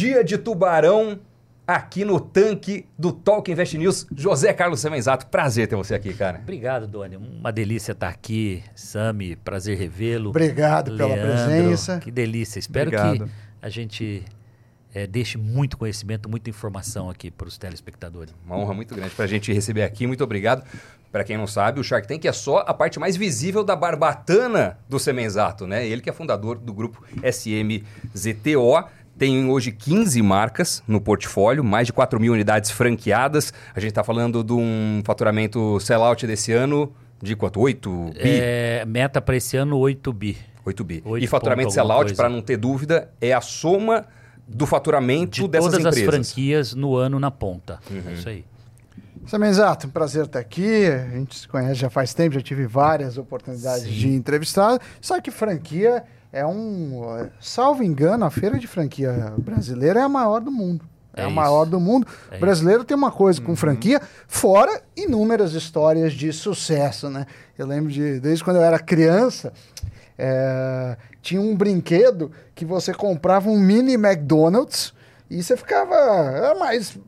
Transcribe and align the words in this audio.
Dia 0.00 0.24
de 0.24 0.38
Tubarão 0.38 1.18
aqui 1.66 2.06
no 2.06 2.18
tanque 2.18 2.86
do 2.98 3.12
Talk 3.12 3.52
Invest 3.52 3.76
News. 3.76 4.06
José 4.16 4.50
Carlos 4.50 4.80
Semenzato, 4.80 5.26
prazer 5.26 5.68
ter 5.68 5.76
você 5.76 5.94
aqui, 5.94 6.14
cara. 6.14 6.38
Obrigado, 6.38 6.86
Doni. 6.86 7.16
Uma 7.16 7.52
delícia 7.52 7.92
estar 7.92 8.08
aqui. 8.08 8.64
Sami, 8.74 9.36
prazer 9.36 9.76
revê-lo. 9.76 10.30
Obrigado 10.30 10.96
pela 10.96 11.14
presença. 11.14 11.98
Que 11.98 12.10
delícia. 12.10 12.58
Espero 12.58 12.88
Obrigado. 12.88 13.26
que 13.26 13.32
a 13.60 13.68
gente 13.68 14.24
é, 14.94 15.06
deixe 15.06 15.36
muito 15.36 15.76
conhecimento, 15.76 16.30
muita 16.30 16.48
informação 16.48 17.10
aqui 17.10 17.30
para 17.30 17.46
os 17.46 17.58
telespectadores. 17.58 18.34
Uma 18.46 18.56
honra 18.56 18.72
muito 18.72 18.94
grande 18.94 19.14
para 19.14 19.26
a 19.26 19.28
gente 19.28 19.52
receber 19.52 19.82
aqui. 19.82 20.06
Muito 20.06 20.24
obrigado. 20.24 20.64
Para 21.12 21.24
quem 21.24 21.36
não 21.36 21.46
sabe, 21.46 21.78
o 21.78 21.84
Shark 21.84 22.08
Tank 22.08 22.24
é 22.24 22.32
só 22.32 22.58
a 22.58 22.72
parte 22.72 22.98
mais 22.98 23.16
visível 23.16 23.62
da 23.64 23.76
barbatana 23.76 24.78
do 24.88 24.98
Semenzato, 24.98 25.66
né? 25.66 25.86
Ele 25.86 26.00
que 26.00 26.08
é 26.08 26.12
fundador 26.12 26.56
do 26.56 26.72
grupo 26.72 27.04
SMZTO. 27.22 28.88
Tem 29.20 29.50
hoje 29.50 29.70
15 29.70 30.22
marcas 30.22 30.82
no 30.88 30.98
portfólio, 30.98 31.62
mais 31.62 31.86
de 31.86 31.92
4 31.92 32.18
mil 32.18 32.32
unidades 32.32 32.70
franqueadas. 32.70 33.52
A 33.74 33.78
gente 33.78 33.90
está 33.90 34.02
falando 34.02 34.42
de 34.42 34.54
um 34.54 35.02
faturamento 35.04 35.78
sellout 35.78 36.26
desse 36.26 36.52
ano 36.52 36.90
de 37.22 37.36
quanto? 37.36 37.60
8 37.60 38.12
bi? 38.14 38.18
É, 38.18 38.82
meta 38.86 39.20
para 39.20 39.36
esse 39.36 39.58
ano 39.58 39.76
8 39.76 40.10
bi. 40.10 40.38
8 40.64 40.84
bi. 40.84 41.02
8 41.04 41.22
e 41.22 41.26
faturamento 41.26 41.70
sellout, 41.70 42.14
para 42.14 42.30
não 42.30 42.40
ter 42.40 42.56
dúvida, 42.56 43.10
é 43.20 43.34
a 43.34 43.42
soma 43.42 44.06
do 44.48 44.64
faturamento 44.64 45.42
de 45.42 45.48
dessas 45.48 45.70
todas 45.70 45.98
empresas. 45.98 46.08
as 46.08 46.32
franquias 46.32 46.74
no 46.74 46.96
ano 46.96 47.20
na 47.20 47.30
ponta. 47.30 47.78
Uhum. 47.90 48.02
É 48.06 48.12
isso 48.14 48.26
aí. 48.26 48.46
Semenzato, 49.26 49.86
um 49.86 49.90
prazer 49.90 50.24
estar 50.24 50.38
aqui. 50.38 50.86
A 50.86 51.10
gente 51.10 51.40
se 51.40 51.46
conhece 51.46 51.74
já 51.74 51.90
faz 51.90 52.14
tempo, 52.14 52.36
já 52.36 52.40
tive 52.40 52.66
várias 52.66 53.18
oportunidades 53.18 53.84
Sim. 53.84 53.90
de 53.90 54.08
entrevistar. 54.14 54.80
Só 54.98 55.20
que 55.20 55.30
franquia 55.30 56.04
é 56.32 56.46
um. 56.46 57.28
Salvo 57.40 57.82
engano, 57.82 58.24
a 58.24 58.30
feira 58.30 58.58
de 58.58 58.66
franquia 58.66 59.32
brasileira 59.38 60.00
é 60.00 60.02
a 60.02 60.08
maior 60.08 60.40
do 60.40 60.50
mundo. 60.50 60.84
É, 61.14 61.22
é 61.22 61.24
a 61.24 61.30
maior 61.30 61.64
do 61.64 61.80
mundo. 61.80 62.06
É 62.30 62.36
o 62.36 62.40
brasileiro 62.40 62.80
isso. 62.80 62.86
tem 62.86 62.96
uma 62.96 63.10
coisa 63.10 63.40
com 63.40 63.50
uhum. 63.50 63.56
franquia, 63.56 64.00
fora 64.28 64.82
inúmeras 64.96 65.54
histórias 65.54 66.12
de 66.12 66.32
sucesso, 66.32 67.10
né? 67.10 67.26
Eu 67.58 67.66
lembro 67.66 67.90
de, 67.90 68.20
desde 68.20 68.44
quando 68.44 68.56
eu 68.56 68.62
era 68.62 68.78
criança, 68.78 69.52
é, 70.16 70.96
tinha 71.20 71.40
um 71.40 71.56
brinquedo 71.56 72.30
que 72.54 72.64
você 72.64 72.94
comprava 72.94 73.48
um 73.48 73.58
mini 73.58 73.94
McDonald's 73.94 74.94
e 75.28 75.42
você 75.42 75.56
ficava. 75.56 75.94
Era 75.94 76.54
mais. 76.54 76.98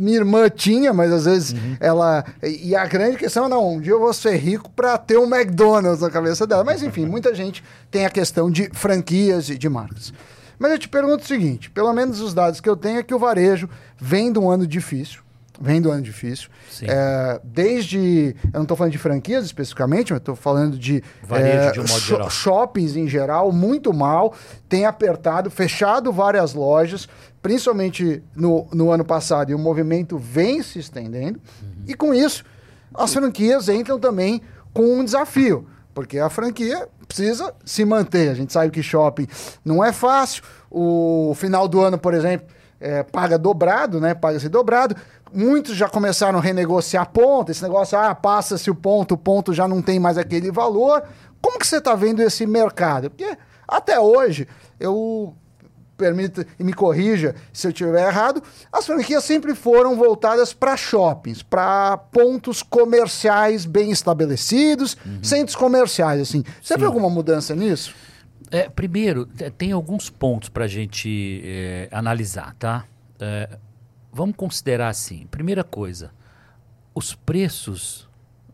Minha 0.00 0.18
irmã 0.18 0.48
tinha, 0.48 0.92
mas 0.92 1.12
às 1.12 1.24
vezes 1.24 1.52
uhum. 1.52 1.76
ela. 1.78 2.24
E 2.42 2.74
a 2.74 2.86
grande 2.86 3.16
questão 3.16 3.46
é: 3.46 3.48
não, 3.48 3.74
um 3.74 3.80
dia 3.80 3.92
eu 3.92 4.00
vou 4.00 4.12
ser 4.12 4.36
rico 4.36 4.70
para 4.70 4.96
ter 4.98 5.18
um 5.18 5.32
McDonald's 5.32 6.00
na 6.00 6.10
cabeça 6.10 6.46
dela. 6.46 6.64
Mas 6.64 6.82
enfim, 6.82 7.04
muita 7.06 7.34
gente 7.34 7.62
tem 7.90 8.06
a 8.06 8.10
questão 8.10 8.50
de 8.50 8.70
franquias 8.72 9.48
e 9.50 9.58
de 9.58 9.68
marcas. 9.68 10.12
Mas 10.58 10.72
eu 10.72 10.78
te 10.78 10.88
pergunto 10.88 11.24
o 11.24 11.26
seguinte: 11.26 11.70
pelo 11.70 11.92
menos 11.92 12.20
os 12.20 12.34
dados 12.34 12.60
que 12.60 12.68
eu 12.68 12.76
tenho 12.76 12.98
é 12.98 13.02
que 13.02 13.14
o 13.14 13.18
varejo 13.18 13.68
vem 13.98 14.32
de 14.32 14.38
um 14.38 14.50
ano 14.50 14.66
difícil 14.66 15.22
vem 15.60 15.80
do 15.80 15.90
ano 15.90 16.00
difícil. 16.00 16.48
É, 16.82 17.38
desde. 17.44 18.34
Eu 18.44 18.50
não 18.54 18.62
estou 18.62 18.76
falando 18.76 18.92
de 18.92 18.98
franquias 18.98 19.44
especificamente, 19.44 20.12
mas 20.12 20.20
estou 20.20 20.34
falando 20.34 20.78
de. 20.78 21.04
Varejo 21.22 21.68
é, 21.68 21.72
de 21.72 21.80
um 21.80 21.86
modo 21.86 22.00
geral. 22.00 22.30
Shoppings 22.30 22.96
em 22.96 23.06
geral, 23.06 23.52
muito 23.52 23.92
mal. 23.92 24.34
Tem 24.68 24.86
apertado, 24.86 25.50
fechado 25.50 26.10
várias 26.10 26.54
lojas, 26.54 27.06
principalmente 27.42 28.22
no, 28.34 28.66
no 28.72 28.90
ano 28.90 29.04
passado, 29.04 29.50
e 29.50 29.54
o 29.54 29.58
movimento 29.58 30.18
vem 30.18 30.62
se 30.62 30.78
estendendo. 30.78 31.40
Uhum. 31.62 31.84
E 31.86 31.94
com 31.94 32.14
isso, 32.14 32.44
as 32.94 33.12
franquias 33.12 33.68
entram 33.68 33.98
também 33.98 34.42
com 34.72 35.00
um 35.00 35.04
desafio, 35.04 35.66
porque 35.94 36.18
a 36.18 36.28
franquia 36.28 36.88
precisa 37.06 37.52
se 37.64 37.84
manter. 37.84 38.30
A 38.30 38.34
gente 38.34 38.52
sabe 38.52 38.70
que 38.70 38.82
shopping 38.82 39.26
não 39.64 39.84
é 39.84 39.92
fácil. 39.92 40.42
O 40.70 41.32
final 41.34 41.66
do 41.66 41.80
ano, 41.80 41.98
por 41.98 42.14
exemplo. 42.14 42.46
É, 42.82 43.02
paga 43.02 43.36
dobrado, 43.36 44.00
né? 44.00 44.14
Paga-se 44.14 44.48
dobrado. 44.48 44.96
Muitos 45.34 45.76
já 45.76 45.86
começaram 45.86 46.38
a 46.38 46.42
renegociar 46.42 47.10
ponto, 47.10 47.50
esse 47.50 47.62
negócio, 47.62 47.98
ah, 47.98 48.14
passa-se 48.14 48.70
o 48.70 48.74
ponto, 48.74 49.12
o 49.12 49.18
ponto 49.18 49.52
já 49.52 49.68
não 49.68 49.82
tem 49.82 50.00
mais 50.00 50.16
aquele 50.16 50.50
valor. 50.50 51.02
Como 51.42 51.58
que 51.58 51.66
você 51.66 51.76
está 51.76 51.94
vendo 51.94 52.22
esse 52.22 52.46
mercado? 52.46 53.10
Porque 53.10 53.36
até 53.68 54.00
hoje, 54.00 54.48
eu 54.78 55.34
permita 56.00 56.46
e 56.58 56.64
me 56.64 56.72
corrija 56.72 57.34
se 57.52 57.66
eu 57.66 57.70
estiver 57.70 58.08
errado, 58.08 58.42
as 58.72 58.86
franquias 58.86 59.22
sempre 59.22 59.54
foram 59.54 59.96
voltadas 59.96 60.54
para 60.54 60.76
shoppings, 60.76 61.42
para 61.42 61.98
pontos 61.98 62.62
comerciais 62.62 63.66
bem 63.66 63.90
estabelecidos, 63.90 64.96
uhum. 65.04 65.22
centros 65.22 65.54
comerciais, 65.54 66.22
assim. 66.22 66.42
Você 66.62 66.74
Sim. 66.74 66.80
vê 66.80 66.86
alguma 66.86 67.10
mudança 67.10 67.54
nisso? 67.54 67.94
É, 68.50 68.68
primeiro, 68.68 69.26
tem 69.58 69.72
alguns 69.72 70.08
pontos 70.08 70.48
para 70.48 70.64
a 70.64 70.68
gente 70.68 71.42
é, 71.44 71.88
analisar, 71.92 72.54
tá? 72.58 72.84
É, 73.20 73.58
vamos 74.10 74.34
considerar 74.34 74.88
assim: 74.88 75.26
primeira 75.30 75.62
coisa, 75.62 76.10
os 76.94 77.14
preços 77.14 78.08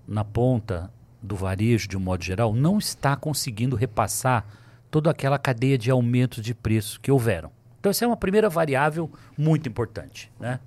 na 0.06 0.24
ponta 0.24 0.90
do 1.22 1.36
varejo, 1.36 1.88
de 1.88 1.96
um 1.96 2.00
modo 2.00 2.22
geral, 2.22 2.52
não 2.52 2.78
está 2.78 3.16
conseguindo 3.16 3.76
repassar 3.76 4.44
toda 4.96 5.10
aquela 5.10 5.38
cadeia 5.38 5.76
de 5.76 5.90
aumentos 5.90 6.42
de 6.42 6.54
preço 6.54 6.98
que 7.02 7.12
houveram. 7.12 7.50
Então, 7.78 7.90
essa 7.90 8.06
é 8.06 8.08
uma 8.08 8.16
primeira 8.16 8.48
variável 8.48 9.10
muito 9.36 9.68
importante. 9.68 10.32
Né? 10.40 10.58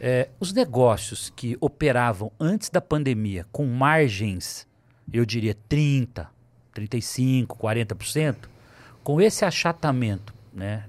É, 0.00 0.30
os 0.40 0.50
negócios 0.50 1.30
que 1.36 1.58
operavam 1.60 2.32
antes 2.40 2.70
da 2.70 2.80
pandemia 2.80 3.44
com 3.52 3.66
margens, 3.66 4.66
eu 5.12 5.26
diria 5.26 5.54
30%, 5.68 6.26
35%, 6.74 7.48
40%, 7.48 8.36
com 9.04 9.20
esse 9.20 9.44
achatamento 9.44 10.32
né, 10.54 10.86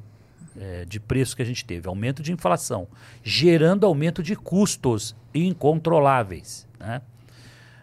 é, 0.57 0.85
de 0.85 0.97
preço 0.97 1.35
que 1.35 1.41
a 1.41 1.45
gente 1.45 1.65
teve, 1.65 1.89
aumento 1.89 2.23
de 2.23 2.31
inflação, 2.31 2.87
gerando 3.21 3.85
aumento 3.85 4.23
de 4.23 4.33
custos 4.33 5.13
incontroláveis. 5.33 6.65
Né? 6.79 7.01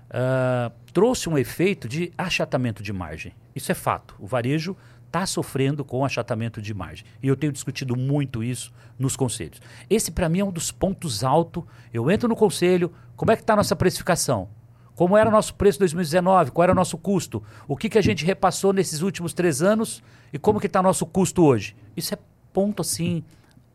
Uh, 0.09 0.73
trouxe 0.95 1.29
um 1.29 1.37
efeito 1.37 1.87
de 1.87 2.11
achatamento 2.17 2.83
de 2.83 2.91
margem. 2.91 3.35
Isso 3.59 3.73
é 3.73 3.75
fato. 3.75 4.15
O 4.19 4.27
varejo 4.27 4.77
está 5.07 5.27
sofrendo 5.27 5.85
com 5.85 6.05
achatamento 6.05 6.63
de 6.63 6.73
margem. 6.73 7.05
E 7.23 7.29
eu 7.29 7.37
tenho 7.37 7.53
discutido 7.53 7.97
muito 7.97 8.43
isso 8.43 8.73
nos 8.99 9.17
conselhos. 9.17 9.61
Esse, 9.91 10.11
para 10.11 10.29
mim, 10.29 10.41
é 10.41 10.45
um 10.45 10.53
dos 10.53 10.71
pontos 10.71 11.25
altos. 11.25 11.65
Eu 11.93 12.11
entro 12.11 12.29
no 12.29 12.37
conselho, 12.37 12.93
como 13.17 13.33
é 13.33 13.37
que 13.37 13.43
está 13.43 13.55
a 13.55 13.57
nossa 13.57 13.75
precificação? 13.75 14.49
Como 14.95 15.17
era 15.17 15.29
o 15.29 15.33
nosso 15.33 15.55
preço 15.55 15.79
em 15.79 15.81
2019? 15.81 16.51
Qual 16.51 16.63
era 16.63 16.73
o 16.73 16.75
nosso 16.75 16.97
custo? 16.99 17.43
O 17.67 17.77
que, 17.77 17.89
que 17.89 17.99
a 17.99 18.03
gente 18.03 18.25
repassou 18.25 18.73
nesses 18.73 19.01
últimos 19.01 19.33
três 19.33 19.63
anos? 19.63 20.03
E 20.33 20.39
como 20.39 20.61
que 20.61 20.67
está 20.67 20.83
nosso 20.83 21.07
custo 21.07 21.45
hoje? 21.45 21.77
Isso 21.97 22.15
é 22.15 22.19
ponto 22.53 22.83
assim 22.83 23.25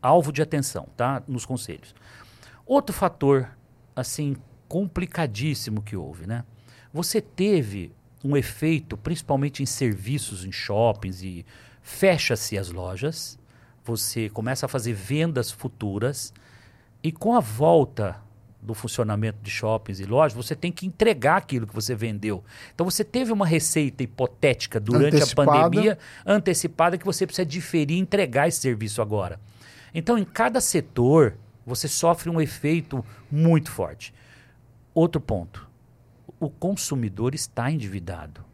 alvo 0.00 0.32
de 0.32 0.42
atenção, 0.42 0.86
tá? 0.96 1.22
Nos 1.26 1.44
conselhos. 1.44 1.94
Outro 2.66 2.94
fator 2.94 3.48
assim 3.96 4.36
complicadíssimo 4.68 5.82
que 5.82 5.96
houve, 5.96 6.26
né? 6.26 6.44
Você 6.92 7.20
teve 7.20 7.92
um 8.24 8.36
efeito, 8.36 8.96
principalmente 8.96 9.62
em 9.62 9.66
serviços, 9.66 10.44
em 10.44 10.50
shoppings 10.50 11.22
e 11.22 11.44
fecha-se 11.82 12.56
as 12.56 12.70
lojas, 12.70 13.38
você 13.84 14.30
começa 14.30 14.64
a 14.64 14.68
fazer 14.68 14.94
vendas 14.94 15.50
futuras 15.50 16.32
e 17.02 17.12
com 17.12 17.36
a 17.36 17.40
volta 17.40 18.18
do 18.62 18.72
funcionamento 18.72 19.38
de 19.42 19.50
shoppings 19.50 20.00
e 20.00 20.06
lojas, 20.06 20.34
você 20.34 20.56
tem 20.56 20.72
que 20.72 20.86
entregar 20.86 21.36
aquilo 21.36 21.66
que 21.66 21.74
você 21.74 21.94
vendeu. 21.94 22.42
Então 22.74 22.88
você 22.88 23.04
teve 23.04 23.30
uma 23.30 23.46
receita 23.46 24.02
hipotética 24.02 24.80
durante 24.80 25.16
antecipada. 25.16 25.50
a 25.50 25.62
pandemia 25.62 25.98
antecipada 26.24 26.96
que 26.96 27.04
você 27.04 27.26
precisa 27.26 27.44
diferir 27.44 27.98
e 27.98 28.00
entregar 28.00 28.48
esse 28.48 28.60
serviço 28.60 29.02
agora. 29.02 29.38
Então 29.94 30.16
em 30.16 30.24
cada 30.24 30.62
setor 30.62 31.36
você 31.66 31.86
sofre 31.86 32.30
um 32.30 32.40
efeito 32.40 33.04
muito 33.30 33.70
forte. 33.70 34.14
Outro 34.94 35.20
ponto, 35.20 35.68
o 36.44 36.50
consumidor 36.50 37.34
está 37.34 37.70
endividado. 37.70 38.44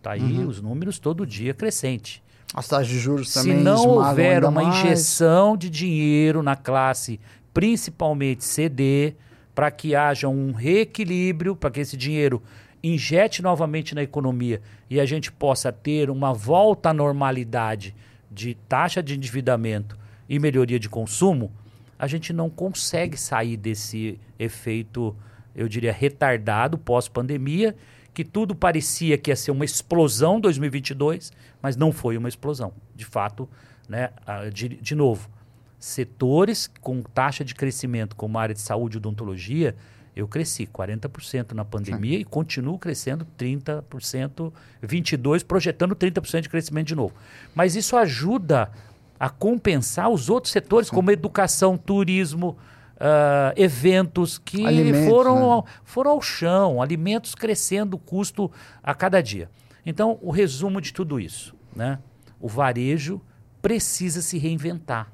Tá 0.00 0.12
aí 0.12 0.38
uhum. 0.38 0.48
os 0.48 0.60
números 0.60 0.98
todo 0.98 1.26
dia 1.26 1.54
crescente. 1.54 2.22
As 2.54 2.68
taxas 2.68 2.88
de 2.88 2.98
juros 2.98 3.32
também. 3.32 3.58
Se 3.58 3.62
não 3.62 3.86
houver 3.86 4.44
uma 4.44 4.62
mais. 4.62 4.84
injeção 4.84 5.56
de 5.56 5.70
dinheiro 5.70 6.42
na 6.42 6.56
classe, 6.56 7.20
principalmente 7.54 8.44
CD, 8.44 9.14
para 9.54 9.70
que 9.70 9.94
haja 9.94 10.28
um 10.28 10.52
reequilíbrio, 10.52 11.54
para 11.54 11.70
que 11.70 11.80
esse 11.80 11.96
dinheiro 11.96 12.42
injete 12.82 13.42
novamente 13.42 13.94
na 13.94 14.02
economia 14.02 14.60
e 14.90 14.98
a 14.98 15.06
gente 15.06 15.30
possa 15.30 15.70
ter 15.70 16.10
uma 16.10 16.34
volta 16.34 16.90
à 16.90 16.94
normalidade 16.94 17.94
de 18.30 18.54
taxa 18.68 19.02
de 19.02 19.14
endividamento 19.14 19.96
e 20.28 20.38
melhoria 20.38 20.80
de 20.80 20.88
consumo, 20.88 21.52
a 21.98 22.06
gente 22.06 22.32
não 22.32 22.50
consegue 22.50 23.16
sair 23.16 23.56
desse 23.56 24.18
efeito, 24.38 25.14
eu 25.54 25.68
diria, 25.68 25.92
retardado 25.92 26.78
pós-pandemia, 26.78 27.74
que 28.14 28.24
tudo 28.24 28.54
parecia 28.54 29.16
que 29.16 29.30
ia 29.30 29.36
ser 29.36 29.50
uma 29.50 29.64
explosão 29.64 30.40
2022, 30.40 31.32
mas 31.60 31.76
não 31.76 31.92
foi 31.92 32.16
uma 32.16 32.28
explosão. 32.28 32.72
De 32.94 33.04
fato, 33.04 33.48
né, 33.88 34.10
de, 34.52 34.68
de 34.68 34.94
novo, 34.94 35.30
setores 35.78 36.70
com 36.80 37.02
taxa 37.02 37.44
de 37.44 37.54
crescimento, 37.54 38.14
como 38.14 38.38
a 38.38 38.42
área 38.42 38.54
de 38.54 38.60
saúde 38.60 38.96
e 38.96 38.98
odontologia, 38.98 39.74
eu 40.14 40.28
cresci 40.28 40.66
40% 40.66 41.52
na 41.52 41.64
pandemia 41.64 42.16
Sim. 42.16 42.20
e 42.20 42.24
continuo 42.24 42.78
crescendo 42.78 43.26
30%, 43.38 44.52
22%, 44.84 45.44
projetando 45.44 45.96
30% 45.96 46.42
de 46.42 46.48
crescimento 46.48 46.88
de 46.88 46.94
novo. 46.94 47.14
Mas 47.54 47.74
isso 47.74 47.96
ajuda 47.96 48.70
a 49.18 49.30
compensar 49.30 50.10
os 50.10 50.28
outros 50.28 50.52
setores, 50.52 50.90
como 50.90 51.10
educação, 51.10 51.78
turismo, 51.78 52.58
uh, 53.02 53.52
eventos 53.56 54.38
que 54.38 54.64
Alimentos, 54.64 55.08
foram, 55.08 55.34
né? 55.34 55.42
ao, 55.42 55.66
foram 55.84 56.10
ao 56.12 56.22
chão, 56.22 56.80
alimentos 56.80 57.34
crescendo 57.34 57.94
o 57.94 57.98
custo 57.98 58.50
a 58.82 58.94
cada 58.94 59.20
dia. 59.20 59.50
Então, 59.84 60.18
o 60.22 60.30
resumo 60.30 60.80
de 60.80 60.92
tudo 60.92 61.18
isso, 61.18 61.54
né? 61.74 61.98
O 62.40 62.48
varejo 62.48 63.20
precisa 63.60 64.22
se 64.22 64.38
reinventar. 64.38 65.12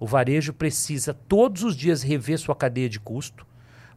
O 0.00 0.06
varejo 0.06 0.52
precisa 0.52 1.14
todos 1.14 1.62
os 1.62 1.76
dias 1.76 2.02
rever 2.02 2.38
sua 2.38 2.56
cadeia 2.56 2.88
de 2.88 2.98
custo. 2.98 3.46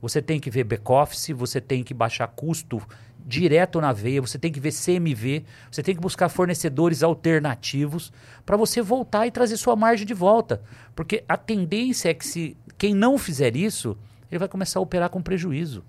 Você 0.02 0.22
tem 0.22 0.40
que 0.40 0.52
ver 0.52 0.66
back-office, 0.66 1.30
você 1.30 1.60
tem 1.60 1.84
que 1.84 1.94
baixar 1.94 2.28
custo 2.28 2.82
direto 3.26 3.82
na 3.82 3.92
veia, 3.92 4.22
você 4.22 4.38
tem 4.38 4.52
que 4.52 4.60
ver 4.60 4.72
CMV, 4.72 5.44
você 5.72 5.82
tem 5.82 5.96
que 5.96 6.02
buscar 6.02 6.30
fornecedores 6.30 7.02
alternativos 7.02 8.14
para 8.46 8.56
você 8.56 8.84
voltar 8.84 9.26
e 9.26 9.32
trazer 9.32 9.58
sua 9.58 9.76
margem 9.76 10.06
de 10.06 10.14
volta. 10.14 10.62
Porque 10.96 11.24
a 11.28 11.36
tendência 11.36 12.10
é 12.10 12.14
que 12.14 12.26
se 12.26 12.56
quem 12.78 12.94
não 12.94 13.18
fizer 13.18 13.56
isso, 13.56 13.98
ele 14.32 14.40
vai 14.40 14.48
começar 14.48 14.80
a 14.80 14.82
operar 14.82 15.10
com 15.10 15.22
prejuízo. 15.22 15.84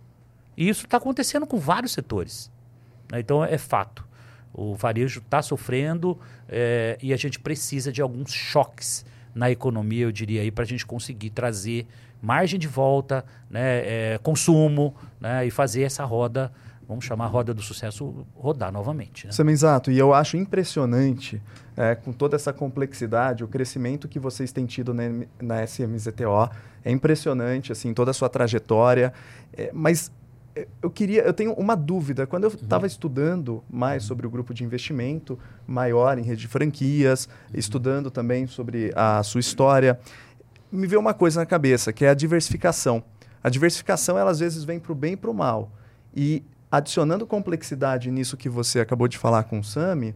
E 0.56 0.68
isso 0.68 0.84
está 0.84 0.96
acontecendo 0.96 1.46
com 1.46 1.58
vários 1.58 1.92
setores. 1.92 2.50
né? 3.10 3.20
Então 3.20 3.44
é 3.44 3.58
fato. 3.58 4.04
O 4.52 4.74
varejo 4.74 5.20
está 5.20 5.42
sofrendo 5.42 6.18
eh, 6.48 6.96
e 7.02 7.12
a 7.12 7.16
gente 7.16 7.38
precisa 7.38 7.92
de 7.92 8.00
alguns 8.00 8.32
choques 8.32 9.04
na 9.34 9.50
economia, 9.50 10.04
eu 10.04 10.12
diria 10.12 10.40
aí, 10.40 10.50
para 10.50 10.64
a 10.64 10.66
gente 10.66 10.86
conseguir 10.86 11.28
trazer 11.28 11.86
margem 12.22 12.58
de 12.58 12.66
volta, 12.66 13.22
né, 13.50 14.14
eh, 14.14 14.20
consumo, 14.22 14.94
né, 15.20 15.46
e 15.46 15.50
fazer 15.50 15.82
essa 15.82 16.04
roda, 16.06 16.50
vamos 16.88 17.04
chamar 17.04 17.24
a 17.24 17.28
roda 17.28 17.52
do 17.52 17.60
sucesso, 17.60 18.26
rodar 18.34 18.72
novamente. 18.72 19.26
Né? 19.26 19.32
Semenzato, 19.32 19.90
e 19.90 19.98
eu 19.98 20.14
acho 20.14 20.36
impressionante, 20.36 21.42
é, 21.76 21.94
com 21.94 22.12
toda 22.12 22.36
essa 22.36 22.52
complexidade, 22.52 23.44
o 23.44 23.48
crescimento 23.48 24.08
que 24.08 24.18
vocês 24.18 24.52
têm 24.52 24.64
tido 24.66 24.94
na, 24.94 25.04
na 25.40 25.64
SMZTO. 25.64 26.50
É 26.86 26.90
impressionante, 26.92 27.72
assim, 27.72 27.92
toda 27.92 28.12
a 28.12 28.14
sua 28.14 28.28
trajetória. 28.28 29.12
É, 29.52 29.72
mas 29.74 30.12
é, 30.54 30.68
eu 30.80 30.88
queria, 30.88 31.22
eu 31.22 31.32
tenho 31.32 31.52
uma 31.54 31.74
dúvida. 31.74 32.28
Quando 32.28 32.44
eu 32.44 32.50
estava 32.50 32.86
estudando 32.86 33.60
mais 33.68 34.04
sobre 34.04 34.24
o 34.24 34.30
grupo 34.30 34.54
de 34.54 34.62
investimento 34.62 35.36
maior 35.66 36.16
em 36.16 36.22
rede 36.22 36.42
de 36.42 36.46
franquias, 36.46 37.28
estudando 37.52 38.08
também 38.08 38.46
sobre 38.46 38.92
a 38.94 39.20
sua 39.24 39.40
história, 39.40 39.98
me 40.70 40.86
veio 40.86 41.00
uma 41.00 41.12
coisa 41.12 41.40
na 41.40 41.46
cabeça, 41.46 41.92
que 41.92 42.04
é 42.04 42.10
a 42.10 42.14
diversificação. 42.14 43.02
A 43.42 43.48
diversificação, 43.48 44.16
ela 44.16 44.30
às 44.30 44.38
vezes 44.38 44.62
vem 44.62 44.78
para 44.78 44.92
o 44.92 44.94
bem 44.94 45.14
e 45.14 45.16
para 45.16 45.30
o 45.30 45.34
mal. 45.34 45.72
E 46.14 46.44
adicionando 46.70 47.26
complexidade 47.26 48.12
nisso 48.12 48.36
que 48.36 48.48
você 48.48 48.78
acabou 48.78 49.08
de 49.08 49.18
falar 49.18 49.42
com 49.42 49.58
o 49.58 49.64
Sami, 49.64 50.14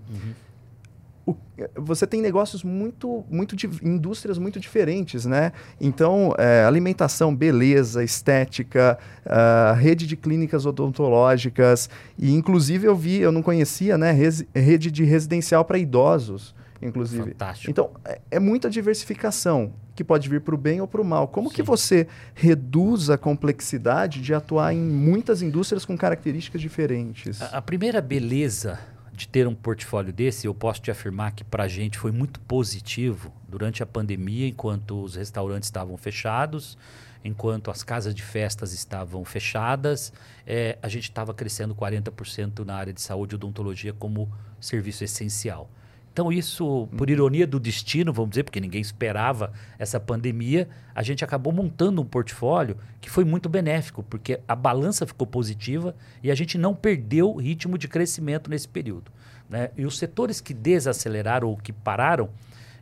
o- 1.27 1.37
você 1.77 2.07
tem 2.07 2.21
negócios 2.23 2.65
muito, 2.65 3.25
muito 3.31 3.55
di- 3.55 3.69
indústrias 3.83 4.39
muito 4.39 4.59
diferentes, 4.59 5.27
né? 5.27 5.53
Então, 5.81 6.35
é, 6.39 6.65
alimentação, 6.65 7.35
beleza, 7.35 8.03
estética, 8.03 8.99
ah, 9.27 9.77
rede 9.79 10.07
de 10.07 10.17
clínicas 10.17 10.65
odontológicas 10.67 11.91
e, 12.19 12.33
inclusive, 12.33 12.87
eu 12.87 12.97
vi, 12.97 13.19
eu 13.21 13.31
não 13.33 13.43
conhecia, 13.43 13.99
né? 13.99 14.13
rede 14.55 14.91
de 14.91 15.05
residencial 15.05 15.65
para 15.65 15.79
idosos, 15.79 16.55
inclusive. 16.81 17.31
Fantástico. 17.33 17.71
Então, 17.71 17.91
é, 18.05 18.21
é 18.31 18.39
muita 18.41 18.71
diversificação 18.71 19.73
que 19.95 20.03
pode 20.03 20.29
vir 20.31 20.41
para 20.41 20.55
o 20.55 20.59
bem 20.59 20.81
ou 20.81 20.87
para 20.89 21.01
o 21.01 21.05
mal. 21.05 21.29
Como 21.29 21.51
que 21.51 21.57
Sim. 21.59 21.63
você 21.63 22.07
reduz 22.35 23.11
a 23.11 23.19
complexidade 23.19 24.23
de 24.23 24.33
atuar 24.33 24.73
em 24.73 24.79
muitas 24.81 25.43
indústrias 25.43 25.85
com 25.85 25.97
características 25.99 26.61
diferentes? 26.61 27.43
A, 27.43 27.59
a 27.59 27.63
primeira 27.63 28.01
beleza 28.01 28.79
de 29.21 29.29
ter 29.29 29.47
um 29.47 29.55
portfólio 29.55 30.15
desse, 30.15 30.47
eu 30.47 30.55
posso 30.55 30.81
te 30.81 30.91
afirmar 30.91 31.33
que 31.33 31.45
para 31.45 31.65
a 31.65 31.69
gente 31.69 31.99
foi 31.99 32.11
muito 32.11 32.41
positivo 32.41 33.31
durante 33.47 33.83
a 33.83 33.87
pandemia, 33.87 34.49
enquanto 34.49 35.03
os 35.03 35.15
restaurantes 35.15 35.67
estavam 35.67 35.95
fechados, 35.99 36.79
enquanto 37.23 37.71
as 37.71 37.83
casas 37.83 38.15
de 38.15 38.23
festas 38.23 38.73
estavam 38.73 39.23
fechadas, 39.23 40.11
eh, 40.47 40.79
a 40.83 40.89
gente 40.89 41.05
estava 41.05 41.35
crescendo 41.35 41.75
40% 41.75 42.65
na 42.65 42.75
área 42.75 42.95
de 42.95 43.01
saúde 43.03 43.35
e 43.35 43.37
odontologia 43.37 43.93
como 43.93 44.33
serviço 44.59 45.05
essencial. 45.05 45.69
Então, 46.13 46.33
isso, 46.33 46.89
por 46.97 47.09
ironia 47.09 47.47
do 47.47 47.61
destino, 47.61 48.13
vamos 48.13 48.31
dizer, 48.31 48.43
porque 48.43 48.61
ninguém 48.61 48.81
esperava 48.81 49.53
essa 49.79 50.01
pandemia, 50.01 50.69
a 50.95 51.03
gente 51.03 51.25
acabou 51.25 51.53
montando 51.53 52.03
um 52.03 52.05
portfólio 52.05 52.77
que 53.01 53.09
foi 53.09 53.25
muito 53.25 53.49
benéfico, 53.49 54.03
porque 54.03 54.41
a 54.47 54.57
balança 54.57 55.07
ficou 55.07 55.27
positiva 55.27 55.95
e 56.23 56.31
a 56.31 56.35
gente 56.35 56.59
não 56.59 56.75
perdeu 56.75 57.31
o 57.31 57.37
ritmo 57.37 57.79
de 57.79 57.87
crescimento 57.87 58.51
nesse 58.51 58.69
período. 58.69 59.11
né? 59.49 59.71
E 59.77 59.87
os 59.87 59.99
setores 59.99 60.41
que 60.41 60.53
desaceleraram 60.53 61.49
ou 61.49 61.57
que 61.57 61.73
pararam, 61.73 62.29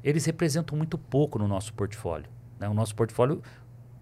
eles 0.02 0.24
representam 0.24 0.76
muito 0.76 0.96
pouco 0.96 1.38
no 1.38 1.46
nosso 1.46 1.72
portfólio. 1.74 2.28
né? 2.58 2.68
O 2.68 2.74
nosso 2.74 2.94
portfólio, 2.94 3.42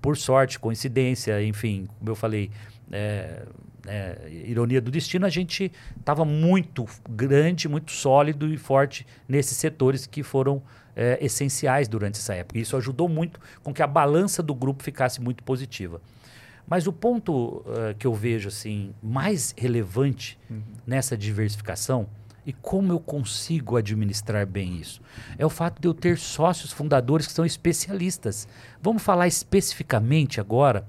por 0.00 0.16
sorte, 0.16 0.58
coincidência, 0.58 1.42
enfim, 1.42 1.88
como 1.98 2.10
eu 2.10 2.14
falei, 2.14 2.50
é, 2.92 3.42
é, 3.86 4.28
ironia 4.30 4.80
do 4.80 4.90
destino, 4.90 5.26
a 5.26 5.30
gente 5.30 5.72
estava 5.98 6.24
muito 6.24 6.86
grande, 7.08 7.68
muito 7.68 7.92
sólido 7.92 8.52
e 8.52 8.56
forte 8.56 9.06
nesses 9.28 9.56
setores 9.56 10.06
que 10.06 10.22
foram 10.22 10.62
é, 10.94 11.18
essenciais 11.20 11.88
durante 11.88 12.18
essa 12.18 12.34
época. 12.34 12.58
Isso 12.58 12.76
ajudou 12.76 13.08
muito 13.08 13.40
com 13.62 13.72
que 13.72 13.82
a 13.82 13.86
balança 13.86 14.42
do 14.42 14.54
grupo 14.54 14.82
ficasse 14.82 15.20
muito 15.20 15.42
positiva. 15.42 16.00
Mas 16.66 16.86
o 16.86 16.92
ponto 16.92 17.64
eh, 17.68 17.94
que 17.96 18.06
eu 18.06 18.12
vejo 18.12 18.48
assim 18.48 18.92
mais 19.00 19.54
relevante 19.56 20.36
nessa 20.84 21.16
diversificação 21.16 22.08
e 22.44 22.52
como 22.52 22.92
eu 22.92 22.98
consigo 22.98 23.76
administrar 23.76 24.44
bem 24.44 24.76
isso 24.78 25.00
é 25.38 25.46
o 25.46 25.50
fato 25.50 25.80
de 25.80 25.86
eu 25.86 25.94
ter 25.94 26.18
sócios 26.18 26.72
fundadores 26.72 27.26
que 27.26 27.32
são 27.32 27.46
especialistas. 27.46 28.48
Vamos 28.82 29.02
falar 29.02 29.28
especificamente 29.28 30.40
agora 30.40 30.84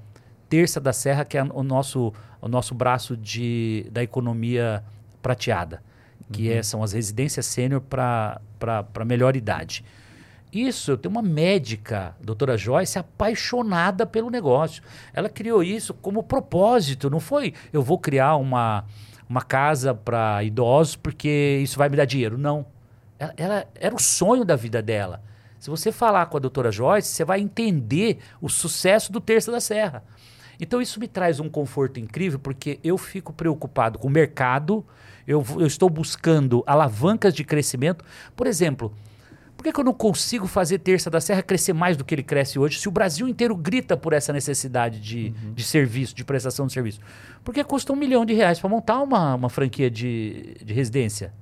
Terça 0.50 0.80
da 0.80 0.94
Serra, 0.94 1.26
que 1.26 1.38
é 1.38 1.44
o 1.44 1.62
nosso, 1.62 2.14
o 2.48 2.50
nosso 2.50 2.74
braço 2.74 3.16
de, 3.16 3.86
da 3.92 4.02
economia 4.02 4.84
prateada, 5.22 5.84
que 6.32 6.52
é- 6.52 6.64
são 6.64 6.82
as 6.84 6.94
residências 6.94 7.46
sênior 7.46 7.82
para 7.82 8.40
melhor 9.06 9.36
idade. 9.36 9.84
Isso, 10.52 10.92
eu 10.92 10.98
tenho 10.98 11.12
uma 11.12 11.22
médica, 11.22 12.16
doutora 12.22 12.58
Joyce, 12.58 12.98
apaixonada 12.98 14.06
pelo 14.06 14.30
negócio. 14.30 14.82
Ela 15.14 15.28
criou 15.30 15.62
isso 15.62 15.94
como 15.94 16.24
propósito, 16.24 17.10
não 17.10 17.20
foi 17.20 17.54
eu 17.74 17.84
vou 17.84 18.00
criar 18.00 18.38
uma, 18.38 18.86
uma 19.30 19.42
casa 19.42 19.94
para 19.94 20.42
idosos 20.44 20.96
porque 20.96 21.60
isso 21.62 21.78
vai 21.78 21.90
me 21.90 21.98
dar 21.98 22.06
dinheiro. 22.06 22.38
Não. 22.38 22.66
Ela, 23.20 23.34
ela- 23.38 23.66
era 23.76 23.94
o 23.94 24.00
sonho 24.00 24.46
da 24.46 24.56
vida 24.56 24.82
dela. 24.82 25.22
Se 25.60 25.70
você 25.70 25.92
falar 25.92 26.28
com 26.28 26.38
a 26.38 26.40
doutora 26.40 26.72
Joyce, 26.72 27.10
você 27.10 27.26
vai 27.26 27.42
entender 27.42 28.20
o 28.40 28.48
sucesso 28.48 29.12
do 29.12 29.20
Terça 29.20 29.52
da 29.52 29.60
Serra. 29.60 30.04
Então 30.60 30.82
isso 30.82 31.00
me 31.00 31.08
traz 31.08 31.40
um 31.40 31.50
conforto 31.50 32.00
incrível 32.00 32.40
porque 32.40 32.80
eu 32.84 32.98
fico 32.98 33.32
preocupado 33.32 34.00
com 34.00 34.08
o 34.08 34.12
mercado, 34.12 34.86
eu, 35.28 35.44
eu 35.60 35.68
estou 35.68 35.90
buscando 35.90 36.64
alavancas 36.66 37.34
de 37.34 37.44
crescimento. 37.44 38.04
Por 38.36 38.48
exemplo, 38.48 38.94
por 39.58 39.64
que, 39.64 39.74
que 39.74 39.80
eu 39.80 39.84
não 39.84 39.94
consigo 39.94 40.46
fazer 40.46 40.78
Terça 40.78 41.10
da 41.10 41.20
Serra 41.20 41.42
crescer 41.42 41.74
mais 41.74 41.98
do 41.98 42.06
que 42.06 42.14
ele 42.14 42.22
cresce 42.22 42.60
hoje 42.60 42.80
se 42.80 42.88
o 42.88 42.92
Brasil 42.92 43.28
inteiro 43.28 43.56
grita 43.56 43.98
por 43.98 44.14
essa 44.14 44.32
necessidade 44.32 45.00
de, 45.00 45.32
de 45.32 45.64
serviço, 45.64 46.14
de 46.14 46.24
prestação 46.24 46.68
de 46.68 46.74
serviço? 46.74 47.00
Porque 47.44 47.64
custa 47.64 47.92
um 47.92 47.96
milhão 47.96 48.24
de 48.24 48.36
reais 48.36 48.60
para 48.60 48.70
montar 48.70 49.02
uma, 49.02 49.34
uma 49.34 49.50
franquia 49.50 49.90
de, 49.90 50.58
de 50.64 50.74
residência. 50.74 51.34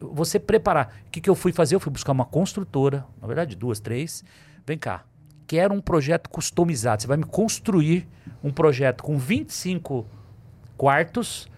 Você 0.00 0.40
preparar. 0.40 0.98
O 1.06 1.10
que, 1.10 1.20
que 1.20 1.30
eu 1.30 1.36
fui 1.36 1.52
fazer? 1.52 1.76
Eu 1.76 1.80
fui 1.80 1.92
buscar 1.92 2.12
uma 2.12 2.24
construtora, 2.24 3.06
na 3.20 3.26
verdade, 3.28 3.56
duas, 3.56 3.78
três. 3.78 4.24
Vem 4.66 4.76
cá. 4.76 5.04
Quero 5.46 5.72
um 5.74 5.80
projeto 5.80 6.28
customizado. 6.28 7.02
Você 7.02 7.08
vai 7.08 7.16
me 7.16 7.24
construir 7.24 8.06
um 8.42 8.50
projeto 8.50 9.02
com 9.02 9.16
25 9.18 10.06
quartos. 10.76 11.48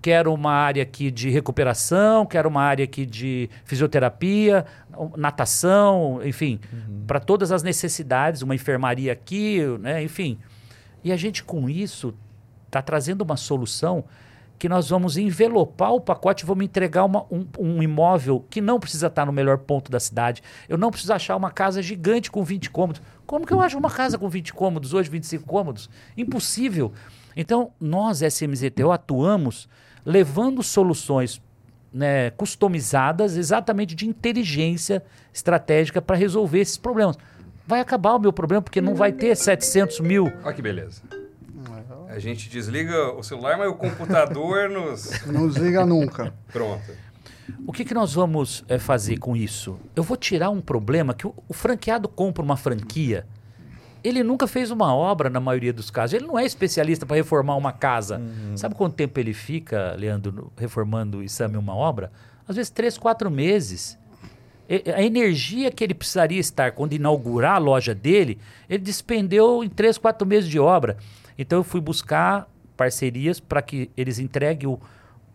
Quero 0.00 0.34
uma 0.34 0.50
área 0.52 0.82
aqui 0.82 1.12
de 1.12 1.30
recuperação, 1.30 2.26
quero 2.26 2.48
uma 2.48 2.60
área 2.62 2.84
aqui 2.84 3.06
de 3.06 3.48
fisioterapia, 3.64 4.66
natação, 5.16 6.20
enfim, 6.24 6.58
para 7.06 7.20
todas 7.20 7.52
as 7.52 7.62
necessidades, 7.62 8.42
uma 8.42 8.52
enfermaria 8.54 9.12
aqui, 9.12 9.60
né, 9.78 10.02
enfim. 10.02 10.38
E 11.04 11.12
a 11.12 11.16
gente 11.16 11.44
com 11.44 11.70
isso 11.70 12.12
está 12.66 12.82
trazendo 12.82 13.22
uma 13.22 13.36
solução 13.36 14.04
que 14.58 14.68
nós 14.68 14.88
vamos 14.90 15.16
envelopar 15.16 15.92
o 15.92 16.00
pacote 16.00 16.44
e 16.44 16.46
vamos 16.46 16.64
entregar 16.64 17.04
uma- 17.04 17.24
um, 17.30 17.46
um 17.58 17.82
imóvel 17.82 18.44
que 18.48 18.60
não 18.60 18.78
precisa 18.80 19.08
estar 19.08 19.24
no 19.26 19.32
melhor 19.32 19.58
ponto 19.58 19.90
da 19.90 19.98
cidade. 20.00 20.42
Eu 20.68 20.78
não 20.78 20.90
preciso 20.90 21.12
achar 21.12 21.36
uma 21.36 21.50
casa 21.50 21.82
gigante 21.82 22.30
com 22.30 22.42
20 22.44 22.70
cômodos. 22.70 23.02
Como 23.26 23.46
que 23.46 23.52
eu 23.52 23.60
acho 23.60 23.78
uma 23.78 23.90
casa 23.90 24.18
com 24.18 24.28
20 24.28 24.52
cômodos 24.52 24.94
hoje, 24.94 25.08
25 25.10 25.46
cômodos? 25.46 25.88
Impossível. 26.16 26.92
Então, 27.36 27.72
nós, 27.80 28.20
SMZTO, 28.20 28.90
atuamos 28.90 29.68
levando 30.04 30.62
soluções 30.62 31.40
né, 31.92 32.30
customizadas 32.30 33.36
exatamente 33.36 33.94
de 33.94 34.08
inteligência 34.08 35.02
estratégica 35.32 36.00
para 36.00 36.16
resolver 36.16 36.60
esses 36.60 36.76
problemas. 36.76 37.16
Vai 37.66 37.80
acabar 37.80 38.14
o 38.14 38.18
meu 38.18 38.32
problema 38.32 38.62
porque 38.62 38.80
não 38.80 38.94
vai 38.94 39.12
ter 39.12 39.36
700 39.36 40.00
mil 40.00 40.32
Olha 40.42 40.52
que 40.52 40.62
beleza. 40.62 41.02
A 42.08 42.18
gente 42.18 42.50
desliga 42.50 43.12
o 43.14 43.22
celular, 43.22 43.56
mas 43.56 43.70
o 43.70 43.74
computador 43.74 44.68
nos. 44.68 45.24
Não 45.26 45.48
desliga 45.48 45.86
nunca. 45.86 46.34
Pronto. 46.52 46.92
O 47.66 47.72
que, 47.72 47.84
que 47.84 47.94
nós 47.94 48.14
vamos 48.14 48.64
é, 48.68 48.78
fazer 48.78 49.18
com 49.18 49.36
isso? 49.36 49.78
Eu 49.94 50.02
vou 50.02 50.16
tirar 50.16 50.50
um 50.50 50.60
problema 50.60 51.14
que 51.14 51.26
o, 51.26 51.34
o 51.48 51.52
franqueado 51.52 52.08
compra 52.08 52.42
uma 52.42 52.56
franquia. 52.56 53.26
Ele 54.02 54.22
nunca 54.22 54.46
fez 54.46 54.70
uma 54.70 54.94
obra 54.94 55.30
na 55.30 55.38
maioria 55.38 55.72
dos 55.72 55.90
casos. 55.90 56.14
Ele 56.14 56.26
não 56.26 56.38
é 56.38 56.44
especialista 56.44 57.06
para 57.06 57.16
reformar 57.16 57.56
uma 57.56 57.72
casa. 57.72 58.18
Uhum. 58.18 58.56
Sabe 58.56 58.74
quanto 58.74 58.94
tempo 58.94 59.18
ele 59.20 59.32
fica, 59.32 59.94
Leandro, 59.96 60.52
reformando 60.56 61.18
o 61.18 61.22
exame 61.22 61.56
uma 61.56 61.74
obra? 61.74 62.10
Às 62.46 62.56
vezes 62.56 62.70
três, 62.70 62.98
quatro 62.98 63.30
meses. 63.30 63.98
E, 64.68 64.90
a 64.90 65.02
energia 65.02 65.70
que 65.70 65.84
ele 65.84 65.94
precisaria 65.94 66.40
estar 66.40 66.72
quando 66.72 66.94
inaugurar 66.94 67.54
a 67.54 67.58
loja 67.58 67.94
dele, 67.94 68.38
ele 68.68 68.82
despendeu 68.82 69.62
em 69.62 69.68
três, 69.68 69.98
quatro 69.98 70.26
meses 70.26 70.50
de 70.50 70.58
obra. 70.58 70.96
Então 71.38 71.60
eu 71.60 71.64
fui 71.64 71.80
buscar 71.80 72.48
parcerias 72.76 73.38
para 73.38 73.62
que 73.62 73.90
eles 73.96 74.18
entreguem 74.18 74.68
o, 74.68 74.80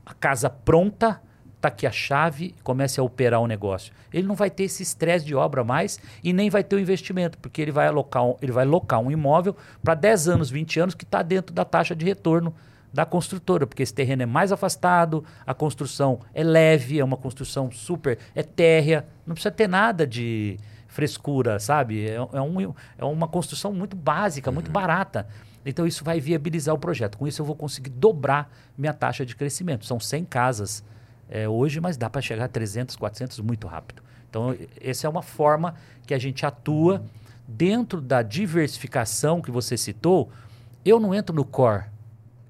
a 0.05 0.13
casa 0.13 0.49
pronta 0.49 1.21
tá 1.59 1.69
aqui 1.69 1.87
a 1.87 1.91
chave, 1.91 2.53
comece 2.63 2.99
a 2.99 3.03
operar 3.03 3.41
o 3.41 3.47
negócio. 3.47 3.91
Ele 4.13 4.27
não 4.27 4.35
vai 4.35 4.49
ter 4.49 4.63
esse 4.63 4.83
estresse 4.83 5.25
de 5.25 5.35
obra 5.35 5.63
mais 5.63 5.99
e 6.23 6.31
nem 6.31 6.49
vai 6.49 6.63
ter 6.63 6.75
o 6.75 6.79
investimento, 6.79 7.37
porque 7.37 7.61
ele 7.61 7.71
vai 7.71 7.87
alocar 7.87 8.23
um, 8.25 8.35
ele 8.41 8.51
vai 8.51 8.65
locar 8.65 8.99
um 8.99 9.11
imóvel 9.11 9.55
para 9.83 9.95
10 9.95 10.27
anos, 10.27 10.49
20 10.49 10.79
anos 10.79 10.95
que 10.95 11.03
está 11.03 11.21
dentro 11.21 11.53
da 11.53 11.65
taxa 11.65 11.95
de 11.95 12.05
retorno 12.05 12.53
da 12.93 13.05
construtora, 13.05 13.67
porque 13.67 13.83
esse 13.83 13.93
terreno 13.93 14.23
é 14.23 14.25
mais 14.25 14.51
afastado, 14.51 15.23
a 15.45 15.53
construção 15.53 16.19
é 16.33 16.43
leve, 16.43 16.99
é 16.99 17.03
uma 17.03 17.17
construção 17.17 17.69
super 17.71 18.17
é 18.33 18.41
térrea, 18.41 19.05
não 19.25 19.33
precisa 19.33 19.51
ter 19.51 19.67
nada 19.67 20.07
de 20.07 20.57
frescura, 20.87 21.59
sabe? 21.59 22.07
É, 22.07 22.15
é, 22.15 22.41
um, 22.41 22.73
é 22.97 23.05
uma 23.05 23.27
construção 23.27 23.73
muito 23.73 23.95
básica, 23.95 24.51
muito 24.51 24.67
uhum. 24.67 24.73
barata. 24.73 25.27
Então 25.65 25.85
isso 25.85 26.03
vai 26.03 26.19
viabilizar 26.19 26.73
o 26.73 26.79
projeto. 26.79 27.17
Com 27.17 27.27
isso 27.27 27.41
eu 27.41 27.45
vou 27.45 27.55
conseguir 27.55 27.89
dobrar 27.89 28.49
minha 28.77 28.93
taxa 28.93 29.25
de 29.25 29.35
crescimento. 29.35 29.85
São 29.85 29.99
100 29.99 30.25
casas 30.25 30.83
é, 31.29 31.47
hoje, 31.47 31.79
mas 31.79 31.97
dá 31.97 32.09
para 32.09 32.21
chegar 32.21 32.45
a 32.45 32.47
300, 32.47 32.95
400 32.95 33.39
muito 33.39 33.67
rápido. 33.67 34.01
Então, 34.29 34.55
essa 34.81 35.07
é 35.07 35.09
uma 35.09 35.21
forma 35.21 35.75
que 36.05 36.13
a 36.13 36.17
gente 36.17 36.45
atua 36.45 37.03
dentro 37.47 38.01
da 38.01 38.21
diversificação 38.21 39.41
que 39.41 39.51
você 39.51 39.77
citou. 39.77 40.29
Eu 40.83 40.99
não 40.99 41.13
entro 41.13 41.35
no 41.35 41.45
core. 41.45 41.85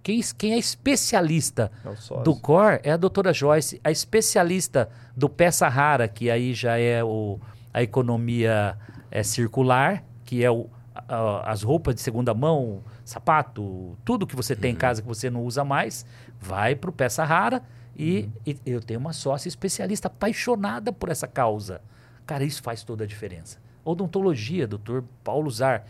Quem, 0.02 0.22
quem 0.38 0.54
é 0.54 0.58
especialista 0.58 1.72
é 1.86 2.24
do 2.24 2.36
core 2.36 2.80
é 2.84 2.92
a 2.92 2.98
doutora 2.98 3.34
Joyce, 3.34 3.80
a 3.84 3.92
especialista 3.92 4.90
do 5.16 5.28
peça 5.28 5.68
rara, 5.68 6.08
que 6.08 6.30
aí 6.30 6.54
já 6.54 6.78
é 6.78 7.04
o, 7.04 7.40
a 7.74 7.84
economia 7.84 8.78
é, 9.12 9.22
circular, 9.22 10.04
que 10.24 10.44
é 10.44 10.50
o, 10.50 10.70
a, 10.96 11.52
as 11.52 11.62
roupas 11.62 11.94
de 11.94 12.02
segunda 12.02 12.34
mão, 12.34 12.82
sapato, 13.04 13.98
tudo 14.06 14.26
que 14.26 14.36
você 14.36 14.56
tem 14.56 14.72
uhum. 14.72 14.78
em 14.78 14.80
casa 14.80 15.02
que 15.02 15.08
você 15.08 15.30
não 15.30 15.44
usa 15.44 15.64
mais, 15.66 16.06
vai 16.40 16.74
para 16.74 16.90
o 16.90 16.94
peça 16.94 17.26
rara 17.26 17.62
e, 17.98 18.30
uhum. 18.46 18.56
e, 18.66 18.72
eu 18.72 18.80
tenho 18.80 19.00
uma 19.00 19.12
sócia 19.12 19.50
especialista 19.50 20.08
apaixonada 20.08 20.94
por 20.94 21.10
essa 21.10 21.28
causa. 21.28 21.82
Cara, 22.26 22.44
isso 22.44 22.62
faz 22.62 22.84
toda 22.84 23.04
a 23.04 23.08
diferença. 23.08 23.58
Odontologia, 23.84 24.68
doutor 24.68 25.04
Paulo 25.24 25.50
Zar. 25.50 25.84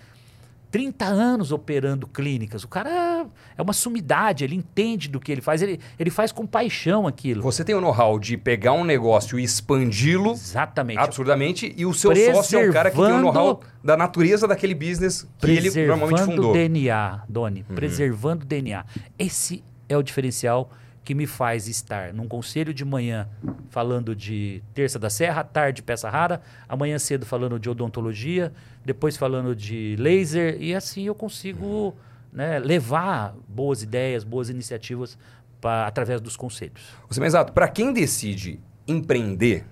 30 0.69 1.05
anos 1.05 1.51
operando 1.51 2.05
clínicas. 2.05 2.63
O 2.63 2.67
cara 2.67 3.25
é 3.57 3.61
uma 3.61 3.71
sumidade, 3.73 4.43
ele 4.43 4.53
entende 4.53 5.07
do 5.07 5.19
que 5.19 5.31
ele 5.31 5.41
faz, 5.41 5.61
ele, 5.61 5.79
ele 5.97 6.09
faz 6.09 6.31
com 6.31 6.45
paixão 6.45 7.07
aquilo. 7.07 7.41
Você 7.41 7.63
tem 7.63 7.73
o 7.73 7.79
know-how 7.79 8.19
de 8.19 8.37
pegar 8.37 8.73
um 8.73 8.83
negócio 8.83 9.39
e 9.39 9.43
expandi-lo 9.43 10.31
Exatamente. 10.31 10.99
absurdamente, 10.99 11.73
e 11.75 11.85
o 11.85 11.93
seu 11.93 12.13
sócio 12.15 12.59
é 12.59 12.69
o 12.69 12.73
cara 12.73 12.91
que 12.91 12.97
tem 12.97 13.05
o 13.05 13.21
know-how 13.21 13.61
da 13.81 13.95
natureza 13.95 14.45
daquele 14.45 14.75
business 14.75 15.25
que 15.39 15.51
ele 15.51 15.87
normalmente 15.87 16.23
fundou. 16.23 16.51
Preservando 16.51 16.53
DNA, 16.53 17.23
Doni, 17.29 17.65
uhum. 17.67 17.75
preservando 17.75 18.45
DNA. 18.45 18.85
Esse 19.17 19.63
é 19.87 19.97
o 19.97 20.03
diferencial 20.03 20.69
que 21.07 21.15
me 21.15 21.25
faz 21.25 21.69
estar 21.69 22.13
num 22.13 22.27
conselho 22.27 22.73
de 22.73 22.83
manhã 22.83 23.29
falando 23.69 24.13
de 24.13 24.61
terça 24.73 24.99
da 24.99 25.09
serra, 25.09 25.41
tarde 25.41 25.81
peça 25.81 26.09
rara, 26.09 26.41
amanhã 26.67 26.99
cedo 26.99 27.25
falando 27.25 27.57
de 27.57 27.69
odontologia, 27.69 28.51
depois 28.83 29.15
falando 29.15 29.55
de 29.55 29.95
laser 29.97 30.61
e 30.61 30.75
assim 30.75 31.05
eu 31.05 31.15
consigo 31.15 31.95
né, 32.29 32.59
levar 32.59 33.33
boas 33.47 33.81
ideias, 33.81 34.25
boas 34.25 34.49
iniciativas 34.49 35.17
pra, 35.61 35.87
através 35.87 36.19
dos 36.19 36.35
conselhos. 36.35 36.81
Você, 37.07 37.23
exato, 37.23 37.53
para 37.53 37.69
quem 37.69 37.93
decide 37.93 38.59
empreender 38.85 39.63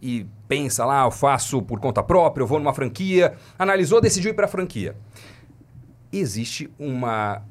e 0.00 0.24
pensa 0.46 0.84
lá, 0.84 1.04
eu 1.04 1.10
faço 1.10 1.60
por 1.60 1.80
conta 1.80 2.04
própria, 2.04 2.44
eu 2.44 2.46
vou 2.46 2.60
numa 2.60 2.72
franquia, 2.72 3.34
analisou, 3.58 4.00
decidiu 4.00 4.30
ir 4.30 4.34
para 4.34 4.44
a 4.44 4.48
franquia. 4.48 4.94
Existe 6.12 6.70
uma 6.78 7.42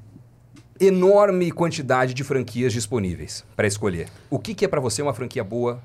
enorme 0.81 1.51
quantidade 1.51 2.13
de 2.13 2.23
franquias 2.23 2.73
disponíveis 2.73 3.45
para 3.55 3.67
escolher. 3.67 4.07
O 4.29 4.39
que, 4.39 4.55
que 4.55 4.65
é 4.65 4.67
para 4.67 4.81
você 4.81 5.01
uma 5.01 5.13
franquia 5.13 5.43
boa 5.43 5.79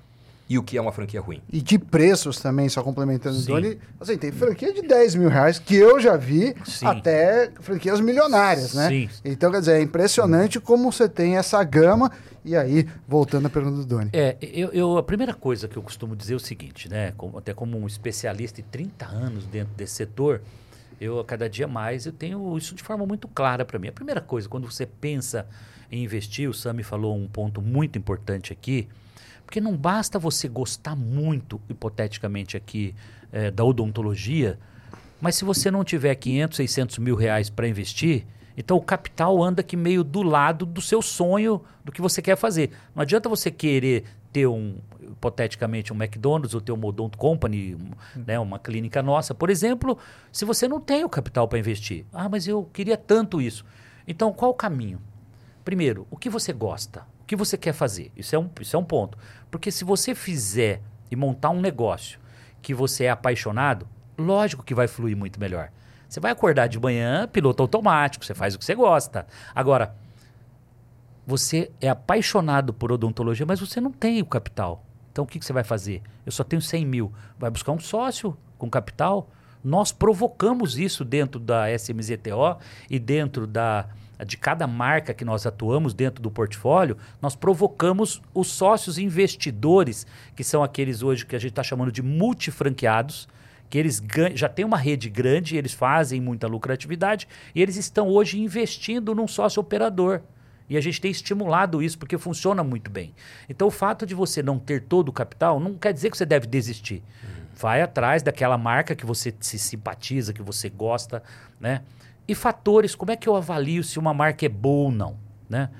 e 0.48 0.56
o 0.58 0.62
que 0.62 0.78
é 0.78 0.80
uma 0.80 0.92
franquia 0.92 1.20
ruim? 1.20 1.42
E 1.52 1.60
de 1.60 1.78
preços 1.78 2.38
também, 2.38 2.68
só 2.68 2.82
complementando 2.82 3.36
Sim. 3.36 3.46
Doni, 3.46 3.78
assim, 4.00 4.16
tem 4.16 4.32
franquia 4.32 4.72
de 4.72 4.82
10 4.82 5.16
mil 5.16 5.28
reais 5.28 5.58
que 5.58 5.76
eu 5.76 6.00
já 6.00 6.16
vi 6.16 6.54
Sim. 6.64 6.86
até 6.86 7.50
franquias 7.60 8.00
milionárias, 8.00 8.72
né? 8.72 8.88
Sim. 8.88 9.08
Então, 9.24 9.50
quer 9.50 9.60
dizer, 9.60 9.72
é 9.72 9.82
impressionante 9.82 10.58
como 10.58 10.90
você 10.90 11.08
tem 11.08 11.36
essa 11.36 11.62
gama. 11.62 12.10
E 12.44 12.56
aí, 12.56 12.86
voltando 13.08 13.46
à 13.46 13.50
pergunta 13.50 13.78
do 13.78 13.84
Doni. 13.84 14.10
É, 14.12 14.36
eu, 14.40 14.68
eu, 14.68 14.96
a 14.96 15.02
primeira 15.02 15.34
coisa 15.34 15.66
que 15.66 15.76
eu 15.76 15.82
costumo 15.82 16.14
dizer 16.14 16.34
é 16.34 16.36
o 16.36 16.40
seguinte, 16.40 16.88
né? 16.88 17.12
Como, 17.16 17.36
até 17.36 17.52
como 17.52 17.76
um 17.76 17.88
especialista 17.88 18.62
de 18.62 18.68
30 18.68 19.04
anos 19.04 19.44
dentro 19.46 19.74
desse 19.74 19.94
setor, 19.94 20.40
eu, 21.00 21.20
a 21.20 21.24
cada 21.24 21.48
dia 21.48 21.66
mais, 21.66 22.06
eu 22.06 22.12
tenho 22.12 22.56
isso 22.56 22.74
de 22.74 22.82
forma 22.82 23.06
muito 23.06 23.28
clara 23.28 23.64
para 23.64 23.78
mim. 23.78 23.88
A 23.88 23.92
primeira 23.92 24.20
coisa, 24.20 24.48
quando 24.48 24.70
você 24.70 24.86
pensa 24.86 25.46
em 25.90 26.02
investir, 26.02 26.48
o 26.48 26.54
Sami 26.54 26.82
falou 26.82 27.16
um 27.16 27.28
ponto 27.28 27.60
muito 27.60 27.98
importante 27.98 28.52
aqui, 28.52 28.88
porque 29.44 29.60
não 29.60 29.76
basta 29.76 30.18
você 30.18 30.48
gostar 30.48 30.96
muito, 30.96 31.60
hipoteticamente 31.68 32.56
aqui, 32.56 32.94
é, 33.30 33.50
da 33.50 33.64
odontologia, 33.64 34.58
mas 35.20 35.36
se 35.36 35.44
você 35.44 35.70
não 35.70 35.84
tiver 35.84 36.14
500, 36.14 36.56
600 36.56 36.98
mil 36.98 37.14
reais 37.14 37.48
para 37.48 37.68
investir, 37.68 38.26
então 38.56 38.76
o 38.76 38.82
capital 38.82 39.42
anda 39.42 39.60
aqui 39.60 39.76
meio 39.76 40.02
do 40.02 40.22
lado 40.22 40.64
do 40.64 40.80
seu 40.80 41.02
sonho, 41.02 41.62
do 41.84 41.92
que 41.92 42.00
você 42.00 42.22
quer 42.22 42.36
fazer. 42.36 42.70
Não 42.94 43.02
adianta 43.02 43.28
você 43.28 43.50
querer 43.50 44.04
ter 44.36 44.46
um, 44.46 44.76
hipoteticamente, 45.00 45.94
um 45.94 45.96
McDonald's 45.96 46.52
ou 46.52 46.60
ter 46.60 46.70
uma 46.70 46.86
Odonto 46.88 47.16
Company, 47.16 47.74
um, 47.74 47.90
né, 48.26 48.38
uma 48.38 48.58
clínica 48.58 49.02
nossa, 49.02 49.34
por 49.34 49.48
exemplo, 49.48 49.96
se 50.30 50.44
você 50.44 50.68
não 50.68 50.78
tem 50.78 51.04
o 51.04 51.08
capital 51.08 51.48
para 51.48 51.58
investir. 51.58 52.04
Ah, 52.12 52.28
mas 52.28 52.46
eu 52.46 52.64
queria 52.70 52.98
tanto 52.98 53.40
isso. 53.40 53.64
Então, 54.06 54.34
qual 54.34 54.50
o 54.50 54.54
caminho? 54.54 55.00
Primeiro, 55.64 56.06
o 56.10 56.18
que 56.18 56.28
você 56.28 56.52
gosta? 56.52 57.06
O 57.22 57.24
que 57.24 57.34
você 57.34 57.56
quer 57.56 57.72
fazer? 57.72 58.12
Isso 58.14 58.36
é 58.36 58.38
um, 58.38 58.50
isso 58.60 58.76
é 58.76 58.78
um 58.78 58.84
ponto. 58.84 59.16
Porque 59.50 59.70
se 59.70 59.84
você 59.84 60.14
fizer 60.14 60.82
e 61.10 61.16
montar 61.16 61.48
um 61.48 61.60
negócio 61.62 62.20
que 62.60 62.74
você 62.74 63.04
é 63.04 63.10
apaixonado, 63.10 63.88
lógico 64.18 64.62
que 64.62 64.74
vai 64.74 64.86
fluir 64.86 65.16
muito 65.16 65.40
melhor. 65.40 65.70
Você 66.06 66.20
vai 66.20 66.30
acordar 66.30 66.66
de 66.66 66.78
manhã, 66.78 67.26
piloto 67.26 67.62
automático, 67.62 68.22
você 68.22 68.34
faz 68.34 68.54
o 68.54 68.58
que 68.58 68.66
você 68.66 68.74
gosta. 68.74 69.26
Agora, 69.54 69.96
você 71.26 71.72
é 71.80 71.88
apaixonado 71.88 72.72
por 72.72 72.92
odontologia, 72.92 73.44
mas 73.44 73.58
você 73.58 73.80
não 73.80 73.90
tem 73.90 74.22
o 74.22 74.26
capital. 74.26 74.84
Então 75.10 75.24
o 75.24 75.26
que, 75.26 75.38
que 75.38 75.44
você 75.44 75.52
vai 75.52 75.64
fazer? 75.64 76.02
Eu 76.24 76.30
só 76.30 76.44
tenho 76.44 76.62
100 76.62 76.86
mil. 76.86 77.12
Vai 77.38 77.50
buscar 77.50 77.72
um 77.72 77.80
sócio 77.80 78.36
com 78.56 78.70
capital? 78.70 79.28
Nós 79.64 79.90
provocamos 79.90 80.78
isso 80.78 81.04
dentro 81.04 81.40
da 81.40 81.68
SMZTO 81.72 82.58
e 82.88 82.98
dentro 83.00 83.46
da, 83.46 83.88
de 84.24 84.36
cada 84.36 84.66
marca 84.66 85.12
que 85.12 85.24
nós 85.24 85.44
atuamos 85.44 85.92
dentro 85.92 86.22
do 86.22 86.30
portfólio, 86.30 86.96
nós 87.20 87.34
provocamos 87.34 88.22
os 88.32 88.48
sócios 88.48 88.96
investidores, 88.96 90.06
que 90.36 90.44
são 90.44 90.62
aqueles 90.62 91.02
hoje 91.02 91.26
que 91.26 91.34
a 91.34 91.38
gente 91.38 91.50
está 91.50 91.64
chamando 91.64 91.90
de 91.90 92.02
multifranqueados, 92.02 93.28
que 93.68 93.76
eles 93.76 94.00
já 94.34 94.48
têm 94.48 94.64
uma 94.64 94.78
rede 94.78 95.10
grande, 95.10 95.56
eles 95.56 95.72
fazem 95.72 96.20
muita 96.20 96.46
lucratividade 96.46 97.26
e 97.52 97.60
eles 97.60 97.76
estão 97.76 98.08
hoje 98.08 98.38
investindo 98.38 99.14
num 99.14 99.26
sócio 99.26 99.60
operador. 99.60 100.22
E 100.68 100.76
a 100.76 100.80
gente 100.80 101.00
tem 101.00 101.10
estimulado 101.10 101.82
isso 101.82 101.98
porque 101.98 102.18
funciona 102.18 102.62
muito 102.64 102.90
bem. 102.90 103.14
Então, 103.48 103.68
o 103.68 103.70
fato 103.70 104.04
de 104.04 104.14
você 104.14 104.42
não 104.42 104.58
ter 104.58 104.82
todo 104.82 105.08
o 105.08 105.12
capital 105.12 105.60
não 105.60 105.74
quer 105.74 105.92
dizer 105.92 106.10
que 106.10 106.16
você 106.16 106.26
deve 106.26 106.46
desistir. 106.46 107.02
Uhum. 107.22 107.46
Vai 107.54 107.82
atrás 107.82 108.22
daquela 108.22 108.58
marca 108.58 108.94
que 108.94 109.06
você 109.06 109.34
se 109.40 109.58
simpatiza, 109.58 110.32
que 110.32 110.42
você 110.42 110.68
gosta, 110.68 111.22
né? 111.60 111.82
E 112.28 112.34
fatores, 112.34 112.94
como 112.94 113.12
é 113.12 113.16
que 113.16 113.28
eu 113.28 113.36
avalio 113.36 113.84
se 113.84 113.98
uma 113.98 114.12
marca 114.12 114.44
é 114.44 114.48
boa 114.48 114.86
ou 114.86 114.90
não, 114.90 115.16
né? 115.48 115.70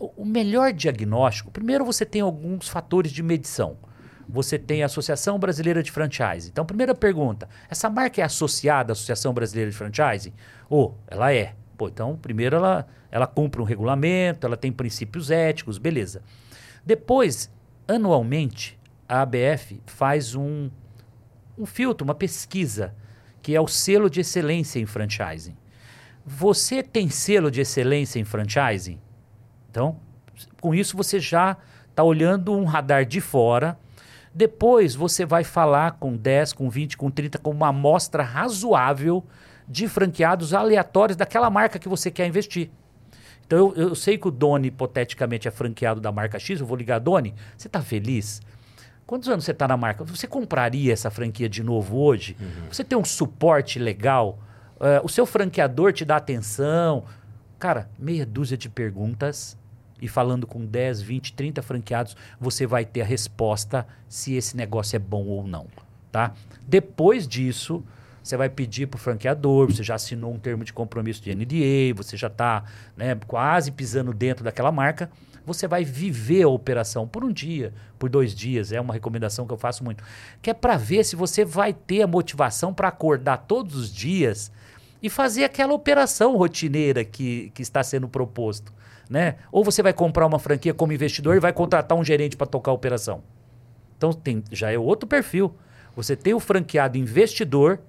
Uh, 0.00 0.12
o 0.16 0.24
melhor 0.24 0.72
diagnóstico, 0.72 1.52
primeiro 1.52 1.84
você 1.84 2.04
tem 2.04 2.20
alguns 2.20 2.68
fatores 2.68 3.12
de 3.12 3.22
medição. 3.22 3.76
Você 4.28 4.58
tem 4.58 4.82
a 4.82 4.86
Associação 4.86 5.38
Brasileira 5.38 5.82
de 5.82 5.90
Franchise. 5.90 6.50
Então, 6.50 6.66
primeira 6.66 6.94
pergunta: 6.94 7.48
essa 7.70 7.88
marca 7.88 8.20
é 8.20 8.24
associada 8.24 8.90
à 8.90 8.94
Associação 8.94 9.32
Brasileira 9.32 9.70
de 9.70 9.76
Franchise? 9.76 10.34
Ou 10.68 10.96
oh, 10.98 11.02
ela 11.06 11.32
é. 11.32 11.54
Pô, 11.78 11.86
então, 11.86 12.16
primeiro 12.16 12.56
ela, 12.56 12.88
ela 13.08 13.26
cumpre 13.28 13.62
um 13.62 13.64
regulamento, 13.64 14.44
ela 14.44 14.56
tem 14.56 14.72
princípios 14.72 15.30
éticos, 15.30 15.78
beleza. 15.78 16.22
Depois, 16.84 17.48
anualmente, 17.86 18.76
a 19.08 19.22
ABF 19.22 19.80
faz 19.86 20.34
um, 20.34 20.68
um 21.56 21.64
filtro, 21.64 22.04
uma 22.04 22.16
pesquisa, 22.16 22.96
que 23.40 23.54
é 23.54 23.60
o 23.60 23.68
selo 23.68 24.10
de 24.10 24.20
excelência 24.20 24.80
em 24.80 24.86
franchising. 24.86 25.56
Você 26.26 26.82
tem 26.82 27.08
selo 27.08 27.48
de 27.48 27.60
excelência 27.60 28.18
em 28.18 28.24
franchising? 28.24 28.98
Então, 29.70 30.00
com 30.60 30.74
isso 30.74 30.96
você 30.96 31.20
já 31.20 31.56
está 31.88 32.02
olhando 32.02 32.52
um 32.52 32.64
radar 32.64 33.06
de 33.06 33.20
fora. 33.20 33.78
Depois 34.34 34.96
você 34.96 35.24
vai 35.24 35.44
falar 35.44 35.92
com 35.92 36.16
10, 36.16 36.54
com 36.54 36.68
20, 36.68 36.96
com 36.96 37.08
30, 37.08 37.38
com 37.38 37.52
uma 37.52 37.68
amostra 37.68 38.24
razoável 38.24 39.24
de 39.68 39.86
franqueados 39.86 40.54
aleatórios 40.54 41.16
daquela 41.16 41.50
marca 41.50 41.78
que 41.78 41.88
você 41.88 42.10
quer 42.10 42.26
investir. 42.26 42.70
Então 43.46 43.58
eu, 43.58 43.74
eu 43.88 43.94
sei 43.94 44.16
que 44.16 44.28
o 44.28 44.30
Doni, 44.30 44.68
hipoteticamente, 44.68 45.48
é 45.48 45.50
franqueado 45.50 46.00
da 46.00 46.12
marca 46.12 46.38
X, 46.38 46.60
eu 46.60 46.66
vou 46.66 46.76
ligar, 46.76 46.98
Doni, 46.98 47.34
você 47.56 47.66
está 47.66 47.82
feliz? 47.82 48.40
Quantos 49.06 49.28
anos 49.28 49.44
você 49.44 49.52
está 49.52 49.66
na 49.66 49.76
marca? 49.76 50.04
Você 50.04 50.26
compraria 50.26 50.92
essa 50.92 51.10
franquia 51.10 51.48
de 51.48 51.62
novo 51.62 51.96
hoje? 51.96 52.36
Uhum. 52.38 52.68
Você 52.70 52.84
tem 52.84 52.96
um 52.98 53.04
suporte 53.04 53.78
legal? 53.78 54.38
Uh, 54.76 55.02
o 55.02 55.08
seu 55.08 55.24
franqueador 55.24 55.94
te 55.94 56.04
dá 56.04 56.16
atenção? 56.16 57.04
Cara, 57.58 57.88
meia 57.98 58.26
dúzia 58.26 58.56
de 58.56 58.68
perguntas 58.68 59.56
e 60.00 60.06
falando 60.06 60.46
com 60.46 60.64
10, 60.64 61.00
20, 61.00 61.32
30 61.32 61.62
franqueados, 61.62 62.16
você 62.38 62.66
vai 62.66 62.84
ter 62.84 63.00
a 63.00 63.04
resposta 63.04 63.86
se 64.08 64.34
esse 64.34 64.56
negócio 64.56 64.94
é 64.96 64.98
bom 64.98 65.24
ou 65.24 65.46
não, 65.46 65.66
tá? 66.12 66.34
Depois 66.66 67.26
disso, 67.26 67.82
você 68.22 68.36
vai 68.36 68.48
pedir 68.48 68.86
para 68.86 68.96
o 68.96 69.00
franqueador, 69.00 69.70
você 69.70 69.82
já 69.82 69.94
assinou 69.94 70.32
um 70.32 70.38
termo 70.38 70.64
de 70.64 70.72
compromisso 70.72 71.22
de 71.22 71.34
NDA, 71.34 71.94
você 71.96 72.16
já 72.16 72.26
está 72.26 72.64
né, 72.96 73.14
quase 73.26 73.70
pisando 73.70 74.12
dentro 74.12 74.44
daquela 74.44 74.70
marca, 74.72 75.10
você 75.46 75.66
vai 75.66 75.84
viver 75.84 76.42
a 76.42 76.48
operação 76.48 77.08
por 77.08 77.24
um 77.24 77.32
dia, 77.32 77.72
por 77.98 78.10
dois 78.10 78.34
dias, 78.34 78.70
é 78.70 78.80
uma 78.80 78.92
recomendação 78.92 79.46
que 79.46 79.52
eu 79.52 79.56
faço 79.56 79.82
muito, 79.82 80.04
que 80.42 80.50
é 80.50 80.54
para 80.54 80.76
ver 80.76 81.04
se 81.04 81.16
você 81.16 81.44
vai 81.44 81.72
ter 81.72 82.02
a 82.02 82.06
motivação 82.06 82.72
para 82.72 82.88
acordar 82.88 83.38
todos 83.38 83.74
os 83.74 83.92
dias 83.92 84.52
e 85.02 85.08
fazer 85.08 85.44
aquela 85.44 85.72
operação 85.72 86.36
rotineira 86.36 87.04
que, 87.04 87.50
que 87.54 87.62
está 87.62 87.82
sendo 87.82 88.08
proposto. 88.08 88.72
Né? 89.08 89.36
Ou 89.50 89.64
você 89.64 89.82
vai 89.82 89.92
comprar 89.92 90.26
uma 90.26 90.38
franquia 90.38 90.74
como 90.74 90.92
investidor 90.92 91.36
e 91.36 91.40
vai 91.40 91.52
contratar 91.52 91.96
um 91.96 92.04
gerente 92.04 92.36
para 92.36 92.46
tocar 92.46 92.72
a 92.72 92.74
operação. 92.74 93.22
Então 93.96 94.12
tem, 94.12 94.44
já 94.50 94.70
é 94.70 94.78
outro 94.78 95.08
perfil. 95.08 95.54
Você 95.96 96.14
tem 96.14 96.34
o 96.34 96.40
franqueado 96.40 96.98
investidor, 96.98 97.80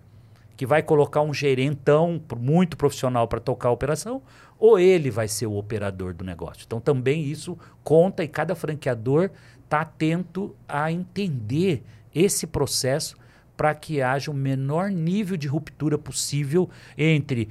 que 0.60 0.66
vai 0.66 0.84
colocar 0.84 1.22
um 1.22 1.34
gerentão 1.34 2.22
muito 2.38 2.76
profissional 2.76 3.30
para 3.30 3.40
tocar 3.40 3.70
a 3.70 3.72
operação, 3.72 4.22
ou 4.58 4.78
ele 4.78 5.10
vai 5.10 5.26
ser 5.26 5.46
o 5.46 5.56
operador 5.56 6.14
do 6.14 6.26
negócio. 6.26 6.64
Então 6.68 6.82
também 6.82 7.24
isso 7.24 7.58
conta 7.82 8.26
e 8.26 8.28
cada 8.28 8.54
franqueador 8.56 9.30
está 9.64 9.80
atento 9.80 10.54
a 10.68 10.92
entender 10.92 11.82
esse 12.14 12.46
processo 12.46 13.16
para 13.56 13.74
que 13.74 14.02
haja 14.02 14.30
o 14.30 14.34
menor 14.34 14.92
nível 14.92 15.38
de 15.38 15.48
ruptura 15.48 15.98
possível 15.98 16.70
entre 16.98 17.48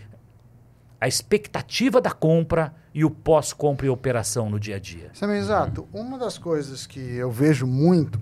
a 1.01 1.09
expectativa 1.09 2.03
da 2.03 2.11
compra 2.11 2.75
e 2.93 3.07
o 3.07 3.11
pós-compra 3.11 3.87
e 3.87 3.89
operação 3.89 4.51
no 4.51 4.61
dia 4.61 4.77
a 4.77 4.79
dia. 4.79 5.11
Sim, 5.15 5.31
exato. 5.31 5.89
Uma 5.95 6.19
das 6.19 6.37
coisas 6.37 6.87
que 6.87 7.01
eu 7.01 7.31
vejo 7.31 7.67
muito 7.67 8.21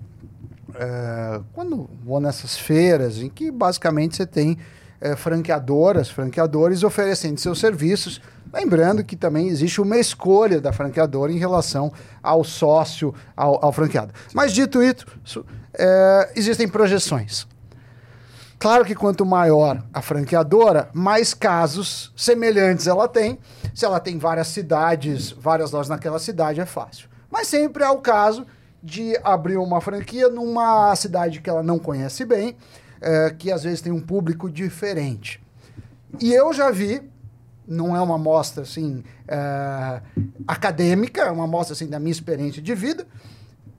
é, 0.75 1.41
quando 1.53 1.89
vou 2.05 2.21
nessas 2.21 2.57
feiras 2.57 3.17
em 3.17 3.29
que 3.29 3.51
basicamente 3.51 4.15
você 4.15 4.25
tem 4.25 4.57
é, 4.99 5.15
franqueadoras, 5.15 6.09
franqueadores 6.09 6.83
oferecendo 6.83 7.39
seus 7.39 7.59
serviços. 7.59 8.21
Lembrando 8.53 9.03
que 9.03 9.15
também 9.15 9.47
existe 9.47 9.81
uma 9.81 9.97
escolha 9.97 10.61
da 10.61 10.71
franqueadora 10.71 11.31
em 11.31 11.37
relação 11.37 11.91
ao 12.23 12.43
sócio, 12.43 13.13
ao, 13.35 13.63
ao 13.63 13.71
franqueado. 13.71 14.13
Mas 14.33 14.53
dito 14.53 14.81
isso, 14.81 15.45
é, 15.73 16.31
existem 16.35 16.67
projeções. 16.67 17.45
Claro 18.59 18.83
que 18.85 18.95
quanto 18.95 19.23
maior 19.23 19.83
a 19.93 20.01
franqueadora, 20.01 20.89
mais 20.91 21.33
casos 21.33 22.11
semelhantes 22.15 22.87
ela 22.87 23.07
tem. 23.07 23.37
Se 23.75 23.85
ela 23.85 23.99
tem 23.99 24.17
várias 24.17 24.47
cidades, 24.47 25.31
várias 25.31 25.71
lojas 25.71 25.89
naquela 25.89 26.17
cidade, 26.17 26.59
é 26.59 26.65
fácil. 26.65 27.07
Mas 27.29 27.47
sempre 27.47 27.83
há 27.83 27.91
o 27.91 27.99
caso 27.99 28.47
de 28.81 29.15
abrir 29.23 29.57
uma 29.57 29.79
franquia 29.79 30.29
numa 30.29 30.95
cidade 30.95 31.39
que 31.39 31.49
ela 31.49 31.61
não 31.61 31.77
conhece 31.77 32.25
bem 32.25 32.55
é, 33.01 33.29
que 33.29 33.51
às 33.51 33.63
vezes 33.63 33.81
tem 33.81 33.91
um 33.91 34.01
público 34.01 34.49
diferente. 34.49 35.41
E 36.19 36.33
eu 36.33 36.53
já 36.53 36.71
vi, 36.71 37.01
não 37.67 37.95
é 37.95 38.01
uma 38.01 38.15
amostra 38.15 38.63
assim 38.63 39.03
é, 39.27 40.01
acadêmica, 40.47 41.21
é 41.21 41.31
uma 41.31 41.43
amostra 41.43 41.73
assim 41.73 41.87
da 41.87 41.99
minha 41.99 42.11
experiência 42.11 42.61
de 42.61 42.73
vida, 42.73 43.05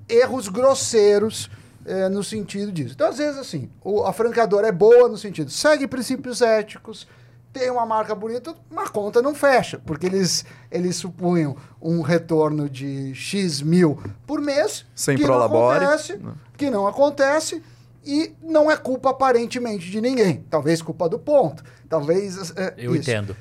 erros 0.09 0.49
grosseiros 0.49 1.51
é, 1.85 2.09
no 2.09 2.23
sentido 2.23 2.71
disso. 2.71 2.95
Então, 2.95 3.09
às 3.09 3.19
vezes, 3.19 3.39
assim, 3.39 3.71
o, 3.83 4.03
a 4.05 4.13
franqueadora 4.13 4.69
é 4.69 4.73
boa 4.73 5.09
no 5.09 5.17
sentido, 5.17 5.51
segue 5.51 5.87
princípios 5.87 6.43
éticos, 6.43 7.07
tem 7.53 7.71
uma 7.71 7.87
marca 7.87 8.15
bonita, 8.15 8.55
uma 8.71 8.89
conta 8.89 9.23
não 9.23 9.35
fecha, 9.35 9.81
porque 9.85 10.07
eles, 10.07 10.45
eles 10.71 10.97
supunham 10.97 11.57
um 11.81 12.03
retorno 12.03 12.69
de 12.69 13.15
X 13.15 13.63
mil 13.63 13.99
por 14.27 14.41
mês. 14.41 14.85
Sem 14.95 15.17
que 15.17 15.25
prolabore. 15.25 15.81
Não 15.81 15.87
acontece, 15.87 16.17
não. 16.19 16.35
Que 16.57 16.71
não 16.71 16.87
acontece 16.87 17.63
e 18.09 18.35
não 18.43 18.71
é 18.71 18.77
culpa 18.77 19.11
aparentemente 19.11 19.91
de 19.91 20.01
ninguém. 20.01 20.43
Talvez 20.49 20.81
culpa 20.81 21.07
do 21.11 21.19
ponto. 21.19 21.63
Talvez. 21.91 22.57
É, 22.57 22.73
Eu 22.79 22.97
isso. 22.97 23.11
entendo. 23.11 23.37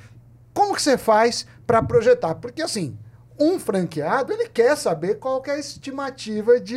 Como 0.54 0.76
que 0.76 0.82
você 0.82 0.98
faz 0.98 1.48
para 1.66 1.82
projetar? 1.82 2.36
Porque 2.36 2.62
assim, 2.62 2.98
um 3.40 3.58
franqueado 3.58 4.34
ele 4.34 4.50
quer 4.50 4.76
saber 4.76 5.20
qual 5.20 5.42
que 5.42 5.50
é 5.50 5.54
a 5.54 5.60
estimativa 5.60 6.60
de, 6.60 6.76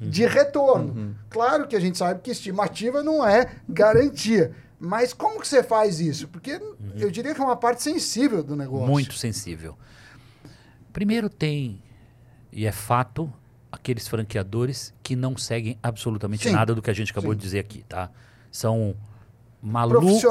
uhum. 0.00 0.10
de 0.10 0.24
retorno. 0.26 0.94
Uhum. 0.94 1.14
Claro 1.28 1.66
que 1.66 1.74
a 1.74 1.80
gente 1.80 1.98
sabe 1.98 2.20
que 2.20 2.30
estimativa 2.30 3.02
não 3.02 3.26
é 3.26 3.50
garantia. 3.68 4.54
Mas 4.78 5.12
como 5.12 5.40
que 5.40 5.48
você 5.48 5.62
faz 5.62 5.98
isso? 5.98 6.28
Porque 6.28 6.52
uhum. 6.52 6.92
eu 6.96 7.10
diria 7.10 7.34
que 7.34 7.40
é 7.40 7.44
uma 7.44 7.56
parte 7.56 7.82
sensível 7.82 8.44
do 8.44 8.54
negócio. 8.54 8.86
Muito 8.86 9.14
sensível. 9.14 9.76
Primeiro 10.92 11.28
tem, 11.28 11.82
e 12.52 12.64
é 12.64 12.70
fato, 12.70 13.32
aqueles 13.74 14.08
franqueadores 14.08 14.94
que 15.02 15.16
não 15.16 15.36
seguem 15.36 15.78
absolutamente 15.82 16.48
Sim. 16.48 16.54
nada 16.54 16.74
do 16.74 16.80
que 16.80 16.90
a 16.90 16.94
gente 16.94 17.10
acabou 17.12 17.32
Sim. 17.32 17.38
de 17.38 17.42
dizer 17.42 17.58
aqui, 17.58 17.84
tá? 17.88 18.10
São 18.50 18.94
malucos 19.60 20.22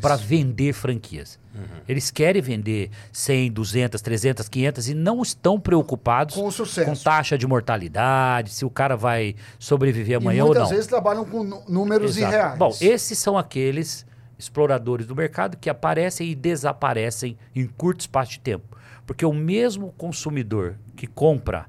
para 0.00 0.16
vender 0.16 0.72
franquias. 0.72 1.38
Uhum. 1.54 1.62
Eles 1.88 2.10
querem 2.10 2.40
vender 2.40 2.90
100, 3.10 3.50
200, 3.52 4.00
300, 4.00 4.48
500 4.48 4.88
e 4.90 4.94
não 4.94 5.22
estão 5.22 5.58
preocupados 5.58 6.34
com, 6.34 6.46
o 6.46 6.52
sucesso. 6.52 6.88
com 6.88 6.94
taxa 6.94 7.36
de 7.36 7.46
mortalidade, 7.46 8.50
se 8.50 8.64
o 8.64 8.70
cara 8.70 8.96
vai 8.96 9.34
sobreviver 9.58 10.18
amanhã 10.18 10.44
ou 10.44 10.50
não. 10.50 10.60
Muitas 10.60 10.70
vezes 10.70 10.86
trabalham 10.86 11.24
com 11.24 11.42
números 11.68 12.16
Exato. 12.16 12.32
irreais. 12.32 12.58
Bom, 12.58 12.76
esses 12.80 13.18
são 13.18 13.36
aqueles 13.36 14.06
exploradores 14.38 15.06
do 15.06 15.16
mercado 15.16 15.56
que 15.56 15.68
aparecem 15.68 16.30
e 16.30 16.34
desaparecem 16.34 17.36
em 17.54 17.66
curto 17.66 18.00
espaço 18.00 18.32
de 18.32 18.40
tempo. 18.40 18.76
Porque 19.06 19.26
o 19.26 19.32
mesmo 19.32 19.92
consumidor 19.98 20.76
que 20.94 21.06
compra 21.06 21.66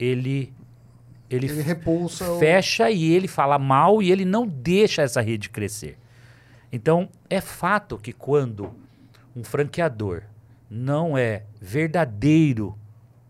ele 0.00 0.52
ele, 1.28 1.46
ele 1.46 1.62
repulsa 1.62 2.38
fecha 2.38 2.86
o... 2.86 2.88
e 2.88 3.12
ele 3.12 3.28
fala 3.28 3.56
mal 3.56 4.02
e 4.02 4.10
ele 4.10 4.24
não 4.24 4.46
deixa 4.46 5.02
essa 5.02 5.20
rede 5.20 5.48
crescer. 5.48 5.96
Então, 6.72 7.08
é 7.28 7.40
fato 7.40 7.96
que 7.96 8.12
quando 8.12 8.72
um 9.36 9.44
franqueador 9.44 10.22
não 10.68 11.16
é 11.16 11.44
verdadeiro 11.60 12.76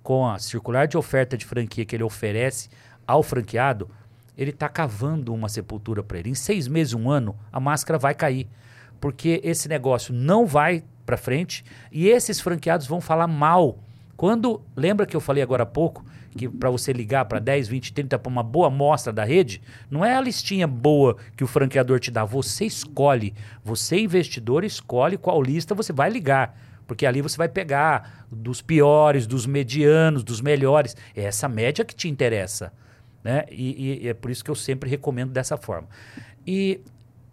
com 0.02 0.26
a 0.26 0.38
circular 0.38 0.86
de 0.86 0.96
oferta 0.96 1.36
de 1.36 1.44
franquia 1.44 1.84
que 1.84 1.94
ele 1.94 2.02
oferece 2.02 2.70
ao 3.06 3.22
franqueado, 3.22 3.90
ele 4.36 4.50
está 4.50 4.68
cavando 4.68 5.34
uma 5.34 5.48
sepultura 5.48 6.02
para 6.02 6.18
ele. 6.18 6.30
Em 6.30 6.34
seis 6.34 6.66
meses, 6.66 6.94
um 6.94 7.10
ano, 7.10 7.36
a 7.52 7.60
máscara 7.60 7.98
vai 7.98 8.14
cair. 8.14 8.48
Porque 8.98 9.40
esse 9.44 9.68
negócio 9.68 10.14
não 10.14 10.46
vai 10.46 10.84
para 11.04 11.16
frente 11.16 11.64
e 11.92 12.08
esses 12.08 12.40
franqueados 12.40 12.86
vão 12.86 13.00
falar 13.00 13.26
mal. 13.26 13.78
Quando, 14.16 14.62
lembra 14.76 15.06
que 15.06 15.16
eu 15.16 15.20
falei 15.20 15.42
agora 15.42 15.64
há 15.64 15.66
pouco 15.66 16.04
que 16.36 16.48
para 16.48 16.70
você 16.70 16.92
ligar 16.92 17.24
para 17.24 17.38
10, 17.38 17.68
20, 17.68 17.92
30 17.92 18.18
para 18.18 18.30
uma 18.30 18.42
boa 18.42 18.68
amostra 18.68 19.12
da 19.12 19.24
rede, 19.24 19.60
não 19.90 20.04
é 20.04 20.14
a 20.14 20.20
listinha 20.20 20.66
boa 20.66 21.16
que 21.36 21.44
o 21.44 21.46
franqueador 21.46 21.98
te 21.98 22.10
dá. 22.10 22.24
Você 22.24 22.64
escolhe, 22.64 23.34
você 23.64 23.98
investidor 23.98 24.64
escolhe 24.64 25.16
qual 25.16 25.42
lista 25.42 25.74
você 25.74 25.92
vai 25.92 26.10
ligar. 26.10 26.56
Porque 26.86 27.06
ali 27.06 27.22
você 27.22 27.36
vai 27.36 27.48
pegar 27.48 28.26
dos 28.30 28.60
piores, 28.60 29.26
dos 29.26 29.46
medianos, 29.46 30.24
dos 30.24 30.40
melhores. 30.40 30.96
É 31.14 31.22
essa 31.22 31.48
média 31.48 31.84
que 31.84 31.94
te 31.94 32.08
interessa. 32.08 32.72
Né? 33.22 33.44
E, 33.50 34.02
e 34.02 34.08
é 34.08 34.14
por 34.14 34.30
isso 34.30 34.44
que 34.44 34.50
eu 34.50 34.56
sempre 34.56 34.90
recomendo 34.90 35.30
dessa 35.30 35.56
forma. 35.56 35.88
E 36.46 36.80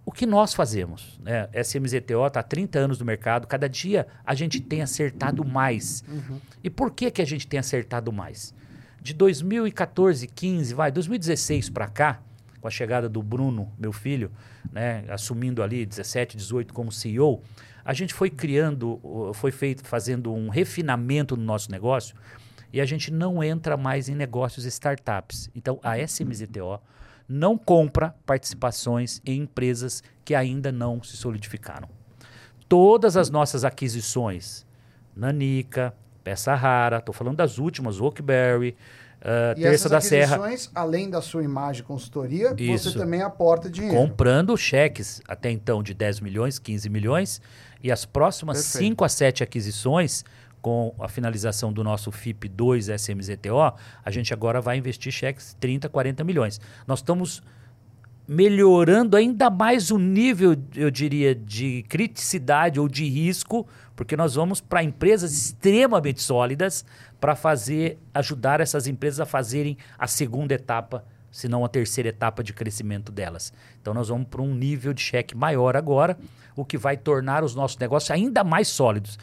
o 0.06 0.12
que 0.12 0.26
nós 0.26 0.54
fazemos? 0.54 1.20
Né? 1.22 1.50
SMZTO 1.54 2.28
está 2.28 2.40
há 2.40 2.44
30 2.44 2.80
anos 2.80 3.00
no 3.00 3.06
mercado, 3.06 3.48
cada 3.48 3.68
dia 3.68 4.08
a 4.26 4.34
gente 4.34 4.60
tem 4.60 4.82
acertado 4.82 5.44
mais. 5.44 6.04
Uhum. 6.08 6.40
E 6.64 6.70
por 6.70 6.92
que, 6.92 7.12
que 7.12 7.22
a 7.22 7.26
gente 7.26 7.48
tem 7.48 7.60
acertado 7.60 8.12
mais? 8.12 8.54
De 9.02 9.14
2014, 9.14 10.28
15, 10.28 10.74
vai, 10.74 10.92
2016 10.92 11.70
para 11.70 11.88
cá, 11.88 12.20
com 12.60 12.68
a 12.68 12.72
chegada 12.72 13.08
do 13.08 13.22
Bruno, 13.22 13.72
meu 13.78 13.94
filho, 13.94 14.32
né, 14.72 15.06
assumindo 15.10 15.64
ali 15.64 15.86
17, 15.86 16.36
18 16.36 16.74
como 16.74 16.92
CEO, 16.92 17.42
a 17.86 17.94
gente 17.94 18.14
foi 18.14 18.30
criando, 18.30 19.00
foi 19.34 19.52
feito, 19.52 19.86
fazendo 19.86 20.34
um 20.34 20.50
refinamento 20.50 21.38
no 21.38 21.44
nosso 21.44 21.72
negócio 21.72 22.16
e 22.74 22.82
a 22.82 22.86
gente 22.86 23.12
não 23.12 23.42
entra 23.42 23.78
mais 23.78 24.10
em 24.10 24.16
negócios 24.16 24.66
startups. 24.66 25.50
Então, 25.56 25.80
a 25.82 25.98
SMZTO 25.98 26.82
não 27.28 27.58
compra 27.58 28.16
participações 28.26 29.22
em 29.26 29.42
empresas 29.42 30.04
que 30.26 30.36
ainda 30.36 30.72
não 30.72 31.02
se 31.02 31.16
solidificaram. 31.16 31.90
Todas 32.68 33.16
as 33.16 33.30
nossas 33.30 33.64
aquisições, 33.64 34.66
Nanica, 35.16 35.94
peça 36.28 36.54
rara, 36.54 36.98
estou 36.98 37.14
falando 37.14 37.38
das 37.38 37.58
últimas, 37.58 38.02
Oakberry, 38.02 38.76
Uh, 39.20 39.58
e 39.58 39.64
Terça 39.64 39.90
da 39.90 40.00
Serra. 40.00 40.40
além 40.76 41.10
da 41.10 41.24
sua 41.24 41.44
imagem 41.44 41.84
consultoria, 41.84 42.54
Isso. 42.56 42.92
você 42.92 43.00
também 43.00 43.24
aporta 43.24 43.68
dinheiro. 43.68 43.98
comprando 43.98 44.56
cheques 44.56 45.24
até 45.28 45.50
então 45.50 45.82
de 45.82 45.96
10 45.96 46.20
milhões, 46.20 46.60
15 46.60 46.88
milhões, 46.88 47.42
e 47.82 47.92
as 47.92 48.06
próximas 48.06 48.58
Perfeito. 48.62 48.90
5 48.90 49.04
a 49.04 49.10
7 49.10 49.44
aquisições, 49.44 50.24
com 50.62 50.94
a 51.00 51.08
finalização 51.08 51.74
do 51.74 51.84
nosso 51.84 52.12
FIP 52.12 52.48
2 52.48 52.90
SMZTO, 52.90 53.74
a 54.06 54.12
gente 54.12 54.32
agora 54.36 54.62
vai 54.62 54.78
investir 54.78 55.12
cheques 55.12 55.58
30, 55.60 55.90
40 55.90 56.24
milhões. 56.24 56.62
Nós 56.86 57.00
estamos 57.00 57.42
melhorando 58.28 59.16
ainda 59.16 59.50
mais 59.50 59.90
o 59.90 59.98
nível, 59.98 60.56
eu 60.76 60.92
diria, 60.92 61.34
de 61.34 61.84
criticidade 61.90 62.80
ou 62.80 62.88
de 62.88 63.08
risco, 63.08 63.66
porque 63.98 64.16
nós 64.16 64.36
vamos 64.36 64.62
para 64.62 64.84
empresas 64.84 65.34
extremamente 65.34 66.22
sólidas 66.22 66.86
para 67.20 67.36
fazer 67.36 67.98
ajudar 68.14 68.62
essas 68.62 68.86
empresas 68.86 69.20
a 69.20 69.26
fazerem 69.26 69.76
a 69.98 70.06
segunda 70.06 70.54
etapa, 70.54 71.04
se 71.32 71.50
não 71.50 71.66
a 71.66 71.68
terceira 71.68 72.10
etapa 72.10 72.44
de 72.44 72.54
crescimento 72.54 73.12
delas. 73.12 73.52
Então 73.82 73.96
nós 73.96 74.10
vamos 74.10 74.28
para 74.28 74.42
um 74.42 74.54
nível 74.54 74.94
de 74.94 75.02
cheque 75.02 75.36
maior 75.36 75.76
agora, 75.76 76.16
o 76.56 76.64
que 76.64 76.78
vai 76.78 76.96
tornar 76.96 77.44
os 77.44 77.56
nossos 77.56 77.76
negócios 77.80 78.12
ainda 78.12 78.44
mais 78.44 78.68
sólidos. 78.68 79.18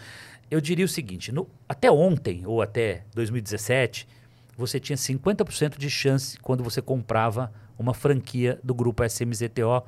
Eu 0.50 0.60
diria 0.60 0.84
o 0.84 0.88
seguinte, 0.88 1.30
no, 1.30 1.48
até 1.68 1.88
ontem 1.88 2.42
ou 2.44 2.60
até 2.60 3.04
2017, 3.14 4.08
você 4.56 4.80
tinha 4.80 4.96
50% 4.96 5.78
de 5.78 5.88
chance 5.88 6.36
quando 6.40 6.64
você 6.64 6.82
comprava 6.82 7.52
uma 7.78 7.94
franquia 7.94 8.58
do 8.62 8.74
grupo 8.74 9.04
SMZTO 9.04 9.84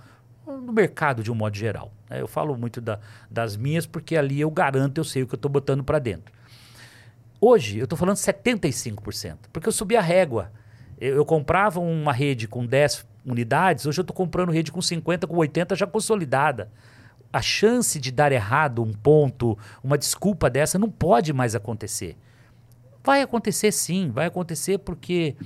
no 0.47 0.73
mercado 0.73 1.23
de 1.23 1.31
um 1.31 1.35
modo 1.35 1.57
geral. 1.57 1.93
né? 2.09 2.21
Eu 2.21 2.29
falo 2.29 2.57
muito 2.57 2.81
da- 2.81 3.01
das 3.31 3.57
minhas 3.57 3.85
porque 3.87 4.17
ali 4.17 4.41
eu 4.41 4.51
garanto, 4.51 4.99
eu 4.99 5.05
sei 5.05 5.23
o 5.23 5.27
que 5.27 5.35
eu 5.35 5.39
estou 5.39 5.51
botando 5.51 5.83
para 5.83 5.99
dentro. 5.99 6.33
Hoje 7.41 7.79
eu 7.79 7.85
estou 7.85 7.99
falando 7.99 8.17
75%, 8.17 9.49
porque 9.53 9.69
eu 9.69 9.73
subi 9.73 9.97
a 9.97 10.01
régua. 10.01 10.51
Eu, 10.99 11.17
eu 11.17 11.25
comprava 11.25 11.81
uma 11.81 12.13
rede 12.13 12.49
com 12.49 12.65
10 12.65 13.07
unidades, 13.25 13.85
hoje 13.87 13.99
eu 14.01 14.03
estou 14.03 14.17
comprando 14.17 14.51
rede 14.53 14.73
com 14.73 14.81
50, 14.81 15.27
com 15.27 15.37
80 15.37 15.75
já 15.75 15.87
consolidada. 15.87 16.71
A 17.33 17.43
chance 17.43 17.99
de 18.01 18.11
dar 18.11 18.33
errado 18.33 18.83
um 18.83 18.93
ponto, 18.93 19.59
uma 19.83 19.99
desculpa 19.99 20.49
dessa, 20.49 20.79
não 20.79 20.89
pode 20.91 21.33
mais 21.33 21.55
acontecer. 21.55 22.17
Vai 23.05 23.21
acontecer 23.21 23.73
sim, 23.73 24.11
vai 24.11 24.27
acontecer 24.27 24.79
porque 24.79 25.37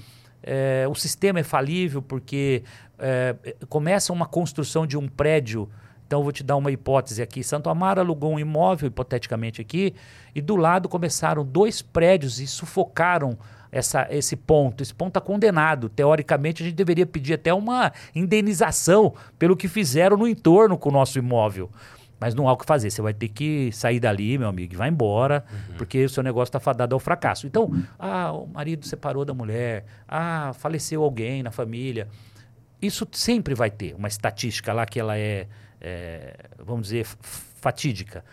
é, 0.43 0.87
o 0.89 0.95
sistema 0.95 1.41
é 1.41 1.43
falível, 1.43 2.01
porque 2.01 2.63
é, 3.01 3.35
começa 3.69 4.13
uma 4.13 4.27
construção 4.27 4.87
de 4.87 4.97
um 4.97 5.09
prédio. 5.09 5.69
Então, 6.07 6.21
eu 6.21 6.25
vou 6.25 6.33
te 6.33 6.43
dar 6.43 6.57
uma 6.57 6.71
hipótese 6.71 7.23
aqui. 7.23 7.43
Santo 7.43 7.71
Amaro 7.71 8.01
alugou 8.01 8.33
um 8.33 8.39
imóvel, 8.39 8.89
hipoteticamente 8.89 9.61
aqui, 9.61 9.95
e 10.35 10.41
do 10.41 10.57
lado 10.57 10.89
começaram 10.89 11.45
dois 11.45 11.83
prédios 11.83 12.41
e 12.41 12.47
sufocaram 12.47 13.39
essa, 13.71 14.07
esse 14.11 14.37
ponto. 14.37 14.83
Esse 14.83 14.95
ponto 14.95 15.11
está 15.11 15.21
condenado. 15.21 15.89
Teoricamente, 15.89 16.63
a 16.63 16.67
gente 16.67 16.75
deveria 16.75 17.07
pedir 17.07 17.35
até 17.35 17.55
uma 17.55 17.93
indenização 18.15 19.15
pelo 19.39 19.57
que 19.57 19.69
fizeram 19.69 20.17
no 20.17 20.27
entorno 20.27 20.77
com 20.77 20.89
o 20.89 20.93
nosso 20.93 21.19
imóvel. 21.19 21.71
Mas 22.19 22.35
não 22.35 22.49
há 22.49 22.53
o 22.53 22.57
que 22.57 22.67
fazer. 22.67 22.91
Você 22.91 23.01
vai 23.01 23.15
ter 23.15 23.29
que 23.29 23.73
sair 23.73 23.99
dali, 23.99 24.37
meu 24.37 24.49
amigo, 24.49 24.75
e 24.75 24.77
vai 24.77 24.91
embora, 24.91 25.43
porque 25.79 26.05
o 26.05 26.09
seu 26.09 26.23
negócio 26.23 26.51
está 26.51 26.61
fadado 26.61 26.95
ao 26.95 26.99
fracasso. 27.01 27.47
Então, 27.47 27.71
ah, 27.99 28.33
o 28.33 28.47
marido 28.47 28.85
separou 28.85 29.25
da 29.25 29.33
mulher, 29.33 29.87
ah, 30.07 30.53
faleceu 30.59 31.03
alguém 31.03 31.43
na 31.43 31.51
família. 31.51 32.09
Isso 32.81 33.07
sempre 33.13 33.55
vai 33.55 33.71
ter 33.71 33.95
uma 33.95 34.09
estatística 34.09 34.73
lá 34.73 34.87
que 34.87 34.99
ela 34.99 35.19
é, 35.19 35.47
é, 35.81 36.37
vamos 36.59 36.85
dizer, 36.85 37.05
fatídica. 37.05 38.25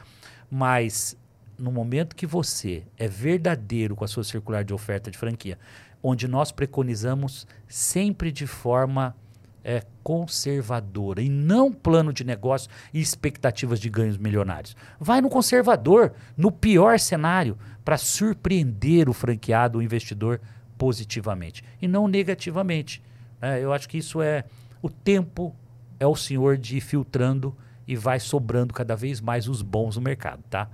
Mas 0.49 1.17
no 1.57 1.71
momento 1.71 2.15
que 2.15 2.25
você 2.25 2.83
é 2.97 3.07
verdadeiro 3.07 3.95
com 3.95 4.05
a 4.05 4.07
sua 4.07 4.23
circular 4.23 4.63
de 4.63 4.73
oferta 4.73 5.11
de 5.11 5.17
franquia, 5.17 5.57
onde 6.01 6.27
nós 6.27 6.51
preconizamos 6.51 7.47
sempre 7.67 8.31
de 8.31 8.45
forma 8.45 9.15
é, 9.63 9.83
conservadora 10.01 11.21
e 11.21 11.27
não 11.27 11.73
plano 11.73 12.13
de 12.13 12.23
negócio 12.23 12.69
e 12.93 13.01
expectativas 13.01 13.79
de 13.79 13.89
ganhos 13.89 14.17
milionários. 14.17 14.77
Vai 14.97 15.19
no 15.19 15.29
conservador, 15.29 16.13
no 16.37 16.51
pior 16.51 16.97
cenário, 16.99 17.57
para 17.83 17.97
surpreender 17.97 19.09
o 19.09 19.13
franqueado, 19.13 19.79
o 19.79 19.81
investidor, 19.81 20.39
positivamente 20.77 21.63
e 21.81 21.87
não 21.87 22.07
negativamente. 22.07 23.01
Né? 23.41 23.63
eu 23.63 23.73
acho 23.73 23.87
que 23.87 23.97
isso 23.97 24.21
é 24.21 24.43
o 24.81 24.89
tempo 24.89 25.55
é 25.99 26.05
o 26.05 26.15
senhor 26.15 26.57
de 26.57 26.77
ir 26.77 26.81
filtrando 26.81 27.55
e 27.87 27.95
vai 27.95 28.19
sobrando 28.19 28.73
cada 28.73 28.95
vez 28.95 29.19
mais 29.21 29.47
os 29.47 29.61
bons 29.61 29.95
no 29.95 30.01
mercado, 30.01 30.43
tá? 30.49 30.69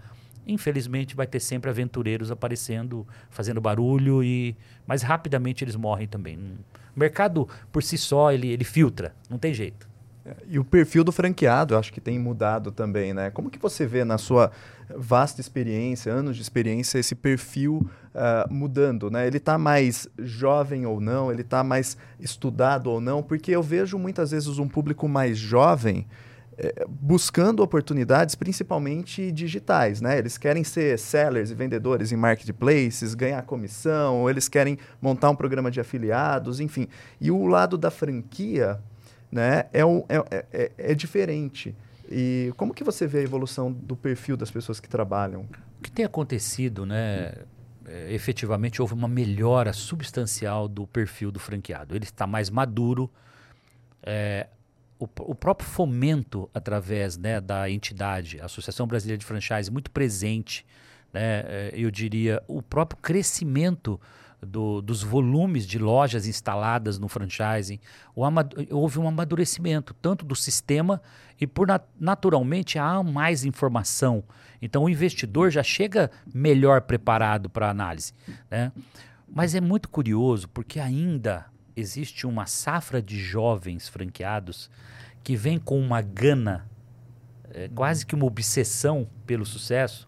Infelizmente 0.46 1.16
vai 1.16 1.26
ter 1.26 1.40
sempre 1.40 1.70
aventureiros 1.70 2.30
aparecendo, 2.30 3.08
fazendo 3.30 3.62
barulho 3.62 4.24
e 4.24 4.58
mas 4.86 5.02
rapidamente 5.02 5.64
eles 5.64 5.76
morrem 5.76 6.08
também. 6.08 6.38
Hum, 6.38 6.56
O 6.96 7.00
mercado 7.00 7.48
por 7.72 7.82
si 7.82 7.98
só 7.98 8.32
ele, 8.32 8.50
ele 8.50 8.64
filtra, 8.66 9.16
não 9.30 9.38
tem 9.38 9.54
jeito. 9.54 9.88
E 10.48 10.58
o 10.58 10.64
perfil 10.64 11.04
do 11.04 11.12
franqueado, 11.12 11.74
eu 11.74 11.78
acho 11.80 11.92
que 11.92 12.00
tem 12.00 12.18
mudado 12.18 12.72
também, 12.72 13.14
né? 13.14 13.30
Como 13.30 13.50
que 13.50 13.60
você 13.60 13.86
vê 13.86 14.06
na 14.06 14.18
sua 14.18 14.52
vasta 14.96 15.42
experiência, 15.42 16.12
anos 16.12 16.36
de 16.36 16.42
experiência, 16.42 16.98
esse 17.00 17.16
perfil 17.16 17.88
ah, 18.16 18.48
mudando, 18.50 19.10
né? 19.10 19.26
Ele 19.26 19.38
está 19.38 19.58
mais 19.58 20.08
jovem 20.20 20.86
ou 20.86 21.00
não? 21.00 21.32
Ele 21.32 21.42
está 21.42 21.64
mais 21.64 21.98
estudado 22.20 22.90
ou 22.90 23.02
não? 23.02 23.24
Porque 23.24 23.52
eu 23.52 23.64
vejo 23.64 23.98
muitas 23.98 24.32
vezes 24.32 24.60
um 24.60 24.68
público 24.68 25.08
mais 25.08 25.38
jovem 25.38 26.06
eh, 26.56 26.86
buscando 26.88 27.64
oportunidades, 27.64 28.36
principalmente 28.36 29.32
digitais, 29.32 30.00
né? 30.02 30.20
Eles 30.20 30.38
querem 30.38 30.64
ser 30.64 31.00
sellers 31.00 31.50
e 31.50 31.56
vendedores 31.56 32.12
em 32.12 32.16
marketplaces, 32.16 33.16
ganhar 33.16 33.42
comissão, 33.44 34.22
ou 34.22 34.30
eles 34.30 34.48
querem 34.48 34.78
montar 35.02 35.32
um 35.32 35.36
programa 35.36 35.72
de 35.72 35.80
afiliados, 35.80 36.60
enfim. 36.60 36.88
E 37.20 37.32
o 37.32 37.48
lado 37.48 37.76
da 37.76 37.90
franquia, 37.90 38.80
né, 39.32 39.66
é, 39.74 39.84
um- 39.84 40.04
é, 40.08 40.46
é, 40.54 40.72
é 40.78 40.94
diferente. 40.94 41.76
E 42.10 42.54
como 42.58 42.74
que 42.74 42.84
você 42.84 43.08
vê 43.08 43.20
a 43.20 43.24
evolução 43.24 43.72
do 43.72 43.96
perfil 43.96 44.36
das 44.38 44.52
pessoas 44.52 44.80
que 44.80 44.90
trabalham? 44.90 45.48
O 45.80 45.82
que 45.82 45.92
tem 45.92 46.06
acontecido, 46.06 46.86
né? 46.86 47.34
é, 47.88 48.14
efetivamente 48.14 48.82
houve 48.82 48.94
uma 48.94 49.08
melhora 49.08 49.74
substancial 49.74 50.68
do 50.68 50.88
perfil 50.88 51.32
do 51.32 51.40
franqueado. 51.40 51.96
Ele 51.96 52.06
está 52.06 52.26
mais 52.26 52.50
maduro. 52.50 53.10
é, 54.02 54.48
o, 55.00 55.08
o 55.20 55.36
próprio 55.36 55.68
fomento 55.68 56.50
através 56.54 57.18
né, 57.18 57.42
da 57.42 57.70
entidade, 57.70 58.40
a 58.40 58.46
Associação 58.46 58.88
Brasileira 58.88 59.18
de 59.18 59.26
Franchise, 59.26 59.70
muito 59.72 59.92
presente. 59.92 60.66
Né, 61.12 61.44
é, 61.46 61.72
eu 61.74 61.92
diria 61.92 62.42
o 62.48 62.62
próprio 62.62 63.00
crescimento 63.02 64.00
do- 64.46 64.82
dos 64.82 65.02
volumes 65.04 65.66
de 65.66 65.78
lojas 65.80 66.28
instaladas 66.28 66.98
no 67.00 67.08
franchising, 67.08 67.80
houve 68.70 69.00
um 69.00 69.08
amadurecimento 69.08 69.94
tanto 69.96 70.26
do 70.26 70.36
sistema 70.36 71.02
e 71.40 71.48
por 71.48 71.68
nat- 71.68 71.88
naturalmente 72.00 72.78
há 72.80 73.02
mais 73.04 73.44
informação. 73.46 74.24
Então 74.62 74.84
o 74.84 74.90
investidor 74.90 75.52
já 75.52 75.64
chega 75.64 76.10
melhor 76.34 76.82
preparado 76.82 77.50
para 77.50 77.68
a 77.68 77.72
análise. 77.72 78.14
Né? 78.50 78.72
Mas 79.28 79.56
é 79.56 79.62
muito 79.62 79.90
curioso 79.90 80.48
porque 80.50 80.80
ainda 80.80 81.46
existe 81.76 82.28
uma 82.28 82.46
safra 82.46 83.02
de 83.02 83.18
jovens 83.20 83.88
franqueados 83.90 84.70
que 85.24 85.36
vem 85.36 85.58
com 85.58 85.80
uma 85.80 86.02
gana, 86.02 86.68
é, 87.50 87.68
quase 87.74 88.06
que 88.06 88.14
uma 88.14 88.26
obsessão 88.26 89.08
pelo 89.26 89.46
sucesso, 89.46 90.08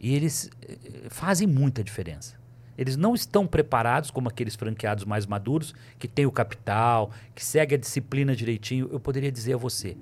e 0.00 0.14
eles 0.14 0.50
eh, 0.62 1.06
fazem 1.08 1.46
muita 1.46 1.82
diferença. 1.82 2.36
Eles 2.76 2.96
não 2.96 3.14
estão 3.14 3.46
preparados 3.46 4.10
como 4.10 4.28
aqueles 4.28 4.54
franqueados 4.54 5.04
mais 5.04 5.26
maduros, 5.26 5.74
que 5.98 6.08
têm 6.08 6.26
o 6.26 6.32
capital, 6.32 7.10
que 7.34 7.44
segue 7.44 7.74
a 7.74 7.78
disciplina 7.78 8.34
direitinho. 8.34 8.88
Eu 8.90 9.00
poderia 9.00 9.30
dizer 9.30 9.54
a 9.54 9.56
você, 9.56 9.96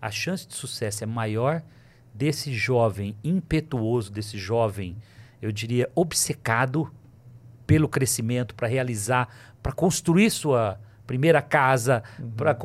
a 0.00 0.10
chance 0.10 0.46
de 0.46 0.54
sucesso 0.54 1.04
é 1.04 1.06
maior 1.06 1.62
desse 2.12 2.52
jovem 2.52 3.14
impetuoso, 3.22 4.10
desse 4.10 4.38
jovem, 4.38 4.96
eu 5.40 5.52
diria, 5.52 5.90
obcecado 5.94 6.90
pelo 7.66 7.88
crescimento, 7.88 8.54
para 8.54 8.66
realizar, 8.66 9.28
para 9.62 9.72
construir 9.72 10.30
sua 10.30 10.80
primeira 11.06 11.42
casa, 11.42 12.02
para 12.36 12.56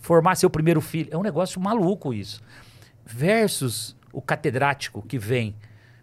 formar 0.00 0.34
seu 0.34 0.50
primeiro 0.50 0.80
filho. 0.80 1.08
É 1.12 1.16
um 1.16 1.22
negócio 1.22 1.60
maluco 1.60 2.12
isso. 2.12 2.42
Versus 3.06 3.96
o 4.12 4.20
catedrático 4.20 5.02
que 5.02 5.18
vem 5.18 5.54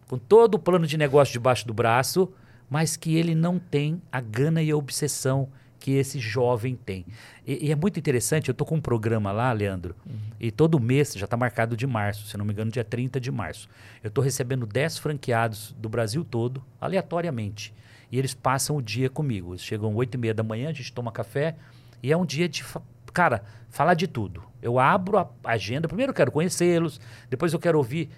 com 0.07 0.17
todo 0.17 0.55
o 0.55 0.59
plano 0.59 0.87
de 0.87 0.97
negócio 0.97 1.33
debaixo 1.33 1.67
do 1.67 1.73
braço, 1.73 2.31
mas 2.69 2.97
que 2.97 3.15
ele 3.15 3.35
não 3.35 3.59
tem 3.59 4.01
a 4.11 4.19
gana 4.19 4.61
e 4.61 4.71
a 4.71 4.77
obsessão 4.77 5.49
que 5.79 5.91
esse 5.91 6.19
jovem 6.19 6.75
tem. 6.75 7.05
E, 7.45 7.67
e 7.67 7.71
é 7.71 7.75
muito 7.75 7.99
interessante, 7.99 8.49
eu 8.49 8.53
estou 8.53 8.65
com 8.65 8.75
um 8.75 8.81
programa 8.81 9.31
lá, 9.31 9.51
Leandro, 9.51 9.95
e 10.39 10.49
todo 10.49 10.79
mês, 10.79 11.13
já 11.13 11.25
está 11.25 11.37
marcado 11.37 11.77
de 11.77 11.85
março, 11.85 12.25
se 12.25 12.35
não 12.37 12.43
me 12.43 12.53
engano, 12.53 12.71
dia 12.71 12.83
30 12.83 13.19
de 13.19 13.31
março. 13.31 13.69
Eu 14.03 14.07
estou 14.07 14.23
recebendo 14.23 14.65
10 14.65 14.97
franqueados 14.97 15.75
do 15.77 15.87
Brasil 15.87 16.25
todo, 16.25 16.63
aleatoriamente. 16.81 17.71
E 18.11 18.17
eles 18.17 18.33
passam 18.33 18.77
o 18.77 18.81
dia 18.81 19.09
comigo. 19.09 19.51
Eles 19.51 19.63
chegam 19.63 19.93
8 19.93 20.15
e 20.15 20.17
meia 20.17 20.33
da 20.33 20.41
manhã, 20.41 20.69
a 20.69 20.73
gente 20.73 20.91
toma 20.91 21.11
café, 21.11 21.55
e 22.01 22.11
é 22.11 22.17
um 22.17 22.25
dia 22.25 22.49
de, 22.49 22.65
cara, 23.13 23.43
falar 23.69 23.93
de 23.93 24.07
tudo. 24.07 24.41
Eu 24.61 24.79
abro 24.79 25.19
a 25.19 25.29
agenda, 25.43 25.87
primeiro 25.87 26.09
eu 26.09 26.15
quero 26.15 26.31
conhecê-los, 26.31 26.99
depois 27.29 27.53
eu 27.53 27.59
quero 27.59 27.77
ouvir. 27.77 28.09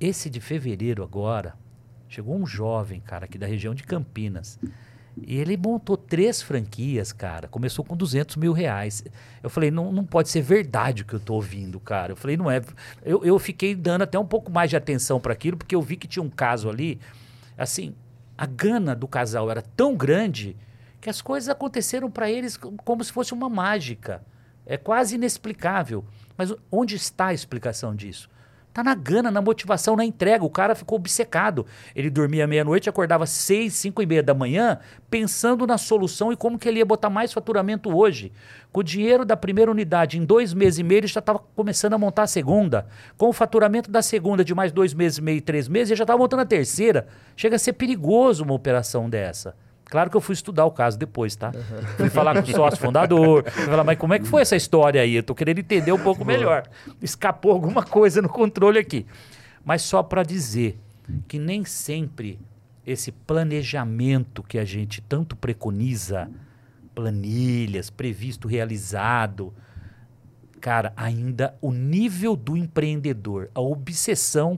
Esse 0.00 0.28
de 0.28 0.40
fevereiro 0.40 1.04
agora, 1.04 1.54
chegou 2.10 2.36
um 2.36 2.44
jovem, 2.44 3.00
cara, 3.00 3.24
aqui 3.24 3.38
da 3.38 3.46
região 3.46 3.74
de 3.74 3.84
Campinas. 3.84 4.58
E 5.16 5.36
ele 5.36 5.56
montou 5.56 5.96
três 5.96 6.42
franquias, 6.42 7.12
cara. 7.12 7.46
Começou 7.46 7.84
com 7.84 7.96
200 7.96 8.36
mil 8.36 8.52
reais. 8.52 9.04
Eu 9.42 9.48
falei, 9.48 9.70
não, 9.70 9.92
não 9.92 10.04
pode 10.04 10.28
ser 10.28 10.40
verdade 10.40 11.02
o 11.02 11.04
que 11.04 11.14
eu 11.14 11.20
tô 11.20 11.34
ouvindo, 11.34 11.78
cara. 11.78 12.12
Eu 12.12 12.16
falei, 12.16 12.36
não 12.36 12.50
é. 12.50 12.60
Eu, 13.04 13.24
eu 13.24 13.38
fiquei 13.38 13.74
dando 13.74 14.02
até 14.02 14.18
um 14.18 14.26
pouco 14.26 14.50
mais 14.50 14.70
de 14.70 14.76
atenção 14.76 15.20
para 15.20 15.32
aquilo, 15.32 15.56
porque 15.56 15.74
eu 15.74 15.82
vi 15.82 15.96
que 15.96 16.08
tinha 16.08 16.22
um 16.22 16.30
caso 16.30 16.68
ali. 16.68 17.00
Assim, 17.56 17.94
a 18.36 18.46
gana 18.46 18.94
do 18.94 19.06
casal 19.06 19.50
era 19.50 19.62
tão 19.62 19.94
grande 19.94 20.56
que 21.00 21.10
as 21.10 21.20
coisas 21.22 21.48
aconteceram 21.48 22.10
para 22.10 22.30
eles 22.30 22.56
como 22.56 23.04
se 23.04 23.12
fosse 23.12 23.32
uma 23.32 23.48
mágica. 23.48 24.22
É 24.66 24.76
quase 24.76 25.14
inexplicável. 25.14 26.04
Mas 26.36 26.52
onde 26.72 26.96
está 26.96 27.26
a 27.26 27.34
explicação 27.34 27.94
disso? 27.94 28.28
Tá 28.72 28.84
na 28.84 28.94
gana, 28.94 29.30
na 29.32 29.42
motivação, 29.42 29.96
na 29.96 30.04
entrega. 30.04 30.44
O 30.44 30.50
cara 30.50 30.76
ficou 30.76 30.96
obcecado. 30.96 31.66
Ele 31.94 32.08
dormia 32.08 32.46
meia-noite, 32.46 32.88
acordava 32.88 33.26
seis, 33.26 33.74
cinco 33.74 34.00
e 34.00 34.06
meia 34.06 34.22
da 34.22 34.32
manhã, 34.32 34.78
pensando 35.10 35.66
na 35.66 35.76
solução 35.76 36.32
e 36.32 36.36
como 36.36 36.58
que 36.58 36.68
ele 36.68 36.78
ia 36.78 36.84
botar 36.84 37.10
mais 37.10 37.32
faturamento 37.32 37.94
hoje. 37.94 38.32
Com 38.70 38.80
o 38.80 38.84
dinheiro 38.84 39.24
da 39.24 39.36
primeira 39.36 39.70
unidade, 39.70 40.18
em 40.18 40.24
dois 40.24 40.54
meses 40.54 40.78
e 40.78 40.84
meio, 40.84 41.00
ele 41.00 41.06
já 41.08 41.18
estava 41.18 41.40
começando 41.56 41.94
a 41.94 41.98
montar 41.98 42.22
a 42.22 42.26
segunda. 42.28 42.86
Com 43.18 43.28
o 43.28 43.32
faturamento 43.32 43.90
da 43.90 44.02
segunda 44.02 44.44
de 44.44 44.54
mais 44.54 44.70
dois 44.70 44.94
meses 44.94 45.18
e 45.18 45.22
meio, 45.22 45.42
três 45.42 45.66
meses, 45.66 45.90
ele 45.90 45.98
já 45.98 46.04
estava 46.04 46.18
montando 46.20 46.42
a 46.42 46.46
terceira. 46.46 47.08
Chega 47.36 47.56
a 47.56 47.58
ser 47.58 47.72
perigoso 47.72 48.44
uma 48.44 48.54
operação 48.54 49.10
dessa. 49.10 49.56
Claro 49.90 50.08
que 50.08 50.16
eu 50.16 50.20
fui 50.20 50.34
estudar 50.34 50.64
o 50.66 50.70
caso 50.70 50.96
depois, 50.96 51.34
tá? 51.34 51.50
Uhum. 51.52 51.82
Fui 51.96 52.08
falar 52.08 52.40
com 52.40 52.48
o 52.48 52.54
sócio 52.54 52.78
fundador. 52.78 53.44
Fui 53.50 53.64
falar, 53.64 53.82
mas 53.82 53.98
como 53.98 54.14
é 54.14 54.20
que 54.20 54.24
foi 54.24 54.40
essa 54.40 54.54
história 54.54 55.02
aí? 55.02 55.16
Eu 55.16 55.22
tô 55.24 55.34
querendo 55.34 55.58
entender 55.58 55.90
um 55.90 55.98
pouco 55.98 56.24
melhor. 56.24 56.62
Escapou 57.02 57.50
alguma 57.50 57.82
coisa 57.82 58.22
no 58.22 58.28
controle 58.28 58.78
aqui. 58.78 59.04
Mas 59.64 59.82
só 59.82 60.00
para 60.00 60.22
dizer 60.22 60.78
que 61.26 61.40
nem 61.40 61.64
sempre 61.64 62.38
esse 62.86 63.10
planejamento 63.10 64.44
que 64.44 64.58
a 64.58 64.64
gente 64.64 65.00
tanto 65.00 65.34
preconiza, 65.34 66.30
planilhas, 66.94 67.90
previsto, 67.90 68.46
realizado, 68.46 69.52
cara, 70.60 70.92
ainda 70.96 71.56
o 71.60 71.72
nível 71.72 72.36
do 72.36 72.56
empreendedor, 72.56 73.50
a 73.52 73.60
obsessão 73.60 74.56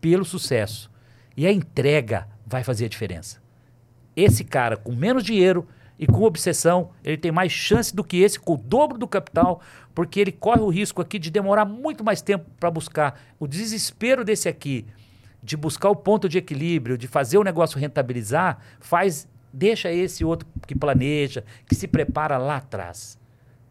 pelo 0.00 0.24
sucesso 0.24 0.88
e 1.36 1.48
a 1.48 1.52
entrega 1.52 2.28
vai 2.46 2.62
fazer 2.62 2.84
a 2.84 2.88
diferença. 2.88 3.47
Esse 4.20 4.42
cara 4.42 4.76
com 4.76 4.92
menos 4.92 5.22
dinheiro 5.22 5.64
e 5.96 6.04
com 6.04 6.24
obsessão, 6.24 6.90
ele 7.04 7.16
tem 7.16 7.30
mais 7.30 7.52
chance 7.52 7.94
do 7.94 8.02
que 8.02 8.16
esse 8.16 8.36
com 8.36 8.54
o 8.54 8.56
dobro 8.56 8.98
do 8.98 9.06
capital, 9.06 9.60
porque 9.94 10.18
ele 10.18 10.32
corre 10.32 10.60
o 10.60 10.68
risco 10.68 11.00
aqui 11.00 11.20
de 11.20 11.30
demorar 11.30 11.64
muito 11.64 12.02
mais 12.02 12.20
tempo 12.20 12.44
para 12.58 12.68
buscar. 12.68 13.20
O 13.38 13.46
desespero 13.46 14.24
desse 14.24 14.48
aqui 14.48 14.84
de 15.40 15.56
buscar 15.56 15.88
o 15.88 15.94
ponto 15.94 16.28
de 16.28 16.36
equilíbrio, 16.36 16.98
de 16.98 17.06
fazer 17.06 17.38
o 17.38 17.44
negócio 17.44 17.78
rentabilizar, 17.78 18.58
faz 18.80 19.28
deixa 19.52 19.92
esse 19.92 20.24
outro 20.24 20.48
que 20.66 20.74
planeja, 20.74 21.44
que 21.68 21.76
se 21.76 21.86
prepara 21.86 22.38
lá 22.38 22.56
atrás. 22.56 23.16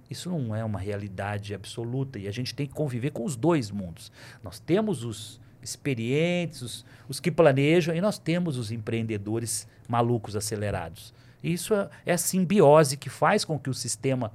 Isso 0.10 0.30
não 0.30 0.56
é 0.56 0.64
uma 0.64 0.80
realidade 0.80 1.54
absoluta 1.54 2.18
e 2.18 2.26
a 2.26 2.32
gente 2.32 2.56
tem 2.56 2.66
que 2.66 2.74
conviver 2.74 3.12
com 3.12 3.26
os 3.26 3.36
dois 3.36 3.70
mundos. 3.70 4.14
Nós 4.42 4.62
temos 4.62 5.04
os 5.04 5.42
experientes, 5.62 6.62
os, 6.62 6.86
os 7.08 7.20
que 7.20 7.32
planejam, 7.32 7.96
e 7.96 8.02
nós 8.02 8.17
temos 8.17 8.58
os 8.58 8.72
empreendedores 8.72 9.67
malucos 9.88 10.36
acelerados. 10.36 11.13
Isso 11.43 11.74
é, 11.74 11.89
é 12.06 12.13
a 12.13 12.17
simbiose 12.17 12.98
que 12.98 13.10
faz 13.10 13.46
com 13.46 13.58
que 13.58 13.70
o 13.70 13.74
sistema 13.74 14.32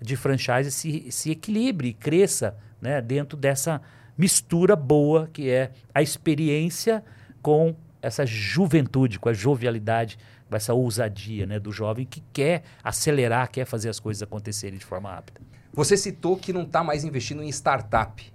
de 0.00 0.16
franchise 0.16 0.70
se, 0.70 1.10
se 1.10 1.30
equilibre 1.30 1.88
e 1.88 1.94
cresça 1.94 2.56
né, 2.80 3.00
dentro 3.00 3.36
dessa 3.36 3.80
mistura 4.16 4.74
boa 4.74 5.28
que 5.32 5.50
é 5.50 5.72
a 5.94 6.02
experiência 6.02 7.04
com 7.42 7.74
essa 8.00 8.24
juventude, 8.24 9.18
com 9.18 9.28
a 9.28 9.32
jovialidade, 9.32 10.18
com 10.48 10.56
essa 10.56 10.72
ousadia 10.74 11.46
né, 11.46 11.58
do 11.58 11.72
jovem 11.72 12.06
que 12.06 12.22
quer 12.32 12.62
acelerar, 12.82 13.50
quer 13.50 13.64
fazer 13.64 13.88
as 13.88 13.98
coisas 13.98 14.22
acontecerem 14.22 14.78
de 14.78 14.84
forma 14.84 15.10
rápida. 15.10 15.40
Você 15.72 15.96
citou 15.96 16.36
que 16.36 16.52
não 16.52 16.62
está 16.62 16.82
mais 16.82 17.04
investindo 17.04 17.42
em 17.42 17.48
startup. 17.48 18.32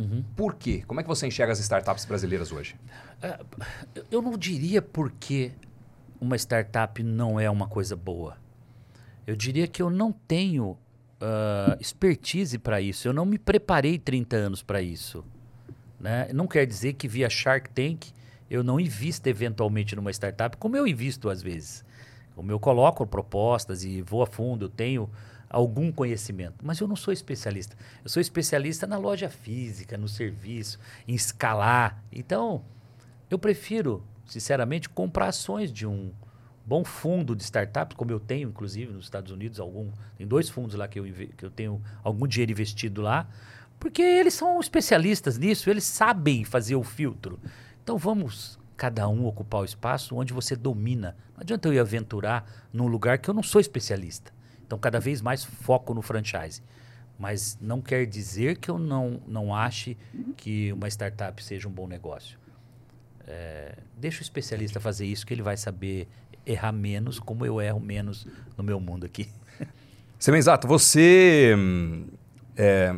Uhum. 0.00 0.24
Por 0.34 0.54
quê? 0.54 0.82
Como 0.86 0.98
é 1.00 1.02
que 1.02 1.08
você 1.08 1.26
enxerga 1.26 1.52
as 1.52 1.58
startups 1.58 2.04
brasileiras 2.04 2.50
hoje? 2.50 2.74
Uh, 3.22 3.44
eu 4.10 4.22
não 4.22 4.36
diria 4.38 4.80
porque 4.80 5.52
uma 6.20 6.36
startup 6.36 7.02
não 7.02 7.38
é 7.38 7.50
uma 7.50 7.68
coisa 7.68 7.94
boa. 7.94 8.36
Eu 9.26 9.36
diria 9.36 9.68
que 9.68 9.82
eu 9.82 9.90
não 9.90 10.10
tenho 10.10 10.70
uh, 10.70 11.76
expertise 11.78 12.58
para 12.58 12.80
isso. 12.80 13.06
Eu 13.06 13.12
não 13.12 13.26
me 13.26 13.38
preparei 13.38 13.98
30 13.98 14.36
anos 14.36 14.62
para 14.62 14.80
isso. 14.80 15.24
Né? 16.00 16.28
Não 16.32 16.46
quer 16.46 16.66
dizer 16.66 16.94
que 16.94 17.06
via 17.06 17.28
Shark 17.28 17.68
Tank 17.70 18.06
eu 18.50 18.64
não 18.64 18.80
invisto 18.80 19.28
eventualmente 19.28 19.94
numa 19.94 20.10
startup, 20.10 20.56
como 20.56 20.76
eu 20.76 20.86
invisto 20.86 21.28
às 21.28 21.40
vezes. 21.40 21.84
Como 22.34 22.50
eu 22.50 22.58
coloco 22.58 23.06
propostas 23.06 23.84
e 23.84 24.02
vou 24.02 24.22
a 24.22 24.26
fundo, 24.26 24.64
eu 24.64 24.68
tenho 24.68 25.08
algum 25.50 25.90
conhecimento, 25.90 26.64
mas 26.64 26.78
eu 26.78 26.86
não 26.86 26.94
sou 26.94 27.12
especialista. 27.12 27.76
Eu 28.04 28.08
sou 28.08 28.20
especialista 28.20 28.86
na 28.86 28.96
loja 28.96 29.28
física, 29.28 29.98
no 29.98 30.08
serviço, 30.08 30.78
em 31.08 31.14
escalar. 31.14 32.02
Então, 32.12 32.64
eu 33.28 33.38
prefiro, 33.38 34.04
sinceramente, 34.24 34.88
comprar 34.88 35.26
ações 35.26 35.72
de 35.72 35.86
um 35.86 36.12
bom 36.64 36.84
fundo 36.84 37.34
de 37.34 37.42
startups, 37.42 37.96
como 37.96 38.12
eu 38.12 38.20
tenho, 38.20 38.48
inclusive, 38.48 38.92
nos 38.92 39.06
Estados 39.06 39.32
Unidos, 39.32 39.58
algum, 39.58 39.90
tem 40.16 40.24
dois 40.24 40.48
fundos 40.48 40.76
lá 40.76 40.86
que 40.86 41.00
eu, 41.00 41.04
que 41.36 41.44
eu 41.44 41.50
tenho 41.50 41.82
algum 42.04 42.28
dinheiro 42.28 42.52
investido 42.52 43.02
lá, 43.02 43.28
porque 43.80 44.02
eles 44.02 44.34
são 44.34 44.60
especialistas 44.60 45.36
nisso, 45.36 45.68
eles 45.68 45.82
sabem 45.82 46.44
fazer 46.44 46.76
o 46.76 46.84
filtro. 46.84 47.40
Então, 47.82 47.98
vamos 47.98 48.56
cada 48.76 49.08
um 49.08 49.26
ocupar 49.26 49.62
o 49.62 49.64
espaço 49.64 50.14
onde 50.14 50.32
você 50.32 50.54
domina. 50.54 51.16
Não 51.34 51.40
adianta 51.40 51.66
eu 51.66 51.74
ir 51.74 51.80
aventurar 51.80 52.48
num 52.72 52.86
lugar 52.86 53.18
que 53.18 53.28
eu 53.28 53.34
não 53.34 53.42
sou 53.42 53.60
especialista. 53.60 54.32
Então, 54.70 54.78
cada 54.78 55.00
vez 55.00 55.20
mais 55.20 55.42
foco 55.42 55.92
no 55.92 56.00
franchise. 56.00 56.62
Mas 57.18 57.58
não 57.60 57.80
quer 57.80 58.06
dizer 58.06 58.56
que 58.56 58.70
eu 58.70 58.78
não, 58.78 59.20
não 59.26 59.52
ache 59.52 59.96
que 60.36 60.72
uma 60.72 60.86
startup 60.86 61.42
seja 61.42 61.66
um 61.66 61.72
bom 61.72 61.88
negócio. 61.88 62.38
É, 63.26 63.74
deixa 63.96 64.20
o 64.20 64.22
especialista 64.22 64.78
fazer 64.78 65.06
isso, 65.06 65.26
que 65.26 65.34
ele 65.34 65.42
vai 65.42 65.56
saber 65.56 66.06
errar 66.46 66.70
menos, 66.70 67.18
como 67.18 67.44
eu 67.44 67.60
erro 67.60 67.80
menos 67.80 68.28
no 68.56 68.62
meu 68.62 68.78
mundo 68.78 69.04
aqui. 69.04 69.28
Semenzato, 70.20 70.68
você. 70.70 71.52
É, 72.56 72.94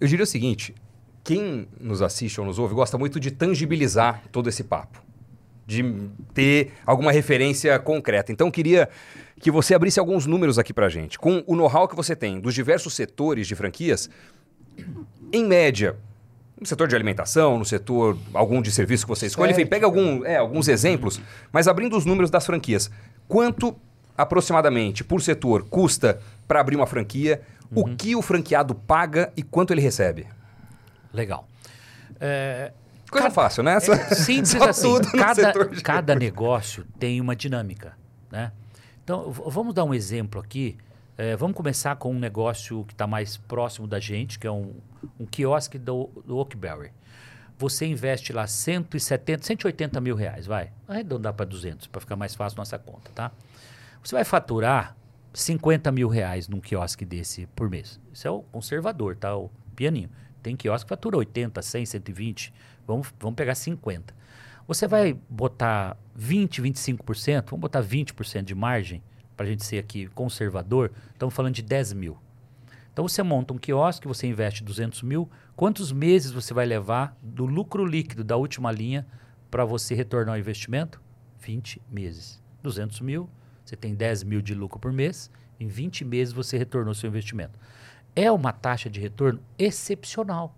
eu 0.00 0.06
diria 0.06 0.22
o 0.22 0.28
seguinte: 0.28 0.76
quem 1.24 1.66
nos 1.80 2.02
assiste 2.02 2.38
ou 2.40 2.46
nos 2.46 2.56
ouve 2.56 2.72
gosta 2.72 2.96
muito 2.96 3.18
de 3.18 3.32
tangibilizar 3.32 4.22
todo 4.30 4.48
esse 4.48 4.62
papo, 4.62 5.02
de 5.66 5.82
ter 6.32 6.72
alguma 6.86 7.10
referência 7.10 7.76
concreta. 7.80 8.30
Então, 8.30 8.48
queria 8.48 8.88
que 9.40 9.50
você 9.50 9.74
abrisse 9.74 10.00
alguns 10.00 10.26
números 10.26 10.58
aqui 10.58 10.72
para 10.72 10.88
gente. 10.88 11.18
Com 11.18 11.42
o 11.46 11.54
know-how 11.54 11.86
que 11.86 11.94
você 11.94 12.16
tem 12.16 12.40
dos 12.40 12.54
diversos 12.54 12.94
setores 12.94 13.46
de 13.46 13.54
franquias, 13.54 14.08
em 15.32 15.44
média, 15.44 15.96
no 16.58 16.66
setor 16.66 16.88
de 16.88 16.94
alimentação, 16.94 17.58
no 17.58 17.64
setor 17.64 18.16
algum 18.32 18.62
de 18.62 18.70
serviço 18.70 19.04
que 19.04 19.08
você 19.10 19.26
escolhe, 19.26 19.52
enfim, 19.52 19.66
pega 19.66 19.84
algum, 19.84 20.24
é, 20.24 20.36
alguns 20.36 20.68
exemplos, 20.68 21.20
mas 21.52 21.68
abrindo 21.68 21.96
os 21.96 22.04
números 22.04 22.30
das 22.30 22.46
franquias, 22.46 22.90
quanto 23.28 23.76
aproximadamente 24.16 25.04
por 25.04 25.20
setor 25.20 25.64
custa 25.68 26.18
para 26.48 26.60
abrir 26.60 26.76
uma 26.76 26.86
franquia, 26.86 27.42
uhum. 27.70 27.82
o 27.82 27.96
que 27.96 28.16
o 28.16 28.22
franqueado 28.22 28.74
paga 28.74 29.32
e 29.36 29.42
quanto 29.42 29.72
ele 29.72 29.82
recebe? 29.82 30.26
Legal. 31.12 31.46
É, 32.18 32.72
Coisa 33.10 33.28
cada, 33.28 33.34
fácil, 33.34 33.62
né? 33.62 33.76
É, 33.76 34.14
simples 34.14 34.54
assim. 34.60 34.94
Cada, 35.16 35.52
cada 35.82 36.14
negócio 36.14 36.84
tem 36.98 37.20
uma 37.20 37.36
dinâmica, 37.36 37.92
né? 38.30 38.52
Então, 39.06 39.30
vamos 39.30 39.72
dar 39.72 39.84
um 39.84 39.94
exemplo 39.94 40.40
aqui. 40.40 40.76
É, 41.16 41.36
vamos 41.36 41.56
começar 41.56 41.94
com 41.94 42.10
um 42.10 42.18
negócio 42.18 42.84
que 42.86 42.92
está 42.92 43.06
mais 43.06 43.36
próximo 43.36 43.86
da 43.86 44.00
gente, 44.00 44.36
que 44.36 44.48
é 44.48 44.50
um, 44.50 44.74
um 45.20 45.24
quiosque 45.24 45.78
do, 45.78 46.10
do 46.26 46.36
Oakberry. 46.36 46.90
Você 47.56 47.86
investe 47.86 48.32
lá 48.32 48.48
170, 48.48 49.46
180 49.46 50.00
mil 50.00 50.16
reais, 50.16 50.44
vai. 50.44 50.72
Arredondar 50.88 51.34
para 51.34 51.46
200, 51.46 51.86
para 51.86 52.00
ficar 52.00 52.16
mais 52.16 52.34
fácil 52.34 52.58
nossa 52.58 52.80
conta, 52.80 53.08
tá? 53.14 53.30
Você 54.02 54.12
vai 54.12 54.24
faturar 54.24 54.96
50 55.32 55.92
mil 55.92 56.08
reais 56.08 56.48
num 56.48 56.58
quiosque 56.58 57.04
desse 57.04 57.46
por 57.54 57.70
mês. 57.70 58.00
Isso 58.12 58.26
é 58.26 58.30
o 58.32 58.42
conservador, 58.42 59.14
tá? 59.14 59.36
O 59.36 59.52
pianinho. 59.76 60.10
Tem 60.42 60.56
quiosque 60.56 60.84
que 60.84 60.88
fatura 60.88 61.16
80, 61.16 61.62
100, 61.62 61.86
120. 61.86 62.52
Vamos, 62.84 63.14
vamos 63.20 63.36
pegar 63.36 63.54
50. 63.54 64.12
Você 64.66 64.88
vai 64.88 65.16
botar 65.30 65.96
20, 66.16 66.60
25%, 66.60 67.44
vamos 67.50 67.60
botar 67.60 67.82
20% 67.82 68.42
de 68.42 68.54
margem, 68.54 69.00
para 69.36 69.46
a 69.46 69.48
gente 69.48 69.64
ser 69.64 69.78
aqui 69.78 70.08
conservador, 70.08 70.90
estamos 71.12 71.32
falando 71.32 71.54
de 71.54 71.62
10 71.62 71.92
mil. 71.92 72.18
Então 72.92 73.06
você 73.06 73.22
monta 73.22 73.52
um 73.52 73.58
quiosque, 73.58 74.08
você 74.08 74.26
investe 74.26 74.64
200 74.64 75.02
mil, 75.02 75.30
quantos 75.54 75.92
meses 75.92 76.32
você 76.32 76.52
vai 76.52 76.66
levar 76.66 77.16
do 77.22 77.44
lucro 77.44 77.84
líquido 77.84 78.24
da 78.24 78.36
última 78.36 78.72
linha 78.72 79.06
para 79.50 79.64
você 79.64 79.94
retornar 79.94 80.34
o 80.34 80.38
investimento? 80.38 81.00
20 81.38 81.80
meses. 81.88 82.42
200 82.62 83.00
mil, 83.02 83.28
você 83.64 83.76
tem 83.76 83.94
10 83.94 84.24
mil 84.24 84.40
de 84.40 84.54
lucro 84.54 84.80
por 84.80 84.92
mês, 84.92 85.30
em 85.60 85.68
20 85.68 86.04
meses 86.04 86.34
você 86.34 86.58
retornou 86.58 86.92
seu 86.92 87.08
investimento. 87.08 87.56
É 88.16 88.32
uma 88.32 88.52
taxa 88.52 88.90
de 88.90 88.98
retorno 88.98 89.40
excepcional. 89.56 90.56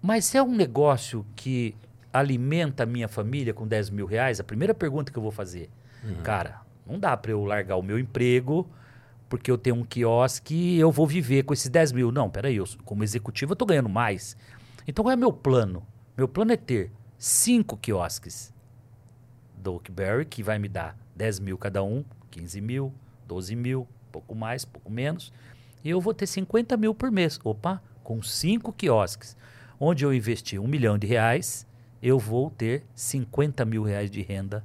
Mas 0.00 0.34
é 0.34 0.42
um 0.42 0.56
negócio 0.56 1.24
que 1.36 1.76
alimenta 2.12 2.82
a 2.82 2.86
minha 2.86 3.08
família 3.08 3.54
com 3.54 3.66
10 3.66 3.90
mil 3.90 4.06
reais, 4.06 4.38
a 4.38 4.44
primeira 4.44 4.74
pergunta 4.74 5.10
que 5.10 5.18
eu 5.18 5.22
vou 5.22 5.32
fazer, 5.32 5.70
uhum. 6.04 6.22
cara, 6.22 6.60
Não 6.86 6.98
dá 6.98 7.16
para 7.16 7.30
eu 7.30 7.44
largar 7.44 7.76
o 7.76 7.82
meu 7.82 7.98
emprego 7.98 8.68
porque 9.28 9.50
eu 9.50 9.56
tenho 9.56 9.76
um 9.76 9.84
quiosque 9.84 10.54
e 10.54 10.78
eu 10.78 10.92
vou 10.92 11.06
viver 11.06 11.44
com 11.44 11.54
esses 11.54 11.70
10 11.70 11.92
mil. 11.92 12.12
Não, 12.12 12.28
peraí, 12.28 12.56
eu, 12.56 12.66
como 12.84 13.02
executivo 13.02 13.52
eu 13.52 13.54
estou 13.54 13.66
ganhando 13.66 13.88
mais. 13.88 14.36
Então 14.86 15.02
qual 15.02 15.12
é 15.12 15.16
meu 15.16 15.32
plano? 15.32 15.86
Meu 16.14 16.28
plano 16.28 16.52
é 16.52 16.56
ter 16.56 16.92
cinco 17.16 17.78
quiosques 17.78 18.52
do 19.56 19.72
Oakberry, 19.72 20.26
que 20.26 20.42
vai 20.42 20.58
me 20.58 20.68
dar 20.68 20.98
10 21.16 21.38
mil 21.40 21.56
cada 21.56 21.82
um, 21.82 22.04
15 22.30 22.60
mil, 22.60 22.92
12 23.26 23.56
mil, 23.56 23.88
pouco 24.10 24.34
mais, 24.34 24.66
pouco 24.66 24.90
menos. 24.90 25.32
E 25.82 25.88
eu 25.88 25.98
vou 25.98 26.12
ter 26.12 26.26
50 26.26 26.76
mil 26.76 26.94
por 26.94 27.10
mês. 27.10 27.40
Opa, 27.42 27.82
com 28.04 28.22
cinco 28.22 28.70
quiosques. 28.70 29.34
Onde 29.80 30.04
eu 30.04 30.12
investi 30.12 30.58
um 30.58 30.66
milhão 30.66 30.98
de 30.98 31.06
reais, 31.06 31.66
eu 32.02 32.18
vou 32.18 32.50
ter 32.50 32.84
50 32.94 33.64
mil 33.64 33.82
reais 33.84 34.10
de 34.10 34.20
renda 34.22 34.64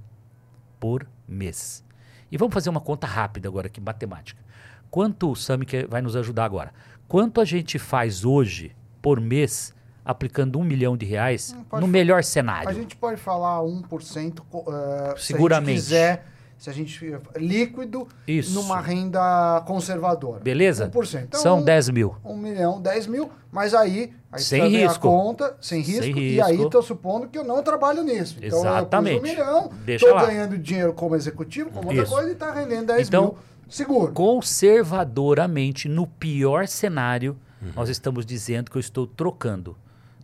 por 0.79 1.07
mês. 1.27 1.83
E 2.31 2.37
vamos 2.37 2.53
fazer 2.53 2.69
uma 2.69 2.81
conta 2.81 3.05
rápida 3.05 3.47
agora 3.47 3.67
aqui, 3.67 3.79
matemática. 3.79 4.41
Quanto 4.89 5.31
o 5.31 5.35
Sami 5.35 5.65
vai 5.87 6.01
nos 6.01 6.15
ajudar 6.15 6.45
agora? 6.45 6.73
Quanto 7.07 7.39
a 7.39 7.45
gente 7.45 7.77
faz 7.77 8.25
hoje 8.25 8.75
por 9.01 9.21
mês 9.21 9.73
aplicando 10.03 10.57
um 10.59 10.63
milhão 10.63 10.97
de 10.97 11.05
reais 11.05 11.55
no 11.79 11.87
melhor 11.87 12.23
cenário? 12.23 12.69
A 12.69 12.73
gente 12.73 12.95
pode 12.95 13.19
falar 13.19 13.61
1%, 13.61 14.39
uh, 14.39 15.17
Seguramente. 15.17 15.81
se 15.81 15.95
a 15.95 15.99
gente 15.99 16.15
quiser, 16.15 16.25
se 16.57 16.69
a 16.69 16.73
gente 16.73 17.15
líquido 17.35 18.07
Isso. 18.27 18.53
numa 18.53 18.81
renda 18.81 19.61
conservadora. 19.65 20.39
Beleza? 20.39 20.89
1%. 20.89 21.23
Então, 21.23 21.39
São 21.39 21.59
um, 21.59 21.63
10 21.63 21.89
mil. 21.89 22.15
1 22.23 22.37
milhão, 22.37 22.81
10 22.81 23.07
mil, 23.07 23.31
mas 23.51 23.73
aí, 23.73 24.13
aí 24.31 24.41
Sem 24.41 24.67
risco. 24.67 25.07
a 25.07 25.11
conta, 25.11 25.57
sem 25.61 25.81
risco, 25.81 26.03
Sem 26.03 26.17
e 26.17 26.41
aí 26.41 26.51
risco. 26.51 26.65
estou 26.65 26.81
supondo 26.83 27.27
que 27.27 27.37
eu 27.37 27.43
não 27.43 27.63
trabalho 27.63 28.03
nisso. 28.03 28.37
Então 28.41 28.59
Exatamente. 28.59 29.15
eu 29.15 29.19
um 29.21 29.23
milhão, 29.23 29.71
estou 29.87 30.19
ganhando 30.19 30.57
dinheiro 30.57 30.93
como 30.93 31.15
executivo, 31.15 31.69
como 31.71 31.87
outra 31.87 32.03
Isso. 32.03 32.11
coisa, 32.11 32.29
e 32.29 32.33
está 32.33 32.51
rendendo 32.53 32.87
10 32.87 33.07
Então, 33.07 33.23
mil 33.23 33.37
seguro. 33.69 34.11
Conservadoramente, 34.13 35.87
no 35.89 36.05
pior 36.07 36.67
cenário, 36.67 37.37
nós 37.75 37.89
estamos 37.89 38.25
dizendo 38.25 38.69
que 38.69 38.77
eu 38.77 38.79
estou 38.81 39.07
trocando 39.07 39.75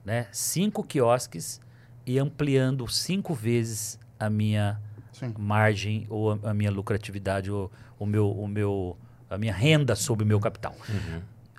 né, 0.06 0.28
cinco 0.32 0.84
quiosques 0.84 1.60
e 2.06 2.20
ampliando 2.20 2.88
cinco 2.88 3.34
vezes 3.34 3.98
a 4.20 4.30
minha 4.30 4.80
Sim. 5.12 5.34
margem 5.38 6.06
ou 6.10 6.32
a, 6.32 6.39
a 6.52 6.54
minha 6.54 6.70
lucratividade 6.72 7.50
ou 7.52 7.72
o 8.00 8.06
meu, 8.06 8.30
o 8.30 8.48
meu, 8.48 8.98
a 9.30 9.38
minha 9.38 9.54
renda 9.54 9.96
sobre 9.96 10.24
o 10.24 10.28
meu 10.28 10.39
capital. 10.39 10.76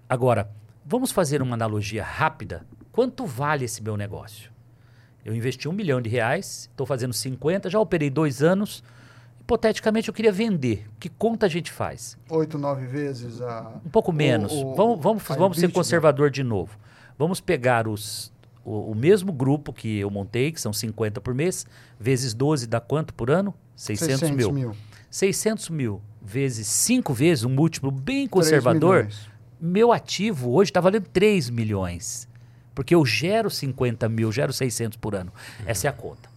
Agora, 0.09 0.51
vamos 0.85 1.11
fazer 1.11 1.43
uma 1.43 1.55
analogia 1.55 2.03
rápida. 2.05 2.65
Quanto 2.93 3.27
vale 3.27 3.65
esse 3.65 3.83
meu 3.83 3.97
negócio? 3.97 4.51
Eu 5.25 5.35
investi 5.35 5.69
um 5.69 5.73
milhão 5.73 6.01
de 6.01 6.09
reais, 6.11 6.69
estou 6.71 6.87
fazendo 6.87 7.15
50, 7.15 7.71
já 7.71 7.81
operei 7.81 8.11
dois 8.11 8.43
anos. 8.43 8.85
Hipoteticamente, 9.41 10.09
eu 10.09 10.15
queria 10.15 10.33
vender. 10.33 10.87
Que 10.99 11.09
conta 11.09 11.47
a 11.47 11.49
gente 11.49 11.71
faz? 11.71 12.17
8, 12.31 12.59
9 12.59 12.87
vezes 12.87 13.41
a. 13.43 13.73
Um 13.85 13.91
pouco 13.91 14.13
menos. 14.13 14.53
o- 14.53 14.75
vamos 14.75 15.01
vamos, 15.03 15.31
a 15.31 15.35
vamos 15.35 15.59
ser 15.59 15.71
conservador 15.73 16.31
de 16.31 16.43
novo. 16.43 16.79
Vamos 17.19 17.41
pegar 17.41 17.87
os, 17.87 18.33
o, 18.65 18.91
o 18.91 18.95
mesmo 18.95 19.33
grupo 19.33 19.73
que 19.73 19.99
eu 19.99 20.11
montei, 20.11 20.51
que 20.53 20.61
são 20.61 20.73
50 20.73 21.21
por 21.21 21.35
mês, 21.35 21.67
vezes 21.99 22.33
12 22.35 22.67
dá 22.67 22.81
quanto 22.81 23.13
por 23.15 23.31
ano? 23.31 23.55
600, 23.77 24.31
mil. 24.31 24.53
mil. 24.53 24.77
600 25.11 25.69
mil 25.71 26.03
vezes 26.23 26.67
5 26.67 27.13
vezes, 27.13 27.45
um 27.45 27.51
múltiplo 27.51 27.91
bem 27.91 28.27
3 28.27 28.31
conservador. 28.31 29.09
Meu 29.67 29.93
ativo 29.93 30.53
hoje 30.53 30.71
está 30.71 30.81
valendo 30.81 31.07
3 31.13 31.49
milhões. 31.51 32.29
Porque 32.75 32.95
eu 32.95 33.05
gero 33.07 33.49
50 33.49 34.09
mil, 34.09 34.31
gero 34.31 34.53
600 34.53 34.99
por 34.99 35.15
ano. 35.15 35.33
Essa 35.65 35.87
é 35.87 35.91
a 35.91 35.93
conta. 35.93 36.29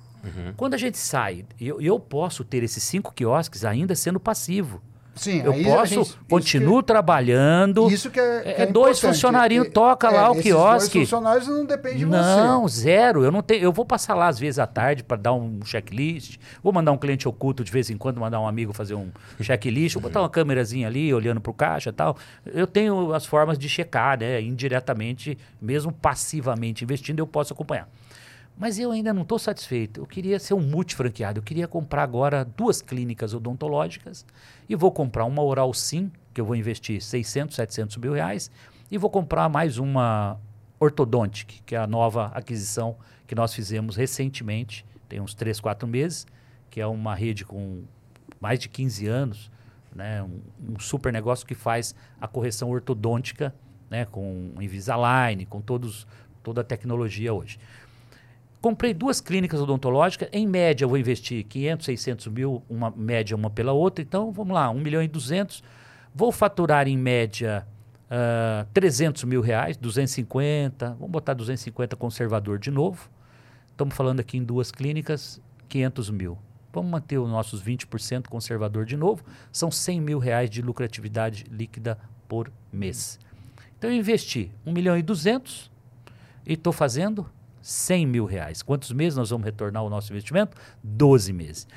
Quando 0.55 0.73
a 0.73 0.77
gente 0.77 0.97
sai, 0.97 1.45
eu, 1.59 1.79
eu 1.81 1.99
posso 1.99 2.43
ter 2.43 2.63
esses 2.63 2.83
cinco 2.83 3.13
quiosques 3.13 3.63
ainda 3.63 3.95
sendo 3.95 4.19
passivo. 4.19 4.81
Sim, 5.17 5.41
Eu 5.43 5.53
posso, 5.63 5.93
gente- 6.05 6.17
continuo 6.29 6.81
trabalhando. 6.83 7.87
que- 7.87 7.93
Isso 7.93 8.09
que 8.09 8.19
é, 8.19 8.41
que 8.41 8.61
É, 8.61 8.65
dois 8.65 8.97
importante. 8.97 9.13
funcionarinhos 9.15 9.67
É, 9.67 9.69
toca 9.69 10.09
lá 10.09 10.29
o 10.29 10.33
esses 10.33 10.43
quiosque. 10.43 10.93
Dois 10.99 11.09
funcionários 11.09 11.47
não 11.47 11.65
dependem 11.65 11.97
de 11.99 12.05
Não, 12.05 12.63
você. 12.67 12.81
zero. 12.81 13.23
Eu 13.23 13.31
não 13.31 13.41
tenho. 13.41 13.63
Eu 13.63 13.73
vou 13.73 13.85
passar 13.85 14.13
lá 14.15 14.27
às 14.27 14.37
vezes 14.39 14.59
à 14.59 14.67
tarde 14.67 15.03
para 15.03 15.17
dar 15.17 15.33
um 15.33 15.59
checklist. 15.65 16.37
Vou 16.63 16.71
mandar 16.71 16.91
um 16.91 16.97
cliente 16.97 17.27
oculto 17.27 17.63
de 17.63 17.71
vez 17.71 17.89
em 17.89 17.97
quando, 17.97 18.19
mandar 18.19 18.39
um 18.39 18.47
amigo 18.47 18.73
fazer 18.73 18.93
um 18.95 19.09
checklist. 19.41 19.95
Vou 19.95 20.03
botar 20.03 20.21
uma 20.21 20.29
câmerazinha 20.29 20.87
ali, 20.87 21.13
olhando 21.13 21.41
para 21.41 21.49
o 21.49 21.53
caixa 21.53 21.89
e 21.89 21.93
tal. 21.93 22.15
Eu 22.45 22.67
tenho 22.67 23.13
as 23.13 23.25
formas 23.25 23.57
de 23.57 23.67
checar, 23.67 24.19
né? 24.19 24.41
Indiretamente, 24.41 25.37
mesmo 25.61 25.91
passivamente 25.91 26.83
investindo, 26.83 27.19
eu 27.19 27.27
posso 27.27 27.53
acompanhar. 27.53 27.89
Mas 28.59 28.79
eu 28.79 28.91
ainda 28.91 29.13
não 29.13 29.21
estou 29.21 29.37
satisfeito. 29.37 29.99
Eu 30.01 30.07
queria 30.07 30.39
ser 30.39 30.55
um 30.55 30.59
multifranqueado. 30.59 31.37
Eu 31.37 31.43
queria 31.43 31.67
comprar 31.67 32.01
agora 32.01 32.43
duas 32.57 32.81
clínicas 32.81 33.35
odontológicas 33.35 34.25
e 34.69 34.75
vou 34.75 34.91
comprar 34.91 35.25
uma 35.25 35.41
Oral 35.43 35.73
Sim, 35.73 36.11
que 36.33 36.41
eu 36.41 36.45
vou 36.45 36.55
investir 36.55 37.01
600, 37.01 37.55
700 37.55 37.97
mil 37.97 38.13
reais, 38.13 38.51
e 38.89 38.97
vou 38.97 39.09
comprar 39.09 39.49
mais 39.49 39.77
uma 39.77 40.39
Ortodontic, 40.79 41.61
que 41.65 41.75
é 41.75 41.77
a 41.77 41.87
nova 41.87 42.27
aquisição 42.27 42.95
que 43.25 43.35
nós 43.35 43.53
fizemos 43.53 43.95
recentemente, 43.95 44.85
tem 45.09 45.19
uns 45.19 45.33
3, 45.33 45.59
4 45.59 45.87
meses, 45.87 46.25
que 46.69 46.79
é 46.79 46.87
uma 46.87 47.15
rede 47.15 47.43
com 47.43 47.83
mais 48.39 48.59
de 48.59 48.69
15 48.69 49.07
anos, 49.07 49.51
né, 49.95 50.21
um, 50.21 50.39
um 50.75 50.79
super 50.79 51.11
negócio 51.11 51.45
que 51.45 51.55
faz 51.55 51.95
a 52.21 52.27
correção 52.27 52.69
ortodôntica, 52.69 53.53
né, 53.89 54.05
com 54.05 54.53
Invisalign, 54.59 55.45
com 55.45 55.59
todos, 55.61 56.05
toda 56.43 56.61
a 56.61 56.63
tecnologia 56.63 57.33
hoje. 57.33 57.57
Comprei 58.59 58.93
duas 58.93 59.21
clínicas 59.21 59.61
odontológicas, 59.61 60.29
em 60.31 60.47
média 60.47 60.83
eu 60.83 60.89
vou 60.89 60.97
investir 60.97 61.45
500, 61.45 61.85
600 61.85 62.27
mil, 62.27 62.63
uma 62.67 62.91
média 62.91 63.35
uma 63.35 63.49
pela 63.49 63.71
outra, 63.71 64.03
então 64.03 64.31
vamos 64.31 64.53
lá, 64.53 64.69
1 64.69 64.79
milhão 64.79 65.03
e 65.03 65.07
200, 65.07 65.63
vou 66.13 66.31
faturar 66.31 66.87
em 66.87 66.97
média 66.97 67.67
ah, 68.09 68.65
300 68.73 69.23
mil 69.25 69.41
reais, 69.41 69.77
250, 69.77 70.95
vamos 70.99 71.11
botar 71.11 71.35
250 71.35 71.95
conservador 71.95 72.57
de 72.57 72.71
novo, 72.71 73.09
estamos 73.69 73.95
falando 73.95 74.21
aqui 74.21 74.37
em 74.37 74.43
duas 74.43 74.71
clínicas, 74.71 75.39
500 75.69 76.09
mil. 76.09 76.37
Vamos 76.73 76.91
manter 76.91 77.17
os 77.17 77.29
nossos 77.29 77.63
20% 77.63 78.27
conservador 78.27 78.85
de 78.85 78.97
novo, 78.97 79.23
são 79.51 79.69
100 79.69 80.01
mil 80.01 80.19
reais 80.19 80.49
de 80.49 80.61
lucratividade 80.61 81.45
líquida 81.49 81.97
por 82.27 82.51
mês. 82.71 83.19
Então 83.77 83.89
eu 83.89 83.95
investi 83.95 84.51
1 84.65 84.71
milhão 84.71 84.97
e 84.97 85.03
200 85.03 85.71
e 86.45 86.53
estou 86.53 86.73
fazendo 86.73 87.25
100 87.69 88.05
mil 88.07 88.25
reais. 88.25 88.61
Quantos 88.61 88.91
meses 88.91 89.17
nós 89.17 89.29
vamos 89.29 89.45
retornar 89.45 89.83
o 89.83 89.89
nosso 89.89 90.11
investimento? 90.13 90.55
12 90.83 91.33
meses. 91.33 91.67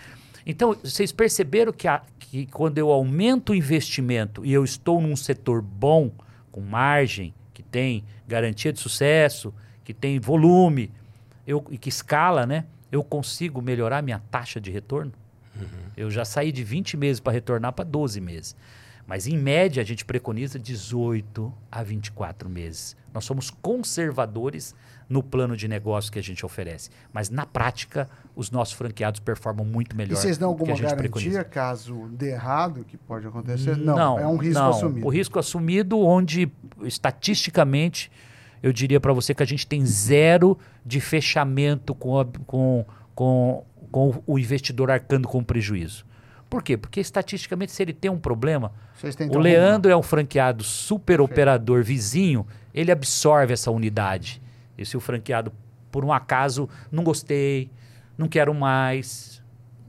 Então, 0.47 0.75
vocês 0.83 1.11
perceberam 1.13 1.73
que, 1.73 1.89
a- 1.89 2.03
que 2.19 2.47
quando 2.47 2.79
eu 2.79 2.91
aumento 2.91 3.51
o 3.51 3.55
investimento 3.55 4.45
e 4.45 4.53
eu 4.53 4.63
estou 4.65 5.01
num 5.01 5.17
setor 5.17 5.61
bom, 5.61 6.11
com 6.53 6.61
margem, 6.61 7.35
que 7.53 7.63
tem 7.63 8.05
garantia 8.27 8.73
de 8.73 8.79
sucesso, 8.81 9.53
que 9.85 9.93
tem 9.93 10.19
volume, 10.21 10.91
eu, 11.47 11.65
e 11.71 11.77
que 11.77 11.89
escala, 11.89 12.47
né? 12.47 12.65
Eu 12.93 13.03
consigo 13.05 13.61
melhorar 13.61 14.03
minha 14.03 14.21
taxa 14.31 14.61
de 14.61 14.71
retorno? 14.71 15.13
Eu 15.97 16.11
já 16.11 16.25
saí 16.25 16.51
de 16.53 16.63
20 16.65 16.97
meses 16.97 17.21
para 17.21 17.33
retornar 17.33 17.73
para 17.73 17.85
12 17.85 18.21
meses. 18.21 18.57
Mas, 19.07 19.27
em 19.27 19.37
média, 19.37 19.83
a 19.83 19.85
gente 19.87 20.05
preconiza 20.05 20.59
18 20.59 21.53
a 21.71 21.83
24 21.83 22.49
meses. 22.49 22.97
Nós 23.13 23.25
somos 23.25 23.51
conservadores 23.51 24.75
no 25.11 25.23
plano 25.25 25.57
de 25.57 25.67
negócio 25.67 26.11
que 26.13 26.19
a 26.21 26.23
gente 26.23 26.47
oferece. 26.47 26.89
Mas, 27.13 27.29
na 27.29 27.45
prática, 27.45 28.09
os 28.37 28.51
nossos 28.51 28.75
franqueados 28.75 29.19
performam 29.21 29.67
muito 29.67 29.97
melhor 29.97 30.13
E 30.13 30.17
vocês 30.17 30.39
dão 30.39 30.49
alguma 30.51 30.73
garantia 30.75 30.97
preconiza. 30.97 31.43
caso 31.45 32.09
dê 32.13 32.31
errado, 32.31 32.85
que 32.87 32.97
pode 32.97 33.27
acontecer? 33.27 33.77
Não, 33.77 34.19
é 34.19 34.27
um 34.27 34.37
risco 34.37 34.55
não. 34.63 34.71
assumido. 34.71 35.07
O 35.07 35.11
risco 35.11 35.39
assumido, 35.39 35.99
onde 35.99 36.49
estatisticamente 36.83 38.11
eu 38.63 38.73
diria 38.73 39.01
para 39.01 39.13
você 39.13 39.35
que 39.35 39.43
a 39.43 39.47
gente 39.47 39.67
tem 39.67 39.85
zero 39.85 40.57
de 40.87 41.01
fechamento 41.01 41.95
com, 41.95 42.19
a- 42.21 42.27
com, 42.47 42.85
com, 43.15 43.65
com 43.91 44.23
o 44.27 44.39
investidor 44.39 44.91
arcando 44.91 45.27
com 45.27 45.43
prejuízo. 45.43 46.05
Por 46.49 46.63
quê? 46.63 46.77
Porque 46.77 47.01
estatisticamente, 47.01 47.73
se 47.73 47.83
ele 47.83 47.93
tem 47.93 48.11
um 48.11 48.19
problema, 48.19 48.73
o 49.03 49.07
arrumar. 49.25 49.41
Leandro 49.41 49.91
é 49.91 49.97
um 49.97 50.03
franqueado 50.03 50.63
super 50.65 51.21
operador 51.21 51.83
vizinho, 51.83 52.47
ele 52.75 52.91
absorve 52.93 53.53
essa 53.53 53.71
unidade. 53.71 54.43
E 54.77 54.85
se 54.85 54.97
o 54.97 55.01
franqueado, 55.01 55.53
por 55.91 56.05
um 56.05 56.13
acaso, 56.13 56.69
não 56.91 57.03
gostei, 57.05 57.71
não 58.17 58.29
quero 58.29 58.55
mais, 58.55 59.43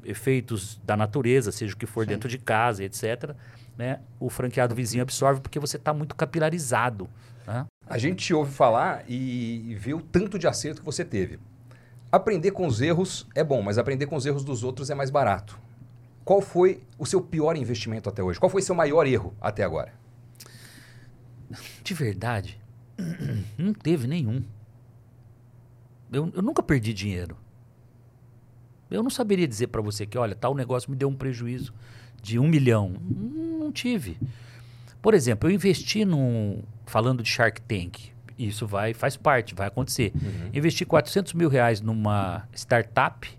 efeitos 0.04 0.80
da 0.84 0.98
natureza, 0.98 1.52
seja 1.52 1.74
o 1.74 1.78
que 1.78 1.86
for 1.86 2.06
Sim. 2.06 2.10
dentro 2.10 2.30
de 2.30 2.38
casa, 2.38 2.84
etc., 2.84 3.36
né? 3.78 4.00
o 4.20 4.30
franqueado 4.30 4.76
vizinho 4.76 5.02
absorve 5.02 5.42
porque 5.42 5.60
você 5.60 5.78
está 5.78 5.94
muito 5.94 6.16
capilarizado. 6.16 7.10
né? 7.48 7.66
A 7.88 7.98
gente 7.98 8.34
ouve 8.34 8.52
falar 8.52 9.04
e 9.08 9.76
vê 9.80 9.94
o 9.94 10.02
tanto 10.02 10.38
de 10.38 10.48
acerto 10.48 10.82
que 10.82 10.86
você 10.86 11.04
teve. 11.04 11.40
Aprender 12.12 12.52
com 12.52 12.68
os 12.68 12.82
erros 12.82 13.28
é 13.34 13.44
bom, 13.44 13.62
mas 13.62 13.78
aprender 13.78 14.06
com 14.06 14.16
os 14.16 14.26
erros 14.26 14.44
dos 14.44 14.64
outros 14.64 14.90
é 14.90 14.96
mais 14.96 15.10
barato. 15.10 15.58
Qual 16.26 16.42
foi 16.42 16.84
o 17.00 17.06
seu 17.06 17.22
pior 17.22 17.56
investimento 17.56 18.10
até 18.10 18.22
hoje? 18.22 18.40
Qual 18.40 18.50
foi 18.50 18.62
seu 18.62 18.76
maior 18.76 19.08
erro 19.08 19.34
até 19.42 19.64
agora? 19.64 19.94
De 21.84 21.94
verdade, 21.94 22.60
não 23.58 23.74
teve 23.74 24.08
nenhum. 24.08 24.44
Eu, 26.12 26.32
eu 26.36 26.42
nunca 26.42 26.62
perdi 26.62 26.94
dinheiro. 26.94 27.38
Eu 28.90 29.02
não 29.02 29.10
saberia 29.10 29.48
dizer 29.48 29.68
para 29.68 29.82
você 29.82 30.06
que, 30.06 30.18
olha, 30.18 30.36
tal 30.36 30.54
negócio 30.54 30.92
me 30.92 30.98
deu 30.98 31.08
um 31.08 31.16
prejuízo 31.16 31.74
de 32.22 32.38
um 32.38 32.48
milhão? 32.48 32.94
Não 33.00 33.72
tive. 33.72 34.18
Por 35.02 35.14
exemplo, 35.14 35.50
eu 35.50 35.54
investi 35.54 36.06
num. 36.06 36.62
Falando 36.86 37.24
de 37.24 37.30
Shark 37.30 37.62
Tank, 37.62 38.12
isso 38.38 38.68
vai, 38.68 38.94
faz 38.94 39.16
parte, 39.16 39.56
vai 39.56 39.68
acontecer. 39.68 40.12
Uhum. 40.16 40.50
Investi 40.54 40.86
400 40.86 41.34
mil 41.34 41.48
reais 41.48 41.80
numa 41.80 42.48
startup, 42.54 43.30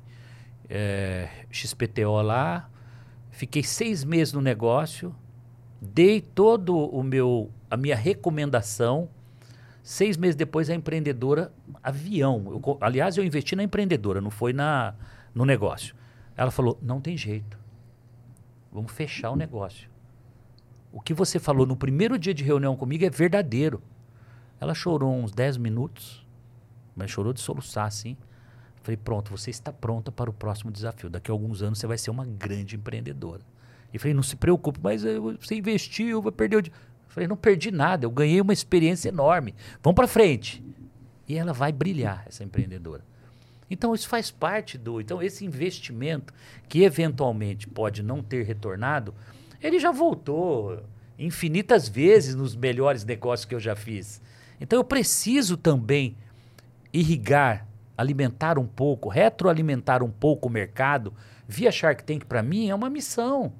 é, 0.71 1.29
XPTO 1.51 2.23
lá, 2.23 2.71
fiquei 3.31 3.63
seis 3.63 4.05
meses 4.05 4.33
no 4.33 4.41
negócio, 4.41 5.15
dei 5.81 6.21
todo 6.21 6.77
o 6.77 7.03
meu, 7.03 7.51
a 7.71 7.77
minha 7.77 7.97
recomendação. 7.97 9.09
Seis 9.83 10.17
meses 10.17 10.37
depois, 10.37 10.71
a 10.71 10.75
empreendedora, 10.75 11.53
avião. 11.83 12.45
Eu 12.51 12.79
aliás, 12.81 13.17
eu 13.17 13.25
investi 13.25 13.57
na 13.57 13.65
empreendedora, 13.65 14.21
não 14.21 14.31
foi 14.31 14.53
na, 14.53 14.95
no 15.35 15.45
negócio. 15.45 15.95
Ela 16.37 16.51
falou: 16.51 16.79
não 16.81 17.01
tem 17.01 17.17
jeito. 17.17 17.59
Vamos 18.71 18.93
fechar 18.93 19.31
o 19.31 19.37
negócio. 19.37 19.91
O 20.93 21.01
que 21.01 21.13
você 21.13 21.39
falou 21.39 21.67
no 21.67 21.77
primeiro 21.77 22.19
dia 22.19 22.33
de 22.33 22.45
reunião 22.45 22.77
comigo 22.77 23.05
é 23.05 23.11
verdadeiro. 23.11 23.83
Ela 24.61 24.75
chorou 24.75 25.13
uns 25.13 25.33
10 25.33 25.57
minutos, 25.57 26.25
mas 26.95 27.11
chorou 27.11 27.33
de 27.33 27.41
soluçar, 27.41 27.87
assim. 27.87 28.17
Falei, 28.83 28.97
pronto, 28.97 29.31
você 29.31 29.51
está 29.51 29.73
pronta 29.73 30.13
para 30.13 30.31
o 30.31 30.33
próximo 30.33 30.71
desafio. 30.71 31.11
Daqui 31.11 31.31
a 31.31 31.35
alguns 31.35 31.63
anos 31.63 31.79
você 31.79 31.87
vai 31.87 31.99
ser 31.99 32.11
uma 32.11 32.25
grande 32.25 32.77
empreendedora. 32.77 33.41
E 33.93 33.99
falei, 33.99 34.15
não 34.15 34.23
se 34.23 34.37
preocupe, 34.37 34.81
mas 34.83 35.03
você 35.41 35.57
investiu, 35.57 36.23
vai 36.23 36.33
perder 36.33 36.57
o 36.57 36.63
dinheiro. 36.63 36.83
Falei, 37.13 37.29
não 37.29 37.37
perdi 37.37 37.71
nada, 37.71 38.07
eu 38.07 38.11
ganhei 38.11 38.41
uma 38.41 38.55
experiência 38.55 39.11
enorme. 39.11 39.55
Vamos 39.83 39.97
para 39.97 40.09
frente. 40.09 40.65
E 41.29 41.37
ela 41.37 41.53
vai 41.53 41.71
brilhar, 41.71 42.25
essa 42.27 42.43
empreendedora. 42.43 43.05
Então, 43.71 43.95
isso 43.95 44.09
faz 44.09 44.31
parte 44.31 44.79
do. 44.79 44.99
Então, 44.99 45.23
esse 45.23 45.45
investimento, 45.45 46.33
que 46.71 46.83
eventualmente 46.85 47.69
pode 47.69 48.03
não 48.03 48.23
ter 48.23 48.47
retornado, 48.47 49.15
ele 49.61 49.79
já 49.79 49.93
voltou 49.93 50.83
infinitas 51.19 51.87
vezes 51.87 52.35
nos 52.35 52.57
melhores 52.57 53.05
negócios 53.05 53.45
que 53.45 53.55
eu 53.55 53.61
já 53.61 53.77
fiz. 53.77 54.23
Então, 54.59 54.79
eu 54.79 54.85
preciso 54.85 55.59
também 55.59 56.17
irrigar, 56.95 57.69
alimentar 57.95 58.59
um 58.59 58.67
pouco, 58.67 59.11
retroalimentar 59.11 60.03
um 60.03 60.11
pouco 60.11 60.49
o 60.49 60.51
mercado. 60.51 61.13
Via 61.47 61.71
Shark 61.71 62.05
Tank, 62.05 62.25
para 62.25 62.43
mim, 62.43 62.71
é 62.71 62.75
uma 62.75 62.89
missão. 62.89 63.53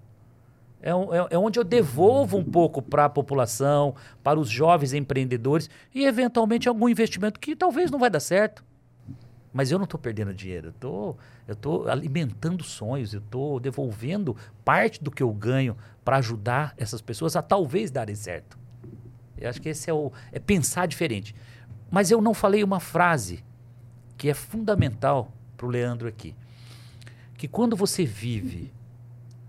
É, 0.83 0.91
é- 0.91 1.29
é 1.31 1.39
onde 1.39 1.59
eu 1.59 1.65
devolvo 1.65 2.37
um 2.37 2.45
pouco 2.45 2.83
para 2.83 3.05
a 3.05 3.09
população, 3.09 3.95
para 4.23 4.39
os 4.39 4.49
jovens 4.51 4.93
empreendedores 4.93 5.71
e, 5.95 6.05
eventualmente, 6.05 6.69
algum 6.69 6.89
investimento 6.89 7.39
que 7.39 7.55
talvez 7.55 7.91
não 7.91 8.01
vai 8.01 8.11
dar 8.11 8.21
certo. 8.21 8.65
Mas 9.53 9.71
eu 9.71 9.79
não 9.79 9.85
estou 9.85 10.01
perdendo 10.01 10.33
dinheiro, 10.33 10.69
eu 10.69 10.73
tô, 10.73 11.17
estou 11.47 11.89
alimentando 11.89 12.65
sonhos, 12.65 13.13
eu 13.13 13.21
estou 13.21 13.61
devolvendo 13.61 14.35
parte 14.65 15.03
do 15.03 15.11
que 15.11 15.23
eu 15.23 15.31
ganho 15.33 15.77
para 16.05 16.17
ajudar 16.17 16.75
essas 16.77 17.01
pessoas 17.03 17.37
a 17.37 17.43
talvez 17.43 17.91
darem 17.91 18.15
certo. 18.15 18.59
Eu 19.37 19.51
acho 19.51 19.61
que 19.61 19.69
esse 19.69 19.91
é 19.91 19.93
o 19.93 20.11
é 20.33 20.39
pensar 20.39 20.87
diferente. 20.87 21.35
Mas 21.91 22.11
eu 22.11 22.21
não 22.23 22.33
falei 22.33 22.65
uma 22.65 22.81
frase 22.81 23.45
que 24.17 24.31
é 24.31 24.35
fundamental 24.35 25.31
para 25.57 25.67
o 25.67 25.69
Leandro 25.69 26.09
aqui, 26.09 26.35
que 27.37 27.47
quando 27.47 27.77
você 27.77 28.05
vive 28.07 28.73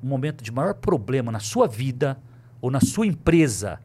um 0.03 0.07
momento 0.07 0.43
de 0.43 0.51
maior 0.51 0.73
problema 0.73 1.31
na 1.31 1.39
sua 1.39 1.65
vida 1.67 2.19
ou 2.61 2.69
na 2.69 2.81
sua 2.81 3.07
empresa, 3.07 3.79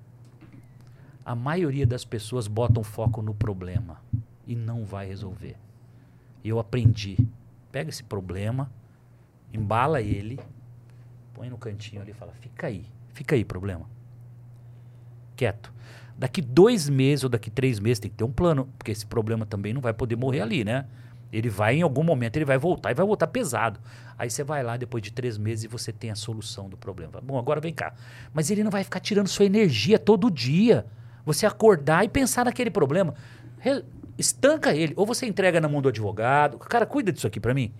a 1.24 1.34
maioria 1.34 1.86
das 1.86 2.04
pessoas 2.04 2.48
botam 2.48 2.82
foco 2.82 3.22
no 3.22 3.32
problema 3.32 4.02
e 4.46 4.56
não 4.56 4.84
vai 4.84 5.06
resolver. 5.06 5.56
Eu 6.44 6.58
aprendi. 6.58 7.16
Pega 7.70 7.90
esse 7.90 8.02
problema, 8.02 8.70
embala 9.52 10.00
ele, 10.00 10.40
põe 11.34 11.48
no 11.48 11.58
cantinho 11.58 12.02
ali 12.02 12.10
e 12.10 12.14
fala: 12.14 12.32
fica 12.32 12.66
aí, 12.66 12.86
fica 13.12 13.36
aí, 13.36 13.44
problema. 13.44 13.88
Quieto. 15.36 15.72
Daqui 16.16 16.42
dois 16.42 16.88
meses 16.88 17.22
ou 17.22 17.30
daqui 17.30 17.48
três 17.48 17.78
meses 17.78 18.00
tem 18.00 18.10
que 18.10 18.16
ter 18.16 18.24
um 18.24 18.32
plano, 18.32 18.68
porque 18.76 18.90
esse 18.90 19.06
problema 19.06 19.46
também 19.46 19.72
não 19.72 19.80
vai 19.80 19.92
poder 19.92 20.16
morrer 20.16 20.40
ali, 20.40 20.64
né? 20.64 20.86
Ele 21.32 21.48
vai, 21.50 21.76
em 21.76 21.82
algum 21.82 22.02
momento, 22.02 22.36
ele 22.36 22.44
vai 22.44 22.56
voltar 22.56 22.90
e 22.90 22.94
vai 22.94 23.04
voltar 23.04 23.26
pesado. 23.26 23.78
Aí 24.18 24.30
você 24.30 24.42
vai 24.42 24.62
lá 24.62 24.76
depois 24.76 25.02
de 25.02 25.12
três 25.12 25.36
meses 25.36 25.64
e 25.64 25.68
você 25.68 25.92
tem 25.92 26.10
a 26.10 26.14
solução 26.14 26.68
do 26.68 26.76
problema. 26.76 27.20
Bom, 27.20 27.38
agora 27.38 27.60
vem 27.60 27.72
cá. 27.72 27.92
Mas 28.32 28.50
ele 28.50 28.64
não 28.64 28.70
vai 28.70 28.82
ficar 28.82 29.00
tirando 29.00 29.28
sua 29.28 29.44
energia 29.44 29.98
todo 29.98 30.30
dia. 30.30 30.86
Você 31.26 31.44
acordar 31.44 32.04
e 32.04 32.08
pensar 32.08 32.46
naquele 32.46 32.70
problema. 32.70 33.14
Re- 33.58 33.84
estanca 34.16 34.74
ele. 34.74 34.94
Ou 34.96 35.04
você 35.04 35.26
entrega 35.26 35.60
na 35.60 35.68
mão 35.68 35.82
do 35.82 35.88
advogado. 35.90 36.58
Cara, 36.58 36.86
cuida 36.86 37.12
disso 37.12 37.26
aqui 37.26 37.38
pra 37.38 37.52
mim. 37.52 37.72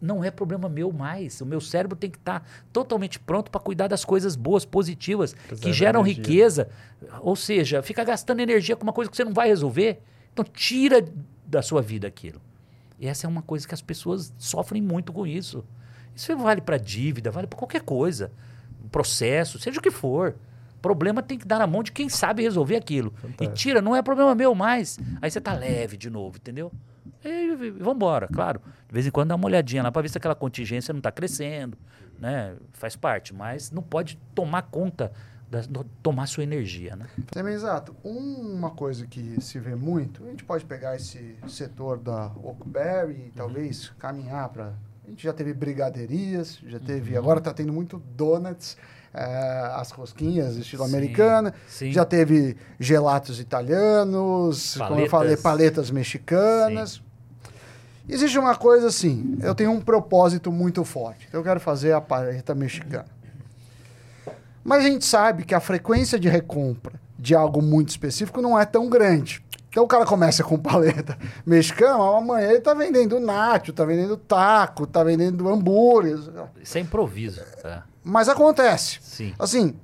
Não 0.00 0.24
é 0.24 0.30
problema 0.30 0.68
meu 0.68 0.90
mais. 0.92 1.40
O 1.42 1.46
meu 1.46 1.60
cérebro 1.60 1.96
tem 1.96 2.08
que 2.08 2.16
estar 2.16 2.46
totalmente 2.72 3.18
pronto 3.18 3.50
para 3.50 3.60
cuidar 3.60 3.88
das 3.88 4.02
coisas 4.04 4.34
boas, 4.36 4.64
positivas, 4.64 5.34
que 5.60 5.72
geram 5.74 6.00
riqueza. 6.02 6.68
Ou 7.20 7.36
seja, 7.36 7.82
fica 7.82 8.02
gastando 8.04 8.40
energia 8.40 8.76
com 8.76 8.84
uma 8.84 8.92
coisa 8.92 9.10
que 9.10 9.16
você 9.16 9.24
não 9.24 9.34
vai 9.34 9.48
resolver. 9.48 10.00
Então 10.32 10.44
tira 10.44 11.04
da 11.44 11.60
sua 11.60 11.82
vida 11.82 12.06
aquilo. 12.08 12.40
E 13.00 13.08
essa 13.08 13.26
é 13.26 13.28
uma 13.28 13.40
coisa 13.40 13.66
que 13.66 13.72
as 13.74 13.80
pessoas 13.80 14.32
sofrem 14.36 14.82
muito 14.82 15.10
com 15.10 15.26
isso. 15.26 15.64
Isso 16.14 16.36
vale 16.36 16.60
para 16.60 16.76
dívida, 16.76 17.30
vale 17.30 17.46
para 17.46 17.58
qualquer 17.58 17.80
coisa. 17.80 18.30
Processo, 18.92 19.58
seja 19.58 19.80
o 19.80 19.82
que 19.82 19.90
for. 19.90 20.36
Problema 20.82 21.22
tem 21.22 21.38
que 21.38 21.46
dar 21.46 21.58
na 21.58 21.66
mão 21.66 21.82
de 21.82 21.92
quem 21.92 22.10
sabe 22.10 22.42
resolver 22.42 22.76
aquilo. 22.76 23.12
E 23.16 23.20
Fantástico. 23.20 23.54
tira, 23.54 23.80
não 23.80 23.96
é 23.96 24.02
problema 24.02 24.34
meu 24.34 24.54
mais. 24.54 24.98
Aí 25.22 25.30
você 25.30 25.40
tá 25.40 25.54
leve 25.54 25.96
de 25.96 26.10
novo, 26.10 26.36
entendeu? 26.36 26.70
E 27.24 27.54
vamos 27.78 27.96
embora, 27.96 28.28
claro. 28.28 28.60
De 28.86 28.92
vez 28.92 29.06
em 29.06 29.10
quando 29.10 29.28
dá 29.28 29.34
uma 29.34 29.46
olhadinha 29.46 29.82
lá 29.82 29.90
para 29.90 30.02
ver 30.02 30.08
se 30.08 30.18
aquela 30.18 30.34
contingência 30.34 30.92
não 30.92 30.98
está 30.98 31.10
crescendo, 31.10 31.78
né? 32.18 32.54
Faz 32.72 32.96
parte, 32.96 33.34
mas 33.34 33.70
não 33.70 33.82
pode 33.82 34.18
tomar 34.34 34.62
conta, 34.62 35.12
da, 35.50 35.60
do- 35.62 35.84
tomar 36.02 36.26
sua 36.28 36.44
energia, 36.44 36.94
né? 36.94 37.06
Também, 37.30 37.52
exato. 37.54 37.94
Uma 38.04 38.70
coisa 38.70 39.06
que 39.06 39.42
se 39.42 39.58
vê 39.58 39.74
muito, 39.74 40.24
a 40.24 40.28
gente 40.30 40.44
pode 40.44 40.64
pegar 40.64 40.94
esse 40.94 41.36
setor 41.48 41.98
da 41.98 42.30
Oakberry 42.42 43.14
Uhum. 43.14 43.26
e 43.26 43.32
talvez 43.34 43.88
caminhar 43.98 44.48
para. 44.50 44.72
A 45.06 45.10
gente 45.10 45.24
já 45.24 45.32
teve 45.32 45.52
brigaderias, 45.52 46.58
já 46.64 46.78
Uhum. 46.78 46.84
teve. 46.84 47.16
Agora 47.16 47.40
está 47.40 47.52
tendo 47.52 47.72
muito 47.72 47.98
donuts, 48.16 48.76
eh, 49.12 49.70
as 49.74 49.90
rosquinhas 49.90 50.54
estilo 50.56 50.84
Sim, 50.84 50.88
americana. 50.94 51.52
sim. 51.66 51.90
Já 51.90 52.04
teve 52.04 52.56
gelatos 52.78 53.40
italianos, 53.40 54.74
como 54.74 54.84
eu 54.84 54.88
Paletas. 54.94 55.10
falei, 55.10 55.36
paletas 55.36 55.90
mexicanas. 55.90 57.02
Existe 58.08 58.38
uma 58.38 58.54
coisa 58.56 58.86
assim, 58.88 59.36
eu 59.42 59.54
tenho 59.54 59.70
um 59.72 59.80
propósito 59.80 60.50
muito 60.52 60.84
forte. 60.84 61.28
Eu 61.32 61.42
quero 61.42 61.58
fazer 61.60 61.92
a 61.92 62.00
paleta 62.00 62.54
mexicana. 62.54 63.06
Mas 64.64 64.84
a 64.84 64.88
gente 64.88 65.04
sabe 65.04 65.44
que 65.44 65.54
a 65.54 65.60
frequência 65.60 66.18
de 66.18 66.28
recompra 66.28 67.00
de 67.18 67.34
algo 67.34 67.60
muito 67.60 67.90
específico 67.90 68.40
não 68.40 68.58
é 68.58 68.64
tão 68.64 68.88
grande. 68.88 69.42
Então 69.68 69.84
o 69.84 69.86
cara 69.86 70.04
começa 70.04 70.42
com 70.42 70.58
paleta 70.58 71.16
mexicana, 71.46 72.18
amanhã 72.18 72.48
ele 72.48 72.60
tá 72.60 72.74
vendendo 72.74 73.20
nacho, 73.20 73.72
tá 73.72 73.84
vendendo 73.84 74.16
taco, 74.16 74.86
tá 74.86 75.04
vendendo 75.04 75.48
hambúrguer. 75.48 76.18
Isso 76.60 76.76
é 76.76 76.80
improviso. 76.80 77.40
Tá? 77.62 77.84
Mas 78.02 78.28
acontece. 78.28 78.98
Sim. 79.00 79.32
Assim, 79.38 79.76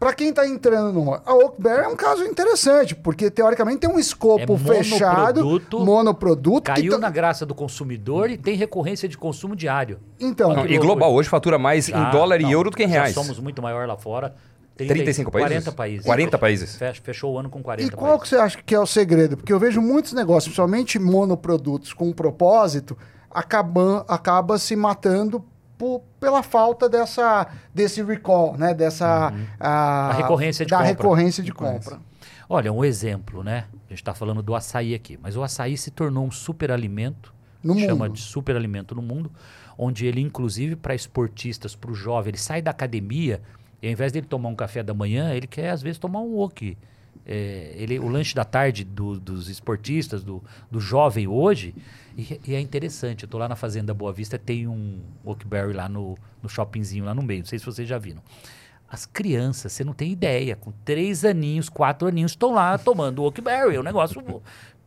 para 0.00 0.14
quem 0.14 0.32
tá 0.32 0.44
entrando 0.48 0.92
numa. 0.94 1.22
A 1.26 1.34
Oakberry 1.34 1.84
é 1.84 1.88
um 1.88 1.94
caso 1.94 2.24
interessante, 2.24 2.94
porque 2.96 3.30
teoricamente 3.30 3.78
tem 3.80 3.90
um 3.90 3.98
escopo 3.98 4.54
É 4.54 4.58
fechado, 4.58 5.44
monoproduto, 5.44 5.80
monoproduto. 5.84 6.72
que 6.72 6.80
Caiu 6.80 6.92
tá- 6.92 6.98
na 6.98 7.10
graça 7.10 7.44
do 7.44 7.54
consumidor 7.54 8.30
e 8.30 8.38
tem 8.38 8.56
recorrência 8.56 9.06
de 9.06 9.18
consumo 9.18 9.54
diário. 9.54 10.00
Então, 10.18 10.54
Não, 10.54 10.66
que 10.66 10.72
e 10.72 10.78
global 10.78 11.12
hoje 11.12 11.28
fatura 11.28 11.58
mais 11.58 11.88
em 11.90 11.92
Ah, 11.94 12.10
dólar 12.10 12.40
e 12.40 12.44
não, 12.44 12.50
euro 12.50 12.70
do 12.70 12.76
que 12.76 12.82
em 12.84 12.88
já 12.88 12.92
reais. 12.94 13.14
somos 13.14 13.38
muito 13.38 13.60
maior 13.60 13.86
lá 13.86 13.96
fora. 13.96 14.34
30 14.74 14.94
35 14.94 15.30
países? 15.30 15.48
40 15.50 15.72
países. 15.72 16.06
40 16.06 16.38
países. 16.38 16.76
Fech- 16.76 17.00
Fechou 17.02 17.34
o 17.34 17.38
ano 17.38 17.50
com 17.50 17.62
40 17.62 17.92
E 17.92 17.94
qual 17.94 18.12
que 18.12 18.20
países. 18.20 18.28
você 18.30 18.36
acha 18.36 18.58
que 18.64 18.74
é 18.74 18.80
o 18.80 18.86
segredo? 18.86 19.36
Porque 19.36 19.52
eu 19.52 19.58
vejo 19.58 19.82
muitos 19.82 20.14
negócios, 20.14 20.44
principalmente 20.46 20.98
monoprodutos 20.98 21.92
com 21.92 22.08
um 22.08 22.12
propósito, 22.14 22.96
acabam, 23.30 24.02
acaba 24.08 24.56
se 24.58 24.74
matando 24.74 25.44
por- 25.80 26.02
pela 26.20 26.42
falta 26.42 26.90
dessa, 26.90 27.46
desse 27.74 28.02
recall, 28.02 28.54
né? 28.58 28.74
Dessa 28.74 29.32
a, 29.58 30.10
A 30.10 30.12
recorrência 30.12 30.66
de 30.66 30.70
da 30.70 30.76
compra. 30.76 30.90
recorrência 30.92 31.42
de 31.42 31.50
compra. 31.52 31.98
Olha, 32.46 32.70
um 32.70 32.84
exemplo, 32.84 33.42
né? 33.42 33.64
A 33.86 33.88
gente 33.88 34.02
está 34.02 34.12
falando 34.12 34.42
do 34.42 34.54
açaí 34.54 34.94
aqui, 34.94 35.18
mas 35.22 35.36
o 35.36 35.42
açaí 35.42 35.78
se 35.78 35.90
tornou 35.90 36.26
um 36.26 36.30
superalimento, 36.30 37.32
No 37.64 37.78
chama 37.78 38.04
mundo. 38.06 38.14
de 38.16 38.20
superalimento 38.20 38.94
no 38.94 39.00
mundo, 39.00 39.30
onde 39.78 40.04
ele, 40.04 40.20
inclusive, 40.20 40.76
para 40.76 40.94
esportistas, 40.94 41.74
para 41.74 41.90
o 41.90 41.94
jovem, 41.94 42.30
ele 42.32 42.38
sai 42.38 42.60
da 42.60 42.70
academia 42.72 43.40
e 43.80 43.86
ao 43.86 43.92
invés 43.92 44.12
dele 44.12 44.26
tomar 44.26 44.50
um 44.50 44.54
café 44.54 44.82
da 44.82 44.92
manhã, 44.92 45.32
ele 45.32 45.46
quer, 45.46 45.70
às 45.70 45.80
vezes, 45.80 45.98
tomar 45.98 46.20
um 46.20 46.34
wok. 46.34 46.76
É, 47.32 47.72
ele, 47.76 47.96
o 48.00 48.08
lanche 48.08 48.34
da 48.34 48.44
tarde 48.44 48.82
do- 48.82 49.20
dos 49.20 49.48
esportistas, 49.48 50.24
do, 50.24 50.42
do 50.68 50.80
jovem 50.80 51.28
hoje, 51.28 51.72
e, 52.18 52.40
e 52.44 52.54
é 52.56 52.60
interessante. 52.60 53.22
Eu 53.22 53.28
tô 53.28 53.38
lá 53.38 53.48
na 53.48 53.54
Fazenda 53.54 53.94
Boa 53.94 54.12
Vista, 54.12 54.36
tem 54.36 54.66
um 54.66 54.98
Oakberry 55.24 55.72
lá 55.72 55.88
no, 55.88 56.18
no 56.42 56.48
shoppingzinho 56.48 57.04
lá 57.04 57.14
no 57.14 57.22
meio. 57.22 57.40
Não 57.42 57.46
sei 57.46 57.60
se 57.60 57.64
vocês 57.64 57.88
já 57.88 57.98
viram. 57.98 58.20
As 58.90 59.06
crianças, 59.06 59.72
você 59.72 59.84
não 59.84 59.92
tem 59.92 60.10
ideia, 60.10 60.56
com 60.56 60.72
três 60.84 61.24
aninhos, 61.24 61.68
quatro 61.68 62.08
aninhos, 62.08 62.32
estão 62.32 62.52
lá 62.52 62.76
tomando 62.76 63.22
Oakberry. 63.22 63.76
É 63.76 63.80
um 63.80 63.84
negócio 63.84 64.20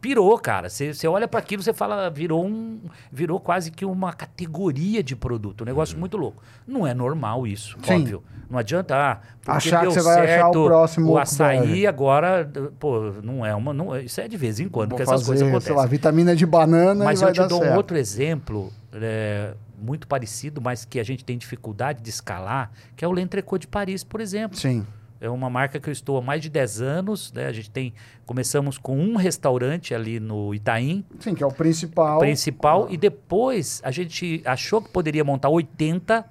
pirou, 0.03 0.37
cara. 0.37 0.69
Você 0.69 1.07
olha 1.07 1.29
para 1.29 1.39
aquilo, 1.39 1.63
você 1.63 1.71
fala, 1.71 2.09
virou 2.09 2.45
um, 2.45 2.77
virou 3.09 3.39
quase 3.39 3.71
que 3.71 3.85
uma 3.85 4.11
categoria 4.11 5.01
de 5.01 5.15
produto, 5.15 5.61
um 5.61 5.65
negócio 5.65 5.97
muito 5.97 6.17
louco. 6.17 6.43
Não 6.67 6.85
é 6.85 6.93
normal 6.93 7.47
isso, 7.47 7.77
Sim. 7.81 8.01
óbvio. 8.01 8.23
Não 8.49 8.59
adianta 8.59 8.95
ah, 8.95 9.21
Achar 9.47 9.79
que 9.79 9.93
você 9.93 10.01
vai 10.01 10.35
achar 10.35 10.49
o 10.49 10.65
próximo 10.65 11.11
o 11.11 11.17
açaí 11.17 11.59
burger. 11.59 11.87
agora, 11.87 12.51
pô, 12.77 13.13
não 13.23 13.45
é 13.45 13.55
uma, 13.55 13.73
não, 13.73 13.97
isso 13.97 14.19
é 14.19 14.27
de 14.27 14.35
vez 14.35 14.59
em 14.59 14.67
quando 14.67 14.89
Vou 14.89 14.97
que 14.97 15.03
essas 15.03 15.21
fazer, 15.21 15.25
coisas 15.25 15.47
sei 15.47 15.49
acontecem. 15.49 15.75
lá, 15.77 15.85
vitamina 15.85 16.35
de 16.35 16.45
banana 16.45 17.05
Mas 17.05 17.21
eu 17.21 17.31
te 17.31 17.47
dou 17.47 17.59
certo. 17.59 17.73
um 17.73 17.77
outro 17.77 17.97
exemplo 17.97 18.73
é, 18.91 19.53
muito 19.81 20.05
parecido, 20.05 20.59
mas 20.59 20.83
que 20.83 20.99
a 20.99 21.03
gente 21.03 21.23
tem 21.23 21.37
dificuldade 21.37 22.03
de 22.03 22.09
escalar, 22.09 22.71
que 22.97 23.05
é 23.05 23.07
o 23.07 23.13
L'Entrecôte 23.13 23.61
de 23.61 23.67
Paris, 23.67 24.03
por 24.03 24.19
exemplo. 24.19 24.57
Sim. 24.57 24.85
É 25.23 25.29
uma 25.29 25.49
marca 25.49 25.79
que 25.79 25.87
eu 25.87 25.91
estou 25.93 26.17
há 26.17 26.21
mais 26.21 26.41
de 26.41 26.49
10 26.49 26.81
anos. 26.81 27.31
Né? 27.31 27.45
A 27.45 27.53
gente 27.53 27.69
tem. 27.69 27.93
Começamos 28.25 28.77
com 28.77 28.99
um 28.99 29.15
restaurante 29.15 29.95
ali 29.95 30.19
no 30.19 30.53
Itaim, 30.53 31.05
Sim, 31.17 31.33
que 31.33 31.41
é 31.41 31.47
o 31.47 31.51
principal. 31.51 32.19
principal, 32.19 32.87
e 32.89 32.97
depois 32.97 33.81
a 33.85 33.91
gente 33.91 34.41
achou 34.45 34.81
que 34.81 34.89
poderia 34.89 35.23
montar 35.23 35.47
80 35.47 36.25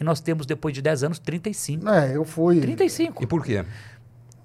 e 0.00 0.04
nós 0.04 0.20
temos, 0.20 0.46
depois 0.46 0.72
de 0.72 0.80
10 0.80 1.02
anos, 1.02 1.18
35. 1.18 1.88
É, 1.88 2.16
eu 2.16 2.24
fui. 2.24 2.60
35. 2.60 3.24
E 3.24 3.26
por 3.26 3.44
quê? 3.44 3.64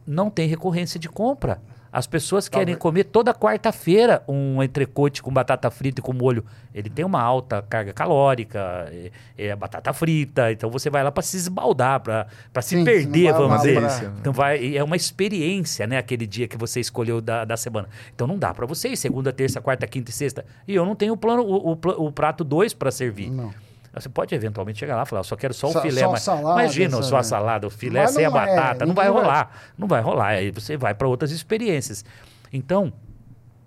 Não 0.07 0.27
tem 0.29 0.47
recorrência 0.47 0.99
de 0.99 1.07
compra. 1.07 1.61
As 1.95 2.07
pessoas 2.07 2.49
querem 2.49 2.65
Talvez- 2.73 2.79
comer 2.79 3.03
toda 3.03 3.31
quarta-feira 3.35 4.23
um 4.27 4.63
entrecote 4.63 5.21
com 5.21 5.31
batata 5.31 5.69
frita 5.69 6.01
e 6.01 6.03
com 6.03 6.11
molho. 6.11 6.43
Ele 6.73 6.89
tem 6.89 7.05
uma 7.05 7.21
alta 7.21 7.61
carga 7.61 7.93
calórica, 7.93 8.59
é, 8.91 9.11
é 9.37 9.55
batata 9.55 9.93
frita, 9.93 10.51
então 10.51 10.71
você 10.71 10.89
vai 10.89 11.03
lá 11.03 11.11
para 11.11 11.21
se 11.21 11.37
esbaldar, 11.37 11.99
para 12.01 12.61
se 12.63 12.75
Sim, 12.75 12.83
perder, 12.83 13.31
não 13.31 13.33
vai 13.33 13.47
vamos 13.47 13.57
dizer. 13.61 13.73
pra- 13.79 13.87
delícia. 13.87 14.11
Então 14.19 14.33
vai, 14.33 14.75
é 14.75 14.83
uma 14.83 14.95
experiência, 14.95 15.85
né? 15.85 15.99
Aquele 15.99 16.25
dia 16.25 16.47
que 16.47 16.57
você 16.57 16.79
escolheu 16.79 17.21
da, 17.21 17.45
da 17.45 17.55
semana. 17.55 17.87
Então 18.15 18.25
não 18.25 18.39
dá 18.39 18.51
para 18.55 18.65
você 18.65 18.89
ir 18.89 18.97
segunda, 18.97 19.31
terça, 19.31 19.61
quarta, 19.61 19.85
quinta 19.85 20.09
e 20.09 20.13
sexta. 20.13 20.43
E 20.67 20.73
eu 20.73 20.83
não 20.85 20.95
tenho 20.95 21.13
o 21.13 21.17
plano, 21.17 21.43
o, 21.43 21.73
o 21.73 21.79
o 22.07 22.11
prato 22.11 22.43
2 22.43 22.73
para 22.73 22.89
servir. 22.89 23.29
Não. 23.29 23.53
Você 23.93 24.09
pode 24.09 24.33
eventualmente 24.33 24.79
chegar 24.79 24.95
lá 24.95 25.03
e 25.03 25.05
falar, 25.05 25.19
eu 25.19 25.23
só 25.23 25.35
quero 25.35 25.53
só 25.53 25.67
o 25.67 25.71
Só- 25.71 25.81
filé. 25.81 26.01
só 26.01 26.11
mas, 26.11 26.21
salada, 26.23 26.61
imagina, 26.61 26.89
sabe? 26.95 27.05
só 27.05 27.17
a 27.17 27.23
salada, 27.23 27.67
o 27.67 27.69
filé 27.69 28.01
Mas 28.01 28.11
sem 28.11 28.25
a 28.25 28.27
é, 28.27 28.31
batata. 28.31 28.85
não 28.85 28.93
vai 28.95 29.05
ninguém 29.07 29.21
vai- 29.21 29.31
rolar. 29.31 29.51
Não 29.77 29.87
vai 29.87 30.01
rolar. 30.01 30.27
Aí 30.29 30.49
você 30.51 30.75
vai 30.75 30.95
para 30.95 31.07
outras 31.07 31.31
experiências. 31.31 32.03
Então, 32.51 32.91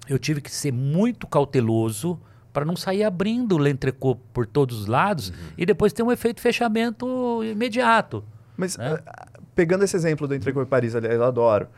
eu 0.09 0.19
tive 0.19 0.41
que 0.41 0.51
ser 0.51 0.73
muito 0.73 1.27
cauteloso 1.29 2.19
para 2.53 2.65
não 2.65 2.75
sair 2.75 3.05
abrindo 3.05 3.55
o 3.55 3.59
l'entrecô 3.59 4.17
por 4.33 4.47
todos 4.47 4.81
os 4.81 4.87
lados 4.87 5.33
e 5.57 5.65
depois 5.65 5.93
ter 5.93 6.03
um 6.03 6.11
efeito 6.11 6.41
fechamento 6.41 7.45
imediato. 7.45 8.25
Mas 8.57 8.77
né? 8.77 8.99
ah, 9.07 9.27
pegando 9.55 9.85
esse 9.85 9.95
exemplo 9.95 10.27
do 10.27 10.35
Entrecô 10.35 10.65
Paris, 10.67 10.95
ali, 10.97 11.07
eu 11.07 11.23
adoro. 11.23 11.69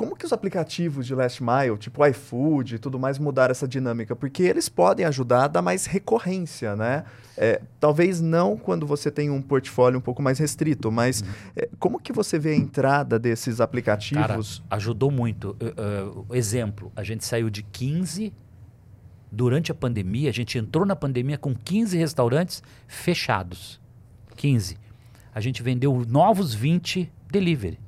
Como 0.00 0.16
que 0.16 0.24
os 0.24 0.32
aplicativos 0.32 1.06
de 1.06 1.14
last 1.14 1.42
mile, 1.42 1.76
tipo 1.76 2.06
iFood 2.06 2.76
e 2.76 2.78
tudo 2.78 2.98
mais, 2.98 3.18
mudaram 3.18 3.52
essa 3.52 3.68
dinâmica? 3.68 4.16
Porque 4.16 4.42
eles 4.44 4.66
podem 4.66 5.04
ajudar 5.04 5.44
a 5.44 5.48
dar 5.48 5.60
mais 5.60 5.84
recorrência, 5.84 6.74
né? 6.74 7.04
É, 7.36 7.60
talvez 7.78 8.18
não 8.18 8.56
quando 8.56 8.86
você 8.86 9.10
tem 9.10 9.28
um 9.28 9.42
portfólio 9.42 9.98
um 9.98 10.00
pouco 10.00 10.22
mais 10.22 10.38
restrito, 10.38 10.90
mas 10.90 11.22
é, 11.54 11.68
como 11.78 12.00
que 12.00 12.14
você 12.14 12.38
vê 12.38 12.52
a 12.52 12.56
entrada 12.56 13.18
desses 13.18 13.58
Cara, 13.58 13.64
aplicativos? 13.64 14.62
ajudou 14.70 15.10
muito. 15.10 15.54
Uh, 15.60 16.20
uh, 16.20 16.34
exemplo, 16.34 16.90
a 16.96 17.04
gente 17.04 17.22
saiu 17.22 17.50
de 17.50 17.62
15 17.62 18.32
durante 19.30 19.70
a 19.70 19.74
pandemia, 19.74 20.30
a 20.30 20.32
gente 20.32 20.56
entrou 20.56 20.86
na 20.86 20.96
pandemia 20.96 21.36
com 21.36 21.54
15 21.54 21.98
restaurantes 21.98 22.62
fechados. 22.88 23.78
15. 24.34 24.78
A 25.34 25.40
gente 25.42 25.62
vendeu 25.62 26.06
novos 26.08 26.54
20 26.54 27.12
delivery. 27.30 27.78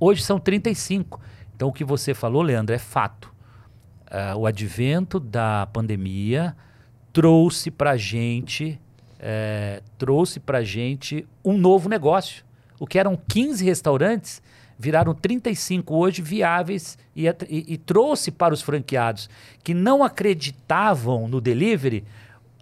Hoje 0.00 0.22
são 0.22 0.40
35. 0.40 1.20
Então 1.54 1.68
o 1.68 1.72
que 1.72 1.84
você 1.84 2.14
falou, 2.14 2.40
Leandro, 2.42 2.74
é 2.74 2.78
fato. 2.78 3.30
Ah, 4.10 4.34
o 4.36 4.46
advento 4.46 5.20
da 5.20 5.68
pandemia 5.72 6.56
trouxe 7.12 7.70
para 7.70 7.96
gente 7.96 8.80
eh, 9.22 9.82
trouxe 9.98 10.40
para 10.40 10.62
gente 10.62 11.26
um 11.44 11.58
novo 11.58 11.88
negócio. 11.90 12.42
O 12.78 12.86
que 12.86 12.98
eram 12.98 13.14
15 13.28 13.62
restaurantes 13.62 14.40
viraram 14.78 15.12
35 15.12 15.94
hoje 15.94 16.22
viáveis 16.22 16.96
e, 17.14 17.28
e- 17.28 17.34
e 17.68 17.76
trouxe 17.76 18.30
para 18.30 18.54
os 18.54 18.62
franqueados 18.62 19.28
que 19.62 19.74
não 19.74 20.02
acreditavam 20.02 21.28
no 21.28 21.38
delivery 21.38 22.02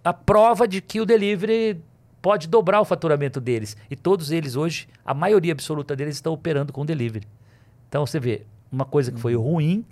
a 0.03 0.11
prova 0.13 0.67
de 0.67 0.81
que 0.81 0.99
o 0.99 1.05
delivery 1.05 1.79
pode 2.21 2.47
dobrar 2.47 2.81
o 2.81 2.85
faturamento 2.85 3.39
deles. 3.39 3.75
E 3.89 3.95
todos 3.95 4.31
eles 4.31 4.55
hoje, 4.55 4.87
a 5.05 5.13
maioria 5.13 5.51
absoluta 5.51 5.95
deles 5.95 6.15
estão 6.15 6.33
operando 6.33 6.73
com 6.73 6.85
delivery. 6.85 7.27
Então 7.87 8.05
você 8.05 8.19
vê, 8.19 8.43
uma 8.71 8.85
coisa 8.85 9.11
que 9.11 9.19
foi 9.19 9.35
ruim, 9.35 9.85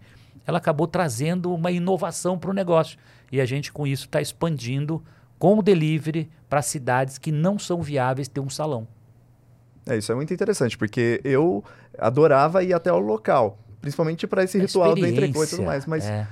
ela 0.45 0.57
acabou 0.57 0.87
trazendo 0.87 1.53
uma 1.53 1.71
inovação 1.71 2.37
para 2.37 2.49
o 2.49 2.53
negócio. 2.53 2.97
E 3.31 3.41
a 3.41 3.45
gente 3.45 3.71
com 3.71 3.85
isso 3.85 4.05
está 4.05 4.21
expandindo 4.21 5.03
com 5.37 5.57
o 5.59 5.61
delivery 5.61 6.29
para 6.49 6.61
cidades 6.61 7.17
que 7.17 7.31
não 7.31 7.59
são 7.59 7.81
viáveis 7.81 8.27
ter 8.27 8.39
um 8.39 8.49
salão. 8.49 8.87
É, 9.85 9.97
isso 9.97 10.11
é 10.11 10.15
muito 10.15 10.33
interessante, 10.33 10.77
porque 10.77 11.21
eu 11.23 11.63
adorava 11.97 12.63
ir 12.63 12.73
até 12.73 12.91
o 12.91 12.99
local, 12.99 13.57
principalmente 13.79 14.27
para 14.27 14.43
esse 14.43 14.57
A 14.57 14.61
ritual 14.61 14.95
do 14.95 15.05
entrecô 15.05 15.43
e 15.43 15.47
tudo 15.47 15.63
mais. 15.63 15.85
Mas 15.85 16.05
é. 16.05 16.27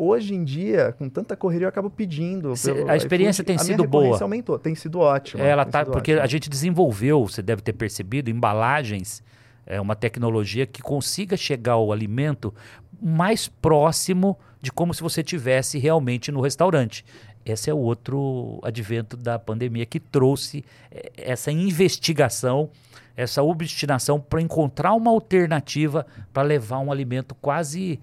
Hoje 0.00 0.34
em 0.34 0.42
dia, 0.42 0.94
com 0.96 1.10
tanta 1.10 1.36
correria, 1.36 1.66
eu 1.66 1.68
acabo 1.68 1.90
pedindo. 1.90 2.54
Pelo 2.64 2.90
a 2.90 2.96
experiência 2.96 3.42
iFood. 3.42 3.46
tem 3.46 3.56
a 3.56 3.58
sido 3.58 3.86
boa. 3.86 4.18
aumentou, 4.22 4.58
tem 4.58 4.74
sido 4.74 4.98
ótima. 4.98 5.44
Ela 5.44 5.66
tá, 5.66 5.84
porque 5.84 6.12
ótima. 6.12 6.24
a 6.24 6.26
gente 6.26 6.48
desenvolveu, 6.48 7.26
você 7.26 7.42
deve 7.42 7.60
ter 7.60 7.74
percebido, 7.74 8.30
embalagens, 8.30 9.22
é 9.66 9.78
uma 9.78 9.94
tecnologia 9.94 10.66
que 10.66 10.80
consiga 10.80 11.36
chegar 11.36 11.74
ao 11.74 11.92
alimento 11.92 12.52
mais 13.00 13.46
próximo 13.46 14.38
de 14.62 14.72
como 14.72 14.94
se 14.94 15.02
você 15.02 15.22
tivesse 15.22 15.78
realmente 15.78 16.32
no 16.32 16.40
restaurante. 16.40 17.04
Esse 17.44 17.68
é 17.68 17.74
o 17.74 17.78
outro 17.78 18.58
advento 18.62 19.16
da 19.16 19.38
pandemia 19.38 19.84
que 19.84 20.00
trouxe 20.00 20.64
eh, 20.90 21.12
essa 21.16 21.52
investigação, 21.52 22.70
essa 23.16 23.42
obstinação 23.42 24.20
para 24.20 24.40
encontrar 24.40 24.94
uma 24.94 25.10
alternativa 25.10 26.06
para 26.32 26.42
levar 26.42 26.78
um 26.78 26.90
alimento 26.90 27.34
quase 27.34 28.00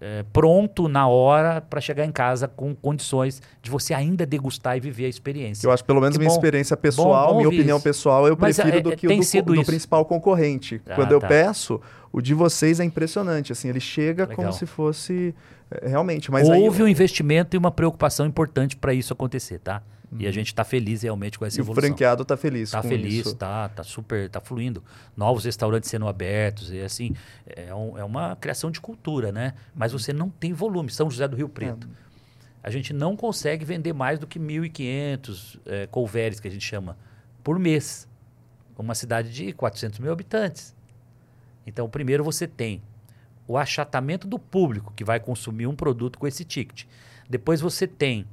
eh, 0.00 0.24
pronto 0.32 0.88
na 0.88 1.08
hora 1.08 1.60
para 1.60 1.80
chegar 1.80 2.04
em 2.04 2.12
casa 2.12 2.46
com 2.46 2.74
condições 2.74 3.42
de 3.60 3.70
você 3.70 3.92
ainda 3.92 4.24
degustar 4.24 4.76
e 4.76 4.80
viver 4.80 5.06
a 5.06 5.08
experiência. 5.08 5.66
Eu 5.66 5.72
acho, 5.72 5.84
pelo 5.84 6.00
menos 6.00 6.16
Que 6.16 6.20
minha 6.20 6.30
bom. 6.30 6.36
experiência 6.36 6.76
pessoal, 6.76 7.28
bom 7.28 7.36
minha 7.36 7.48
ouvir 7.48 7.58
opinião 7.58 7.78
isso. 7.78 7.84
pessoal, 7.84 8.26
eu 8.28 8.36
Mas, 8.38 8.56
prefiro 8.56 8.78
é, 8.78 8.80
do 8.80 8.92
é, 8.92 8.96
que 8.96 9.06
o 9.06 9.42
do, 9.42 9.54
do 9.54 9.64
principal 9.64 10.04
concorrente. 10.04 10.80
Ah, 10.88 10.94
Quando 10.94 11.12
eu 11.12 11.20
tá. 11.20 11.26
peço, 11.26 11.80
o 12.12 12.20
de 12.20 12.32
vocês 12.32 12.78
é 12.80 12.84
impressionante. 12.84 13.50
Assim, 13.52 13.68
ele 13.68 13.80
chega 13.80 14.26
como 14.26 14.38
Legal. 14.38 14.52
se 14.52 14.66
fosse 14.66 15.34
é, 15.70 15.88
realmente. 15.88 16.30
Mas 16.30 16.48
aí, 16.48 16.60
Houve 16.62 16.82
um 16.82 16.88
investimento 16.88 17.56
e 17.56 17.58
uma 17.58 17.70
preocupação 17.70 18.24
importante 18.26 18.76
para 18.76 18.94
isso 18.94 19.12
acontecer, 19.12 19.58
tá? 19.58 19.82
E 20.16 20.26
a 20.26 20.30
gente 20.32 20.46
está 20.46 20.64
feliz 20.64 21.02
realmente 21.02 21.38
com 21.38 21.44
essa 21.44 21.58
e 21.58 21.60
o 21.60 21.64
evolução. 21.64 21.88
franqueado 21.90 22.24
tá 22.24 22.34
feliz 22.36 22.70
Tá 22.70 22.80
com 22.80 22.88
feliz, 22.88 23.26
isso. 23.26 23.36
tá, 23.36 23.70
super, 23.84 24.28
tá 24.30 24.40
fluindo. 24.40 24.82
Novos 25.16 25.44
restaurantes 25.44 25.90
sendo 25.90 26.08
abertos, 26.08 26.70
e 26.72 26.80
assim, 26.80 27.14
é, 27.46 27.74
um- 27.74 27.98
é 27.98 28.02
uma 28.04 28.34
criação 28.36 28.70
de 28.70 28.80
cultura, 28.80 29.30
né? 29.30 29.52
Mas 29.74 29.92
você 29.92 30.12
não 30.12 30.30
tem 30.30 30.54
volume. 30.54 30.90
São 30.90 31.10
José 31.10 31.28
do 31.28 31.36
Rio 31.36 31.48
Preto. 31.48 31.86
A 32.62 32.70
gente 32.70 32.92
não 32.94 33.14
consegue 33.16 33.64
vender 33.66 33.92
mais 33.92 34.18
do 34.18 34.26
que 34.26 34.38
1.500 34.38 35.58
é, 35.66 35.86
couveres, 35.86 36.40
que 36.40 36.48
a 36.48 36.50
gente 36.50 36.64
chama, 36.64 36.96
por 37.44 37.58
mês. 37.58 38.08
Uma 38.78 38.94
cidade 38.94 39.32
de 39.32 39.52
400 39.52 39.98
mil 39.98 40.12
habitantes. 40.12 40.74
Então, 41.66 41.88
primeiro 41.88 42.22
você 42.24 42.46
tem 42.46 42.80
o 43.46 43.58
achatamento 43.58 44.26
do 44.26 44.38
público 44.38 44.92
que 44.96 45.04
vai 45.04 45.18
consumir 45.20 45.66
um 45.66 45.74
produto 45.74 46.18
com 46.18 46.26
esse 46.26 46.44
ticket. 46.44 46.84
Depois 47.28 47.60
você 47.60 47.86
tem 47.86 48.24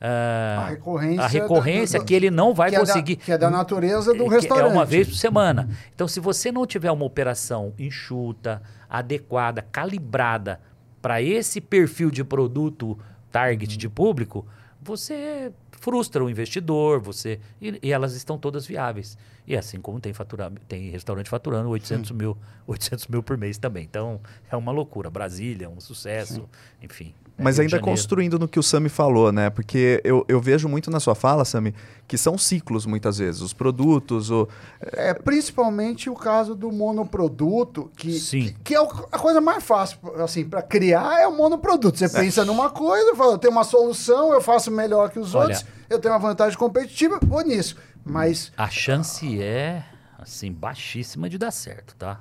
ah, 0.00 0.64
A 0.64 0.68
recorrência. 0.68 1.22
a 1.22 1.26
recorrência 1.26 1.98
da- 2.00 2.04
que 2.04 2.14
ele 2.14 2.30
não 2.30 2.52
vai 2.54 2.70
que 2.70 2.76
é 2.76 2.78
da- 2.80 2.86
conseguir. 2.86 3.16
que 3.16 3.32
é 3.32 3.38
da 3.38 3.50
natureza 3.50 4.12
do 4.14 4.24
É, 4.24 4.28
restaurante. 4.28 4.70
É 4.70 4.72
uma 4.72 4.84
vez 4.84 5.08
por 5.08 5.16
semana. 5.16 5.68
Então, 5.94 6.06
se 6.08 6.20
você 6.20 6.50
não 6.52 6.66
tiver 6.66 6.90
uma 6.90 7.04
operação 7.04 7.72
enxuta, 7.78 8.62
adequada, 8.88 9.62
calibrada 9.62 10.60
para 11.00 11.20
esse 11.22 11.60
perfil 11.60 12.10
de 12.10 12.22
produto 12.24 12.98
target 13.30 13.76
de 13.76 13.88
público, 13.88 14.46
você 14.80 15.52
frustra 15.80 16.22
o 16.24 16.30
investidor, 16.30 17.00
você 17.00 17.40
e, 17.60 17.78
e 17.82 17.92
elas 17.92 18.14
estão 18.14 18.38
todas 18.38 18.66
viáveis. 18.66 19.16
E 19.46 19.54
assim 19.56 19.78
como 19.80 20.00
tem 20.00 20.12
faturamento, 20.14 20.64
tem 20.66 20.88
restaurante 20.90 21.28
faturando 21.28 21.68
800 21.68 22.10
mil, 22.12 22.36
800 22.66 23.06
mil 23.08 23.22
por 23.22 23.36
mês 23.36 23.58
também. 23.58 23.84
Então, 23.84 24.20
é 24.50 24.56
uma 24.56 24.72
loucura. 24.72 25.10
Brasília, 25.10 25.68
um 25.68 25.80
sucesso, 25.80 26.48
enfim. 26.82 27.14
É 27.36 27.42
Mas 27.42 27.58
ainda 27.58 27.80
construindo 27.80 28.38
no 28.38 28.46
que 28.46 28.58
o 28.58 28.62
Sami 28.62 28.88
falou, 28.88 29.32
né? 29.32 29.50
Porque 29.50 30.00
eu, 30.04 30.24
eu 30.28 30.40
vejo 30.40 30.68
muito 30.68 30.90
na 30.90 31.00
sua 31.00 31.14
fala, 31.16 31.44
Sami, 31.44 31.74
que 32.06 32.16
são 32.16 32.38
ciclos 32.38 32.86
muitas 32.86 33.18
vezes. 33.18 33.40
Os 33.40 33.52
produtos, 33.52 34.30
o, 34.30 34.48
É 34.80 35.12
principalmente 35.14 36.08
o 36.08 36.14
caso 36.14 36.54
do 36.54 36.70
monoproduto, 36.70 37.90
que, 37.96 38.12
Sim. 38.18 38.44
que, 38.46 38.52
que 38.64 38.74
é 38.74 38.80
o- 38.80 38.88
a 39.10 39.18
coisa 39.18 39.40
mais 39.40 39.62
fácil, 39.64 39.98
assim, 40.22 40.44
para 40.44 40.62
criar 40.62 41.20
é 41.20 41.26
o 41.26 41.36
monoproduto. 41.36 41.98
Você 41.98 42.08
pensa 42.08 42.44
numa 42.44 42.70
coisa, 42.70 43.14
fala, 43.16 43.32
eu 43.34 43.38
tenho 43.38 43.52
uma 43.52 43.64
solução, 43.64 44.32
eu 44.32 44.40
faço 44.40 44.70
melhor 44.70 45.10
que 45.10 45.18
os 45.18 45.34
Olha. 45.34 45.44
outros, 45.48 45.64
eu 45.90 45.98
tenho 45.98 46.14
uma 46.14 46.20
vantagem 46.20 46.58
competitiva, 46.58 47.18
vou 47.26 47.42
nisso. 47.42 47.76
Mas 48.04 48.52
A 48.56 48.68
chance 48.68 49.40
é, 49.42 49.82
assim, 50.18 50.52
baixíssima 50.52 51.28
de 51.28 51.38
dar 51.38 51.50
certo, 51.50 51.94
tá? 51.96 52.20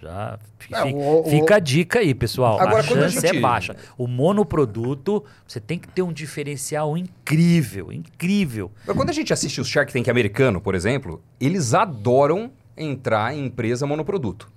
Já 0.00 0.38
fi- 0.58 0.74
É, 0.74 0.82
o- 0.84 1.20
o- 1.20 1.24
fica 1.28 1.56
a 1.56 1.58
dica 1.58 1.98
aí, 1.98 2.14
pessoal. 2.14 2.58
Agora, 2.60 2.80
a 2.80 2.84
quando 2.86 3.00
a 3.04 3.08
chance 3.10 3.26
gente- 3.26 3.36
é 3.36 3.40
baixa. 3.40 3.76
O 3.98 4.06
monoproduto, 4.06 5.22
você 5.46 5.60
tem 5.60 5.78
que 5.78 5.86
ter 5.88 6.00
um 6.02 6.12
diferencial 6.12 6.96
incrível, 6.96 7.92
incrível. 7.92 8.70
Mas 8.86 8.96
quando 8.96 9.10
a 9.10 9.12
gente 9.12 9.32
assiste 9.32 9.60
o 9.60 9.64
Shark 9.64 9.92
Tank 9.92 10.08
americano, 10.08 10.60
por 10.60 10.74
exemplo, 10.74 11.22
eles 11.38 11.74
adoram 11.74 12.50
entrar 12.76 13.34
em 13.34 13.44
empresa 13.46 13.86
monoproduto. 13.86 14.48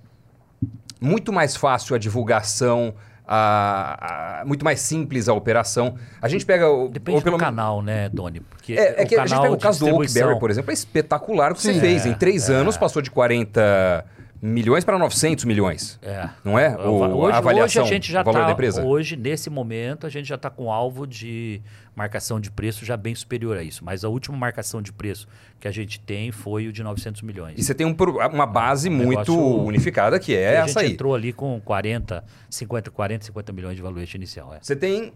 Muito 1.00 1.30
mais 1.32 1.54
fácil 1.56 1.94
a 1.94 1.98
divulgação, 1.98 2.94
a- 3.26 4.40
a- 4.40 4.44
muito 4.46 4.64
mais 4.64 4.80
simples 4.80 5.28
a 5.28 5.34
operação. 5.34 5.96
A 6.22 6.28
gente 6.28 6.46
pega 6.46 6.70
o. 6.70 6.88
Depende 6.88 7.16
ou 7.16 7.22
pelo 7.22 7.36
do 7.36 7.40
canal, 7.40 7.82
né, 7.82 8.08
Doni? 8.08 8.40
Porque 8.40 8.72
É, 8.74 9.02
é 9.02 9.04
que 9.04 9.14
a 9.14 9.20
gente 9.20 9.30
canal 9.30 9.42
pega 9.42 9.54
o 9.54 9.58
caso 9.58 9.80
do 9.80 9.94
Oakberry, 9.94 10.38
por 10.38 10.50
exemplo, 10.50 10.70
é 10.70 10.74
espetacular 10.74 11.52
o 11.52 11.54
que 11.54 11.60
você 11.60 11.74
Sim. 11.74 11.80
fez. 11.80 12.06
É, 12.06 12.08
em 12.08 12.14
três 12.14 12.48
anos 12.48 12.76
passou 12.78 13.02
de 13.02 13.10
40 13.10 14.04
milhões 14.46 14.84
para 14.84 14.98
900 14.98 15.44
milhões. 15.46 15.98
É. 16.02 16.28
Não 16.44 16.58
é? 16.58 16.76
O- 16.76 17.16
hoje, 17.16 17.34
a 17.34 17.38
avaliação, 17.38 17.82
hoje 17.82 17.90
a 17.90 17.94
gente 17.94 18.12
já 18.12 18.20
o 18.20 18.24
valor 18.24 18.40
tá, 18.40 18.46
da 18.46 18.52
empresa. 18.52 18.84
Hoje, 18.84 19.16
nesse 19.16 19.48
momento, 19.48 20.06
a 20.06 20.10
gente 20.10 20.26
já 20.28 20.34
está 20.34 20.50
com 20.50 20.70
alvo 20.70 21.06
de 21.06 21.62
marcação 21.96 22.38
de 22.38 22.50
preço 22.50 22.84
já 22.84 22.94
bem 22.96 23.14
superior 23.14 23.56
a 23.56 23.62
isso. 23.62 23.82
Mas 23.84 24.04
a 24.04 24.08
última 24.08 24.36
marcação 24.36 24.82
de 24.82 24.92
preço 24.92 25.26
que 25.58 25.66
a 25.66 25.70
gente 25.70 25.98
tem 25.98 26.30
foi 26.30 26.66
o 26.68 26.72
de 26.72 26.82
900 26.82 27.22
milhões. 27.22 27.58
E 27.58 27.62
você 27.64 27.74
tem 27.74 27.86
um 27.86 27.96
uma 28.32 28.44
base 28.46 28.90
Um 28.90 28.92
muito 28.92 29.34
unificada, 29.34 30.18
que 30.20 30.34
é 30.36 30.58
a 30.58 30.64
essa 30.64 30.80
gente 30.80 30.88
aí. 30.88 30.92
entrou 30.92 31.14
ali 31.14 31.32
com 31.32 31.58
40, 31.64 32.22
50, 32.50 32.90
40, 32.90 33.24
50 33.24 33.52
milhões 33.52 33.76
de 33.76 33.82
valuation 33.82 34.16
inicial. 34.18 34.52
é. 34.52 34.58
Você 34.60 34.76
tem 34.76 35.12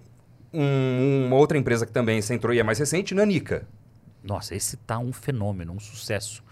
um- 0.54 1.26
uma 1.26 1.36
outra 1.36 1.58
empresa 1.58 1.84
que 1.84 1.92
também 1.92 2.22
você 2.22 2.32
entrou 2.34 2.54
e 2.54 2.58
é 2.58 2.62
mais 2.62 2.78
recente, 2.78 3.14
Nanica. 3.14 3.66
Nossa, 4.24 4.54
esse 4.54 4.76
tá 4.78 4.98
um 4.98 5.12
fenômeno, 5.12 5.72
um 5.72 5.78
sucesso. 5.80 6.42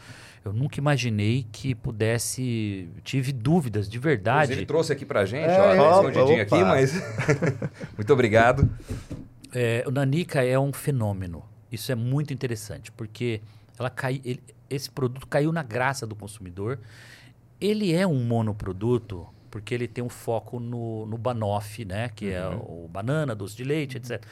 Eu 0.47 0.53
nunca 0.53 0.78
imaginei 0.78 1.44
que 1.51 1.74
pudesse. 1.74 2.88
Tive 3.03 3.32
dúvidas, 3.32 3.88
de 3.88 3.99
verdade. 3.99 4.53
Ele 4.53 4.64
trouxe 4.64 4.92
aqui 4.92 5.05
pra 5.05 5.24
gente, 5.24 5.49
É, 5.51 5.59
ó, 5.80 5.99
opa, 6.01 6.09
escondidinho 6.09 6.42
aqui, 6.42 6.55
opa. 6.55 6.64
mas. 6.64 6.92
muito 7.99 8.12
obrigado. 8.12 8.70
É, 9.53 9.82
o 9.86 9.90
Nanica 9.90 10.44
é 10.44 10.57
um 10.57 10.72
fenômeno. 10.72 11.42
Isso 11.70 11.90
é 11.90 11.97
muito 11.97 12.32
interessante, 12.32 12.92
porque 12.92 13.40
ela 13.76 13.90
cai, 13.90 14.20
ele- 14.24 14.40
esse 14.70 14.88
produto 14.88 15.26
caiu 15.26 15.51
na 15.51 15.64
graça 15.64 16.07
do 16.07 16.14
consumidor. 16.14 16.78
Ele 17.61 17.92
é 17.92 18.07
um 18.07 18.22
monoproduto, 18.24 19.26
porque 19.51 19.74
ele 19.74 19.88
tem 19.88 20.05
um 20.05 20.09
foco 20.09 20.61
no, 20.61 21.07
no 21.07 21.18
banoffee, 21.18 21.84
né? 21.84 22.09
Que 22.14 22.30
é 22.30 22.47
o 22.49 22.86
banana, 22.88 23.34
doce 23.34 23.57
de 23.57 23.64
leite, 23.64 23.97
etc. 23.97 24.22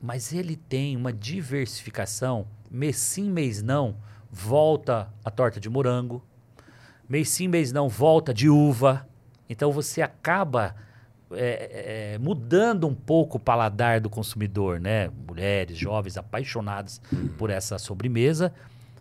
Mas 0.00 0.32
ele 0.32 0.54
tem 0.54 0.96
uma 0.96 1.12
diversificação, 1.12 2.46
mês 2.70 2.96
sim, 2.96 3.28
mês 3.28 3.60
não, 3.60 3.96
volta 4.32 5.12
a 5.22 5.30
torta 5.30 5.60
de 5.60 5.68
morango, 5.68 6.24
mês 7.06 7.28
sim, 7.28 7.46
mês 7.46 7.70
não, 7.70 7.88
volta 7.88 8.32
de 8.32 8.48
uva. 8.48 9.06
Então 9.46 9.70
você 9.70 10.00
acaba 10.00 10.74
é, 11.32 12.14
é, 12.14 12.18
mudando 12.18 12.88
um 12.88 12.94
pouco 12.94 13.36
o 13.36 13.40
paladar 13.40 14.00
do 14.00 14.08
consumidor, 14.08 14.80
né? 14.80 15.10
Mulheres, 15.28 15.76
jovens, 15.76 16.16
apaixonadas 16.16 17.02
por 17.36 17.50
essa 17.50 17.78
sobremesa. 17.78 18.52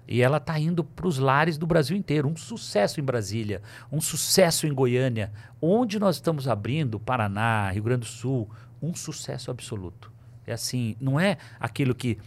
E 0.06 0.22
ela 0.22 0.38
está 0.38 0.60
indo 0.60 0.84
para 0.84 1.08
os 1.08 1.18
lares 1.18 1.58
do 1.58 1.66
Brasil 1.66 1.96
inteiro. 1.96 2.28
Um 2.28 2.36
sucesso 2.36 3.00
em 3.00 3.04
Brasília, 3.04 3.62
um 3.90 4.02
sucesso 4.02 4.68
em 4.68 4.74
Goiânia. 4.74 5.32
Onde 5.62 5.98
nós 5.98 6.18
estamos 6.18 6.50
abrindo, 6.50 7.00
Paraná, 7.00 7.70
Rio 7.72 7.84
Grande 7.84 8.02
do 8.02 8.08
Sul, 8.08 8.50
um 8.82 8.94
sucesso 8.94 9.50
absoluto. 9.50 10.12
É 10.46 10.52
assim, 10.52 10.98
não 11.00 11.18
é 11.18 11.38
aquilo 11.60 11.96
que 11.96 12.18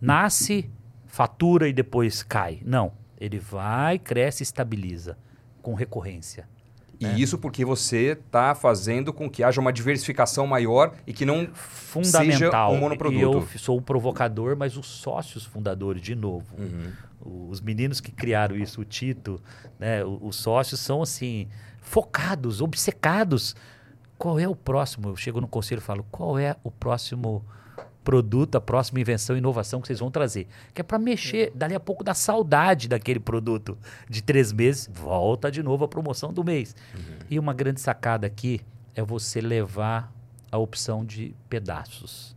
nasce, 0.00 0.70
fatura 1.14 1.68
e 1.68 1.72
depois 1.72 2.24
cai. 2.24 2.60
Não. 2.64 2.90
Ele 3.20 3.38
vai, 3.38 4.00
cresce 4.00 4.42
e 4.42 4.44
estabiliza 4.44 5.16
com 5.62 5.72
recorrência. 5.72 6.48
E 6.98 7.22
isso 7.22 7.38
porque 7.38 7.64
você 7.64 8.18
está 8.26 8.52
fazendo 8.54 9.12
com 9.12 9.30
que 9.30 9.44
haja 9.44 9.60
uma 9.60 9.72
diversificação 9.72 10.44
maior 10.46 10.92
e 11.06 11.12
que 11.12 11.24
não 11.24 11.46
fundamental. 11.54 12.32
seja 12.32 12.68
um 12.68 12.80
monoproduto. 12.80 13.18
E 13.18 13.22
eu 13.54 13.58
sou 13.58 13.78
o 13.78 13.82
provocador, 13.82 14.56
mas 14.56 14.76
os 14.76 14.86
sócios 14.86 15.44
fundadores, 15.44 16.02
de 16.02 16.14
novo, 16.16 16.46
Uhum. 16.58 17.50
os 17.50 17.60
meninos 17.60 18.00
que 18.00 18.10
criaram 18.10 18.56
isso, 18.56 18.80
o 18.80 18.84
Tito, 18.84 19.40
né, 19.78 20.04
os 20.04 20.34
sócios 20.36 20.80
são 20.80 21.00
assim 21.02 21.46
focados, 21.80 22.60
obcecados. 22.60 23.54
Qual 24.18 24.38
é 24.38 24.48
o 24.48 24.56
próximo? 24.56 25.08
Eu 25.10 25.16
chego 25.16 25.40
no 25.40 25.46
conselho 25.48 25.78
e 25.78 25.82
falo: 25.82 26.04
qual 26.10 26.38
é 26.38 26.56
o 26.64 26.70
próximo 26.70 27.44
produto, 28.04 28.54
a 28.56 28.60
próxima 28.60 29.00
invenção, 29.00 29.36
inovação 29.36 29.80
que 29.80 29.86
vocês 29.88 29.98
vão 29.98 30.10
trazer? 30.10 30.46
Que 30.74 30.82
é 30.82 30.84
para 30.84 30.98
mexer, 30.98 31.50
dali 31.54 31.74
a 31.74 31.80
pouco 31.80 32.04
dá 32.04 32.12
saudade 32.14 32.86
daquele 32.86 33.18
produto 33.18 33.76
de 34.08 34.22
três 34.22 34.52
meses, 34.52 34.88
volta 34.92 35.50
de 35.50 35.62
novo 35.62 35.84
a 35.84 35.88
promoção 35.88 36.32
do 36.32 36.44
mês. 36.44 36.76
E 37.30 37.38
uma 37.38 37.54
grande 37.54 37.80
sacada 37.80 38.26
aqui 38.26 38.60
é 38.94 39.02
você 39.02 39.40
levar 39.40 40.12
a 40.52 40.58
opção 40.58 41.04
de 41.04 41.34
pedaços 41.48 42.36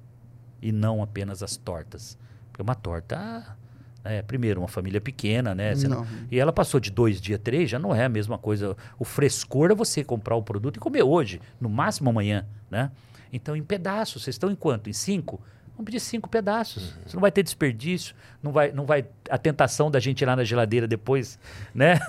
e 0.61 0.71
não 0.71 1.03
apenas 1.03 1.43
as 1.43 1.55
tortas. 1.57 2.17
Porque 2.51 2.61
uma 2.63 2.73
torta, 2.73 3.55
é, 4.03 4.21
primeiro, 4.23 4.61
uma 4.61 4.67
família 4.67 4.99
pequena, 5.01 5.53
né? 5.53 5.73
Não- 5.87 5.99
Não. 6.01 6.07
E 6.31 6.39
ela 6.39 6.51
passou 6.53 6.79
de 6.79 6.89
dois 6.89 7.21
dias, 7.21 7.39
três, 7.43 7.69
já 7.69 7.77
não 7.77 7.93
é 7.93 8.05
a 8.05 8.09
mesma 8.09 8.37
coisa. 8.37 8.75
O 8.97 9.03
frescor 9.05 9.69
é 9.69 9.75
você 9.75 10.03
comprar 10.03 10.35
o 10.35 10.41
produto 10.41 10.77
e 10.77 10.79
comer 10.79 11.03
hoje, 11.03 11.39
no 11.61 11.69
máximo 11.69 12.09
amanhã, 12.09 12.45
né? 12.71 12.89
Então, 13.31 13.55
em 13.55 13.61
pedaços, 13.63 14.23
vocês 14.23 14.35
estão 14.35 14.49
em 14.49 14.55
quanto? 14.55 14.89
Em 14.89 14.93
cinco? 14.93 15.39
Vamos 15.77 15.85
pedir 15.85 15.99
cinco 15.99 16.27
pedaços. 16.27 16.95
Você 17.05 17.15
não 17.15 17.21
vai 17.21 17.31
ter 17.31 17.43
desperdício, 17.43 18.15
não 18.41 18.51
vai, 18.51 18.71
não 18.71 18.83
vai 18.83 19.05
a 19.29 19.37
tentação 19.37 19.91
da 19.91 19.99
gente 19.99 20.21
ir 20.21 20.25
lá 20.25 20.35
na 20.35 20.43
geladeira 20.43 20.87
depois, 20.87 21.37
né? 21.71 21.99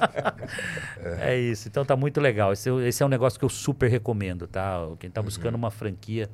é 1.20 1.38
isso. 1.38 1.68
Então 1.68 1.86
tá 1.86 1.96
muito 1.96 2.20
legal. 2.20 2.52
Esse, 2.52 2.68
é- 2.68 2.88
esse 2.88 3.02
é 3.02 3.06
um 3.06 3.08
negócio 3.08 3.38
que 3.38 3.44
eu 3.46 3.48
super 3.48 3.90
recomendo, 3.90 4.46
tá? 4.46 4.86
Quem 4.98 5.08
tá 5.10 5.22
buscando 5.22 5.54
uma 5.54 5.70
franquia, 5.70 6.28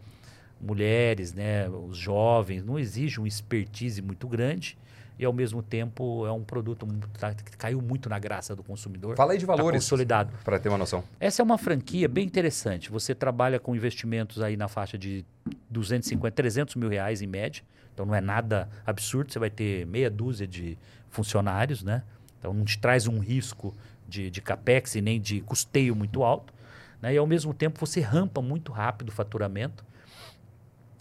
mulheres, 0.60 1.32
né? 1.32 1.68
Os 1.68 1.96
jovens, 1.96 2.64
não 2.64 2.76
exige 2.76 3.20
um 3.20 3.26
expertise 3.26 4.02
muito 4.02 4.26
grande 4.26 4.76
e 5.22 5.24
ao 5.24 5.32
mesmo 5.32 5.62
tempo 5.62 6.26
é 6.26 6.32
um 6.32 6.42
produto 6.42 6.84
tá- 7.18 7.32
que 7.32 7.56
caiu 7.56 7.80
muito 7.80 8.08
na 8.08 8.18
graça 8.18 8.56
do 8.56 8.62
consumidor. 8.62 9.14
Fala 9.16 9.32
aí 9.32 9.38
de 9.38 9.46
Tá 9.46 9.54
valores. 9.54 9.80
consolidado. 9.84 10.32
Para 10.44 10.58
ter 10.58 10.68
uma 10.68 10.76
noção. 10.76 11.04
Essa 11.20 11.40
é 11.40 11.44
uma 11.44 11.56
franquia 11.56 12.08
bem 12.08 12.24
interessante. 12.26 12.90
Você 12.90 13.14
trabalha 13.14 13.60
com 13.60 13.74
investimentos 13.76 14.42
aí 14.42 14.56
na 14.56 14.66
faixa 14.66 14.98
de 14.98 15.24
250, 15.70 16.34
300 16.34 16.74
mil 16.74 16.88
reais 16.88 17.22
em 17.22 17.26
média. 17.28 17.62
Então 17.94 18.04
não 18.04 18.14
é 18.16 18.20
nada 18.20 18.68
absurdo. 18.84 19.32
Você 19.32 19.38
vai 19.38 19.48
ter 19.50 19.86
meia 19.86 20.10
dúzia 20.10 20.46
de 20.46 20.76
funcionários, 21.08 21.84
né? 21.84 22.02
Então 22.40 22.52
não 22.52 22.64
te 22.64 22.76
traz 22.78 23.06
um 23.06 23.20
risco 23.20 23.72
de, 24.08 24.28
de 24.28 24.40
capex 24.40 24.96
e 24.96 25.00
nem 25.00 25.20
de 25.20 25.40
custeio 25.42 25.94
muito 25.94 26.24
alto. 26.24 26.52
Né? 27.00 27.14
E 27.14 27.16
ao 27.16 27.26
mesmo 27.28 27.54
tempo 27.54 27.78
você 27.78 28.00
rampa 28.00 28.42
muito 28.42 28.72
rápido 28.72 29.10
o 29.10 29.12
faturamento. 29.12 29.84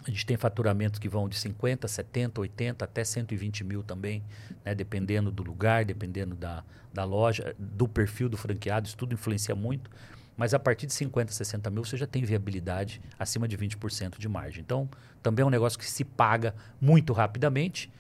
A 0.05 0.09
gente 0.09 0.25
tem 0.25 0.35
faturamentos 0.35 0.99
que 0.99 1.07
vão 1.07 1.29
de 1.29 1.37
50, 1.37 1.87
70, 1.87 2.41
80 2.41 2.85
até 2.85 3.03
120 3.03 3.63
mil 3.63 3.83
também, 3.83 4.23
né? 4.65 4.73
dependendo 4.73 5.31
do 5.31 5.43
lugar, 5.43 5.85
dependendo 5.85 6.35
da, 6.35 6.63
da 6.91 7.03
loja, 7.03 7.55
do 7.57 7.87
perfil 7.87 8.27
do 8.27 8.35
franqueado, 8.37 8.87
isso 8.87 8.97
tudo 8.97 9.13
influencia 9.13 9.53
muito. 9.55 9.89
Mas 10.35 10.53
a 10.55 10.59
partir 10.59 10.87
de 10.87 10.93
50, 10.93 11.31
60 11.31 11.69
mil 11.69 11.83
você 11.85 11.97
já 11.97 12.07
tem 12.07 12.23
viabilidade 12.23 12.99
acima 13.19 13.47
de 13.47 13.55
20% 13.55 14.17
de 14.17 14.27
margem. 14.27 14.61
Então, 14.61 14.89
também 15.21 15.43
é 15.43 15.45
um 15.45 15.51
negócio 15.51 15.77
que 15.77 15.85
se 15.85 16.03
paga 16.03 16.55
muito 16.79 17.13
rapidamente. 17.13 17.91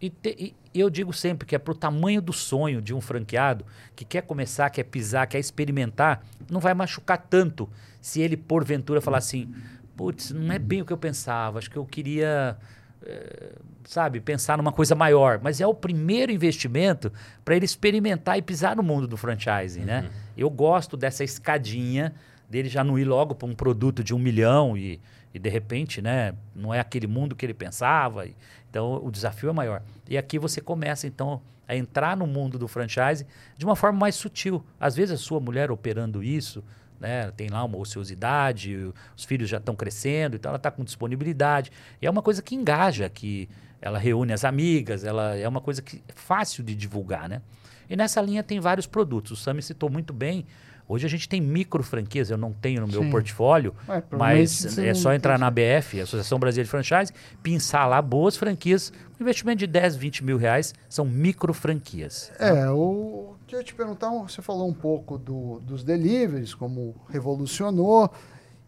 E, 0.00 0.08
te- 0.08 0.36
e- 0.38 0.54
eu 0.78 0.88
digo 0.88 1.12
sempre 1.12 1.46
que 1.46 1.54
é 1.54 1.58
para 1.58 1.72
o 1.72 1.74
tamanho 1.74 2.22
do 2.22 2.32
sonho 2.32 2.80
de 2.80 2.94
um 2.94 3.00
franqueado 3.02 3.66
que 3.94 4.04
quer 4.04 4.22
começar, 4.22 4.70
quer 4.70 4.84
pisar, 4.84 5.26
quer 5.26 5.38
experimentar, 5.38 6.24
não 6.50 6.60
vai 6.60 6.72
machucar 6.72 7.18
tanto 7.18 7.68
se 8.00 8.20
ele, 8.22 8.36
porventura, 8.36 9.00
falar 9.00 9.18
assim: 9.18 9.52
putz, 9.96 10.30
não 10.30 10.52
é 10.52 10.58
bem 10.58 10.82
o 10.82 10.84
que 10.84 10.92
eu 10.92 10.98
pensava, 10.98 11.58
acho 11.58 11.70
que 11.70 11.76
eu 11.76 11.84
queria, 11.86 12.56
eh, 13.04 13.52
sabe, 13.84 14.20
pensar 14.20 14.56
numa 14.58 14.72
coisa 14.72 14.94
maior. 14.94 15.40
Mas 15.42 15.60
é 15.60 15.66
o 15.66 15.74
primeiro 15.74 16.32
investimento 16.32 17.12
para 17.44 17.54
ele 17.56 17.64
experimentar 17.64 18.36
e 18.38 18.42
pisar 18.42 18.76
no 18.76 18.82
mundo 18.82 19.06
do 19.06 19.16
franchising, 19.16 19.80
né? 19.84 20.10
Eu 20.36 20.50
gosto 20.50 20.96
dessa 20.96 21.22
escadinha 21.22 22.12
dele 22.50 22.68
já 22.68 22.82
não 22.84 22.98
ir 22.98 23.04
logo 23.04 23.34
para 23.34 23.48
um 23.48 23.54
produto 23.54 24.02
de 24.04 24.14
um 24.14 24.18
milhão 24.18 24.76
e, 24.76 25.00
e 25.32 25.38
de 25.38 25.48
repente, 25.48 26.00
né, 26.02 26.34
não 26.54 26.72
é 26.74 26.78
aquele 26.80 27.06
mundo 27.06 27.34
que 27.34 27.44
ele 27.46 27.54
pensava. 27.54 28.26
e- 28.26 28.36
Então 28.70 29.00
o 29.04 29.10
desafio 29.10 29.48
é 29.50 29.52
maior. 29.52 29.82
E 30.08 30.16
aqui 30.18 30.38
você 30.38 30.60
começa 30.60 31.06
então 31.06 31.40
a 31.66 31.74
entrar 31.74 32.16
no 32.16 32.26
mundo 32.26 32.58
do 32.58 32.68
franchise 32.68 33.26
de 33.56 33.64
uma 33.64 33.74
forma 33.74 33.98
mais 33.98 34.14
sutil. 34.14 34.62
Às 34.78 34.94
vezes 34.94 35.14
a 35.14 35.22
sua 35.22 35.40
mulher 35.40 35.70
operando 35.70 36.22
isso, 36.22 36.62
né, 37.00 37.30
tem 37.36 37.48
lá 37.48 37.64
uma 37.64 37.76
ociosidade, 37.76 38.92
os 39.16 39.24
filhos 39.24 39.48
já 39.48 39.58
estão 39.58 39.74
crescendo, 39.74 40.36
então 40.36 40.50
ela 40.50 40.56
está 40.56 40.70
com 40.70 40.84
disponibilidade. 40.84 41.70
E 42.00 42.06
é 42.06 42.10
uma 42.10 42.22
coisa 42.22 42.42
que 42.42 42.54
engaja, 42.54 43.08
que 43.08 43.48
ela 43.80 43.98
reúne 43.98 44.32
as 44.32 44.44
amigas, 44.44 45.04
ela 45.04 45.36
é 45.36 45.46
uma 45.46 45.60
coisa 45.60 45.82
que 45.82 46.02
é 46.08 46.12
fácil 46.14 46.64
de 46.64 46.74
divulgar, 46.74 47.28
né? 47.28 47.42
E 47.88 47.96
nessa 47.96 48.20
linha 48.20 48.42
tem 48.42 48.58
vários 48.58 48.86
produtos. 48.86 49.32
O 49.32 49.36
Sami 49.36 49.60
citou 49.60 49.90
muito 49.90 50.12
bem 50.12 50.46
Hoje 50.86 51.06
a 51.06 51.08
gente 51.08 51.28
tem 51.28 51.40
micro 51.40 51.82
franquias, 51.82 52.30
eu 52.30 52.36
não 52.36 52.52
tenho 52.52 52.82
no 52.82 52.86
meu 52.86 53.02
Sim. 53.02 53.10
portfólio, 53.10 53.74
Ué, 53.88 54.02
mas 54.10 54.76
é 54.76 54.92
só 54.92 55.14
entrar 55.14 55.38
na 55.38 55.46
ABF, 55.46 56.00
Associação 56.00 56.38
Brasileira 56.38 56.66
de 56.66 56.70
Franchise, 56.70 57.12
pensar 57.42 57.86
lá 57.86 58.02
boas 58.02 58.36
franquias, 58.36 58.92
um 59.18 59.22
investimento 59.22 59.60
de 59.60 59.66
10, 59.66 59.96
20 59.96 60.24
mil 60.24 60.36
reais, 60.36 60.74
são 60.88 61.06
micro 61.06 61.54
franquias. 61.54 62.30
É, 62.38 62.68
o 62.68 63.33
que 63.54 63.56
eu 63.56 63.60
ia 63.60 63.64
te 63.64 63.74
perguntar, 63.74 64.10
você 64.10 64.42
falou 64.42 64.68
um 64.68 64.72
pouco 64.74 65.16
do- 65.16 65.60
dos 65.60 65.84
deliveries, 65.84 66.52
como 66.54 66.94
revolucionou, 67.08 68.10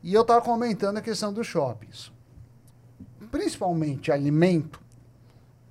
e 0.03 0.14
eu 0.14 0.22
estava 0.22 0.41
comentando 0.41 0.99
a 0.99 1.01
questão 1.01 1.32
dos 1.32 1.47
shoppings. 1.47 2.12
Principalmente 3.32 4.12
alimento, 4.12 4.80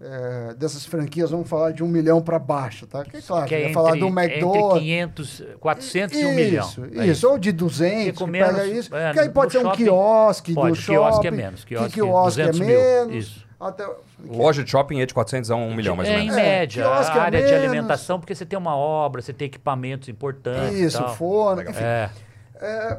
é, 0.02 0.54
dessas 0.56 0.86
franquias, 0.86 1.32
vamos 1.32 1.48
falar 1.48 1.72
de 1.72 1.82
um 1.82 1.88
milhão 1.88 2.22
para 2.22 2.38
baixo, 2.38 2.86
tá? 2.86 3.06
Que, 3.06 3.22
claro, 3.22 3.48
que 3.48 3.56
é 3.56 3.62
entre, 3.62 3.74
falar 3.74 3.92
do 3.98 4.06
entre 4.08 4.26
McDonald's. 4.26 4.80
500, 4.82 5.44
400 5.62 6.20
e 6.20 6.26
1 6.26 6.34
milhão. 6.36 6.68
Isso, 6.68 6.86
É 7.00 7.08
isso, 7.08 7.30
ou 7.30 7.38
de 7.38 7.52
200, 7.54 7.98
Porque 7.98 8.12
que 8.12 8.18
com 8.20 8.32
pega 8.32 8.52
menos, 8.52 8.78
isso. 8.86 8.96
é, 8.96 9.14
que 9.14 9.20
aí 9.20 9.30
pode 9.30 9.54
ser 9.54 9.60
um 9.60 9.62
shopping, 9.64 9.84
quiosque 9.84 10.52
do 10.54 10.56
pode, 10.62 10.76
shopping. 10.82 11.00
quiosque 11.00 11.28
é 11.28 11.32
menos, 11.32 11.64
que 11.64 11.76
quiosque 11.76 11.94
quiosque 11.94 12.42
é 12.42 12.46
200 12.48 12.60
mil, 12.60 12.68
menos. 12.80 13.16
isso. 13.16 13.45
Até, 13.60 13.90
Loja 14.26 14.64
de 14.64 14.70
shopping 14.70 15.00
é 15.00 15.06
de 15.06 15.14
400 15.14 15.50
a 15.50 15.56
1 15.56 15.74
milhão, 15.74 15.96
mais 15.96 16.10
ou 16.10 16.16
é, 16.16 16.20
em 16.20 16.24
menos. 16.24 16.38
É, 16.38 16.42
média, 16.42 16.84
quiosque 16.84 17.18
a 17.18 17.22
é 17.22 17.26
área 17.26 17.40
de 17.42 17.52
menos. 17.52 17.66
alimentação, 17.66 18.20
porque 18.20 18.36
você 18.36 18.46
tem 18.46 18.60
uma 18.60 18.76
obra, 18.76 19.22
você 19.22 19.32
tem 19.32 19.46
equipamentos 19.46 20.10
importantes. 20.10 20.78
isso, 20.78 20.98
tal. 20.98 21.16
forno, 21.16 21.62
enfim. 21.62 21.84
É, 21.84 22.10
É, 22.56 22.98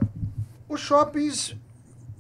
os 0.68 0.80
shoppings, 0.80 1.54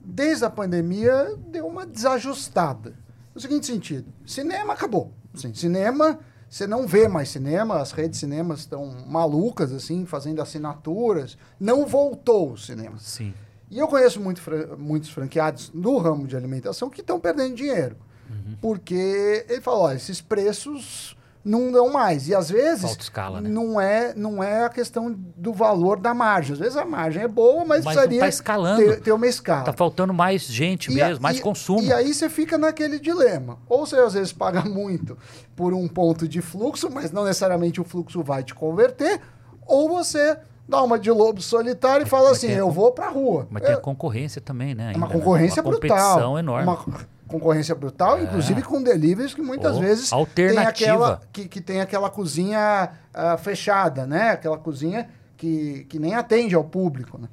desde 0.04 0.44
a 0.44 0.50
pandemia, 0.50 1.34
deu 1.48 1.66
uma 1.66 1.86
desajustada. 1.86 2.94
No 3.34 3.40
seguinte 3.40 3.66
sentido, 3.66 4.12
cinema 4.24 4.74
acabou. 4.74 5.12
Assim, 5.34 5.52
cinema, 5.54 6.18
você 6.48 6.66
não 6.66 6.86
vê 6.86 7.08
mais 7.08 7.30
cinema, 7.30 7.78
as 7.78 7.92
redes 7.92 8.12
de 8.12 8.26
cinemas 8.26 8.60
estão 8.60 8.86
malucas, 9.06 9.72
assim, 9.72 10.06
fazendo 10.06 10.40
assinaturas. 10.40 11.36
Não 11.58 11.86
voltou 11.86 12.52
o 12.52 12.58
cinema. 12.58 12.96
sim. 12.98 13.34
E 13.68 13.80
eu 13.80 13.88
conheço 13.88 14.20
muito 14.20 14.40
muitos 14.78 15.10
franqueados 15.10 15.72
no 15.74 15.98
ramo 15.98 16.28
de 16.28 16.36
alimentação 16.36 16.88
que 16.88 17.00
estão 17.00 17.18
perdendo 17.18 17.56
dinheiro. 17.56 17.96
Uhum. 18.28 18.56
Porque 18.60 19.44
ele 19.48 19.60
falou, 19.60 19.82
olha, 19.82 19.96
esses 19.96 20.20
preços 20.20 21.16
não 21.44 21.70
dão 21.70 21.92
mais. 21.92 22.26
E 22.28 22.34
às 22.34 22.50
vezes 22.50 22.96
escala, 22.98 23.40
né? 23.40 23.48
não, 23.48 23.80
é, 23.80 24.12
não 24.16 24.42
é 24.42 24.64
a 24.64 24.68
questão 24.68 25.14
do 25.36 25.52
valor 25.52 26.00
da 26.00 26.12
margem. 26.12 26.54
Às 26.54 26.58
vezes 26.58 26.76
a 26.76 26.84
margem 26.84 27.22
é 27.22 27.28
boa, 27.28 27.60
mas, 27.64 27.84
Mas 27.84 27.94
precisaria 27.94 28.18
tá 28.20 28.28
escalando. 28.28 28.82
ter, 28.82 29.00
ter 29.00 29.12
uma 29.12 29.26
escala. 29.28 29.62
Tá 29.64 29.72
faltando 29.72 30.12
mais 30.12 30.42
gente 30.42 30.90
E 30.92 31.00
a- 31.00 31.06
mesmo, 31.08 31.22
mais 31.22 31.38
e- 31.38 31.40
consumo. 31.40 31.82
E 31.82 31.92
aí 31.92 32.12
você 32.12 32.28
fica 32.28 32.58
naquele 32.58 32.98
dilema. 32.98 33.58
Ou 33.68 33.86
você 33.86 33.94
às 33.96 34.14
vezes 34.14 34.32
paga 34.32 34.62
muito 34.68 35.16
por 35.54 35.72
um 35.72 35.86
ponto 35.86 36.26
de 36.26 36.40
fluxo, 36.42 36.90
mas 36.90 37.12
não 37.12 37.24
necessariamente 37.24 37.80
o 37.80 37.84
fluxo 37.84 38.24
vai 38.24 38.42
te 38.42 38.52
converter, 38.52 39.20
ou 39.64 39.88
você 39.88 40.36
dá 40.68 40.82
uma 40.82 40.98
de 40.98 41.12
lobo 41.12 41.40
solitário 41.40 42.04
e 42.04 42.08
fala 42.08 42.32
assim, 42.32 42.48
tem 42.48 42.56
a 42.56 42.58
eu 42.58 42.72
vou 42.72 42.90
pra 42.90 43.08
rua. 43.08 43.46
Mas 43.48 43.62
É- 43.62 43.66
tem 43.66 43.74
a 43.76 43.78
concorrência 43.78 44.40
também, 44.40 44.74
né? 44.74 44.92
é 44.92 44.96
uma 44.96 45.06
ainda, 45.06 45.06
né? 45.06 45.12
concorrência 45.12 45.62
uma 45.62 45.70
brutal. 45.70 45.96
competição 45.96 46.36
enorme. 46.36 46.64
Uma 46.68 47.06
concorrência 47.26 47.74
brutal, 47.74 48.22
inclusive 48.22 48.62
com 48.62 48.82
deliveries 48.82 49.34
que 49.34 49.42
muitas 49.42 49.76
Oh, 49.76 49.80
vezes 49.80 50.10
tem 50.34 50.58
aquela, 50.58 51.20
que, 51.32 51.48
que 51.48 51.60
tem 51.60 51.80
aquela 51.80 52.08
cozinha 52.08 52.90
ah, 53.12 53.36
fechada, 53.36 54.06
né? 54.06 54.30
Aquela 54.30 54.58
cozinha 54.58 55.08
que, 55.36 55.84
que 55.88 55.98
nem 55.98 56.14
atende 56.14 56.54
ao 56.54 56.64
público. 56.64 57.18
Né? 57.18 57.28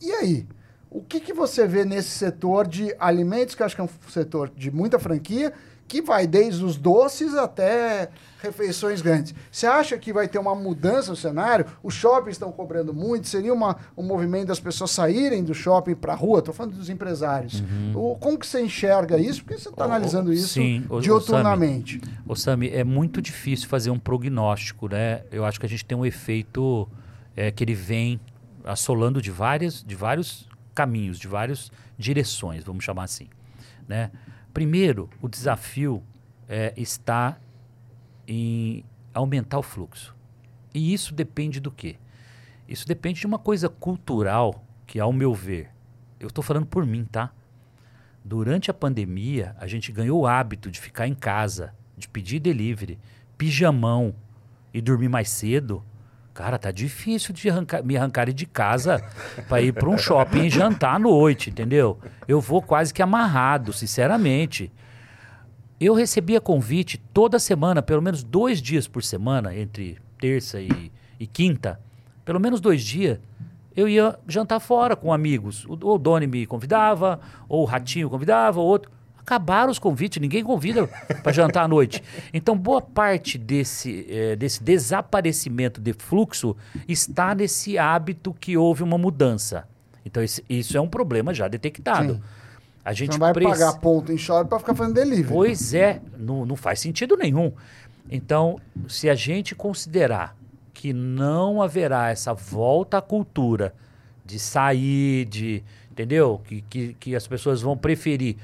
E 0.00 0.10
aí? 0.12 0.46
O 0.90 1.02
que, 1.02 1.20
que 1.20 1.32
você 1.32 1.66
vê 1.66 1.84
nesse 1.84 2.10
setor 2.10 2.66
de 2.66 2.94
alimentos, 2.98 3.54
que 3.54 3.62
eu 3.62 3.66
acho 3.66 3.74
que 3.74 3.80
é 3.80 3.84
um 3.84 3.88
setor 4.08 4.50
de 4.56 4.70
muita 4.70 4.98
franquia, 4.98 5.52
que 5.88 6.02
vai 6.02 6.26
desde 6.26 6.64
os 6.64 6.76
doces 6.76 7.34
até 7.34 8.08
refeições 8.42 9.00
grandes. 9.00 9.34
Você 9.50 9.66
acha 9.66 9.96
que 9.98 10.12
vai 10.12 10.28
ter 10.28 10.38
uma 10.38 10.54
mudança 10.54 11.10
no 11.10 11.16
cenário? 11.16 11.66
Os 11.82 11.94
shoppings 11.94 12.36
estão 12.36 12.52
cobrando 12.52 12.92
muito? 12.92 13.26
Seria 13.28 13.52
uma, 13.52 13.76
um 13.96 14.02
movimento 14.02 14.48
das 14.48 14.60
pessoas 14.60 14.90
saírem 14.90 15.42
do 15.42 15.54
shopping 15.54 15.94
para 15.94 16.12
a 16.12 16.16
rua? 16.16 16.40
Estou 16.40 16.54
falando 16.54 16.74
dos 16.76 16.90
empresários. 16.90 17.62
O, 17.94 18.16
como 18.16 18.38
que 18.38 18.46
você 18.46 18.60
enxerga 18.60 19.18
isso? 19.18 19.42
Porque 19.42 19.58
você 19.58 19.68
está 19.68 19.86
Uhum. 19.86 19.92
Analisando 19.92 20.32
isso 20.32 20.48
sim, 20.48 20.84
dioturnamente. 21.00 22.00
Ô, 22.26 22.34
Sami, 22.34 22.68
é 22.68 22.82
muito 22.82 23.22
difícil 23.22 23.68
fazer 23.68 23.90
um 23.90 23.98
prognóstico, 23.98 24.88
né? 24.88 25.22
Eu 25.30 25.44
acho 25.44 25.60
que 25.60 25.66
a 25.66 25.68
gente 25.68 25.84
tem 25.84 25.96
um 25.96 26.04
efeito 26.04 26.88
é, 27.36 27.50
que 27.50 27.62
ele 27.62 27.74
vem 27.74 28.20
assolando 28.64 29.22
de, 29.22 29.30
várias, 29.30 29.82
de 29.82 29.94
vários 29.94 30.48
caminhos, 30.74 31.18
de 31.18 31.28
várias 31.28 31.70
direções, 31.96 32.64
vamos 32.64 32.84
chamar 32.84 33.04
assim. 33.04 33.28
Né? 33.88 34.10
Primeiro, 34.56 35.10
o 35.20 35.28
desafio 35.28 36.02
é, 36.48 36.72
está 36.78 37.38
em 38.26 38.82
aumentar 39.12 39.58
o 39.58 39.62
fluxo. 39.62 40.16
E 40.72 40.94
isso 40.94 41.12
depende 41.12 41.60
do 41.60 41.70
quê? 41.70 41.96
Isso 42.66 42.88
depende 42.88 43.20
de 43.20 43.26
uma 43.26 43.38
coisa 43.38 43.68
cultural 43.68 44.64
que, 44.86 44.98
ao 44.98 45.12
meu 45.12 45.34
ver, 45.34 45.68
eu 46.18 46.28
estou 46.28 46.42
falando 46.42 46.64
por 46.64 46.86
mim, 46.86 47.04
tá? 47.04 47.32
Durante 48.24 48.70
a 48.70 48.74
pandemia, 48.74 49.54
a 49.58 49.66
gente 49.66 49.92
ganhou 49.92 50.22
o 50.22 50.26
hábito 50.26 50.70
de 50.70 50.80
ficar 50.80 51.06
em 51.06 51.14
casa, 51.14 51.74
de 51.94 52.08
pedir 52.08 52.40
delivery, 52.40 52.98
pijamão 53.36 54.14
e 54.72 54.80
dormir 54.80 55.10
mais 55.10 55.28
cedo. 55.28 55.84
Cara, 56.36 56.58
tá 56.58 56.70
difícil 56.70 57.32
de 57.32 57.48
arrancar, 57.48 57.82
me 57.82 57.96
arrancarem 57.96 58.34
de 58.34 58.44
casa 58.44 59.02
para 59.48 59.62
ir 59.62 59.72
para 59.72 59.88
um 59.88 59.96
shopping 59.96 60.44
e 60.44 60.50
jantar 60.50 60.96
à 60.96 60.98
noite, 60.98 61.48
entendeu? 61.48 61.98
Eu 62.28 62.42
vou 62.42 62.60
quase 62.60 62.92
que 62.92 63.00
amarrado, 63.00 63.72
sinceramente. 63.72 64.70
Eu 65.80 65.94
recebia 65.94 66.38
convite 66.38 66.98
toda 67.14 67.38
semana, 67.38 67.80
pelo 67.80 68.02
menos 68.02 68.22
dois 68.22 68.60
dias 68.60 68.86
por 68.86 69.02
semana, 69.02 69.56
entre 69.56 69.96
terça 70.18 70.60
e, 70.60 70.92
e 71.18 71.26
quinta, 71.26 71.80
pelo 72.22 72.38
menos 72.38 72.60
dois 72.60 72.84
dias, 72.84 73.18
eu 73.74 73.88
ia 73.88 74.18
jantar 74.28 74.60
fora 74.60 74.94
com 74.94 75.14
amigos. 75.14 75.64
O, 75.64 75.72
o 75.72 75.98
Doni 75.98 76.26
me 76.26 76.44
convidava, 76.44 77.18
ou 77.48 77.62
o 77.62 77.64
Ratinho 77.64 78.10
convidava, 78.10 78.60
ou 78.60 78.66
outro. 78.66 78.90
Acabaram 79.26 79.72
os 79.72 79.78
convites, 79.80 80.20
ninguém 80.22 80.44
convida 80.44 80.86
para 81.20 81.32
jantar 81.32 81.64
à 81.64 81.68
noite. 81.68 82.00
Então, 82.32 82.56
boa 82.56 82.80
parte 82.80 83.36
desse, 83.36 84.06
eh, 84.08 84.36
desse 84.36 84.62
desaparecimento 84.62 85.80
de 85.80 85.92
fluxo 85.92 86.56
está 86.86 87.34
nesse 87.34 87.76
hábito 87.76 88.32
que 88.32 88.56
houve 88.56 88.84
uma 88.84 88.96
mudança. 88.96 89.66
Então, 90.04 90.22
esse- 90.22 90.44
isso 90.48 90.76
é 90.76 90.80
um 90.80 90.86
problema 90.86 91.34
já 91.34 91.48
detectado. 91.48 92.14
Sim. 92.14 92.22
A 92.84 92.90
Você 92.92 92.94
gente 92.98 93.10
não 93.14 93.18
vai 93.18 93.32
preci- 93.32 93.50
pagar 93.50 93.72
ponto 93.80 94.12
em 94.12 94.16
shopping 94.16 94.48
para 94.48 94.60
ficar 94.60 94.74
fazendo 94.76 94.94
delivery. 94.94 95.26
Pois 95.28 95.74
é, 95.74 96.00
não, 96.16 96.46
não 96.46 96.54
faz 96.54 96.78
sentido 96.78 97.16
nenhum. 97.16 97.50
Então, 98.08 98.60
se 98.86 99.10
a 99.10 99.14
gente 99.16 99.56
considerar 99.56 100.36
que 100.72 100.92
não 100.92 101.60
haverá 101.60 102.10
essa 102.10 102.32
volta 102.32 102.98
à 102.98 103.02
cultura 103.02 103.74
de 104.24 104.38
sair, 104.38 105.24
de. 105.24 105.64
Entendeu? 105.90 106.40
Que, 106.44 106.60
que, 106.60 106.94
que 107.00 107.16
as 107.16 107.26
pessoas 107.26 107.62
vão 107.62 107.74
preferir 107.76 108.36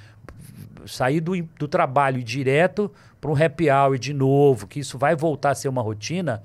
sair 0.87 1.21
do, 1.21 1.41
do 1.59 1.69
trabalho 1.69 2.19
ir 2.19 2.23
direto 2.23 2.91
para 3.21 3.31
um 3.31 3.35
happy 3.35 3.71
hour 3.71 3.99
de 3.99 4.13
novo, 4.13 4.67
que 4.67 4.81
isso 4.81 4.99
vai 4.99 5.15
voltar 5.15 5.51
a 5.51 5.55
ser 5.55 5.69
uma 5.69 5.83
rotina, 5.83 6.43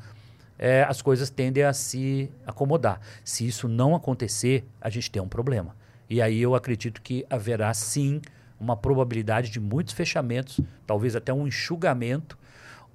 é, 0.59 0.83
as 0.83 1.01
coisas 1.01 1.29
tendem 1.29 1.63
a 1.63 1.73
se 1.73 2.31
acomodar. 2.45 2.99
Se 3.23 3.45
isso 3.47 3.67
não 3.67 3.95
acontecer, 3.95 4.65
a 4.81 4.89
gente 4.89 5.11
tem 5.11 5.21
um 5.21 5.27
problema. 5.27 5.75
E 6.09 6.21
aí 6.21 6.41
eu 6.41 6.55
acredito 6.55 7.01
que 7.01 7.25
haverá 7.29 7.73
sim 7.73 8.21
uma 8.59 8.75
probabilidade 8.75 9.49
de 9.49 9.59
muitos 9.59 9.93
fechamentos, 9.93 10.59
talvez 10.85 11.15
até 11.15 11.33
um 11.33 11.47
enxugamento 11.47 12.37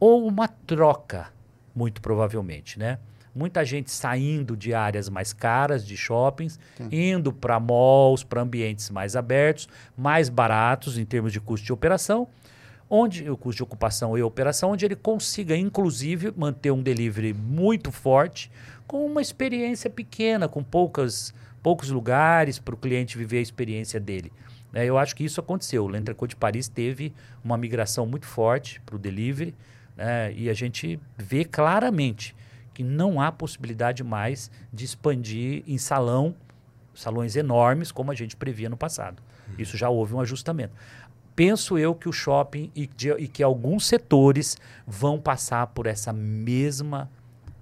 ou 0.01 0.27
uma 0.27 0.49
troca, 0.49 1.29
muito 1.75 2.01
provavelmente, 2.01 2.79
né? 2.79 2.99
Muita 3.35 3.65
gente 3.65 3.91
saindo 3.91 4.55
de 4.57 4.75
áreas 4.75 5.09
mais 5.09 5.33
caras 5.33 5.87
de 5.87 5.97
shoppings, 5.97 6.59
indo 6.91 7.33
para 7.33 7.59
malls, 7.59 8.23
para 8.23 8.43
ambientes 8.43 8.91
mais 8.91 9.17
abertos, 9.17 9.69
mais 9.97 10.29
baratos 10.29 10.99
em 10.99 11.05
termos 11.05 11.33
de 11.33 11.41
custo 11.41 11.65
de 11.65 11.73
operação, 11.73 12.29
onde 12.91 13.31
o 13.31 13.37
custo 13.39 13.57
de 13.57 13.63
ocupação 13.63 14.19
e 14.19 14.23
operação, 14.23 14.73
onde 14.73 14.85
ele 14.85 14.95
consiga, 14.95 15.57
inclusive, 15.57 16.31
manter 16.37 16.71
um 16.71 16.83
delivery 16.83 17.33
muito 17.33 17.91
forte, 17.91 18.51
com 18.87 19.07
uma 19.07 19.23
experiência 19.23 19.89
pequena, 19.89 20.47
com 20.47 20.63
poucas, 20.63 21.33
poucos 21.63 21.89
lugares 21.89 22.59
para 22.59 22.75
o 22.75 22.77
cliente 22.77 23.17
viver 23.17 23.39
a 23.39 23.43
experiência 23.43 23.99
dele. 23.99 24.31
né? 24.71 24.85
eu 24.85 24.99
acho 24.99 25.17
que 25.17 25.25
isso 25.25 25.41
aconteceu. 25.41 25.85
O 25.85 25.89
L'Entrecote 25.89 26.35
de 26.35 26.37
Paris 26.37 26.69
teve 26.69 27.15
uma 27.43 27.57
migração 27.57 28.05
muito 28.05 28.27
forte 28.27 28.79
para 28.83 28.97
o 28.97 28.99
delivery, 28.99 29.55
né? 29.97 30.31
e 30.35 30.51
a 30.51 30.55
gente 30.55 31.01
vê 31.17 31.47
claramente 31.47 32.37
que 32.75 32.83
não 32.85 33.21
há 33.21 33.31
possibilidade 33.33 34.03
mais 34.05 34.51
de 34.73 34.85
expandir 34.85 35.63
em 35.67 35.79
salão, 35.79 36.35
salões 36.95 37.37
enormes, 37.37 37.91
como 37.93 38.11
a 38.11 38.15
gente 38.15 38.37
previa 38.37 38.69
no 38.69 38.77
passado. 38.77 39.23
Isso 39.59 39.77
já 39.77 39.89
houve 39.89 40.15
um 40.15 40.21
ajustamento 40.21 40.73
penso 41.35 41.79
eu 41.79 41.95
que 41.95 42.11
o 42.11 42.13
shopping 42.13 42.71
e, 42.77 42.87
de- 42.87 43.11
e 43.13 43.27
que 43.27 43.43
alguns 43.43 43.87
setores 43.87 44.55
vão 44.87 45.19
passar 45.19 45.67
por 45.69 45.87
essa 45.87 46.13
mesma 46.13 47.09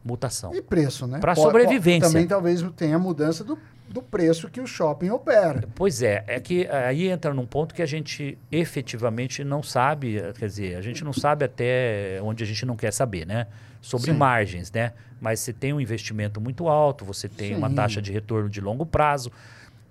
mutação. 0.05 0.53
E 0.53 0.61
preço, 0.61 1.07
né? 1.07 1.21
Po- 1.21 1.37
sobrevivência. 1.37 2.09
Também 2.09 2.27
talvez 2.27 2.65
tenha 2.77 2.97
a 2.97 2.99
mudança 2.99 3.45
do, 3.45 3.57
do 3.89 4.03
preço 4.03 4.49
que 4.51 4.61
o 4.61 4.67
shopping 4.67 5.11
opera. 5.11 5.69
Pois 5.77 6.03
é, 6.03 6.25
é 6.27 6.41
que 6.41 6.67
aí 6.67 7.09
entra 7.09 7.33
num 7.33 7.47
ponto 7.47 7.73
que 7.73 7.81
a 7.81 7.87
gente 7.87 8.37
efetivamente 8.51 9.45
não 9.45 9.63
sabe, 9.63 10.21
quer 10.37 10.47
dizer, 10.47 10.77
a 10.77 10.81
gente 10.83 11.05
não 11.05 11.13
sabe 11.13 11.45
até 11.45 12.19
onde 12.25 12.43
a 12.43 12.47
gente 12.47 12.67
não 12.67 12.75
quer 12.77 12.93
saber, 12.93 13.25
né? 13.25 13.47
Sobre 13.81 14.12
Sim. 14.12 14.18
margens, 14.18 14.70
né? 14.70 14.93
Mas 15.20 15.41
você 15.41 15.53
tem 15.53 15.72
um 15.72 15.81
investimento 15.81 16.41
muito 16.41 16.68
alto, 16.68 17.05
você 17.05 17.28
tem 17.28 17.57
uma 17.57 17.68
Sim. 17.68 17.74
taxa 17.74 18.03
de 18.03 18.12
retorno 18.12 18.49
de 18.49 18.61
longo 18.61 18.85
prazo, 18.87 19.31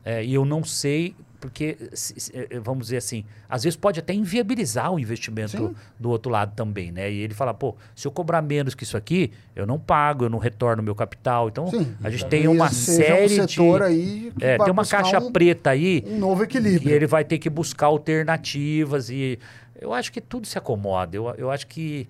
é, 0.05 0.23
e 0.23 0.33
eu 0.33 0.45
não 0.45 0.63
sei, 0.63 1.15
porque, 1.39 1.77
eh, 2.33 2.59
vamos 2.59 2.85
dizer 2.87 2.97
assim, 2.97 3.23
às 3.47 3.63
vezes 3.63 3.77
pode 3.77 3.99
até 3.99 4.13
inviabilizar 4.13 4.91
o 4.91 4.99
investimento 4.99 5.51
Sim. 5.57 5.75
do 5.99 6.09
outro 6.09 6.31
lado 6.31 6.53
também, 6.55 6.91
né? 6.91 7.11
E 7.11 7.19
ele 7.19 7.33
fala, 7.33 7.53
pô, 7.53 7.75
se 7.95 8.07
eu 8.07 8.11
cobrar 8.11 8.41
menos 8.41 8.73
que 8.75 8.83
isso 8.83 8.97
aqui, 8.97 9.31
eu 9.55 9.65
não 9.65 9.79
pago, 9.79 10.25
eu 10.25 10.29
não 10.29 10.37
retorno 10.39 10.81
meu 10.83 10.95
capital. 10.95 11.47
Então, 11.47 11.67
Sim, 11.67 11.95
a 12.03 12.09
gente 12.09 12.25
tem 12.25 12.47
uma 12.47 12.69
série 12.71 13.39
um 13.41 13.47
setor 13.47 13.79
de... 13.79 13.85
aí 13.85 14.33
que 14.37 14.43
É, 14.45 14.57
tem 14.57 14.71
uma 14.71 14.85
caixa 14.85 15.19
um, 15.19 15.31
preta 15.31 15.69
aí 15.71 16.03
um 16.07 16.17
novo 16.17 16.43
equilíbrio. 16.43 16.89
e 16.89 16.93
ele 16.93 17.07
vai 17.07 17.23
ter 17.23 17.37
que 17.37 17.49
buscar 17.49 17.87
alternativas 17.87 19.09
e 19.09 19.39
eu 19.79 19.93
acho 19.93 20.11
que 20.11 20.19
tudo 20.19 20.45
se 20.45 20.57
acomoda. 20.57 21.15
Eu, 21.15 21.33
eu 21.37 21.49
acho 21.51 21.67
que 21.67 22.07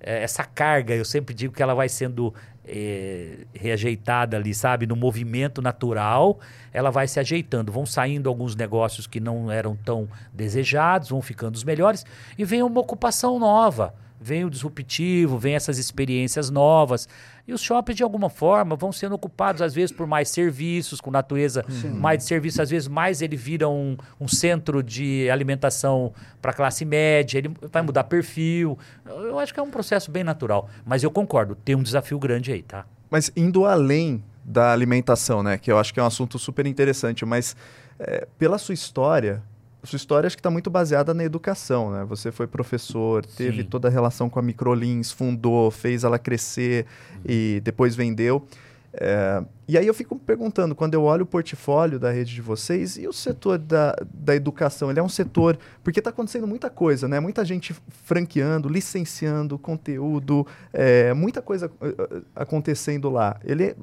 é, 0.00 0.22
essa 0.22 0.44
carga, 0.44 0.94
eu 0.94 1.04
sempre 1.04 1.34
digo 1.34 1.54
que 1.54 1.62
ela 1.62 1.74
vai 1.74 1.88
sendo 1.88 2.32
é, 2.64 3.46
reajeitada 3.54 4.36
ali, 4.36 4.54
sabe? 4.54 4.86
No 4.86 4.94
movimento 4.94 5.62
natural, 5.62 6.38
ela 6.72 6.90
vai 6.90 7.08
se 7.08 7.18
ajeitando. 7.18 7.72
Vão 7.72 7.86
saindo 7.86 8.28
alguns 8.28 8.54
negócios 8.54 9.06
que 9.06 9.18
não 9.18 9.50
eram 9.50 9.74
tão 9.74 10.08
desejados, 10.32 11.08
vão 11.08 11.22
ficando 11.22 11.54
os 11.54 11.64
melhores 11.64 12.04
e 12.36 12.44
vem 12.44 12.62
uma 12.62 12.80
ocupação 12.80 13.38
nova. 13.38 13.94
Vem 14.20 14.44
o 14.44 14.50
disruptivo, 14.50 15.38
vem 15.38 15.54
essas 15.54 15.78
experiências 15.78 16.50
novas. 16.50 17.08
E 17.46 17.52
os 17.52 17.62
shoppings, 17.62 17.96
de 17.96 18.02
alguma 18.02 18.28
forma, 18.28 18.76
vão 18.76 18.92
sendo 18.92 19.14
ocupados, 19.14 19.62
às 19.62 19.72
vezes, 19.72 19.90
por 19.90 20.06
mais 20.06 20.28
serviços, 20.28 21.00
com 21.00 21.10
natureza 21.10 21.64
mais 21.94 22.18
de 22.18 22.24
serviço. 22.24 22.60
Às 22.60 22.68
vezes, 22.68 22.88
mais 22.88 23.22
ele 23.22 23.36
vira 23.36 23.68
um, 23.68 23.96
um 24.20 24.28
centro 24.28 24.82
de 24.82 25.30
alimentação 25.30 26.12
para 26.42 26.52
classe 26.52 26.84
média, 26.84 27.38
ele 27.38 27.50
vai 27.72 27.80
mudar 27.80 28.04
perfil. 28.04 28.78
Eu 29.06 29.38
eu 29.38 29.42
acho 29.42 29.54
que 29.54 29.60
é 29.60 29.62
um 29.62 29.70
processo 29.70 30.10
bem 30.10 30.24
natural. 30.24 30.68
Mas 30.84 31.02
eu 31.02 31.10
concordo, 31.10 31.54
tem 31.54 31.76
um 31.76 31.82
desafio 31.82 32.18
grande 32.18 32.52
aí, 32.52 32.62
tá? 32.62 32.84
Mas 33.08 33.30
indo 33.36 33.64
além 33.64 34.22
da 34.44 34.72
alimentação, 34.72 35.42
né? 35.42 35.56
Que 35.56 35.70
eu 35.70 35.78
acho 35.78 35.94
que 35.94 36.00
é 36.00 36.02
um 36.02 36.06
assunto 36.06 36.38
super 36.38 36.66
interessante, 36.66 37.24
mas 37.24 37.56
é, 37.98 38.26
pela 38.38 38.58
sua 38.58 38.74
história, 38.74 39.42
sua 39.86 39.96
história 39.96 40.26
acho 40.26 40.36
que 40.36 40.40
está 40.40 40.50
muito 40.50 40.70
baseada 40.70 41.14
na 41.14 41.24
educação, 41.24 41.90
né? 41.90 42.04
Você 42.04 42.32
foi 42.32 42.46
professor, 42.46 43.24
teve 43.24 43.62
Sim. 43.62 43.68
toda 43.68 43.88
a 43.88 43.90
relação 43.90 44.28
com 44.28 44.38
a 44.38 44.42
Microlins, 44.42 45.12
fundou, 45.12 45.70
fez 45.70 46.04
ela 46.04 46.18
crescer 46.18 46.86
e 47.24 47.60
depois 47.64 47.94
vendeu. 47.94 48.46
É, 48.92 49.44
e 49.68 49.76
aí 49.76 49.86
eu 49.86 49.92
fico 49.92 50.18
perguntando, 50.18 50.74
quando 50.74 50.94
eu 50.94 51.02
olho 51.02 51.22
o 51.22 51.26
portfólio 51.26 51.98
da 51.98 52.10
rede 52.10 52.34
de 52.34 52.40
vocês, 52.40 52.96
e 52.96 53.06
o 53.06 53.12
setor 53.12 53.58
da, 53.58 53.94
da 54.12 54.34
educação? 54.34 54.90
Ele 54.90 54.98
é 54.98 55.02
um 55.02 55.08
setor... 55.08 55.58
Porque 55.84 56.00
está 56.00 56.10
acontecendo 56.10 56.46
muita 56.46 56.70
coisa, 56.70 57.06
né? 57.06 57.20
Muita 57.20 57.44
gente 57.44 57.76
franqueando, 58.04 58.68
licenciando 58.68 59.58
conteúdo, 59.58 60.46
é, 60.72 61.12
muita 61.12 61.42
coisa 61.42 61.70
eh, 61.82 62.22
acontecendo 62.34 63.10
lá. 63.10 63.38
Ele, 63.44 63.76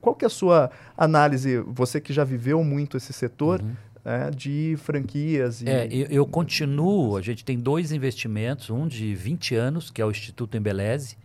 qual 0.00 0.14
que 0.14 0.24
é 0.24 0.26
a 0.26 0.30
sua 0.30 0.70
análise, 0.96 1.58
você 1.66 2.00
que 2.00 2.12
já 2.12 2.24
viveu 2.24 2.62
muito 2.62 2.96
esse 2.96 3.12
setor, 3.12 3.62
né, 4.04 4.30
de 4.30 4.76
franquias? 4.78 5.62
E... 5.62 5.68
É, 5.68 5.86
eu, 5.90 6.06
eu 6.08 6.26
continuo, 6.26 7.16
a 7.16 7.22
gente 7.22 7.44
tem 7.44 7.58
dois 7.58 7.92
investimentos, 7.92 8.70
um 8.70 8.86
de 8.86 9.14
20 9.14 9.54
anos, 9.54 9.90
que 9.90 10.00
é 10.00 10.06
o 10.06 10.10
Instituto 10.10 10.56
Embeleze. 10.56 11.16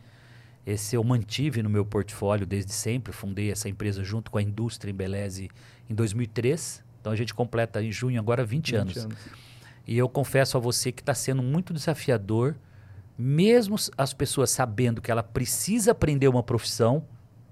Esse 0.66 0.96
eu 0.96 1.04
mantive 1.04 1.64
no 1.64 1.70
meu 1.70 1.86
portfólio 1.86 2.46
desde 2.46 2.74
sempre, 2.74 3.14
fundei 3.14 3.52
essa 3.52 3.70
empresa 3.70 4.04
junto 4.04 4.30
com 4.30 4.38
a 4.38 4.42
indústria 4.42 4.92
Embeleze 4.92 5.50
em 5.90 5.96
2003. 5.96 6.84
Então 7.00 7.14
a 7.14 7.16
gente 7.16 7.34
completa 7.34 7.82
em 7.82 7.92
junho 7.92 8.20
agora 8.20 8.44
20, 8.44 8.72
20 8.72 8.76
anos. 8.76 8.98
anos. 8.98 9.18
E 9.88 9.98
eu 9.98 10.10
confesso 10.10 10.58
a 10.58 10.60
você 10.60 10.92
que 10.92 11.02
está 11.02 11.14
sendo 11.14 11.42
muito 11.42 11.74
desafiador, 11.74 12.56
mesmo 13.18 13.78
as 13.98 14.14
pessoas 14.14 14.52
sabendo 14.52 15.02
que 15.02 15.10
ela 15.10 15.24
precisa 15.24 15.92
aprender 15.92 16.28
uma 16.28 16.44
profissão, 16.44 17.06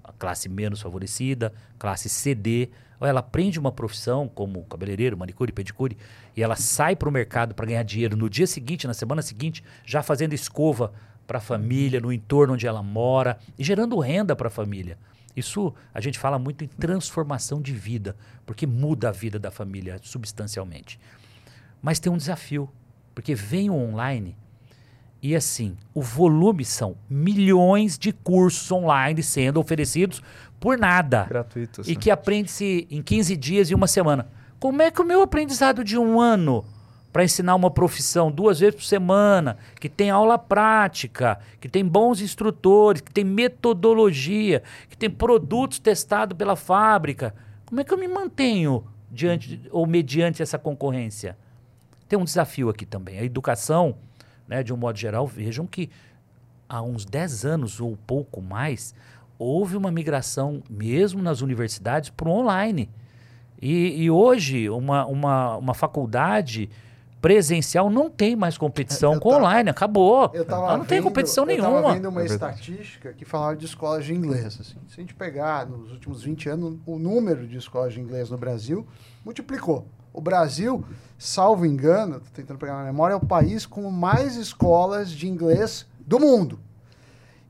a 0.04 0.12
classe 0.12 0.46
menos 0.46 0.82
favorecida, 0.82 1.54
classe 1.78 2.10
CD, 2.10 2.68
ou 3.00 3.06
ela 3.06 3.20
aprende 3.20 3.58
uma 3.58 3.72
profissão 3.72 4.28
como 4.28 4.64
cabeleireiro, 4.64 5.16
manicure, 5.16 5.52
pedicure, 5.52 5.96
e 6.36 6.42
ela 6.42 6.56
sai 6.56 6.96
para 6.96 7.08
o 7.08 7.12
mercado 7.12 7.54
para 7.54 7.66
ganhar 7.66 7.82
dinheiro 7.82 8.16
no 8.16 8.28
dia 8.28 8.46
seguinte, 8.46 8.86
na 8.86 8.94
semana 8.94 9.22
seguinte, 9.22 9.62
já 9.84 10.02
fazendo 10.02 10.32
escova 10.32 10.92
para 11.26 11.38
a 11.38 11.40
família, 11.40 12.00
no 12.00 12.12
entorno 12.12 12.54
onde 12.54 12.66
ela 12.66 12.82
mora, 12.82 13.38
e 13.58 13.64
gerando 13.64 13.98
renda 13.98 14.34
para 14.36 14.48
a 14.48 14.50
família. 14.50 14.98
Isso 15.34 15.74
a 15.92 16.00
gente 16.00 16.18
fala 16.18 16.38
muito 16.38 16.64
em 16.64 16.68
transformação 16.68 17.60
de 17.60 17.72
vida, 17.72 18.16
porque 18.46 18.66
muda 18.66 19.10
a 19.10 19.12
vida 19.12 19.38
da 19.38 19.50
família 19.50 19.98
substancialmente. 20.02 20.98
Mas 21.82 21.98
tem 21.98 22.10
um 22.10 22.16
desafio, 22.16 22.70
porque 23.14 23.34
vem 23.34 23.68
o 23.68 23.74
online 23.74 24.36
e 25.22 25.34
assim, 25.34 25.76
o 25.94 26.02
volume 26.02 26.64
são 26.64 26.96
milhões 27.08 27.98
de 27.98 28.12
cursos 28.12 28.70
online 28.70 29.22
sendo 29.22 29.58
oferecidos 29.58 30.22
por 30.60 30.78
nada. 30.78 31.24
Gratuito. 31.28 31.82
E 31.86 31.94
que 31.96 32.10
aprende-se 32.10 32.86
em 32.90 33.02
15 33.02 33.36
dias 33.36 33.70
e 33.70 33.74
uma 33.74 33.86
semana. 33.86 34.28
Como 34.58 34.82
é 34.82 34.90
que 34.90 35.00
o 35.00 35.04
meu 35.04 35.22
aprendizado 35.22 35.84
de 35.84 35.98
um 35.98 36.20
ano 36.20 36.64
para 37.12 37.24
ensinar 37.24 37.54
uma 37.54 37.70
profissão 37.70 38.30
duas 38.30 38.60
vezes 38.60 38.74
por 38.74 38.84
semana, 38.84 39.56
que 39.80 39.88
tem 39.88 40.10
aula 40.10 40.38
prática, 40.38 41.38
que 41.58 41.66
tem 41.66 41.82
bons 41.82 42.20
instrutores, 42.20 43.00
que 43.00 43.10
tem 43.10 43.24
metodologia, 43.24 44.62
que 44.90 44.98
tem 44.98 45.08
produtos 45.08 45.78
testados 45.78 46.36
pela 46.36 46.54
fábrica, 46.54 47.34
como 47.64 47.80
é 47.80 47.84
que 47.84 47.92
eu 47.92 47.98
me 47.98 48.06
mantenho 48.06 48.84
diante 49.10 49.60
ou 49.70 49.86
mediante 49.86 50.42
essa 50.42 50.58
concorrência? 50.58 51.36
Tem 52.06 52.18
um 52.18 52.24
desafio 52.24 52.68
aqui 52.68 52.84
também. 52.84 53.18
A 53.18 53.24
educação, 53.24 53.96
né, 54.46 54.62
de 54.62 54.72
um 54.72 54.76
modo 54.76 54.98
geral, 54.98 55.26
vejam 55.26 55.66
que 55.66 55.90
há 56.68 56.82
uns 56.82 57.04
10 57.04 57.44
anos 57.44 57.80
ou 57.80 57.96
pouco 58.06 58.40
mais, 58.40 58.94
houve 59.38 59.76
uma 59.76 59.90
migração, 59.90 60.62
mesmo 60.68 61.22
nas 61.22 61.40
universidades, 61.40 62.10
para 62.10 62.28
o 62.28 62.32
online. 62.32 62.88
E, 63.60 64.02
e 64.04 64.10
hoje, 64.10 64.68
uma, 64.68 65.06
uma, 65.06 65.56
uma 65.56 65.74
faculdade 65.74 66.68
presencial 67.20 67.90
não 67.90 68.08
tem 68.10 68.36
mais 68.36 68.56
competição 68.58 69.14
Eu 69.14 69.20
com 69.20 69.30
ta- 69.30 69.36
online, 69.38 69.70
acabou. 69.70 70.30
Eu 70.34 70.44
tava 70.44 70.66
Ela 70.66 70.78
não 70.78 70.84
tem 70.84 70.98
vendo- 70.98 71.04
competição 71.08 71.44
eu 71.44 71.48
nenhuma. 71.48 71.82
tava 71.82 71.94
vendo 71.94 72.08
uma 72.08 72.22
É 72.22 72.26
estatística 72.26 73.12
que 73.14 73.24
falava 73.24 73.56
de 73.56 73.64
escolas 73.64 74.04
de 74.04 74.14
inglês. 74.14 74.58
Assim. 74.60 74.76
Se 74.86 74.94
a 74.94 75.00
gente 75.00 75.14
pegar 75.14 75.66
nos 75.66 75.90
últimos 75.90 76.22
20 76.22 76.48
anos, 76.50 76.78
o 76.86 76.98
número 76.98 77.46
de 77.48 77.56
escolas 77.56 77.94
de 77.94 78.00
inglês 78.00 78.30
no 78.30 78.36
Brasil 78.38 78.86
multiplicou. 79.24 79.86
O 80.12 80.20
Brasil, 80.20 80.84
salvo 81.18 81.66
engano, 81.66 82.20
tô 82.20 82.26
tentando 82.32 82.58
pegar 82.58 82.74
na 82.76 82.84
memória, 82.84 83.14
é 83.14 83.16
o 83.16 83.20
país 83.20 83.66
com 83.66 83.90
mais 83.90 84.36
escolas 84.36 85.10
de 85.10 85.26
inglês 85.28 85.86
do 86.06 86.20
mundo. 86.20 86.60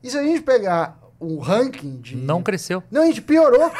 E 0.01 0.09
se 0.09 0.17
a 0.17 0.23
gente 0.23 0.41
pegar 0.41 0.96
o 1.19 1.39
ranking 1.39 1.97
de. 1.97 2.15
Não 2.15 2.41
cresceu. 2.41 2.83
Não, 2.91 3.03
a 3.03 3.05
gente 3.05 3.21
piorou. 3.21 3.71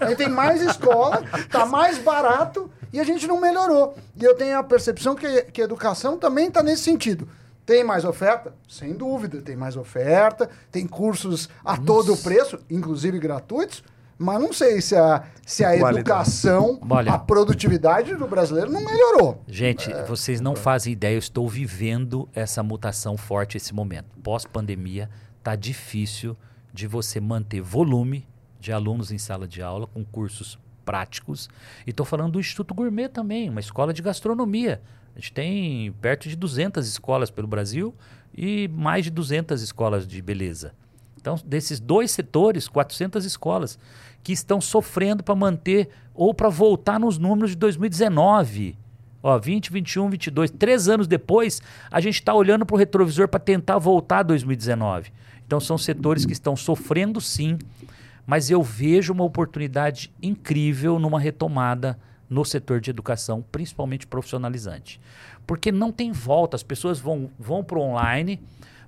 A 0.00 0.06
gente 0.08 0.18
tem 0.18 0.28
mais 0.28 0.62
escola, 0.62 1.22
tá 1.50 1.66
mais 1.66 1.98
barato 1.98 2.70
e 2.92 3.00
a 3.00 3.04
gente 3.04 3.26
não 3.26 3.40
melhorou. 3.40 3.94
E 4.16 4.24
eu 4.24 4.34
tenho 4.34 4.58
a 4.58 4.62
percepção 4.62 5.14
que, 5.14 5.42
que 5.44 5.60
a 5.60 5.64
educação 5.64 6.18
também 6.18 6.48
está 6.48 6.62
nesse 6.62 6.82
sentido. 6.82 7.28
Tem 7.66 7.84
mais 7.84 8.04
oferta? 8.04 8.54
Sem 8.66 8.94
dúvida, 8.94 9.42
tem 9.42 9.54
mais 9.54 9.76
oferta, 9.76 10.48
tem 10.72 10.86
cursos 10.86 11.50
a 11.62 11.76
todo 11.76 12.16
preço, 12.16 12.58
inclusive 12.70 13.18
gratuitos, 13.18 13.84
mas 14.16 14.40
não 14.40 14.54
sei 14.54 14.80
se 14.80 14.96
a, 14.96 15.22
se 15.46 15.62
a 15.62 15.68
Qualidade. 15.68 15.98
educação, 15.98 16.80
Olha. 16.88 17.12
a 17.12 17.18
produtividade 17.18 18.14
do 18.14 18.26
brasileiro 18.26 18.72
não 18.72 18.82
melhorou. 18.82 19.42
Gente, 19.46 19.92
vocês 20.08 20.40
não 20.40 20.56
fazem 20.56 20.94
ideia, 20.94 21.14
eu 21.14 21.18
estou 21.18 21.46
vivendo 21.46 22.26
essa 22.34 22.62
mutação 22.62 23.18
forte 23.18 23.58
esse 23.58 23.74
momento. 23.74 24.06
Pós-pandemia, 24.22 25.10
tá 25.42 25.54
difícil 25.54 26.34
de 26.72 26.86
você 26.86 27.20
manter 27.20 27.60
volume 27.60 28.26
de 28.60 28.72
alunos 28.72 29.12
em 29.12 29.18
sala 29.18 29.46
de 29.46 29.62
aula 29.62 29.86
com 29.86 30.04
cursos 30.04 30.58
práticos. 30.84 31.48
E 31.86 31.90
estou 31.90 32.04
falando 32.06 32.32
do 32.32 32.40
Instituto 32.40 32.74
Gourmet 32.74 33.08
também, 33.08 33.50
uma 33.50 33.60
escola 33.60 33.92
de 33.92 34.02
gastronomia. 34.02 34.80
A 35.14 35.20
gente 35.20 35.32
tem 35.32 35.92
perto 36.00 36.28
de 36.28 36.36
200 36.36 36.86
escolas 36.88 37.30
pelo 37.30 37.46
Brasil 37.46 37.94
e 38.34 38.68
mais 38.68 39.04
de 39.04 39.10
200 39.10 39.60
escolas 39.62 40.06
de 40.06 40.22
beleza. 40.22 40.72
Então, 41.20 41.36
desses 41.44 41.80
dois 41.80 42.10
setores, 42.10 42.68
400 42.68 43.24
escolas 43.24 43.78
que 44.22 44.32
estão 44.32 44.60
sofrendo 44.60 45.22
para 45.22 45.34
manter 45.34 45.88
ou 46.14 46.32
para 46.32 46.48
voltar 46.48 46.98
nos 46.98 47.18
números 47.18 47.50
de 47.50 47.56
2019. 47.56 48.78
Ó, 49.22 49.38
20, 49.38 49.72
21, 49.72 50.10
22. 50.10 50.50
Três 50.52 50.88
anos 50.88 51.08
depois, 51.08 51.60
a 51.90 52.00
gente 52.00 52.14
está 52.14 52.32
olhando 52.32 52.64
para 52.64 52.74
o 52.74 52.78
retrovisor 52.78 53.28
para 53.28 53.40
tentar 53.40 53.78
voltar 53.78 54.20
a 54.20 54.22
2019. 54.22 55.12
Então, 55.48 55.58
são 55.58 55.78
setores 55.78 56.26
que 56.26 56.32
estão 56.34 56.54
sofrendo 56.54 57.22
sim, 57.22 57.56
mas 58.26 58.50
eu 58.50 58.62
vejo 58.62 59.14
uma 59.14 59.24
oportunidade 59.24 60.12
incrível 60.22 60.98
numa 60.98 61.18
retomada 61.18 61.98
no 62.28 62.44
setor 62.44 62.82
de 62.82 62.90
educação, 62.90 63.42
principalmente 63.50 64.06
profissionalizante. 64.06 65.00
Porque 65.46 65.72
não 65.72 65.90
tem 65.90 66.12
volta, 66.12 66.54
as 66.54 66.62
pessoas 66.62 67.00
vão, 67.00 67.30
vão 67.38 67.64
para 67.64 67.78
o 67.78 67.80
online, 67.80 68.38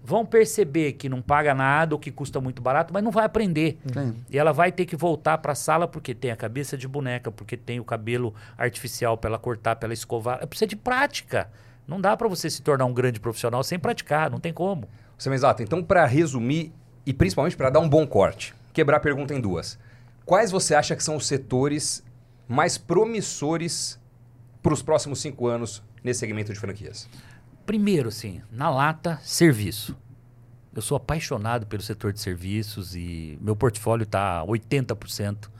vão 0.04 0.26
perceber 0.26 0.92
que 0.92 1.08
não 1.08 1.22
paga 1.22 1.54
nada 1.54 1.94
ou 1.94 1.98
que 1.98 2.10
custa 2.10 2.42
muito 2.42 2.60
barato, 2.60 2.92
mas 2.92 3.02
não 3.02 3.10
vai 3.10 3.24
aprender. 3.24 3.78
Sim. 3.90 4.14
E 4.28 4.36
ela 4.36 4.52
vai 4.52 4.70
ter 4.70 4.84
que 4.84 4.94
voltar 4.94 5.38
para 5.38 5.52
a 5.52 5.54
sala 5.54 5.88
porque 5.88 6.14
tem 6.14 6.30
a 6.30 6.36
cabeça 6.36 6.76
de 6.76 6.86
boneca, 6.86 7.32
porque 7.32 7.56
tem 7.56 7.80
o 7.80 7.84
cabelo 7.84 8.34
artificial 8.58 9.16
para 9.16 9.30
ela 9.30 9.38
cortar, 9.38 9.76
para 9.76 9.86
ela 9.86 9.94
escovar. 9.94 10.46
Precisa 10.46 10.66
de 10.66 10.76
prática. 10.76 11.48
Não 11.88 11.98
dá 11.98 12.14
para 12.18 12.28
você 12.28 12.50
se 12.50 12.60
tornar 12.60 12.84
um 12.84 12.92
grande 12.92 13.18
profissional 13.18 13.64
sem 13.64 13.78
praticar, 13.78 14.30
não 14.30 14.38
tem 14.38 14.52
como. 14.52 14.86
Exato. 15.28 15.62
Então, 15.62 15.82
para 15.82 16.06
resumir 16.06 16.72
e 17.04 17.12
principalmente 17.12 17.56
para 17.56 17.70
dar 17.70 17.80
um 17.80 17.88
bom 17.88 18.06
corte, 18.06 18.54
quebrar 18.72 18.98
a 18.98 19.00
pergunta 19.00 19.34
em 19.34 19.40
duas. 19.40 19.78
Quais 20.24 20.50
você 20.50 20.74
acha 20.74 20.94
que 20.94 21.02
são 21.02 21.16
os 21.16 21.26
setores 21.26 22.04
mais 22.48 22.78
promissores 22.78 23.98
para 24.62 24.72
os 24.72 24.82
próximos 24.82 25.20
cinco 25.20 25.46
anos 25.46 25.82
nesse 26.02 26.20
segmento 26.20 26.52
de 26.52 26.58
franquias? 26.58 27.08
Primeiro, 27.66 28.10
sim, 28.10 28.40
na 28.50 28.70
lata, 28.70 29.18
serviço. 29.22 29.96
Eu 30.74 30.82
sou 30.82 30.96
apaixonado 30.96 31.66
pelo 31.66 31.82
setor 31.82 32.12
de 32.12 32.20
serviços 32.20 32.94
e 32.94 33.36
meu 33.40 33.56
portfólio 33.56 34.04
está 34.04 34.44
80% 34.46 35.50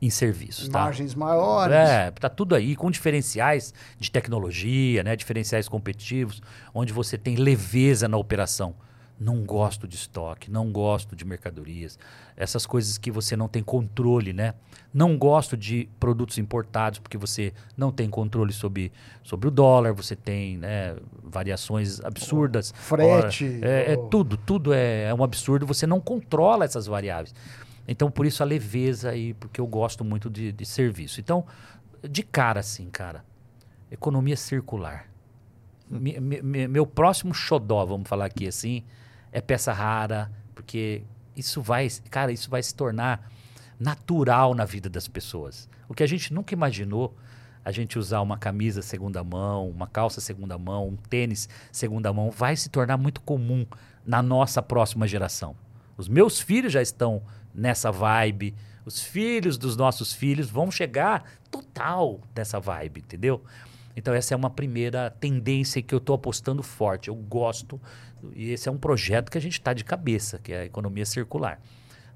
em 0.00 0.10
serviços. 0.10 0.68
Tá? 0.68 0.80
Margens 0.80 1.14
maiores. 1.14 1.74
É, 1.74 2.10
tá 2.10 2.28
tudo 2.28 2.54
aí 2.54 2.76
com 2.76 2.90
diferenciais 2.90 3.72
de 3.98 4.10
tecnologia, 4.10 5.02
né? 5.02 5.16
diferenciais 5.16 5.68
competitivos, 5.68 6.42
onde 6.72 6.92
você 6.92 7.16
tem 7.16 7.36
leveza 7.36 8.06
na 8.08 8.16
operação. 8.16 8.74
Não 9.20 9.44
gosto 9.44 9.88
de 9.88 9.96
estoque, 9.96 10.50
não 10.50 10.70
gosto 10.70 11.16
de 11.16 11.24
mercadorias, 11.24 11.98
essas 12.36 12.64
coisas 12.64 12.96
que 12.96 13.10
você 13.10 13.36
não 13.36 13.48
tem 13.48 13.62
controle, 13.62 14.32
né? 14.32 14.54
Não 14.94 15.18
gosto 15.18 15.56
de 15.56 15.88
produtos 15.98 16.38
importados 16.38 17.00
porque 17.00 17.18
você 17.18 17.52
não 17.76 17.90
tem 17.90 18.08
controle 18.08 18.52
sobre, 18.52 18.92
sobre 19.24 19.48
o 19.48 19.50
dólar, 19.50 19.92
você 19.92 20.14
tem 20.14 20.56
né, 20.58 20.96
variações 21.22 22.00
absurdas. 22.00 22.72
Frete. 22.76 23.58
Ora, 23.58 23.68
é, 23.68 23.92
é 23.92 23.96
tudo, 24.08 24.36
tudo 24.36 24.72
é, 24.72 25.04
é 25.04 25.14
um 25.14 25.24
absurdo, 25.24 25.66
você 25.66 25.86
não 25.86 26.00
controla 26.00 26.64
essas 26.64 26.86
variáveis. 26.86 27.34
Então, 27.88 28.10
por 28.10 28.26
isso 28.26 28.42
a 28.42 28.46
leveza 28.46 29.10
aí, 29.10 29.32
porque 29.34 29.60
eu 29.60 29.66
gosto 29.66 30.04
muito 30.04 30.28
de, 30.28 30.52
de 30.52 30.66
serviço. 30.66 31.20
Então, 31.20 31.44
de 32.08 32.22
cara 32.22 32.60
assim, 32.60 32.88
cara, 32.90 33.24
economia 33.90 34.36
circular. 34.36 35.08
Me, 35.90 36.20
me, 36.20 36.68
meu 36.68 36.86
próximo 36.86 37.32
xodó, 37.32 37.84
vamos 37.86 38.06
falar 38.06 38.26
aqui 38.26 38.46
assim, 38.46 38.84
é 39.32 39.40
peça 39.40 39.72
rara, 39.72 40.30
porque 40.54 41.02
isso 41.36 41.62
vai, 41.62 41.88
cara, 42.10 42.32
isso 42.32 42.50
vai 42.50 42.62
se 42.62 42.74
tornar 42.74 43.30
natural 43.78 44.54
na 44.54 44.64
vida 44.64 44.88
das 44.88 45.06
pessoas. 45.06 45.68
O 45.88 45.94
que 45.94 46.02
a 46.02 46.06
gente 46.06 46.32
nunca 46.32 46.52
imaginou, 46.52 47.16
a 47.64 47.70
gente 47.70 47.98
usar 47.98 48.20
uma 48.20 48.36
camisa 48.36 48.82
segunda 48.82 49.22
mão, 49.22 49.68
uma 49.68 49.86
calça 49.86 50.20
segunda 50.20 50.58
mão, 50.58 50.88
um 50.88 50.96
tênis 50.96 51.48
segunda 51.70 52.12
mão, 52.12 52.30
vai 52.30 52.56
se 52.56 52.68
tornar 52.68 52.96
muito 52.96 53.20
comum 53.20 53.66
na 54.04 54.22
nossa 54.22 54.62
próxima 54.62 55.06
geração. 55.06 55.54
Os 55.96 56.08
meus 56.08 56.40
filhos 56.40 56.72
já 56.72 56.82
estão 56.82 57.22
nessa 57.54 57.90
vibe, 57.90 58.54
os 58.84 59.02
filhos 59.02 59.58
dos 59.58 59.76
nossos 59.76 60.12
filhos 60.12 60.48
vão 60.48 60.70
chegar 60.70 61.24
total 61.50 62.20
nessa 62.34 62.58
vibe, 62.58 63.00
entendeu? 63.00 63.42
Então 63.98 64.14
essa 64.14 64.32
é 64.32 64.36
uma 64.36 64.48
primeira 64.48 65.10
tendência 65.10 65.82
que 65.82 65.92
eu 65.92 65.98
estou 65.98 66.14
apostando 66.14 66.62
forte. 66.62 67.08
Eu 67.08 67.16
gosto 67.16 67.80
e 68.32 68.52
esse 68.52 68.68
é 68.68 68.72
um 68.72 68.78
projeto 68.78 69.28
que 69.28 69.36
a 69.36 69.40
gente 69.40 69.54
está 69.54 69.72
de 69.72 69.84
cabeça, 69.84 70.38
que 70.38 70.52
é 70.52 70.60
a 70.60 70.64
economia 70.64 71.04
circular. 71.04 71.60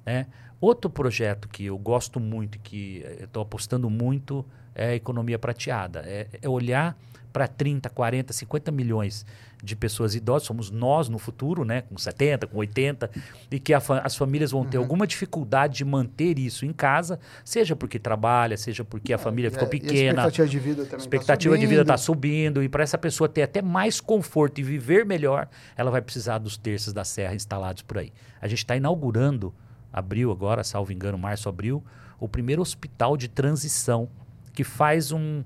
Né? 0.06 0.26
Outro 0.60 0.88
projeto 0.88 1.48
que 1.48 1.64
eu 1.64 1.76
gosto 1.76 2.20
muito, 2.20 2.60
que 2.60 3.04
estou 3.20 3.42
apostando 3.42 3.90
muito, 3.90 4.46
é 4.76 4.90
a 4.90 4.94
economia 4.94 5.40
prateada. 5.40 6.04
É, 6.06 6.28
é 6.40 6.48
olhar 6.48 6.96
para 7.32 7.48
30, 7.48 7.88
40, 7.88 8.32
50 8.32 8.70
milhões 8.70 9.24
de 9.62 9.76
pessoas 9.76 10.14
idosas, 10.14 10.46
somos 10.46 10.70
nós 10.70 11.08
no 11.08 11.18
futuro, 11.18 11.64
né, 11.64 11.82
com 11.82 11.96
70, 11.96 12.48
com 12.48 12.58
80, 12.58 13.10
e 13.50 13.60
que 13.60 13.78
fa 13.78 14.00
as 14.00 14.16
famílias 14.16 14.50
vão 14.50 14.64
ter 14.64 14.76
uhum. 14.76 14.84
alguma 14.84 15.06
dificuldade 15.06 15.76
de 15.76 15.84
manter 15.84 16.38
isso 16.38 16.66
em 16.66 16.72
casa, 16.72 17.20
seja 17.44 17.76
porque 17.76 17.98
trabalha, 17.98 18.56
seja 18.56 18.84
porque 18.84 19.12
a 19.12 19.16
é, 19.16 19.18
família 19.18 19.50
ficou 19.50 19.68
pequena. 19.68 20.24
a 20.24 20.28
expectativa 20.28 20.48
de 20.48 20.58
vida 20.58 20.82
também 20.82 20.90
tá 20.90 20.96
expectativa 20.96 21.54
tá 21.54 21.60
de 21.60 21.66
vida 21.66 21.82
está 21.82 21.96
subindo, 21.96 22.62
e 22.62 22.68
para 22.68 22.82
essa 22.82 22.98
pessoa 22.98 23.28
ter 23.28 23.42
até 23.42 23.62
mais 23.62 24.00
conforto 24.00 24.58
e 24.58 24.64
viver 24.64 25.06
melhor, 25.06 25.48
ela 25.76 25.90
vai 25.90 26.02
precisar 26.02 26.38
dos 26.38 26.56
terços 26.56 26.92
da 26.92 27.04
serra 27.04 27.34
instalados 27.34 27.82
por 27.82 27.98
aí. 27.98 28.12
A 28.40 28.48
gente 28.48 28.58
está 28.58 28.76
inaugurando, 28.76 29.54
abril 29.92 30.32
agora, 30.32 30.64
salvo 30.64 30.92
engano, 30.92 31.16
março, 31.16 31.48
abril, 31.48 31.84
o 32.18 32.28
primeiro 32.28 32.60
hospital 32.62 33.16
de 33.16 33.28
transição 33.28 34.08
que 34.52 34.64
faz 34.64 35.12
um, 35.12 35.42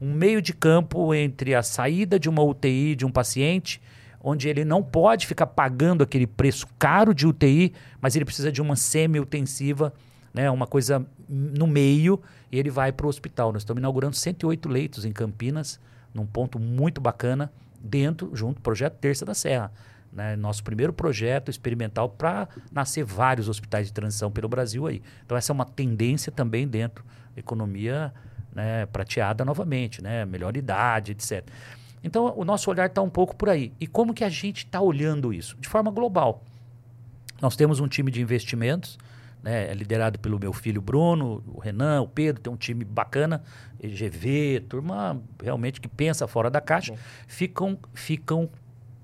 um 0.00 0.12
meio 0.12 0.40
de 0.40 0.54
campo 0.54 1.14
entre 1.14 1.54
a 1.54 1.62
saída 1.62 2.18
de 2.18 2.28
uma 2.28 2.42
UTI 2.42 2.96
de 2.96 3.04
um 3.04 3.10
paciente, 3.10 3.80
onde 4.22 4.48
ele 4.48 4.64
não 4.64 4.82
pode 4.82 5.26
ficar 5.26 5.46
pagando 5.46 6.02
aquele 6.02 6.26
preço 6.26 6.66
caro 6.78 7.14
de 7.14 7.26
UTI, 7.26 7.72
mas 8.00 8.16
ele 8.16 8.24
precisa 8.24 8.50
de 8.50 8.62
uma 8.62 8.76
semi-utensiva, 8.76 9.92
né, 10.32 10.50
uma 10.50 10.66
coisa 10.66 11.04
no 11.28 11.66
meio, 11.66 12.20
e 12.50 12.58
ele 12.58 12.70
vai 12.70 12.92
para 12.92 13.06
o 13.06 13.08
hospital. 13.08 13.52
Nós 13.52 13.62
estamos 13.62 13.80
inaugurando 13.80 14.16
108 14.16 14.68
leitos 14.68 15.04
em 15.04 15.12
Campinas, 15.12 15.78
num 16.14 16.26
ponto 16.26 16.58
muito 16.58 17.00
bacana, 17.00 17.52
dentro, 17.80 18.30
junto 18.34 18.56
do 18.56 18.62
projeto 18.62 18.94
Terça 18.94 19.24
da 19.24 19.34
Serra. 19.34 19.72
Né, 20.12 20.34
nosso 20.34 20.64
primeiro 20.64 20.92
projeto 20.92 21.50
experimental 21.50 22.08
para 22.08 22.48
nascer 22.72 23.04
vários 23.04 23.48
hospitais 23.48 23.86
de 23.86 23.92
transição 23.92 24.28
pelo 24.28 24.48
Brasil 24.48 24.86
aí. 24.86 25.00
Então 25.24 25.36
essa 25.36 25.52
é 25.52 25.54
uma 25.54 25.64
tendência 25.64 26.32
também 26.32 26.66
dentro 26.66 27.04
da 27.32 27.38
economia 27.38 28.12
né, 28.54 28.86
prateada 28.86 29.44
novamente, 29.44 30.02
né, 30.02 30.24
melhor 30.24 30.56
idade, 30.56 31.12
etc. 31.12 31.46
Então, 32.02 32.32
o 32.36 32.44
nosso 32.44 32.70
olhar 32.70 32.86
está 32.86 33.02
um 33.02 33.10
pouco 33.10 33.36
por 33.36 33.48
aí. 33.48 33.72
E 33.78 33.86
como 33.86 34.14
que 34.14 34.24
a 34.24 34.28
gente 34.28 34.64
está 34.64 34.80
olhando 34.80 35.32
isso? 35.32 35.56
De 35.60 35.68
forma 35.68 35.90
global. 35.90 36.42
Nós 37.40 37.56
temos 37.56 37.80
um 37.80 37.88
time 37.88 38.10
de 38.10 38.20
investimentos, 38.20 38.98
né, 39.42 39.70
é 39.70 39.74
liderado 39.74 40.18
pelo 40.18 40.38
meu 40.38 40.52
filho 40.52 40.80
Bruno, 40.80 41.42
o 41.46 41.58
Renan, 41.58 42.02
o 42.02 42.08
Pedro, 42.08 42.42
tem 42.42 42.52
um 42.52 42.56
time 42.56 42.84
bacana, 42.84 43.42
EGV, 43.82 44.66
turma 44.68 45.20
realmente 45.42 45.80
que 45.80 45.88
pensa 45.88 46.26
fora 46.26 46.50
da 46.50 46.60
caixa, 46.60 46.94
ficam, 47.26 47.78
ficam 47.94 48.48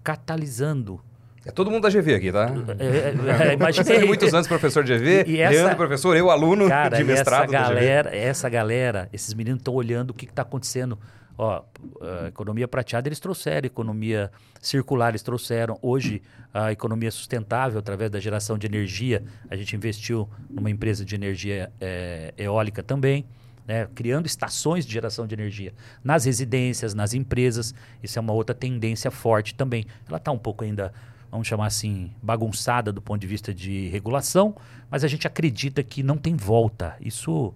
catalisando 0.05 1.01
é 1.47 1.53
todo 1.53 1.70
mundo 1.70 1.84
da 1.84 1.88
GV 1.88 2.14
aqui, 2.16 2.32
tá? 2.32 2.51
É, 2.76 3.51
é, 3.51 3.53
imaginei. 3.55 4.03
muitos 4.05 4.34
anos 4.34 4.49
professor 4.49 4.82
de 4.82 4.99
GV, 4.99 5.24
e, 5.28 5.36
e 5.36 5.40
essa, 5.40 5.55
Leandro 5.55 5.76
professor, 5.76 6.16
eu 6.16 6.28
aluno 6.28 6.68
cara, 6.68 6.97
de 6.97 7.05
mestrado 7.05 7.44
essa 7.44 7.53
galera, 7.53 8.16
essa 8.16 8.49
galera, 8.49 9.09
esses 9.12 9.32
meninos 9.32 9.61
estão 9.61 9.72
olhando 9.72 10.11
o 10.11 10.14
que 10.14 10.24
está 10.24 10.42
acontecendo. 10.42 10.99
Ó, 11.38 11.62
a 12.01 12.28
economia 12.28 12.66
prateada 12.66 13.07
eles 13.09 13.20
trouxeram, 13.20 13.64
economia 13.64 14.28
circular 14.61 15.11
eles 15.11 15.22
trouxeram. 15.22 15.78
Hoje, 15.80 16.20
a 16.53 16.72
economia 16.72 17.12
sustentável, 17.12 17.78
através 17.78 18.11
da 18.11 18.18
geração 18.18 18.59
de 18.59 18.66
energia, 18.66 19.22
a 19.49 19.55
gente 19.55 19.76
investiu 19.76 20.28
numa 20.51 20.70
empresa 20.70 21.05
de 21.05 21.14
energia 21.14 21.70
é, 21.80 22.34
eólica 22.36 22.82
também. 22.82 23.24
Né, 23.68 23.88
criando 23.97 24.26
estações 24.26 24.86
de 24.86 24.92
geração 24.92 25.26
de 25.26 25.34
energia 25.34 25.74
nas 26.05 26.24
residências, 26.24 26.94
nas 26.94 27.14
empresas. 27.14 27.74
Isso 28.01 28.16
é 28.16 28.22
uma 28.22 28.32
outra 28.32 28.55
tendência 28.55 29.11
forte 29.11 29.57
também. 29.57 29.84
Ela 30.09 30.18
está 30.18 30.30
um 30.30 30.38
pouco 30.38 30.62
ainda 30.62 30.92
vamos 31.37 31.47
chamar 31.47 31.66
assim, 31.66 32.11
bagunçada 32.22 32.91
do 32.91 33.03
ponto 33.03 33.20
de 33.20 33.26
vista 33.26 33.53
de 33.53 33.89
regulação, 33.89 34.57
mas 34.91 35.05
a 35.05 35.09
gente 35.09 35.26
acredita 35.26 35.82
que 35.82 36.03
não 36.03 36.16
tem 36.16 36.34
volta. 36.34 36.97
Isso 36.99 37.49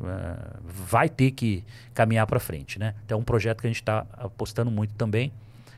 uh, 0.00 0.60
vai 0.64 1.08
ter 1.08 1.30
que 1.30 1.64
caminhar 1.94 2.26
para 2.26 2.40
frente. 2.40 2.78
Né? 2.78 2.94
Então 3.04 3.18
é 3.18 3.20
um 3.20 3.24
projeto 3.24 3.60
que 3.60 3.66
a 3.66 3.70
gente 3.70 3.80
está 3.80 4.04
apostando 4.12 4.70
muito 4.70 4.94
também, 4.94 5.32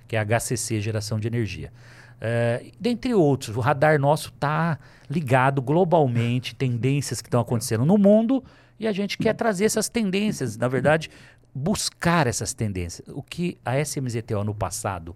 que 0.08 0.16
é 0.16 0.20
a 0.20 0.24
HCC 0.24 0.80
Geração 0.80 1.20
de 1.20 1.28
Energia. 1.28 1.70
Uh, 2.16 2.72
dentre 2.80 3.12
outros, 3.14 3.56
o 3.56 3.60
radar 3.60 4.00
nosso 4.00 4.30
está 4.30 4.78
ligado 5.08 5.60
globalmente, 5.60 6.54
tendências 6.54 7.20
que 7.20 7.28
estão 7.28 7.40
acontecendo 7.40 7.84
no 7.84 7.98
mundo, 7.98 8.42
e 8.78 8.86
a 8.86 8.92
gente 8.92 9.18
quer 9.18 9.34
trazer 9.34 9.66
essas 9.66 9.90
tendências, 9.90 10.56
na 10.56 10.66
verdade, 10.66 11.10
buscar 11.54 12.26
essas 12.26 12.54
tendências. 12.54 13.06
O 13.08 13.22
que 13.22 13.58
a 13.62 13.78
SMZTO 13.78 14.42
no 14.44 14.54
passado 14.54 15.14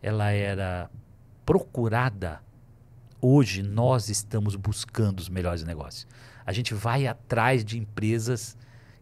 ela 0.00 0.30
era 0.30 0.90
procurada, 1.44 2.40
hoje 3.20 3.62
nós 3.62 4.08
estamos 4.08 4.56
buscando 4.56 5.20
os 5.20 5.28
melhores 5.28 5.62
negócios. 5.64 6.06
A 6.44 6.52
gente 6.52 6.74
vai 6.74 7.06
atrás 7.06 7.64
de 7.64 7.78
empresas 7.78 8.56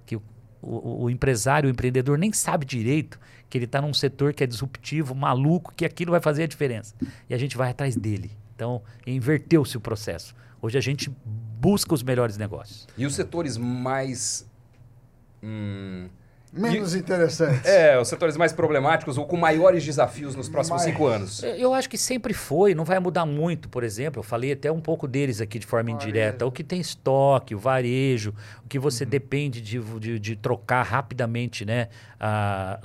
que 0.05 0.16
o, 0.16 0.22
o, 0.61 1.05
o 1.05 1.11
empresário, 1.11 1.68
o 1.68 1.70
empreendedor 1.70 2.18
nem 2.18 2.32
sabe 2.32 2.66
direito 2.66 3.18
que 3.49 3.59
ele 3.59 3.64
está 3.64 3.80
num 3.80 3.93
setor 3.93 4.32
que 4.32 4.45
é 4.45 4.47
disruptivo, 4.47 5.14
maluco, 5.14 5.72
que 5.74 5.84
aquilo 5.84 6.12
vai 6.12 6.20
fazer 6.20 6.45
a 6.45 6.47
diferença. 6.47 6.95
E 7.28 7.34
a 7.34 7.38
gente 7.38 7.57
vai 7.57 7.70
atrás 7.70 7.97
dele. 7.97 8.30
Então, 8.55 8.82
inverteu-se 9.07 9.76
o 9.76 9.80
processo. 9.80 10.34
Hoje 10.62 10.78
a 10.78 10.80
gente 10.80 11.11
busca 11.59 11.93
os 11.93 12.03
melhores 12.03 12.36
negócios. 12.36 12.86
E 12.97 13.05
os 13.07 13.14
setores 13.14 13.57
mais 13.57 14.49
hum, 15.43 16.09
Menos 16.53 16.97
interessantes. 16.97 17.65
É, 17.65 17.97
os 18.01 18.09
setores 18.09 18.37
mais 18.37 18.53
problemáticos 18.53 19.17
ou 19.17 19.25
com 19.25 19.37
maiores 19.37 19.85
desafios 19.85 20.35
nos 20.35 20.49
próximos 20.49 20.83
Mais. 20.83 20.93
cinco 20.93 21.07
anos. 21.07 21.43
Eu 21.45 21.73
acho 21.73 21.89
que 21.89 21.97
sempre 21.97 22.35
foi, 22.35 22.75
não 22.75 22.85
vai 22.85 22.99
mudar 22.99 23.25
muito, 23.25 23.69
por 23.69 23.85
exemplo. 23.85 24.19
Eu 24.19 24.25
falei 24.25 24.53
até 24.53 24.71
um 24.73 24.81
pouco 24.81 25.07
deles 25.07 25.41
aqui 25.41 25.61
de 25.61 25.67
forma 25.67 25.91
Varejo. 25.91 26.09
indireta. 26.09 26.45
O 26.45 26.51
que 26.51 26.65
tem 26.65 26.81
estoque, 26.81 27.55
o 27.55 27.59
varejo, 27.59 28.35
o 28.65 28.69
que 28.69 28.79
você 28.81 29.05
Uhum. 29.05 29.11
depende 29.11 29.61
de, 29.61 29.79
de, 30.01 30.19
de 30.19 30.35
trocar 30.37 30.83
rapidamente, 30.83 31.65
né? 31.65 31.87
A, 32.19 32.79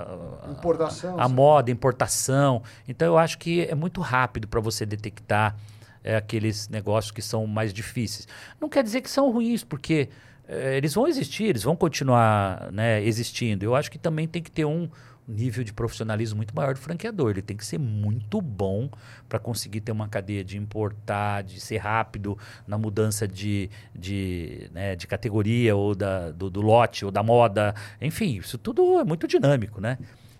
a- 0.46 0.50
Importação. 0.52 1.18
a 1.18 1.28
moda, 1.28 1.70
importação. 1.70 2.62
Então 2.88 3.06
eu 3.08 3.18
acho 3.18 3.36
que 3.38 3.62
é 3.62 3.74
muito 3.74 4.00
rápido 4.00 4.46
para 4.46 4.60
você 4.60 4.86
detectar 4.86 5.56
é, 6.04 6.14
aqueles 6.16 6.68
negócios 6.68 7.10
que 7.10 7.20
são 7.20 7.46
mais 7.48 7.72
difíceis. 7.72 8.28
Não 8.60 8.68
quer 8.68 8.84
dizer 8.84 9.00
que 9.00 9.10
são 9.10 9.30
ruins, 9.32 9.64
porque 9.64 10.08
eles 10.48 10.94
vão 10.94 11.06
existir, 11.06 11.44
eles 11.44 11.62
vão 11.62 11.74
continuar 11.76 12.70
né, 12.72 13.02
existindo. 13.02 13.64
Eu 13.64 13.74
acho 13.74 13.90
que 13.90 13.98
também 13.98 14.26
tem 14.28 14.42
que 14.42 14.50
ter 14.50 14.64
um 14.64 14.88
nível 15.28 15.64
de 15.64 15.72
profissionalismo 15.72 16.36
muito 16.36 16.54
maior 16.54 16.74
do 16.74 16.80
franqueador. 16.80 17.30
Ele 17.30 17.42
tem 17.42 17.56
que 17.56 17.66
ser 17.66 17.78
muito 17.78 18.40
bom 18.40 18.88
para 19.28 19.38
conseguir 19.38 19.80
ter 19.80 19.90
uma 19.90 20.08
cadeia 20.08 20.44
de 20.44 20.56
importar, 20.56 21.42
de 21.42 21.58
ser 21.58 21.78
rápido 21.78 22.38
na 22.66 22.78
mudança 22.78 23.26
de, 23.26 23.68
de, 23.94 24.70
né, 24.72 24.94
de 24.94 25.06
categoria 25.06 25.74
ou 25.74 25.94
da, 25.94 26.30
do, 26.30 26.48
do 26.48 26.60
lote 26.60 27.04
ou 27.04 27.10
da 27.10 27.22
moda. 27.22 27.74
Enfim, 28.00 28.36
isso 28.38 28.56
tudo 28.56 29.00
é 29.00 29.04
muito 29.04 29.26
dinâmico, 29.26 29.80
né? 29.80 29.98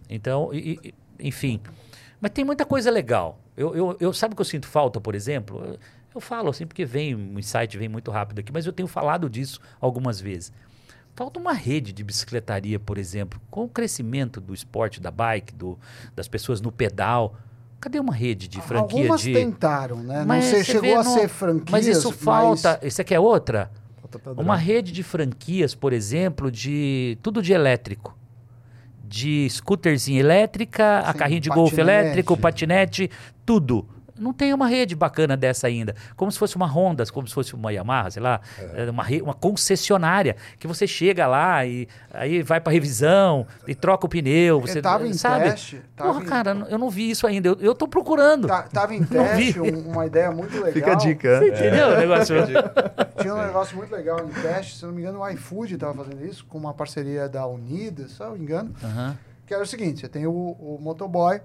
Então, 0.08 0.54
e- 0.54 0.94
enfim. 1.18 1.60
Mas 2.20 2.30
tem 2.30 2.44
muita 2.44 2.64
coisa 2.64 2.90
legal. 2.90 3.40
Eu, 3.56 3.74
eu, 3.74 3.96
eu 3.98 4.12
sabe 4.12 4.34
o 4.34 4.36
que 4.36 4.40
eu 4.42 4.46
sinto 4.46 4.66
falta, 4.68 5.00
por 5.00 5.14
exemplo? 5.14 5.78
Eu, 6.16 6.20
falo 6.20 6.48
assim 6.48 6.66
porque 6.66 6.84
vem, 6.84 7.14
o 7.14 7.38
insight 7.38 7.76
vem 7.76 7.88
muito 7.88 8.10
rápido 8.10 8.38
aqui, 8.38 8.50
mas 8.52 8.64
eu 8.64 8.72
tenho 8.72 8.86
falado 8.86 9.28
disso 9.28 9.60
algumas 9.80 10.20
vezes. 10.20 10.50
Falta 11.14 11.38
uma 11.38 11.52
rede 11.52 11.92
de 11.92 12.02
bicicletaria, 12.02 12.78
por 12.78 12.98
exemplo, 12.98 13.40
com 13.50 13.64
o 13.64 13.68
crescimento 13.68 14.40
do 14.40 14.52
esporte, 14.54 15.00
da 15.00 15.10
bike, 15.10 15.54
do, 15.54 15.78
das 16.14 16.26
pessoas 16.28 16.60
no 16.60 16.72
pedal. 16.72 17.36
Cadê 17.80 18.00
uma 18.00 18.14
rede 18.14 18.48
de 18.48 18.60
franquia 18.60 19.00
Algumas 19.00 19.20
de. 19.20 19.32
tentaram, 19.32 20.02
né? 20.02 20.24
Mas 20.26 20.44
não 20.44 20.50
sei, 20.50 20.64
chegou 20.64 20.98
a 20.98 21.04
não- 21.04 21.14
ser 21.14 21.28
franquia. 21.28 21.66
Mas 21.70 21.86
isso 21.86 22.10
falta. 22.10 22.80
Isso 22.82 23.00
aqui 23.00 23.14
é 23.14 23.20
outra? 23.20 23.70
Falta. 24.00 24.40
Uma 24.40 24.56
rede 24.56 24.92
de 24.92 25.02
franquias, 25.02 25.74
por 25.74 25.92
exemplo, 25.92 26.50
de 26.50 27.18
tudo 27.22 27.42
de 27.42 27.52
elétrico. 27.52 28.16
De 29.04 29.48
scooterzinha 29.50 30.18
elétrica, 30.20 31.00
a 31.00 31.12
Sim, 31.12 31.18
carrinho 31.18 31.40
de 31.40 31.48
golfe 31.50 31.80
elétrico, 31.80 32.36
patinete, 32.36 33.10
tudo. 33.44 33.86
Não 34.18 34.32
tem 34.32 34.52
uma 34.54 34.66
rede 34.66 34.94
bacana 34.94 35.36
dessa 35.36 35.66
ainda. 35.66 35.94
Como 36.16 36.30
se 36.32 36.38
fosse 36.38 36.56
uma 36.56 36.66
Honda, 36.66 37.04
como 37.12 37.26
se 37.28 37.34
fosse 37.34 37.54
uma 37.54 37.72
Yamaha, 37.72 38.10
sei 38.10 38.22
lá, 38.22 38.40
é 38.74 38.90
uma, 38.90 39.02
re- 39.02 39.20
uma 39.22 39.34
concessionária 39.34 40.36
que 40.58 40.66
você 40.66 40.86
chega 40.86 41.26
lá 41.26 41.64
e 41.66 41.86
aí 42.12 42.42
vai 42.42 42.60
para 42.60 42.72
revisão 42.72 43.46
e 43.66 43.74
troca 43.74 44.06
o 44.06 44.08
pneu. 44.08 44.60
Você 44.60 44.80
tava 44.80 45.06
em 45.06 45.12
sabe? 45.12 45.44
teste, 45.44 45.82
tava 45.94 46.12
Porra, 46.12 46.24
em- 46.24 46.26
cara, 46.28 46.66
eu 46.70 46.78
não 46.78 46.88
vi 46.90 47.10
isso 47.10 47.26
ainda. 47.26 47.48
Eu, 47.48 47.56
eu 47.60 47.74
tô 47.74 47.86
procurando. 47.86 48.46
Tá- 48.48 48.62
tava 48.62 48.94
em 48.94 49.04
teste, 49.04 49.60
um- 49.60 49.90
uma 49.90 50.06
ideia 50.06 50.30
muito 50.30 50.54
legal. 50.54 50.72
Fica 50.72 50.92
a 50.92 50.94
dica. 50.94 51.38
Você 51.38 51.48
entendeu 51.50 51.88
o 51.88 51.96
negócio? 51.96 52.36
Tinha 53.20 53.34
um 53.34 53.38
negócio 53.46 53.76
muito 53.76 53.94
legal 53.94 54.20
em 54.24 54.28
teste, 54.42 54.76
se 54.78 54.84
não 54.84 54.92
me 54.92 55.02
engano, 55.02 55.20
o 55.20 55.28
iFood 55.30 55.74
estava 55.74 55.94
fazendo 55.94 56.24
isso, 56.24 56.44
com 56.46 56.58
uma 56.58 56.72
parceria 56.74 57.28
da 57.28 57.46
Unidas, 57.46 58.12
se 58.12 58.20
eu 58.22 58.26
não 58.28 58.34
me 58.36 58.40
engano. 58.42 58.74
Aham. 58.82 59.16
Que 59.46 59.54
era 59.54 59.62
o 59.62 59.66
seguinte: 59.66 60.00
você 60.00 60.08
tem 60.08 60.26
o, 60.26 60.32
o 60.32 60.78
motoboy 60.80 61.40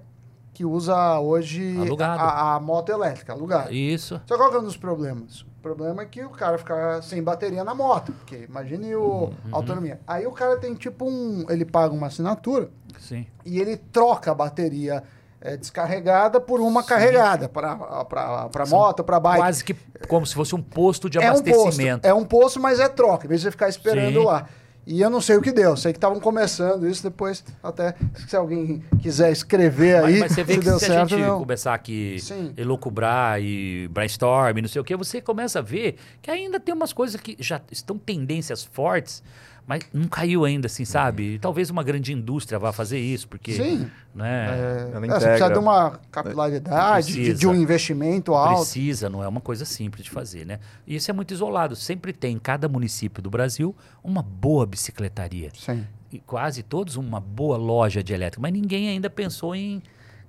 que 0.54 0.64
usa 0.64 1.18
hoje 1.18 1.74
a, 2.00 2.56
a 2.56 2.60
moto 2.60 2.90
elétrica, 2.90 3.32
alugada. 3.32 3.72
Isso. 3.72 4.20
Só 4.26 4.36
qual 4.36 4.50
que 4.50 4.56
é 4.56 4.58
um 4.60 4.64
dos 4.64 4.76
problemas? 4.76 5.40
O 5.40 5.62
problema 5.62 6.02
é 6.02 6.06
que 6.06 6.22
o 6.24 6.30
cara 6.30 6.58
fica 6.58 7.00
sem 7.02 7.22
bateria 7.22 7.62
na 7.64 7.74
moto, 7.74 8.12
porque 8.12 8.46
imagine 8.48 8.94
o 8.96 9.02
Uhum. 9.02 9.32
a 9.52 9.56
autonomia. 9.56 10.00
Aí 10.06 10.26
o 10.26 10.32
cara 10.32 10.56
tem 10.58 10.74
tipo 10.74 11.04
um. 11.08 11.46
Ele 11.48 11.64
paga 11.64 11.94
uma 11.94 12.08
assinatura 12.08 12.68
Sim. 12.98 13.26
e 13.46 13.60
ele 13.60 13.76
troca 13.76 14.32
a 14.32 14.34
bateria 14.34 15.02
eh, 15.40 15.56
descarregada 15.56 16.40
por 16.40 16.60
uma 16.60 16.82
carregada 16.82 17.48
para 17.48 18.66
moto, 18.68 19.02
para 19.04 19.20
bike. 19.20 19.38
Quase 19.38 19.64
que 19.64 19.74
como 20.08 20.26
se 20.26 20.34
fosse 20.34 20.54
um 20.54 20.60
posto 20.62 21.08
de 21.08 21.18
é 21.18 21.30
um 21.30 21.34
posto, 21.34 21.48
abastecimento. 21.50 22.06
é 22.06 22.12
um 22.12 22.24
posto, 22.24 22.60
mas 22.60 22.78
é 22.80 22.88
troca, 22.88 23.26
em 23.26 23.28
vez 23.28 23.40
de 23.40 23.46
você 23.46 23.50
ficar 23.52 23.68
esperando 23.68 24.20
Sim. 24.20 24.26
lá. 24.26 24.46
E 24.86 25.00
eu 25.00 25.08
não 25.08 25.20
sei 25.20 25.36
o 25.36 25.40
que 25.42 25.52
deu, 25.52 25.76
sei 25.76 25.92
que 25.92 25.98
estavam 25.98 26.18
começando 26.18 26.88
isso 26.88 27.04
depois, 27.04 27.44
até 27.62 27.94
se 28.26 28.34
alguém 28.34 28.82
quiser 29.00 29.30
escrever 29.30 29.96
aí, 29.96 30.12
Mas, 30.18 30.20
mas 30.20 30.32
você 30.32 30.42
vê 30.42 30.54
se 30.54 30.58
que 30.58 30.64
deu 30.64 30.78
se 30.78 30.84
a 30.86 30.88
certo 30.88 31.08
gente 31.10 31.20
não. 31.20 31.38
começar 31.38 31.72
aqui 31.72 32.16
Sim. 32.18 32.52
elucubrar 32.56 33.40
e 33.40 33.86
brainstorm, 33.88 34.58
não 34.60 34.68
sei 34.68 34.80
o 34.80 34.84
que, 34.84 34.96
você 34.96 35.20
começa 35.20 35.60
a 35.60 35.62
ver 35.62 35.96
que 36.20 36.30
ainda 36.30 36.58
tem 36.58 36.74
umas 36.74 36.92
coisas 36.92 37.20
que 37.20 37.36
já 37.38 37.60
estão 37.70 37.96
tendências 37.96 38.64
fortes, 38.64 39.22
mas 39.66 39.82
não 39.92 40.08
caiu 40.08 40.44
ainda, 40.44 40.66
assim, 40.66 40.84
sabe? 40.84 41.34
E 41.34 41.38
talvez 41.38 41.70
uma 41.70 41.82
grande 41.82 42.12
indústria 42.12 42.58
vá 42.58 42.72
fazer 42.72 42.98
isso, 42.98 43.28
porque. 43.28 43.52
Sim. 43.52 43.90
Né, 44.14 44.46
É, 44.46 44.90
Ela 44.94 45.06
é, 45.06 45.08
você 45.08 45.08
precisa 45.08 45.34
integra. 45.36 45.52
de 45.54 45.58
uma 45.58 46.00
capilaridade, 46.10 47.06
de, 47.06 47.12
Precisa. 47.14 47.38
de 47.38 47.46
um 47.46 47.54
investimento 47.54 48.34
alto. 48.34 48.56
Precisa, 48.60 49.08
não 49.08 49.22
é 49.22 49.28
uma 49.28 49.40
coisa 49.40 49.64
simples 49.64 50.04
de 50.04 50.10
fazer, 50.10 50.44
né? 50.44 50.58
E 50.86 50.96
isso 50.96 51.10
é 51.10 51.14
muito 51.14 51.32
isolado. 51.32 51.74
Sempre 51.76 52.12
tem 52.12 52.34
em 52.34 52.38
cada 52.38 52.68
município 52.68 53.22
do 53.22 53.30
Brasil 53.30 53.74
uma 54.04 54.22
boa 54.22 54.66
bicicletaria. 54.66 55.50
Sim. 55.54 55.86
e 56.12 56.18
quase 56.18 56.62
todos 56.62 56.96
uma 56.96 57.18
boa 57.20 57.56
loja 57.56 58.02
de 58.02 58.12
elétrico, 58.12 58.42
mas 58.42 58.52
ninguém 58.52 58.88
ainda 58.90 59.08
pensou 59.08 59.54
em 59.54 59.82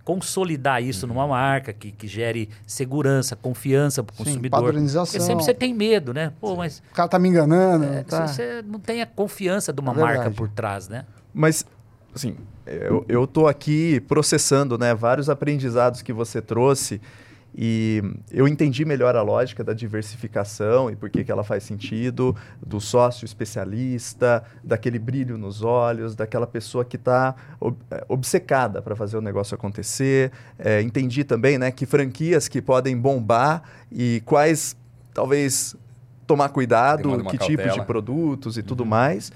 consolidar 0.03 0.81
isso 0.83 1.05
Uhum. 1.05 1.13
numa 1.13 1.27
marca 1.27 1.71
que, 1.73 1.91
que 1.91 2.07
gere 2.07 2.49
segurança, 2.67 3.35
confiança 3.35 4.03
para 4.03 4.13
o 4.13 4.17
Sim, 4.17 4.23
consumidor. 4.25 4.61
padronização. 4.63 5.05
Porque 5.05 5.19
sempre 5.19 5.43
você 5.45 5.53
tem 5.53 5.73
medo, 5.73 6.13
né? 6.13 6.31
Pô, 6.41 6.55
mas 6.55 6.81
O 6.91 6.93
cara 6.95 7.07
tá 7.09 7.17
me 7.19 7.29
enganando. 7.29 7.85
é, 7.85 8.03
tá. 8.03 8.27
você 8.27 8.61
não 8.67 8.79
tem 8.79 9.01
a 9.01 9.05
confiança 9.05 9.71
de 9.71 9.79
uma 9.79 9.93
É 9.93 9.95
marca 9.95 10.31
por 10.31 10.49
trás, 10.49 10.87
né? 10.89 11.05
Mas, 11.33 11.65
assim, 12.13 12.35
eu, 12.65 13.05
eu 13.07 13.25
tô 13.25 13.47
aqui 13.47 13.99
processando, 14.01 14.77
né, 14.77 14.93
vários 14.93 15.29
aprendizados 15.29 16.01
que 16.01 16.11
você 16.13 16.41
trouxe 16.41 17.01
e 17.55 18.01
eu 18.31 18.47
entendi 18.47 18.83
melhor 18.83 19.15
a 19.15 19.21
lógica 19.21 19.63
da 19.63 19.73
diversificação 19.73 20.89
e 20.89 20.95
por 20.95 21.09
que, 21.09 21.23
que 21.23 21.31
ela 21.31 21.43
faz 21.43 21.63
sentido, 21.63 22.35
do 22.65 22.81
sócio 22.81 23.25
especialista, 23.25 24.43
daquele 24.63 24.97
brilho 24.97 25.37
nos 25.37 25.61
olhos, 25.61 26.15
daquela 26.15 26.47
pessoa 26.47 26.83
que 26.83 26.95
está 26.95 27.35
obcecada 28.07 28.81
para 28.81 28.95
fazer 28.95 29.17
o 29.17 29.21
negócio 29.21 29.53
acontecer. 29.53 30.31
É, 30.57 30.81
entendi 30.81 31.23
também, 31.23 31.59
né, 31.59 31.71
que 31.71 31.85
franquias 31.85 32.47
que 32.47 32.61
podem 32.61 32.97
bombar 32.97 33.61
e 33.91 34.21
quais 34.25 34.75
talvez 35.13 35.75
tomar 36.25 36.49
cuidado, 36.49 37.23
que 37.25 37.37
tipos 37.37 37.47
de 37.47 37.55
cautela. 37.55 37.85
produtos 37.85 38.57
e 38.57 38.63
tudo 38.63 38.83
mais. 38.83 39.31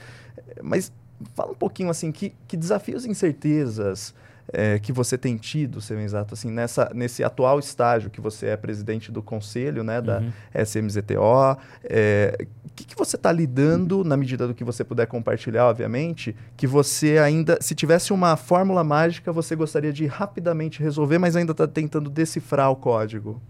Mas 0.63 0.91
fala 1.35 1.51
um 1.51 1.55
pouquinho 1.55 1.89
assim, 1.89 2.11
que, 2.11 2.33
que 2.47 2.57
desafios 2.57 3.05
e 3.05 3.09
incertezas 3.09 4.13
é, 4.51 4.79
que 4.79 4.91
você 4.91 5.17
tem 5.17 5.35
tido, 5.37 5.81
seu 5.81 5.99
exato, 5.99 6.33
assim, 6.33 6.49
nessa, 6.49 6.91
nesse 6.93 7.23
atual 7.23 7.59
estágio 7.59 8.09
que 8.09 8.21
você 8.21 8.47
é 8.47 8.57
presidente 8.57 9.11
do 9.11 9.21
conselho 9.21 9.83
né, 9.83 10.01
da 10.01 10.19
Uhum. 10.19 10.31
SMZTO. 10.53 11.57
É, 11.83 12.37
o 12.65 12.69
que, 12.75 12.85
que 12.85 12.95
você 12.95 13.15
está 13.15 13.31
lidando, 13.31 14.03
na 14.03 14.15
medida 14.15 14.47
do 14.47 14.53
que 14.53 14.63
você 14.63 14.83
puder 14.83 15.07
compartilhar, 15.07 15.67
obviamente, 15.67 16.35
que 16.55 16.67
você 16.67 17.17
ainda, 17.17 17.57
se 17.61 17.75
tivesse 17.75 18.13
uma 18.13 18.35
fórmula 18.37 18.83
mágica, 18.83 19.31
você 19.31 19.55
gostaria 19.55 19.91
de 19.91 20.05
rapidamente 20.05 20.81
resolver, 20.81 21.17
mas 21.17 21.35
ainda 21.35 21.51
está 21.51 21.67
tentando 21.67 22.09
decifrar 22.09 22.71
o 22.71 22.75
código? 22.75 23.41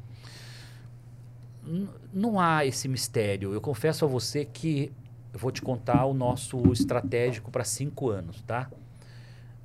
Não 2.14 2.40
há 2.40 2.66
esse 2.66 2.88
mistério. 2.88 3.54
Eu 3.54 3.60
confesso 3.60 4.06
a 4.06 4.08
você 4.08 4.46
que 4.46 4.92
eu 5.34 5.40
vou 5.40 5.52
te 5.52 5.62
contar 5.62 6.06
o 6.06 6.14
nosso 6.14 6.72
estratégico 6.72 7.52
para 7.52 7.64
cinco 7.64 8.10
anos, 8.10 8.42
tá? 8.44 8.70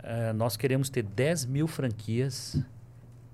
Eh, 0.02 0.32
nós 0.32 0.56
queremos 0.56 0.90
ter 0.90 1.02
10 1.02 1.46
mil 1.46 1.66
franquias 1.66 2.60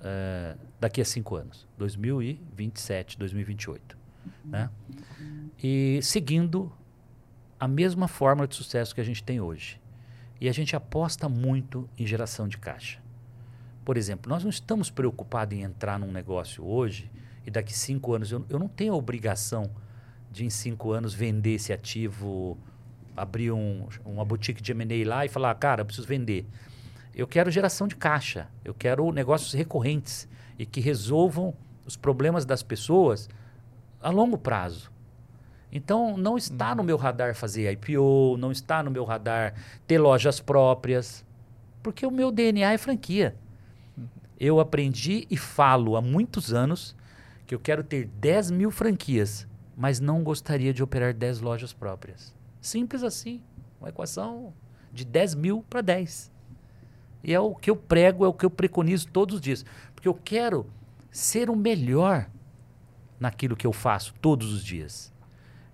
eh, 0.00 0.56
daqui 0.78 1.00
a 1.00 1.04
cinco 1.04 1.34
anos, 1.34 1.66
2027, 1.78 3.18
2028, 3.18 3.96
né? 4.44 4.70
E 5.62 6.00
seguindo 6.02 6.72
a 7.58 7.66
mesma 7.66 8.06
fórmula 8.06 8.46
de 8.46 8.54
sucesso 8.54 8.94
que 8.94 9.00
a 9.00 9.04
gente 9.04 9.22
tem 9.22 9.40
hoje. 9.40 9.80
E 10.40 10.48
a 10.48 10.52
gente 10.52 10.76
aposta 10.76 11.28
muito 11.28 11.88
em 11.98 12.06
geração 12.06 12.46
de 12.46 12.56
caixa. 12.58 13.00
Por 13.84 13.96
exemplo, 13.96 14.30
nós 14.30 14.44
não 14.44 14.50
estamos 14.50 14.90
preocupados 14.90 15.56
em 15.56 15.62
entrar 15.62 15.98
num 15.98 16.12
negócio 16.12 16.64
hoje 16.64 17.10
e 17.44 17.50
daqui 17.50 17.72
cinco 17.72 18.12
anos. 18.12 18.30
Eu, 18.30 18.44
eu 18.48 18.58
não 18.58 18.68
tenho 18.68 18.92
a 18.92 18.96
obrigação 18.96 19.70
de, 20.30 20.44
em 20.44 20.50
cinco 20.50 20.92
anos, 20.92 21.12
vender 21.12 21.54
esse 21.54 21.72
ativo, 21.72 22.56
abrir 23.20 23.52
um, 23.52 23.86
uma 24.04 24.24
boutique 24.24 24.62
de 24.62 24.72
M&A 24.72 25.08
lá 25.08 25.24
e 25.24 25.28
falar, 25.28 25.54
cara, 25.54 25.82
eu 25.82 25.86
preciso 25.86 26.06
vender. 26.06 26.46
Eu 27.14 27.26
quero 27.26 27.50
geração 27.50 27.88
de 27.88 27.96
caixa. 27.96 28.48
Eu 28.64 28.72
quero 28.72 29.10
negócios 29.12 29.52
recorrentes 29.52 30.28
e 30.58 30.64
que 30.64 30.80
resolvam 30.80 31.54
os 31.84 31.96
problemas 31.96 32.44
das 32.44 32.62
pessoas 32.62 33.28
a 34.00 34.10
longo 34.10 34.38
prazo. 34.38 34.90
Então, 35.70 36.16
não 36.16 36.38
está 36.38 36.74
no 36.74 36.82
meu 36.82 36.96
radar 36.96 37.34
fazer 37.34 37.70
IPO, 37.72 38.36
não 38.38 38.50
está 38.50 38.82
no 38.82 38.90
meu 38.90 39.04
radar 39.04 39.54
ter 39.86 39.98
lojas 39.98 40.40
próprias, 40.40 41.24
porque 41.82 42.06
o 42.06 42.10
meu 42.10 42.30
DNA 42.30 42.72
é 42.72 42.78
franquia. 42.78 43.34
Eu 44.40 44.60
aprendi 44.60 45.26
e 45.30 45.36
falo 45.36 45.96
há 45.96 46.00
muitos 46.00 46.54
anos 46.54 46.96
que 47.46 47.54
eu 47.54 47.58
quero 47.58 47.82
ter 47.82 48.06
10 48.06 48.50
mil 48.50 48.70
franquias, 48.70 49.46
mas 49.76 50.00
não 50.00 50.22
gostaria 50.22 50.72
de 50.72 50.82
operar 50.82 51.12
10 51.12 51.40
lojas 51.40 51.72
próprias. 51.72 52.37
Simples 52.60 53.02
assim. 53.02 53.42
Uma 53.80 53.90
equação 53.90 54.52
de 54.92 55.04
10 55.04 55.34
mil 55.34 55.64
para 55.68 55.80
10. 55.80 56.32
E 57.22 57.34
é 57.34 57.40
o 57.40 57.54
que 57.54 57.70
eu 57.70 57.76
prego, 57.76 58.24
é 58.24 58.28
o 58.28 58.32
que 58.32 58.46
eu 58.46 58.50
preconizo 58.50 59.08
todos 59.08 59.36
os 59.36 59.40
dias. 59.40 59.64
Porque 59.94 60.08
eu 60.08 60.14
quero 60.14 60.66
ser 61.10 61.50
o 61.50 61.56
melhor 61.56 62.28
naquilo 63.18 63.56
que 63.56 63.66
eu 63.66 63.72
faço 63.72 64.14
todos 64.20 64.52
os 64.52 64.64
dias. 64.64 65.12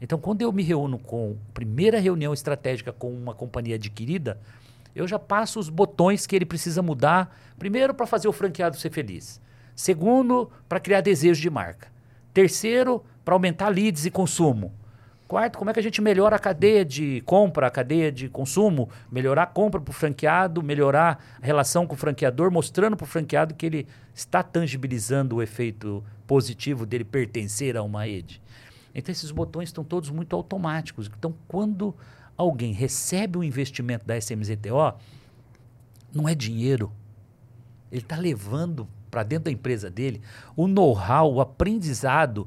Então, 0.01 0.19
quando 0.19 0.43
eu 0.43 0.53
me 0.53 0.63
reúno 0.63 0.99
com 0.99 1.37
primeira 1.53 1.99
reunião 1.99 2.35
estratégica 2.35 2.93
com 2.93 3.13
uma 3.13 3.35
companhia 3.35 3.77
adquirida, 3.77 4.41
eu 4.95 5.07
já 5.09 5.19
passo 5.19 5.59
os 5.59 5.69
botões 5.69 6.27
que 6.27 6.37
ele 6.37 6.47
precisa 6.47 6.83
mudar. 6.83 7.37
Primeiro, 7.59 7.95
para 7.95 8.07
fazer 8.07 8.29
o 8.29 8.33
franqueado 8.33 8.77
ser 8.77 8.91
feliz. 8.91 9.41
Segundo, 9.75 10.51
para 10.69 10.79
criar 10.79 11.01
desejo 11.01 11.41
de 11.41 11.51
marca. 11.51 11.89
Terceiro, 12.33 13.05
para 13.25 13.35
aumentar 13.35 13.69
leads 13.69 14.07
e 14.07 14.11
consumo. 14.11 14.73
Quarto, 15.27 15.59
como 15.59 15.71
é 15.71 15.73
que 15.73 15.81
a 15.81 15.83
gente 15.83 16.03
melhora 16.03 16.37
a 16.37 16.39
cadeia 16.39 16.85
de 16.85 17.23
compra, 17.23 17.67
a 17.67 17.71
cadeia 17.71 18.13
de 18.13 18.29
consumo, 18.29 18.91
melhorar 19.11 19.45
a 19.45 19.47
compra 19.47 19.81
para 19.81 19.91
o 19.91 19.95
franqueado, 19.95 20.63
melhorar 20.63 21.19
a 21.41 21.45
relação 21.45 21.87
com 21.87 21.95
o 21.95 21.97
franqueador, 21.97 22.51
mostrando 22.51 22.95
para 22.95 23.05
o 23.05 23.07
franqueado 23.07 23.55
que 23.55 23.65
ele 23.65 23.87
está 24.15 24.43
tangibilizando 24.43 25.37
o 25.37 25.43
efeito 25.43 26.05
positivo 26.27 26.85
dele 26.85 27.05
pertencer 27.05 27.75
a 27.75 27.83
uma 27.83 28.05
rede. 28.05 28.41
Então, 28.95 29.11
esses 29.11 29.31
botões 29.31 29.71
estão 29.71 29.83
todos 29.83 30.11
muito 30.11 30.37
automáticos. 30.37 31.11
Então, 31.19 31.35
quando 31.49 31.95
alguém 32.37 32.73
recebe 32.73 33.39
o 33.39 33.41
um 33.41 33.45
investimento 33.45 34.07
da 34.07 34.17
SMZTO, 34.19 34.95
não 36.13 36.29
é 36.29 36.35
dinheiro. 36.35 36.93
Ele 37.91 38.03
está 38.03 38.17
levando 38.17 38.87
para 39.11 39.23
dentro 39.23 39.45
da 39.45 39.51
empresa 39.51 39.91
dele 39.91 40.21
o 40.55 40.69
know-how, 40.69 41.33
o 41.33 41.41
aprendizado 41.41 42.47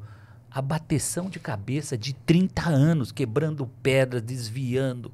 a 0.52 0.62
bateção 0.62 1.30
de 1.30 1.40
cabeça 1.40 1.98
de 1.98 2.14
30 2.14 2.70
anos, 2.70 3.12
quebrando 3.12 3.68
pedra, 3.82 4.22
desviando. 4.22 5.12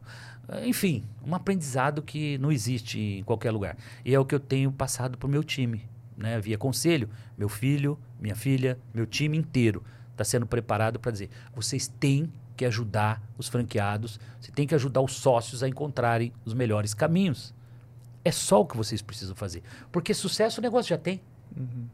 Enfim, 0.66 1.04
um 1.26 1.34
aprendizado 1.34 2.02
que 2.02 2.38
não 2.38 2.52
existe 2.52 3.00
em 3.00 3.24
qualquer 3.24 3.52
lugar. 3.52 3.78
E 4.06 4.14
é 4.14 4.20
o 4.20 4.26
que 4.26 4.36
eu 4.36 4.40
tenho 4.40 4.72
passado 4.72 5.18
para 5.18 5.28
o 5.28 5.30
meu 5.30 5.44
time. 5.44 5.84
Né? 6.16 6.40
Via 6.40 6.58
conselho, 6.58 7.10
meu 7.38 7.50
filho, 7.50 7.98
minha 8.20 8.36
filha, 8.36 8.78
meu 8.94 9.06
time 9.06 9.38
inteiro 9.38 9.84
está 10.12 10.24
sendo 10.24 10.46
preparado 10.46 11.00
para 11.00 11.12
dizer: 11.12 11.30
vocês 11.54 11.88
têm 11.88 12.32
que 12.56 12.66
ajudar 12.66 13.22
os 13.38 13.48
franqueados, 13.48 14.20
você 14.40 14.52
tem 14.52 14.68
que 14.68 14.76
ajudar 14.76 15.02
os 15.02 15.14
sócios 15.14 15.64
a 15.64 15.68
encontrarem 15.68 16.32
os 16.46 16.54
melhores 16.54 16.94
caminhos. 16.94 17.54
É 18.24 18.32
só 18.32 18.62
o 18.62 18.66
que 18.66 18.78
vocês 18.78 19.02
precisam 19.02 19.36
fazer. 19.36 19.64
Porque 19.92 20.14
sucesso 20.14 20.62
o 20.62 20.64
negócio 20.64 20.90
já 20.90 20.98
tem. 20.98 21.20
Uhum. 21.58 21.88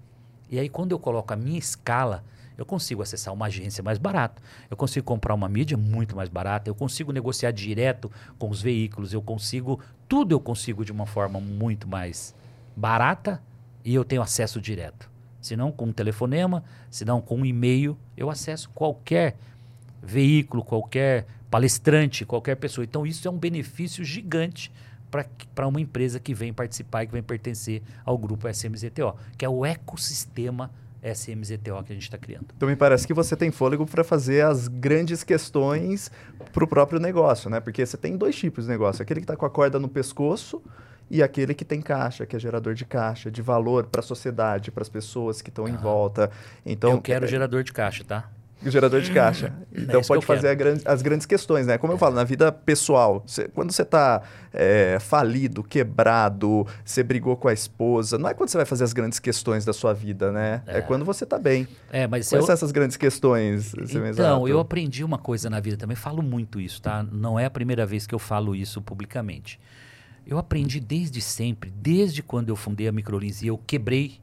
E 0.49 0.59
aí, 0.59 0.69
quando 0.69 0.91
eu 0.91 0.99
coloco 0.99 1.33
a 1.33 1.35
minha 1.35 1.57
escala 1.57 2.23
eu 2.59 2.65
consigo 2.65 3.01
acessar 3.01 3.33
uma 3.33 3.45
agência 3.45 3.81
mais 3.81 3.97
barata, 3.97 4.41
eu 4.69 4.75
consigo 4.75 5.05
comprar 5.05 5.33
uma 5.33 5.47
mídia 5.47 5.77
muito 5.77 6.13
mais 6.13 6.27
barata, 6.27 6.69
eu 6.69 6.75
consigo 6.75 7.13
negociar 7.13 7.51
direto 7.51 8.11
com 8.37 8.49
os 8.49 8.61
veículos, 8.61 9.13
eu 9.13 9.21
consigo, 9.21 9.79
tudo 10.09 10.33
eu 10.33 10.41
consigo 10.41 10.83
de 10.83 10.91
uma 10.91 11.05
forma 11.05 11.39
muito 11.39 11.87
mais 11.87 12.35
barata 12.75 13.41
e 13.85 13.95
eu 13.95 14.03
tenho 14.03 14.21
acesso 14.21 14.59
direto. 14.59 15.09
Se 15.39 15.55
não 15.55 15.71
com 15.71 15.85
um 15.85 15.93
telefonema, 15.93 16.61
se 16.91 17.05
não 17.05 17.21
com 17.21 17.37
um 17.37 17.45
e-mail, 17.45 17.97
eu 18.17 18.29
acesso 18.29 18.69
qualquer 18.71 19.37
veículo, 20.03 20.61
qualquer 20.61 21.27
palestrante, 21.49 22.25
qualquer 22.25 22.55
pessoa. 22.55 22.83
Então 22.83 23.07
isso 23.07 23.25
é 23.25 23.31
um 23.31 23.37
benefício 23.37 24.03
gigante 24.03 24.69
para 25.55 25.65
uma 25.65 25.79
empresa 25.79 26.19
que 26.19 26.33
vem 26.33 26.51
participar 26.51 27.03
e 27.03 27.07
que 27.07 27.13
vem 27.13 27.23
pertencer 27.23 27.81
ao 28.03 28.17
grupo 28.17 28.49
SMZTO, 28.49 29.15
que 29.37 29.45
é 29.45 29.49
o 29.49 29.65
ecossistema 29.65 30.69
SMZTO 31.03 31.83
que 31.83 31.91
a 31.91 31.95
gente 31.95 32.03
está 32.03 32.17
criando. 32.17 32.47
Então 32.55 32.67
me 32.67 32.75
parece 32.75 33.07
que 33.07 33.13
você 33.13 33.35
tem 33.35 33.51
fôlego 33.51 33.85
para 33.85 34.03
fazer 34.03 34.45
as 34.45 34.67
grandes 34.67 35.23
questões 35.23 36.11
para 36.51 36.63
o 36.63 36.67
próprio 36.67 36.99
negócio, 36.99 37.49
né? 37.49 37.59
Porque 37.59 37.85
você 37.85 37.97
tem 37.97 38.17
dois 38.17 38.35
tipos 38.35 38.65
de 38.65 38.69
negócio: 38.69 39.01
aquele 39.01 39.19
que 39.19 39.25
está 39.25 39.35
com 39.35 39.45
a 39.45 39.49
corda 39.49 39.79
no 39.79 39.87
pescoço 39.87 40.61
e 41.09 41.23
aquele 41.23 41.53
que 41.53 41.65
tem 41.65 41.81
caixa, 41.81 42.25
que 42.25 42.35
é 42.35 42.39
gerador 42.39 42.73
de 42.73 42.85
caixa, 42.85 43.31
de 43.31 43.41
valor 43.41 43.87
para 43.87 43.99
a 43.99 44.03
sociedade, 44.03 44.71
para 44.71 44.83
as 44.83 44.89
pessoas 44.89 45.41
que 45.41 45.49
estão 45.49 45.65
ah, 45.65 45.69
em 45.69 45.75
volta. 45.75 46.29
Então 46.65 46.91
eu 46.91 47.01
quero 47.01 47.25
é... 47.25 47.27
gerador 47.27 47.63
de 47.63 47.73
caixa, 47.73 48.03
tá? 48.03 48.29
Gerador 48.65 49.01
de 49.01 49.11
caixa. 49.11 49.53
É 49.73 49.81
então 49.81 50.01
é 50.01 50.03
pode 50.03 50.25
fazer 50.25 50.53
grande, 50.55 50.81
as 50.85 51.01
grandes 51.01 51.25
questões, 51.25 51.65
né? 51.65 51.77
Como 51.77 51.93
eu 51.93 51.97
falo, 51.97 52.15
na 52.15 52.23
vida 52.23 52.51
pessoal, 52.51 53.23
cê, 53.25 53.47
quando 53.47 53.71
você 53.71 53.83
está 53.83 54.21
é, 54.53 54.97
falido, 54.99 55.63
quebrado, 55.63 56.67
você 56.83 57.01
brigou 57.01 57.37
com 57.37 57.47
a 57.47 57.53
esposa, 57.53 58.17
não 58.17 58.29
é 58.29 58.33
quando 58.33 58.49
você 58.49 58.57
vai 58.57 58.65
fazer 58.65 58.83
as 58.83 58.93
grandes 58.93 59.19
questões 59.19 59.63
da 59.63 59.71
sua 59.71 59.93
vida, 59.93 60.31
né? 60.31 60.61
É, 60.67 60.79
é 60.79 60.81
quando 60.81 61.05
você 61.05 61.23
está 61.23 61.39
bem. 61.39 61.67
É, 61.91 62.07
mas 62.07 62.27
Quais 62.27 62.41
eu... 62.41 62.45
são 62.45 62.53
essas 62.53 62.71
grandes 62.71 62.97
questões? 62.97 63.73
Então, 64.11 64.47
eu 64.47 64.59
aprendi 64.59 65.03
uma 65.03 65.17
coisa 65.17 65.49
na 65.49 65.59
vida 65.59 65.77
também, 65.77 65.95
falo 65.95 66.21
muito 66.21 66.59
isso, 66.59 66.81
tá? 66.81 67.03
Não 67.03 67.39
é 67.39 67.45
a 67.45 67.49
primeira 67.49 67.85
vez 67.85 68.05
que 68.05 68.13
eu 68.13 68.19
falo 68.19 68.55
isso 68.55 68.81
publicamente. 68.81 69.59
Eu 70.25 70.37
aprendi 70.37 70.79
desde 70.79 71.21
sempre, 71.21 71.71
desde 71.71 72.21
quando 72.21 72.49
eu 72.49 72.55
fundei 72.55 72.87
a 72.87 72.91
Microlins 72.91 73.41
e 73.41 73.47
eu 73.47 73.57
quebrei 73.57 74.19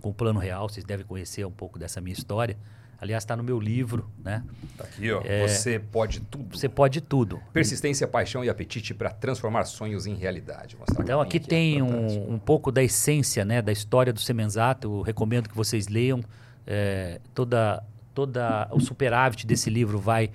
com 0.00 0.10
o 0.10 0.14
Plano 0.14 0.38
Real, 0.38 0.68
vocês 0.68 0.84
devem 0.84 1.04
conhecer 1.04 1.44
um 1.46 1.50
pouco 1.50 1.78
dessa 1.78 2.00
minha 2.00 2.12
história 2.12 2.56
Aliás, 3.00 3.22
está 3.22 3.34
no 3.34 3.42
meu 3.42 3.58
livro, 3.58 4.10
né? 4.22 4.44
Tá 4.76 4.84
aqui, 4.84 5.10
ó. 5.10 5.22
É, 5.24 5.48
você 5.48 5.78
pode 5.78 6.20
tudo. 6.20 6.56
Você 6.56 6.68
pode 6.68 7.00
tudo. 7.00 7.40
Persistência, 7.50 8.06
paixão 8.06 8.44
e 8.44 8.50
apetite 8.50 8.92
para 8.92 9.10
transformar 9.10 9.64
sonhos 9.64 10.06
em 10.06 10.14
realidade. 10.14 10.76
então 10.98 11.18
aqui 11.18 11.40
tem 11.40 11.78
é 11.78 11.82
um, 11.82 12.34
um, 12.34 12.38
pouco 12.38 12.70
da 12.70 12.82
essência, 12.82 13.42
né, 13.42 13.62
da 13.62 13.72
história 13.72 14.12
do 14.12 14.20
Semenzato. 14.20 14.98
Eu 14.98 15.02
recomendo 15.02 15.48
que 15.48 15.56
vocês 15.56 15.88
leiam. 15.88 16.20
É, 16.66 17.20
toda, 17.34 17.82
toda 18.14 18.68
o 18.70 18.80
superávit 18.80 19.46
desse 19.46 19.70
livro 19.70 19.98
vai 19.98 20.30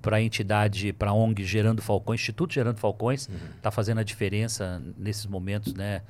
para 0.00 0.18
a 0.18 0.22
entidade, 0.22 0.92
para 0.92 1.10
a 1.10 1.14
ONG 1.14 1.42
Gerando 1.42 1.82
Falcões, 1.82 2.20
Instituto 2.20 2.54
Gerando 2.54 2.78
Falcões, 2.78 3.22
está 3.22 3.32
uhum. 3.32 3.52
Tá 3.62 3.70
fazendo 3.70 3.98
a 3.98 4.04
diferença 4.04 4.80
nesses 4.96 5.26
momentos, 5.26 5.74
né? 5.74 6.02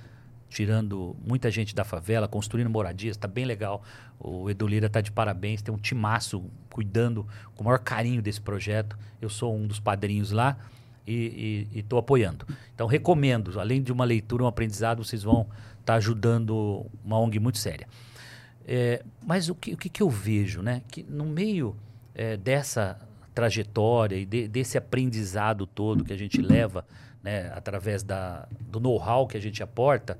Tirando 0.54 1.16
muita 1.26 1.50
gente 1.50 1.74
da 1.74 1.82
favela, 1.82 2.28
construindo 2.28 2.70
moradias, 2.70 3.16
está 3.16 3.26
bem 3.26 3.44
legal. 3.44 3.82
O 4.20 4.48
Edu 4.48 4.68
Lira 4.68 4.86
está 4.86 5.00
de 5.00 5.10
parabéns, 5.10 5.60
tem 5.60 5.74
um 5.74 5.78
timaço 5.78 6.44
cuidando 6.70 7.26
com 7.56 7.62
o 7.62 7.64
maior 7.64 7.80
carinho 7.80 8.22
desse 8.22 8.40
projeto. 8.40 8.96
Eu 9.20 9.28
sou 9.28 9.54
um 9.56 9.66
dos 9.66 9.80
padrinhos 9.80 10.30
lá 10.30 10.56
e 11.04 11.66
estou 11.74 11.98
apoiando. 11.98 12.46
Então, 12.72 12.86
recomendo, 12.86 13.58
além 13.58 13.82
de 13.82 13.92
uma 13.92 14.04
leitura, 14.04 14.44
um 14.44 14.46
aprendizado, 14.46 15.04
vocês 15.04 15.24
vão 15.24 15.42
estar 15.80 15.84
tá 15.84 15.94
ajudando 15.94 16.86
uma 17.04 17.18
ONG 17.18 17.40
muito 17.40 17.58
séria. 17.58 17.88
É, 18.64 19.02
mas 19.26 19.48
o 19.48 19.56
que, 19.56 19.74
o 19.74 19.76
que, 19.76 20.02
eu 20.02 20.08
vejo, 20.08 20.62
né? 20.62 20.82
Que 20.88 21.02
no 21.02 21.24
meio 21.24 21.76
é, 22.14 22.36
dessa 22.36 22.98
trajetória 23.34 24.16
e 24.16 24.24
de, 24.24 24.46
desse 24.46 24.78
aprendizado 24.78 25.66
todo 25.66 26.04
que 26.04 26.12
a 26.12 26.16
gente 26.16 26.40
leva, 26.40 26.86
né, 27.22 27.50
através 27.54 28.04
da, 28.04 28.46
do 28.60 28.78
know-how 28.78 29.26
que 29.26 29.36
a 29.36 29.40
gente 29.40 29.62
aporta, 29.62 30.16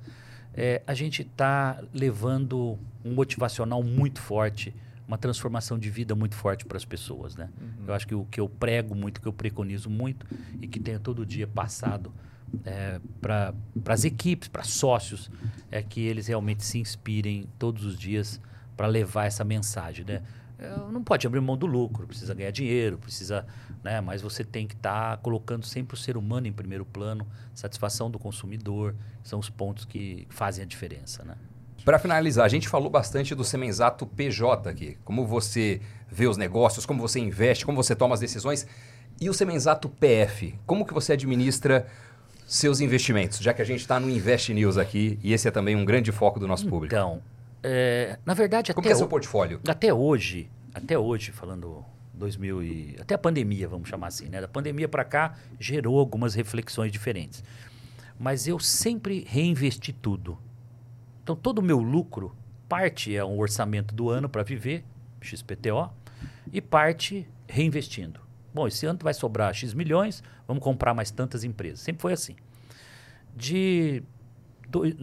é, 0.55 0.81
a 0.87 0.93
gente 0.93 1.21
está 1.21 1.83
levando 1.93 2.79
um 3.03 3.13
motivacional 3.13 3.83
muito 3.83 4.21
forte, 4.21 4.73
uma 5.07 5.17
transformação 5.17 5.77
de 5.77 5.89
vida 5.89 6.15
muito 6.15 6.35
forte 6.35 6.65
para 6.65 6.77
as 6.77 6.85
pessoas. 6.85 7.35
Né? 7.35 7.49
Uhum. 7.59 7.85
Eu 7.87 7.93
acho 7.93 8.07
que 8.07 8.15
o 8.15 8.25
que 8.25 8.39
eu 8.39 8.47
prego 8.47 8.95
muito, 8.95 9.21
que 9.21 9.27
eu 9.27 9.33
preconizo 9.33 9.89
muito 9.89 10.25
e 10.61 10.67
que 10.67 10.79
tenho 10.79 10.99
todo 10.99 11.25
dia 11.25 11.45
passado 11.45 12.11
é, 12.63 12.99
para 13.21 13.53
as 13.87 14.05
equipes, 14.05 14.47
para 14.47 14.63
sócios, 14.63 15.29
é 15.69 15.83
que 15.83 15.99
eles 15.99 16.27
realmente 16.27 16.63
se 16.63 16.79
inspirem 16.79 17.47
todos 17.59 17.83
os 17.83 17.97
dias 17.97 18.39
para 18.77 18.87
levar 18.87 19.25
essa 19.25 19.43
mensagem. 19.43 20.05
Né? 20.05 20.21
É, 20.57 20.69
não 20.91 21.03
pode 21.03 21.27
abrir 21.27 21.41
mão 21.41 21.57
do 21.57 21.65
lucro, 21.65 22.07
precisa 22.07 22.33
ganhar 22.33 22.51
dinheiro, 22.51 22.97
precisa, 22.97 23.45
né? 23.85 24.01
Mas 24.01 24.19
você 24.19 24.43
tem 24.43 24.65
que 24.65 24.73
estar 24.73 25.11
tá 25.11 25.17
colocando 25.17 25.63
sempre 25.63 25.93
o 25.93 25.97
ser 25.97 26.17
humano 26.17 26.47
em 26.47 26.51
primeiro 26.51 26.83
plano, 26.83 27.25
satisfação 27.53 28.09
do 28.09 28.17
consumidor, 28.17 28.95
são 29.23 29.37
os 29.37 29.47
pontos 29.47 29.85
que 29.85 30.27
fazem 30.31 30.63
a 30.63 30.65
diferença, 30.65 31.23
né? 31.23 31.35
Para 31.85 31.99
finalizar, 31.99 32.43
a 32.43 32.49
gente 32.49 32.67
falou 32.67 32.89
bastante 32.89 33.35
do 33.35 33.43
Semenzato 33.43 34.07
PJ 34.07 34.67
aqui, 34.67 34.97
como 35.05 35.27
você 35.27 35.79
vê 36.09 36.25
os 36.25 36.35
negócios, 36.35 36.83
como 36.83 36.99
você 36.99 37.19
investe, 37.19 37.63
como 37.63 37.81
você 37.81 37.95
toma 37.95 38.15
as 38.15 38.19
decisões. 38.19 38.65
E 39.21 39.29
o 39.29 39.33
Semenzato 39.35 39.87
PF, 39.87 40.55
como 40.65 40.83
que 40.83 40.93
você 40.93 41.13
administra 41.13 41.85
seus 42.47 42.79
investimentos? 42.79 43.37
Já 43.37 43.53
que 43.53 43.61
a 43.61 43.65
gente 43.65 43.81
está 43.81 43.99
no 43.99 44.09
Invest 44.09 44.51
News 44.51 44.79
aqui 44.79 45.19
e 45.21 45.31
esse 45.31 45.47
é 45.47 45.51
também 45.51 45.75
um 45.75 45.85
grande 45.85 46.11
foco 46.11 46.39
do 46.39 46.47
nosso 46.47 46.67
público. 46.67 46.95
Então, 46.95 47.21
é, 47.61 48.17
na 48.25 48.33
verdade, 48.33 48.73
Como 48.73 48.87
até 48.87 48.93
é 48.93 48.97
seu 48.97 49.07
portfólio? 49.07 49.59
Até 49.67 49.93
hoje, 49.93 50.49
até 50.73 50.97
hoje, 50.97 51.31
falando 51.31 51.85
2000 52.15 52.63
e 52.63 52.95
até 52.99 53.15
a 53.15 53.17
pandemia, 53.17 53.67
vamos 53.67 53.89
chamar 53.89 54.07
assim, 54.07 54.27
né? 54.27 54.41
Da 54.41 54.47
pandemia 54.47 54.87
para 54.87 55.03
cá 55.03 55.35
gerou 55.59 55.99
algumas 55.99 56.33
reflexões 56.33 56.91
diferentes. 56.91 57.43
Mas 58.19 58.47
eu 58.47 58.59
sempre 58.59 59.25
reinvesti 59.27 59.93
tudo. 59.93 60.37
Então 61.23 61.35
todo 61.35 61.59
o 61.59 61.61
meu 61.61 61.79
lucro, 61.79 62.35
parte 62.69 63.15
é 63.15 63.23
um 63.23 63.37
orçamento 63.37 63.93
do 63.93 64.09
ano 64.09 64.29
para 64.29 64.43
viver, 64.43 64.83
XPTO, 65.21 65.91
e 66.51 66.61
parte 66.61 67.27
reinvestindo. 67.47 68.19
Bom, 68.53 68.67
esse 68.67 68.85
ano 68.85 68.99
vai 69.01 69.13
sobrar 69.13 69.53
X 69.53 69.73
milhões, 69.73 70.23
vamos 70.47 70.63
comprar 70.63 70.93
mais 70.93 71.11
tantas 71.11 71.43
empresas. 71.43 71.81
Sempre 71.81 72.01
foi 72.01 72.13
assim. 72.13 72.35
De 73.35 74.03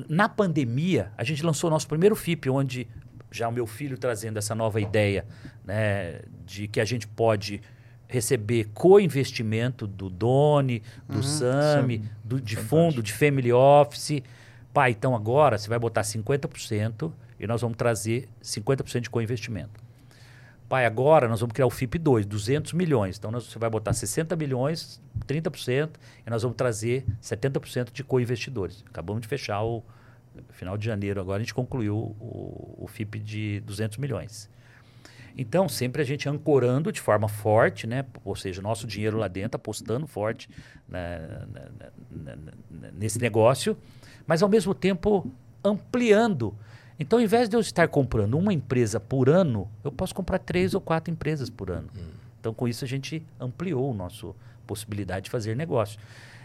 na 0.08 0.28
pandemia, 0.28 1.12
a 1.16 1.24
gente 1.24 1.44
lançou 1.44 1.68
o 1.68 1.70
nosso 1.70 1.86
primeiro 1.86 2.16
FIP, 2.16 2.50
onde 2.50 2.88
já 3.32 3.48
o 3.48 3.52
meu 3.52 3.66
filho 3.66 3.98
trazendo 3.98 4.38
essa 4.38 4.54
nova 4.54 4.80
ideia 4.80 5.24
né, 5.64 6.20
de 6.44 6.68
que 6.68 6.80
a 6.80 6.84
gente 6.84 7.06
pode 7.06 7.60
receber 8.06 8.68
co-investimento 8.74 9.86
do 9.86 10.10
Doni, 10.10 10.82
do 11.08 11.16
Uhum, 11.16 11.22
Sami, 11.22 12.04
do, 12.22 12.40
de 12.40 12.56
fundo, 12.56 13.02
de 13.02 13.12
family 13.12 13.52
office. 13.52 14.22
Pai, 14.72 14.90
então 14.90 15.14
agora 15.14 15.56
você 15.56 15.68
vai 15.68 15.78
botar 15.78 16.02
50% 16.02 17.10
e 17.40 17.46
nós 17.46 17.62
vamos 17.62 17.76
trazer 17.76 18.28
50% 18.42 19.00
de 19.00 19.10
co-investimento. 19.10 19.82
Pai, 20.68 20.86
agora 20.86 21.28
nós 21.28 21.40
vamos 21.40 21.52
criar 21.52 21.66
o 21.66 21.70
FIP 21.70 21.98
2, 21.98 22.24
200 22.24 22.72
milhões. 22.72 23.18
Então 23.18 23.30
nós, 23.30 23.44
você 23.44 23.58
vai 23.58 23.68
botar 23.68 23.92
60 23.92 24.34
milhões, 24.36 25.00
30%, 25.26 25.90
e 26.26 26.30
nós 26.30 26.42
vamos 26.42 26.56
trazer 26.56 27.04
70% 27.22 27.92
de 27.92 28.02
co-investidores. 28.02 28.82
Acabamos 28.88 29.20
de 29.22 29.28
fechar 29.28 29.62
o 29.62 29.82
final 30.50 30.76
de 30.78 30.84
janeiro, 30.86 31.20
agora 31.20 31.38
a 31.38 31.42
gente 31.42 31.54
concluiu 31.54 31.96
o, 31.96 32.76
o 32.78 32.86
FIP 32.88 33.18
de 33.18 33.60
200 33.60 33.98
milhões. 33.98 34.48
Então, 35.36 35.66
sempre 35.68 36.02
a 36.02 36.04
gente 36.04 36.28
ancorando 36.28 36.92
de 36.92 37.00
forma 37.00 37.26
forte, 37.28 37.86
né? 37.86 38.04
ou 38.24 38.36
seja, 38.36 38.60
nosso 38.60 38.86
dinheiro 38.86 39.16
lá 39.16 39.28
dentro, 39.28 39.56
apostando 39.56 40.06
forte 40.06 40.48
né, 40.88 41.20
na- 42.12 42.32
na- 42.80 42.90
nesse 42.92 43.18
negócio, 43.18 43.76
mas 44.26 44.42
ao 44.42 44.48
mesmo 44.48 44.74
tempo 44.74 45.30
ampliando. 45.64 46.54
Então, 47.00 47.18
ao 47.18 47.24
invés 47.24 47.48
de 47.48 47.56
eu 47.56 47.60
estar 47.60 47.88
comprando 47.88 48.36
uma 48.38 48.52
empresa 48.52 49.00
por 49.00 49.28
ano, 49.30 49.70
eu 49.82 49.90
posso 49.90 50.14
comprar 50.14 50.38
três 50.38 50.74
ou 50.74 50.80
quatro 50.80 51.10
empresas 51.10 51.48
por 51.48 51.70
ano. 51.70 51.88
Então, 52.38 52.52
com 52.52 52.68
isso, 52.68 52.84
a 52.84 52.88
gente 52.88 53.24
ampliou 53.40 53.90
a 53.90 53.94
nossa 53.94 54.28
possibilidade 54.66 55.24
de 55.24 55.30
fazer 55.30 55.56
negócio. 55.56 55.98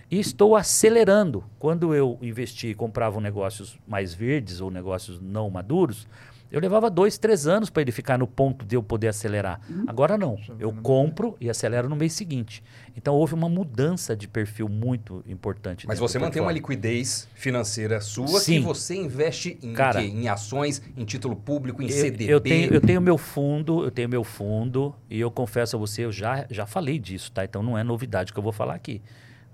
E 0.10 0.20
estou 0.20 0.56
acelerando. 0.56 1.44
Quando 1.60 1.94
eu 1.94 2.18
investi 2.22 2.68
e 2.68 2.76
comprava 2.76 3.20
negócios 3.20 3.78
mais 3.88 4.14
verdes 4.14 4.62
ou 4.62 4.72
negócios 4.72 5.20
não 5.20 5.50
maduros, 5.50 6.08
eu 6.50 6.62
levava 6.62 6.90
dois, 6.90 7.18
três 7.18 7.46
anos 7.46 7.70
para 7.70 7.82
ele 7.82 7.92
ficar 7.92 8.18
no 8.18 8.26
ponto 8.26 8.66
de 8.66 8.78
eu 8.78 8.82
poder 8.82 9.10
acelerar. 9.10 9.60
Agora 9.86 10.18
não. 10.18 10.40
Eu 10.58 10.72
compro 10.72 11.36
e 11.42 11.50
acelero 11.50 11.90
no 11.90 11.96
mês 11.96 12.14
seguinte. 12.14 12.64
Então 12.96 13.16
houve 13.16 13.34
uma 13.34 13.50
mudança 13.50 14.16
de 14.16 14.30
perfil 14.30 14.70
muito 14.70 15.22
importante. 15.28 15.86
Mas 15.86 16.00
você 16.00 16.18
mantém 16.18 16.42
uma 16.42 16.54
liquidez 16.54 17.28
financeira 17.36 18.00
sua 18.00 18.26
que 18.26 18.40
Sim. 18.40 18.62
você 18.62 18.96
investe 18.96 19.60
em, 19.62 19.74
Cara, 19.74 20.02
quê? 20.02 20.08
em 20.08 20.30
ações, 20.30 20.82
em 20.96 21.04
título 21.04 21.36
público, 21.36 21.82
em 21.82 21.88
Eu, 21.88 21.92
CDB. 21.92 22.32
eu 22.34 22.40
tenho, 22.40 22.74
eu 22.74 22.80
tenho 22.82 23.02
meu 23.02 23.18
fundo, 23.18 23.84
eu 23.84 23.92
tenho 23.92 24.08
meu 24.08 24.24
fundo, 24.24 24.96
e 25.10 25.20
eu 25.20 25.30
confesso 25.30 25.76
a 25.76 25.80
você, 25.80 26.06
eu 26.06 26.14
já, 26.14 26.46
já 26.50 26.66
falei 26.66 26.98
disso, 26.98 27.30
tá? 27.30 27.44
Então 27.44 27.62
não 27.62 27.78
é 27.78 27.84
novidade 27.84 28.32
que 28.32 28.40
eu 28.40 28.44
vou 28.44 28.54
falar 28.54 28.76
aqui. 28.76 29.02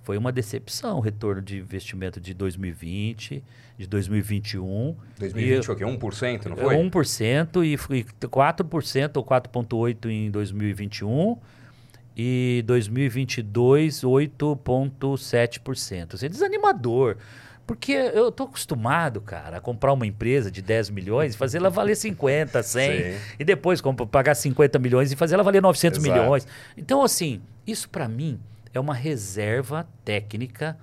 Foi 0.03 0.17
uma 0.17 0.31
decepção 0.33 0.97
o 0.97 0.99
retorno 0.99 1.41
de 1.41 1.57
investimento 1.59 2.19
de 2.19 2.33
2020, 2.33 3.41
de 3.77 3.87
2021. 3.87 4.95
2020 5.17 5.61
E- 5.61 5.65
foi 5.65 5.75
o 5.75 5.77
quê? 5.77 5.85
1%, 5.85 6.49
não 6.49 6.57
foi? 6.57 6.75
1% 6.75 7.63
e 7.65 7.77
foi 7.77 8.05
4% 8.29 9.15
ou 9.17 9.23
4,8% 9.23 10.09
em 10.09 10.29
2021 10.29 11.37
e 12.17 12.61
2022 12.67 14.03
8,7%. 14.03 16.15
Isso 16.15 16.25
é 16.25 16.29
desanimador. 16.29 17.15
Porque 17.65 17.93
eu 17.93 18.29
tô 18.29 18.43
acostumado, 18.43 19.21
cara, 19.21 19.55
a 19.57 19.61
comprar 19.61 19.93
uma 19.93 20.05
empresa 20.05 20.51
de 20.51 20.61
10 20.61 20.89
milhões 20.89 21.33
e 21.33 21.37
fazer 21.37 21.59
ela 21.59 21.69
valer 21.69 21.95
50, 21.95 22.61
100. 22.61 23.13
Sim. 23.13 23.17
E 23.39 23.45
depois 23.45 23.81
pagar 24.11 24.35
50 24.35 24.77
milhões 24.79 25.13
e 25.13 25.15
fazer 25.15 25.35
ela 25.35 25.43
valer 25.43 25.61
900 25.61 25.97
Exato. 26.03 26.19
milhões. 26.19 26.45
Então, 26.77 27.01
assim, 27.01 27.41
isso 27.65 27.89
para 27.89 28.05
mim 28.09 28.37
é 28.73 28.79
uma 28.79 28.93
reserva 28.93 29.87
técnica 30.03 30.77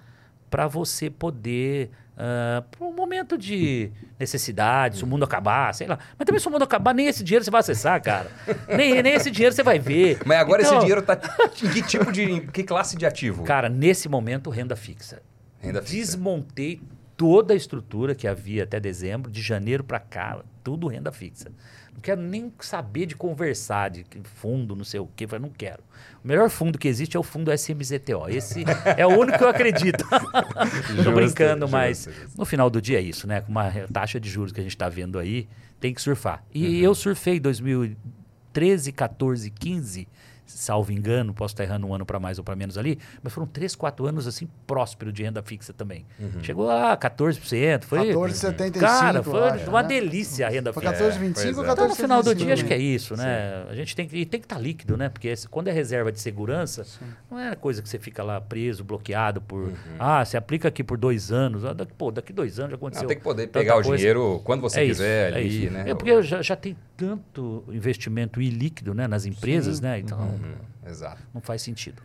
para 0.49 0.67
você 0.67 1.09
poder, 1.09 1.91
para 2.17 2.85
um 2.87 2.93
momento 2.93 3.39
de 3.39 3.91
necessidade, 4.19 4.99
se 4.99 5.05
o 5.05 5.07
mundo 5.07 5.25
acabar, 5.25 5.73
sei 5.75 5.87
lá. 5.87 5.99
Mas 6.19 6.27
também 6.27 6.41
se 6.41 6.49
o 6.49 6.51
mundo 6.51 6.63
acabar, 6.65 6.93
nem 6.93 7.07
esse 7.07 7.23
dinheiro 7.23 7.45
você 7.45 7.51
vai 7.51 7.61
acessar, 7.61 8.03
cara. 8.03 8.31
nem, 8.69 9.03
nem 9.03 9.15
esse 9.15 9.31
dinheiro 9.31 9.55
você 9.55 9.63
vai 9.63 9.79
ver. 9.79 10.19
Mas 10.27 10.39
agora 10.39 10.63
Então, 10.63 10.73
esse 10.75 10.81
dinheiro 10.81 11.03
tá 11.03 11.19
em 11.63 11.69
que 11.69 11.83
tipo 11.83 12.11
de. 12.11 12.23
em 12.23 12.47
que 12.47 12.63
classe 12.65 12.97
de 12.97 13.07
ativo? 13.07 13.45
Cara, 13.45 13.69
nesse 13.69 14.09
momento, 14.09 14.51
renda 14.51 14.75
fixa. 14.77 15.23
Renda 15.61 15.81
fixa. 15.83 15.95
Desmontei 15.95 16.81
toda 17.17 17.53
a 17.53 17.57
estrutura 17.57 18.15
que 18.15 18.27
havia 18.27 18.65
até 18.65 18.81
dezembro, 18.81 19.31
de 19.31 19.43
janeiro 19.43 19.85
para 19.85 20.01
cá, 20.01 20.41
tudo 20.65 20.89
renda 20.89 21.13
fixa. 21.13 21.53
Não 22.01 22.03
quero 22.03 22.23
nem 22.23 22.51
saber 22.61 23.05
de 23.05 23.15
conversar, 23.15 23.91
de 23.91 24.07
fundo, 24.25 24.75
não 24.75 24.85
sei 24.85 25.01
o 25.01 25.07
quê, 25.15 25.25
eu 25.25 25.29
falei, 25.29 25.43
não 25.47 25.51
quero. 25.55 25.83
O 26.25 26.27
melhor 26.29 26.49
fundo 26.49 26.79
que 26.79 26.89
existe 26.89 27.15
é 27.15 27.21
o 27.21 27.23
fundo 27.23 27.53
SMZTO. 27.53 28.27
Esse 28.29 28.65
é 28.97 29.07
o 29.07 29.11
único 29.11 29.37
que 29.37 29.45
eu 29.45 29.49
acredito. 29.51 30.03
Tô 30.09 30.95
Justo, 30.95 31.13
brincando, 31.13 31.67
justo, 31.67 31.73
mas 31.73 32.05
justo. 32.05 32.39
no 32.39 32.47
final 32.47 32.71
do 32.71 32.81
dia 32.81 32.99
é 32.99 33.03
isso, 33.03 33.27
né? 33.27 33.43
Com 33.43 33.51
uma 33.51 33.71
taxa 33.93 34.19
de 34.19 34.31
juros 34.31 34.51
que 34.51 34.61
a 34.61 34.63
gente 34.63 34.73
está 34.75 34.89
vendo 34.89 35.19
aí, 35.19 35.47
tem 35.79 35.93
que 35.93 36.01
surfar. 36.01 36.43
E 36.55 36.65
Uhum. 36.67 36.75
eu 36.85 36.95
surfei 36.95 37.37
em 37.37 37.41
2013, 37.41 38.93
14, 38.93 39.51
15, 39.51 40.09
salvo 40.51 40.93
engano, 40.93 41.33
posso 41.35 41.53
estar 41.55 41.65
errando 41.65 41.87
um 41.87 41.95
ano 41.95 42.05
para 42.05 42.19
mais 42.19 42.39
ou 42.39 42.45
para 42.45 42.55
menos 42.57 42.77
ali, 42.79 42.99
mas 43.23 43.33
foram 43.33 43.47
3, 43.47 43.75
4 43.75 44.07
anos 44.07 44.27
assim 44.27 44.49
próspero 44.67 45.13
de 45.13 45.23
renda 45.23 45.43
fixa 45.43 45.73
também. 45.73 46.05
Uhum. 46.19 46.43
Chegou 46.43 46.71
a 46.71 46.97
14%, 46.97 47.85
foi 47.85 47.99
14,75. 48.13 48.79
Cara, 48.81 49.23
foi 49.23 49.49
acho, 49.49 49.69
uma 49.71 49.83
né? 49.83 49.89
delícia 49.89 50.47
a 50.47 50.51
renda 50.51 50.73
Foi 50.73 50.83
fixa. 50.83 51.05
14,25 51.05 51.33
pois 51.35 51.59
ou 51.59 51.65
é. 51.65 51.69
14,75? 51.69 51.73
Então, 51.73 51.89
no 51.89 51.95
final 51.95 52.23
do 52.23 52.35
dia, 52.35 52.53
acho 52.55 52.65
que 52.65 52.75
é 52.75 52.79
isso, 52.79 53.17
né? 53.17 53.65
A 53.69 53.75
gente 53.75 53.95
tem 53.97 54.07
que, 54.09 54.17
e 54.17 54.27
tem 54.27 54.41
que 54.41 54.47
estar 54.47 54.59
líquido, 54.59 54.97
né? 54.97 55.09
Porque 55.09 55.29
esse- 55.29 55.49
quando 55.49 55.69
é 55.69 55.73
reserva 55.73 56.11
de 56.13 56.21
segurança, 56.21 56.85
não 57.31 57.39
é 57.39 57.55
coisa 57.55 57.83
que 57.83 57.89
você 57.89 57.99
fica 57.99 58.23
lá 58.23 58.41
preso, 58.41 58.83
bloqueado 58.85 59.41
por. 59.41 59.61
Uhum. 59.69 59.75
Ah, 59.99 60.25
você 60.25 60.37
aplica 60.37 60.69
aqui 60.69 60.83
por 60.83 60.97
dois 60.99 61.31
anos. 61.33 61.65
Ah, 61.65 61.73
daqui, 61.73 61.93
pô, 61.97 62.11
daqui 62.11 62.33
dois 62.33 62.59
anos 62.59 62.71
já 62.73 62.77
aconteceu. 62.77 63.03
Não, 63.03 63.09
tem 63.09 63.17
que 63.19 63.23
poder 63.23 63.47
pegar 63.49 63.75
o 63.79 63.83
coisa. 63.83 63.97
dinheiro 63.97 64.41
quando 64.45 64.61
você 64.61 64.81
É 64.81 64.87
quiser 64.87 65.29
isso, 65.31 65.37
é 65.37 65.41
ali, 65.41 65.65
isso. 65.65 65.73
né? 65.73 65.85
É 65.91 65.95
porque 65.95 66.23
já, 66.23 66.43
já 66.43 66.57
tem 66.57 66.77
tanto 67.01 67.65
investimento 67.73 68.41
ilíquido 68.43 68.93
né, 68.93 69.09
nas 69.09 69.25
empresas, 69.25 69.81
né? 69.81 69.99
Então 70.01 70.19
Uhum, 70.21 70.55
exato. 70.87 71.23
não 71.33 71.41
faz 71.41 71.63
sentido. 71.63 72.03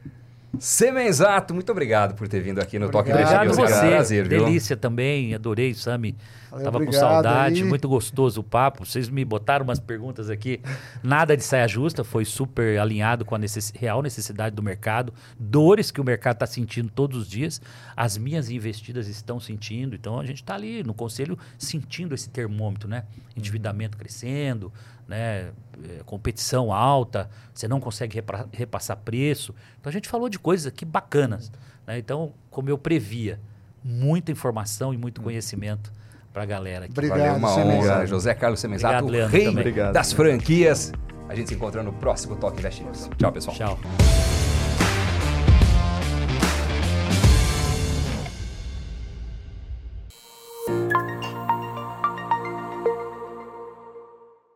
Semenzato, 0.58 1.54
muito 1.54 1.70
obrigado 1.70 2.16
por 2.16 2.30
ter 2.30 2.40
vindo 2.40 2.60
aqui 2.62 2.80
no 2.80 2.90
Toque 2.90 3.12
Obrigado 3.12 3.44
Investir. 3.44 3.64
Obrigado 3.64 3.68
News. 3.68 3.70
você. 3.78 3.86
É 3.86 3.88
um 3.88 3.92
prazer, 3.92 4.28
viu? 4.30 4.46
Delícia 4.46 4.78
também, 4.78 5.34
adorei, 5.36 5.74
Sami. 5.74 6.16
Valeu, 6.56 6.72
Tava 6.72 6.77
com 6.77 6.84
obrigado 6.86 7.02
saudade, 7.02 7.64
aí. 7.64 7.68
muito 7.68 7.90
gostoso 7.90 8.40
o 8.40 8.44
papo. 8.44 8.86
Vocês 8.86 9.10
me 9.10 9.26
botaram 9.26 9.65
umas 9.65 9.77
perguntas 9.77 10.30
aqui, 10.30 10.61
nada 11.03 11.36
de 11.36 11.44
saia 11.44 11.68
justa, 11.68 12.02
foi 12.02 12.23
super 12.23 12.80
alinhado 12.80 13.26
com 13.26 13.36
a 13.36 13.38
necess- 13.38 13.73
real 13.76 14.02
necessidade 14.02 14.56
do 14.56 14.64
mercado, 14.64 15.14
dores 15.38 15.91
que 15.91 15.99
o 15.99 16.03
mercado 16.03 16.36
está 16.36 16.45
sentindo 16.45 16.90
todos 16.90 17.23
os 17.23 17.27
dias, 17.27 17.61
as 17.94 18.18
minhas 18.18 18.49
investidas 18.49 19.10
estão 19.10 19.38
sentindo, 19.38 19.95
então 19.95 20.18
a 20.18 20.26
gente 20.26 20.38
está 20.44 20.56
ali 20.56 20.82
no 20.82 20.94
conselho 20.94 21.38
sentindo 21.57 22.15
esse 22.15 22.30
termômetro, 22.30 22.88
né? 22.88 23.03
Endividamento 23.36 23.98
crescendo, 23.98 24.72
né? 25.10 25.49
Eh, 25.84 26.03
competição 26.06 26.72
alta, 26.72 27.30
você 27.53 27.68
não 27.68 27.82
consegue 27.82 28.23
repassar 28.53 28.95
preço. 28.95 29.53
Então 29.82 29.90
a 29.90 29.94
gente 29.94 30.07
falou 30.07 30.30
de 30.30 30.40
coisas 30.40 30.65
aqui 30.65 30.86
bacanas. 30.86 31.52
Né? 31.86 31.98
Então, 31.98 32.32
como 32.49 32.69
eu 32.69 32.77
previa, 32.77 33.41
muita 33.84 34.32
informação 34.32 34.94
e 34.94 34.98
muito 34.98 35.22
conhecimento 35.22 35.91
para 36.36 36.44
a 36.44 36.45
galera 36.45 36.84
aqui. 36.84 36.91
Obrigado, 36.91 37.18
Valeu, 37.20 37.36
uma 37.38 37.49
Semenzato. 37.56 37.94
honra. 37.95 38.06
José 38.07 38.34
Carlos 38.34 38.60
Semenzato, 38.60 39.06
Obrigado, 39.06 39.12
Leandro, 39.12 39.38
rei 39.38 39.45
também. 39.45 39.62
Obrigado. 39.62 39.94
das 39.94 40.12
franquias. 40.12 40.91
A 41.30 41.34
gente 41.34 41.48
se 41.48 41.56
encontra 41.56 41.82
no 41.82 41.94
próximo 41.94 42.36
Toque 42.36 42.60
Invest 42.60 42.84
News. 42.84 43.10
Tchau, 43.18 43.32
pessoal. 43.32 43.56
Tchau. 43.56 43.80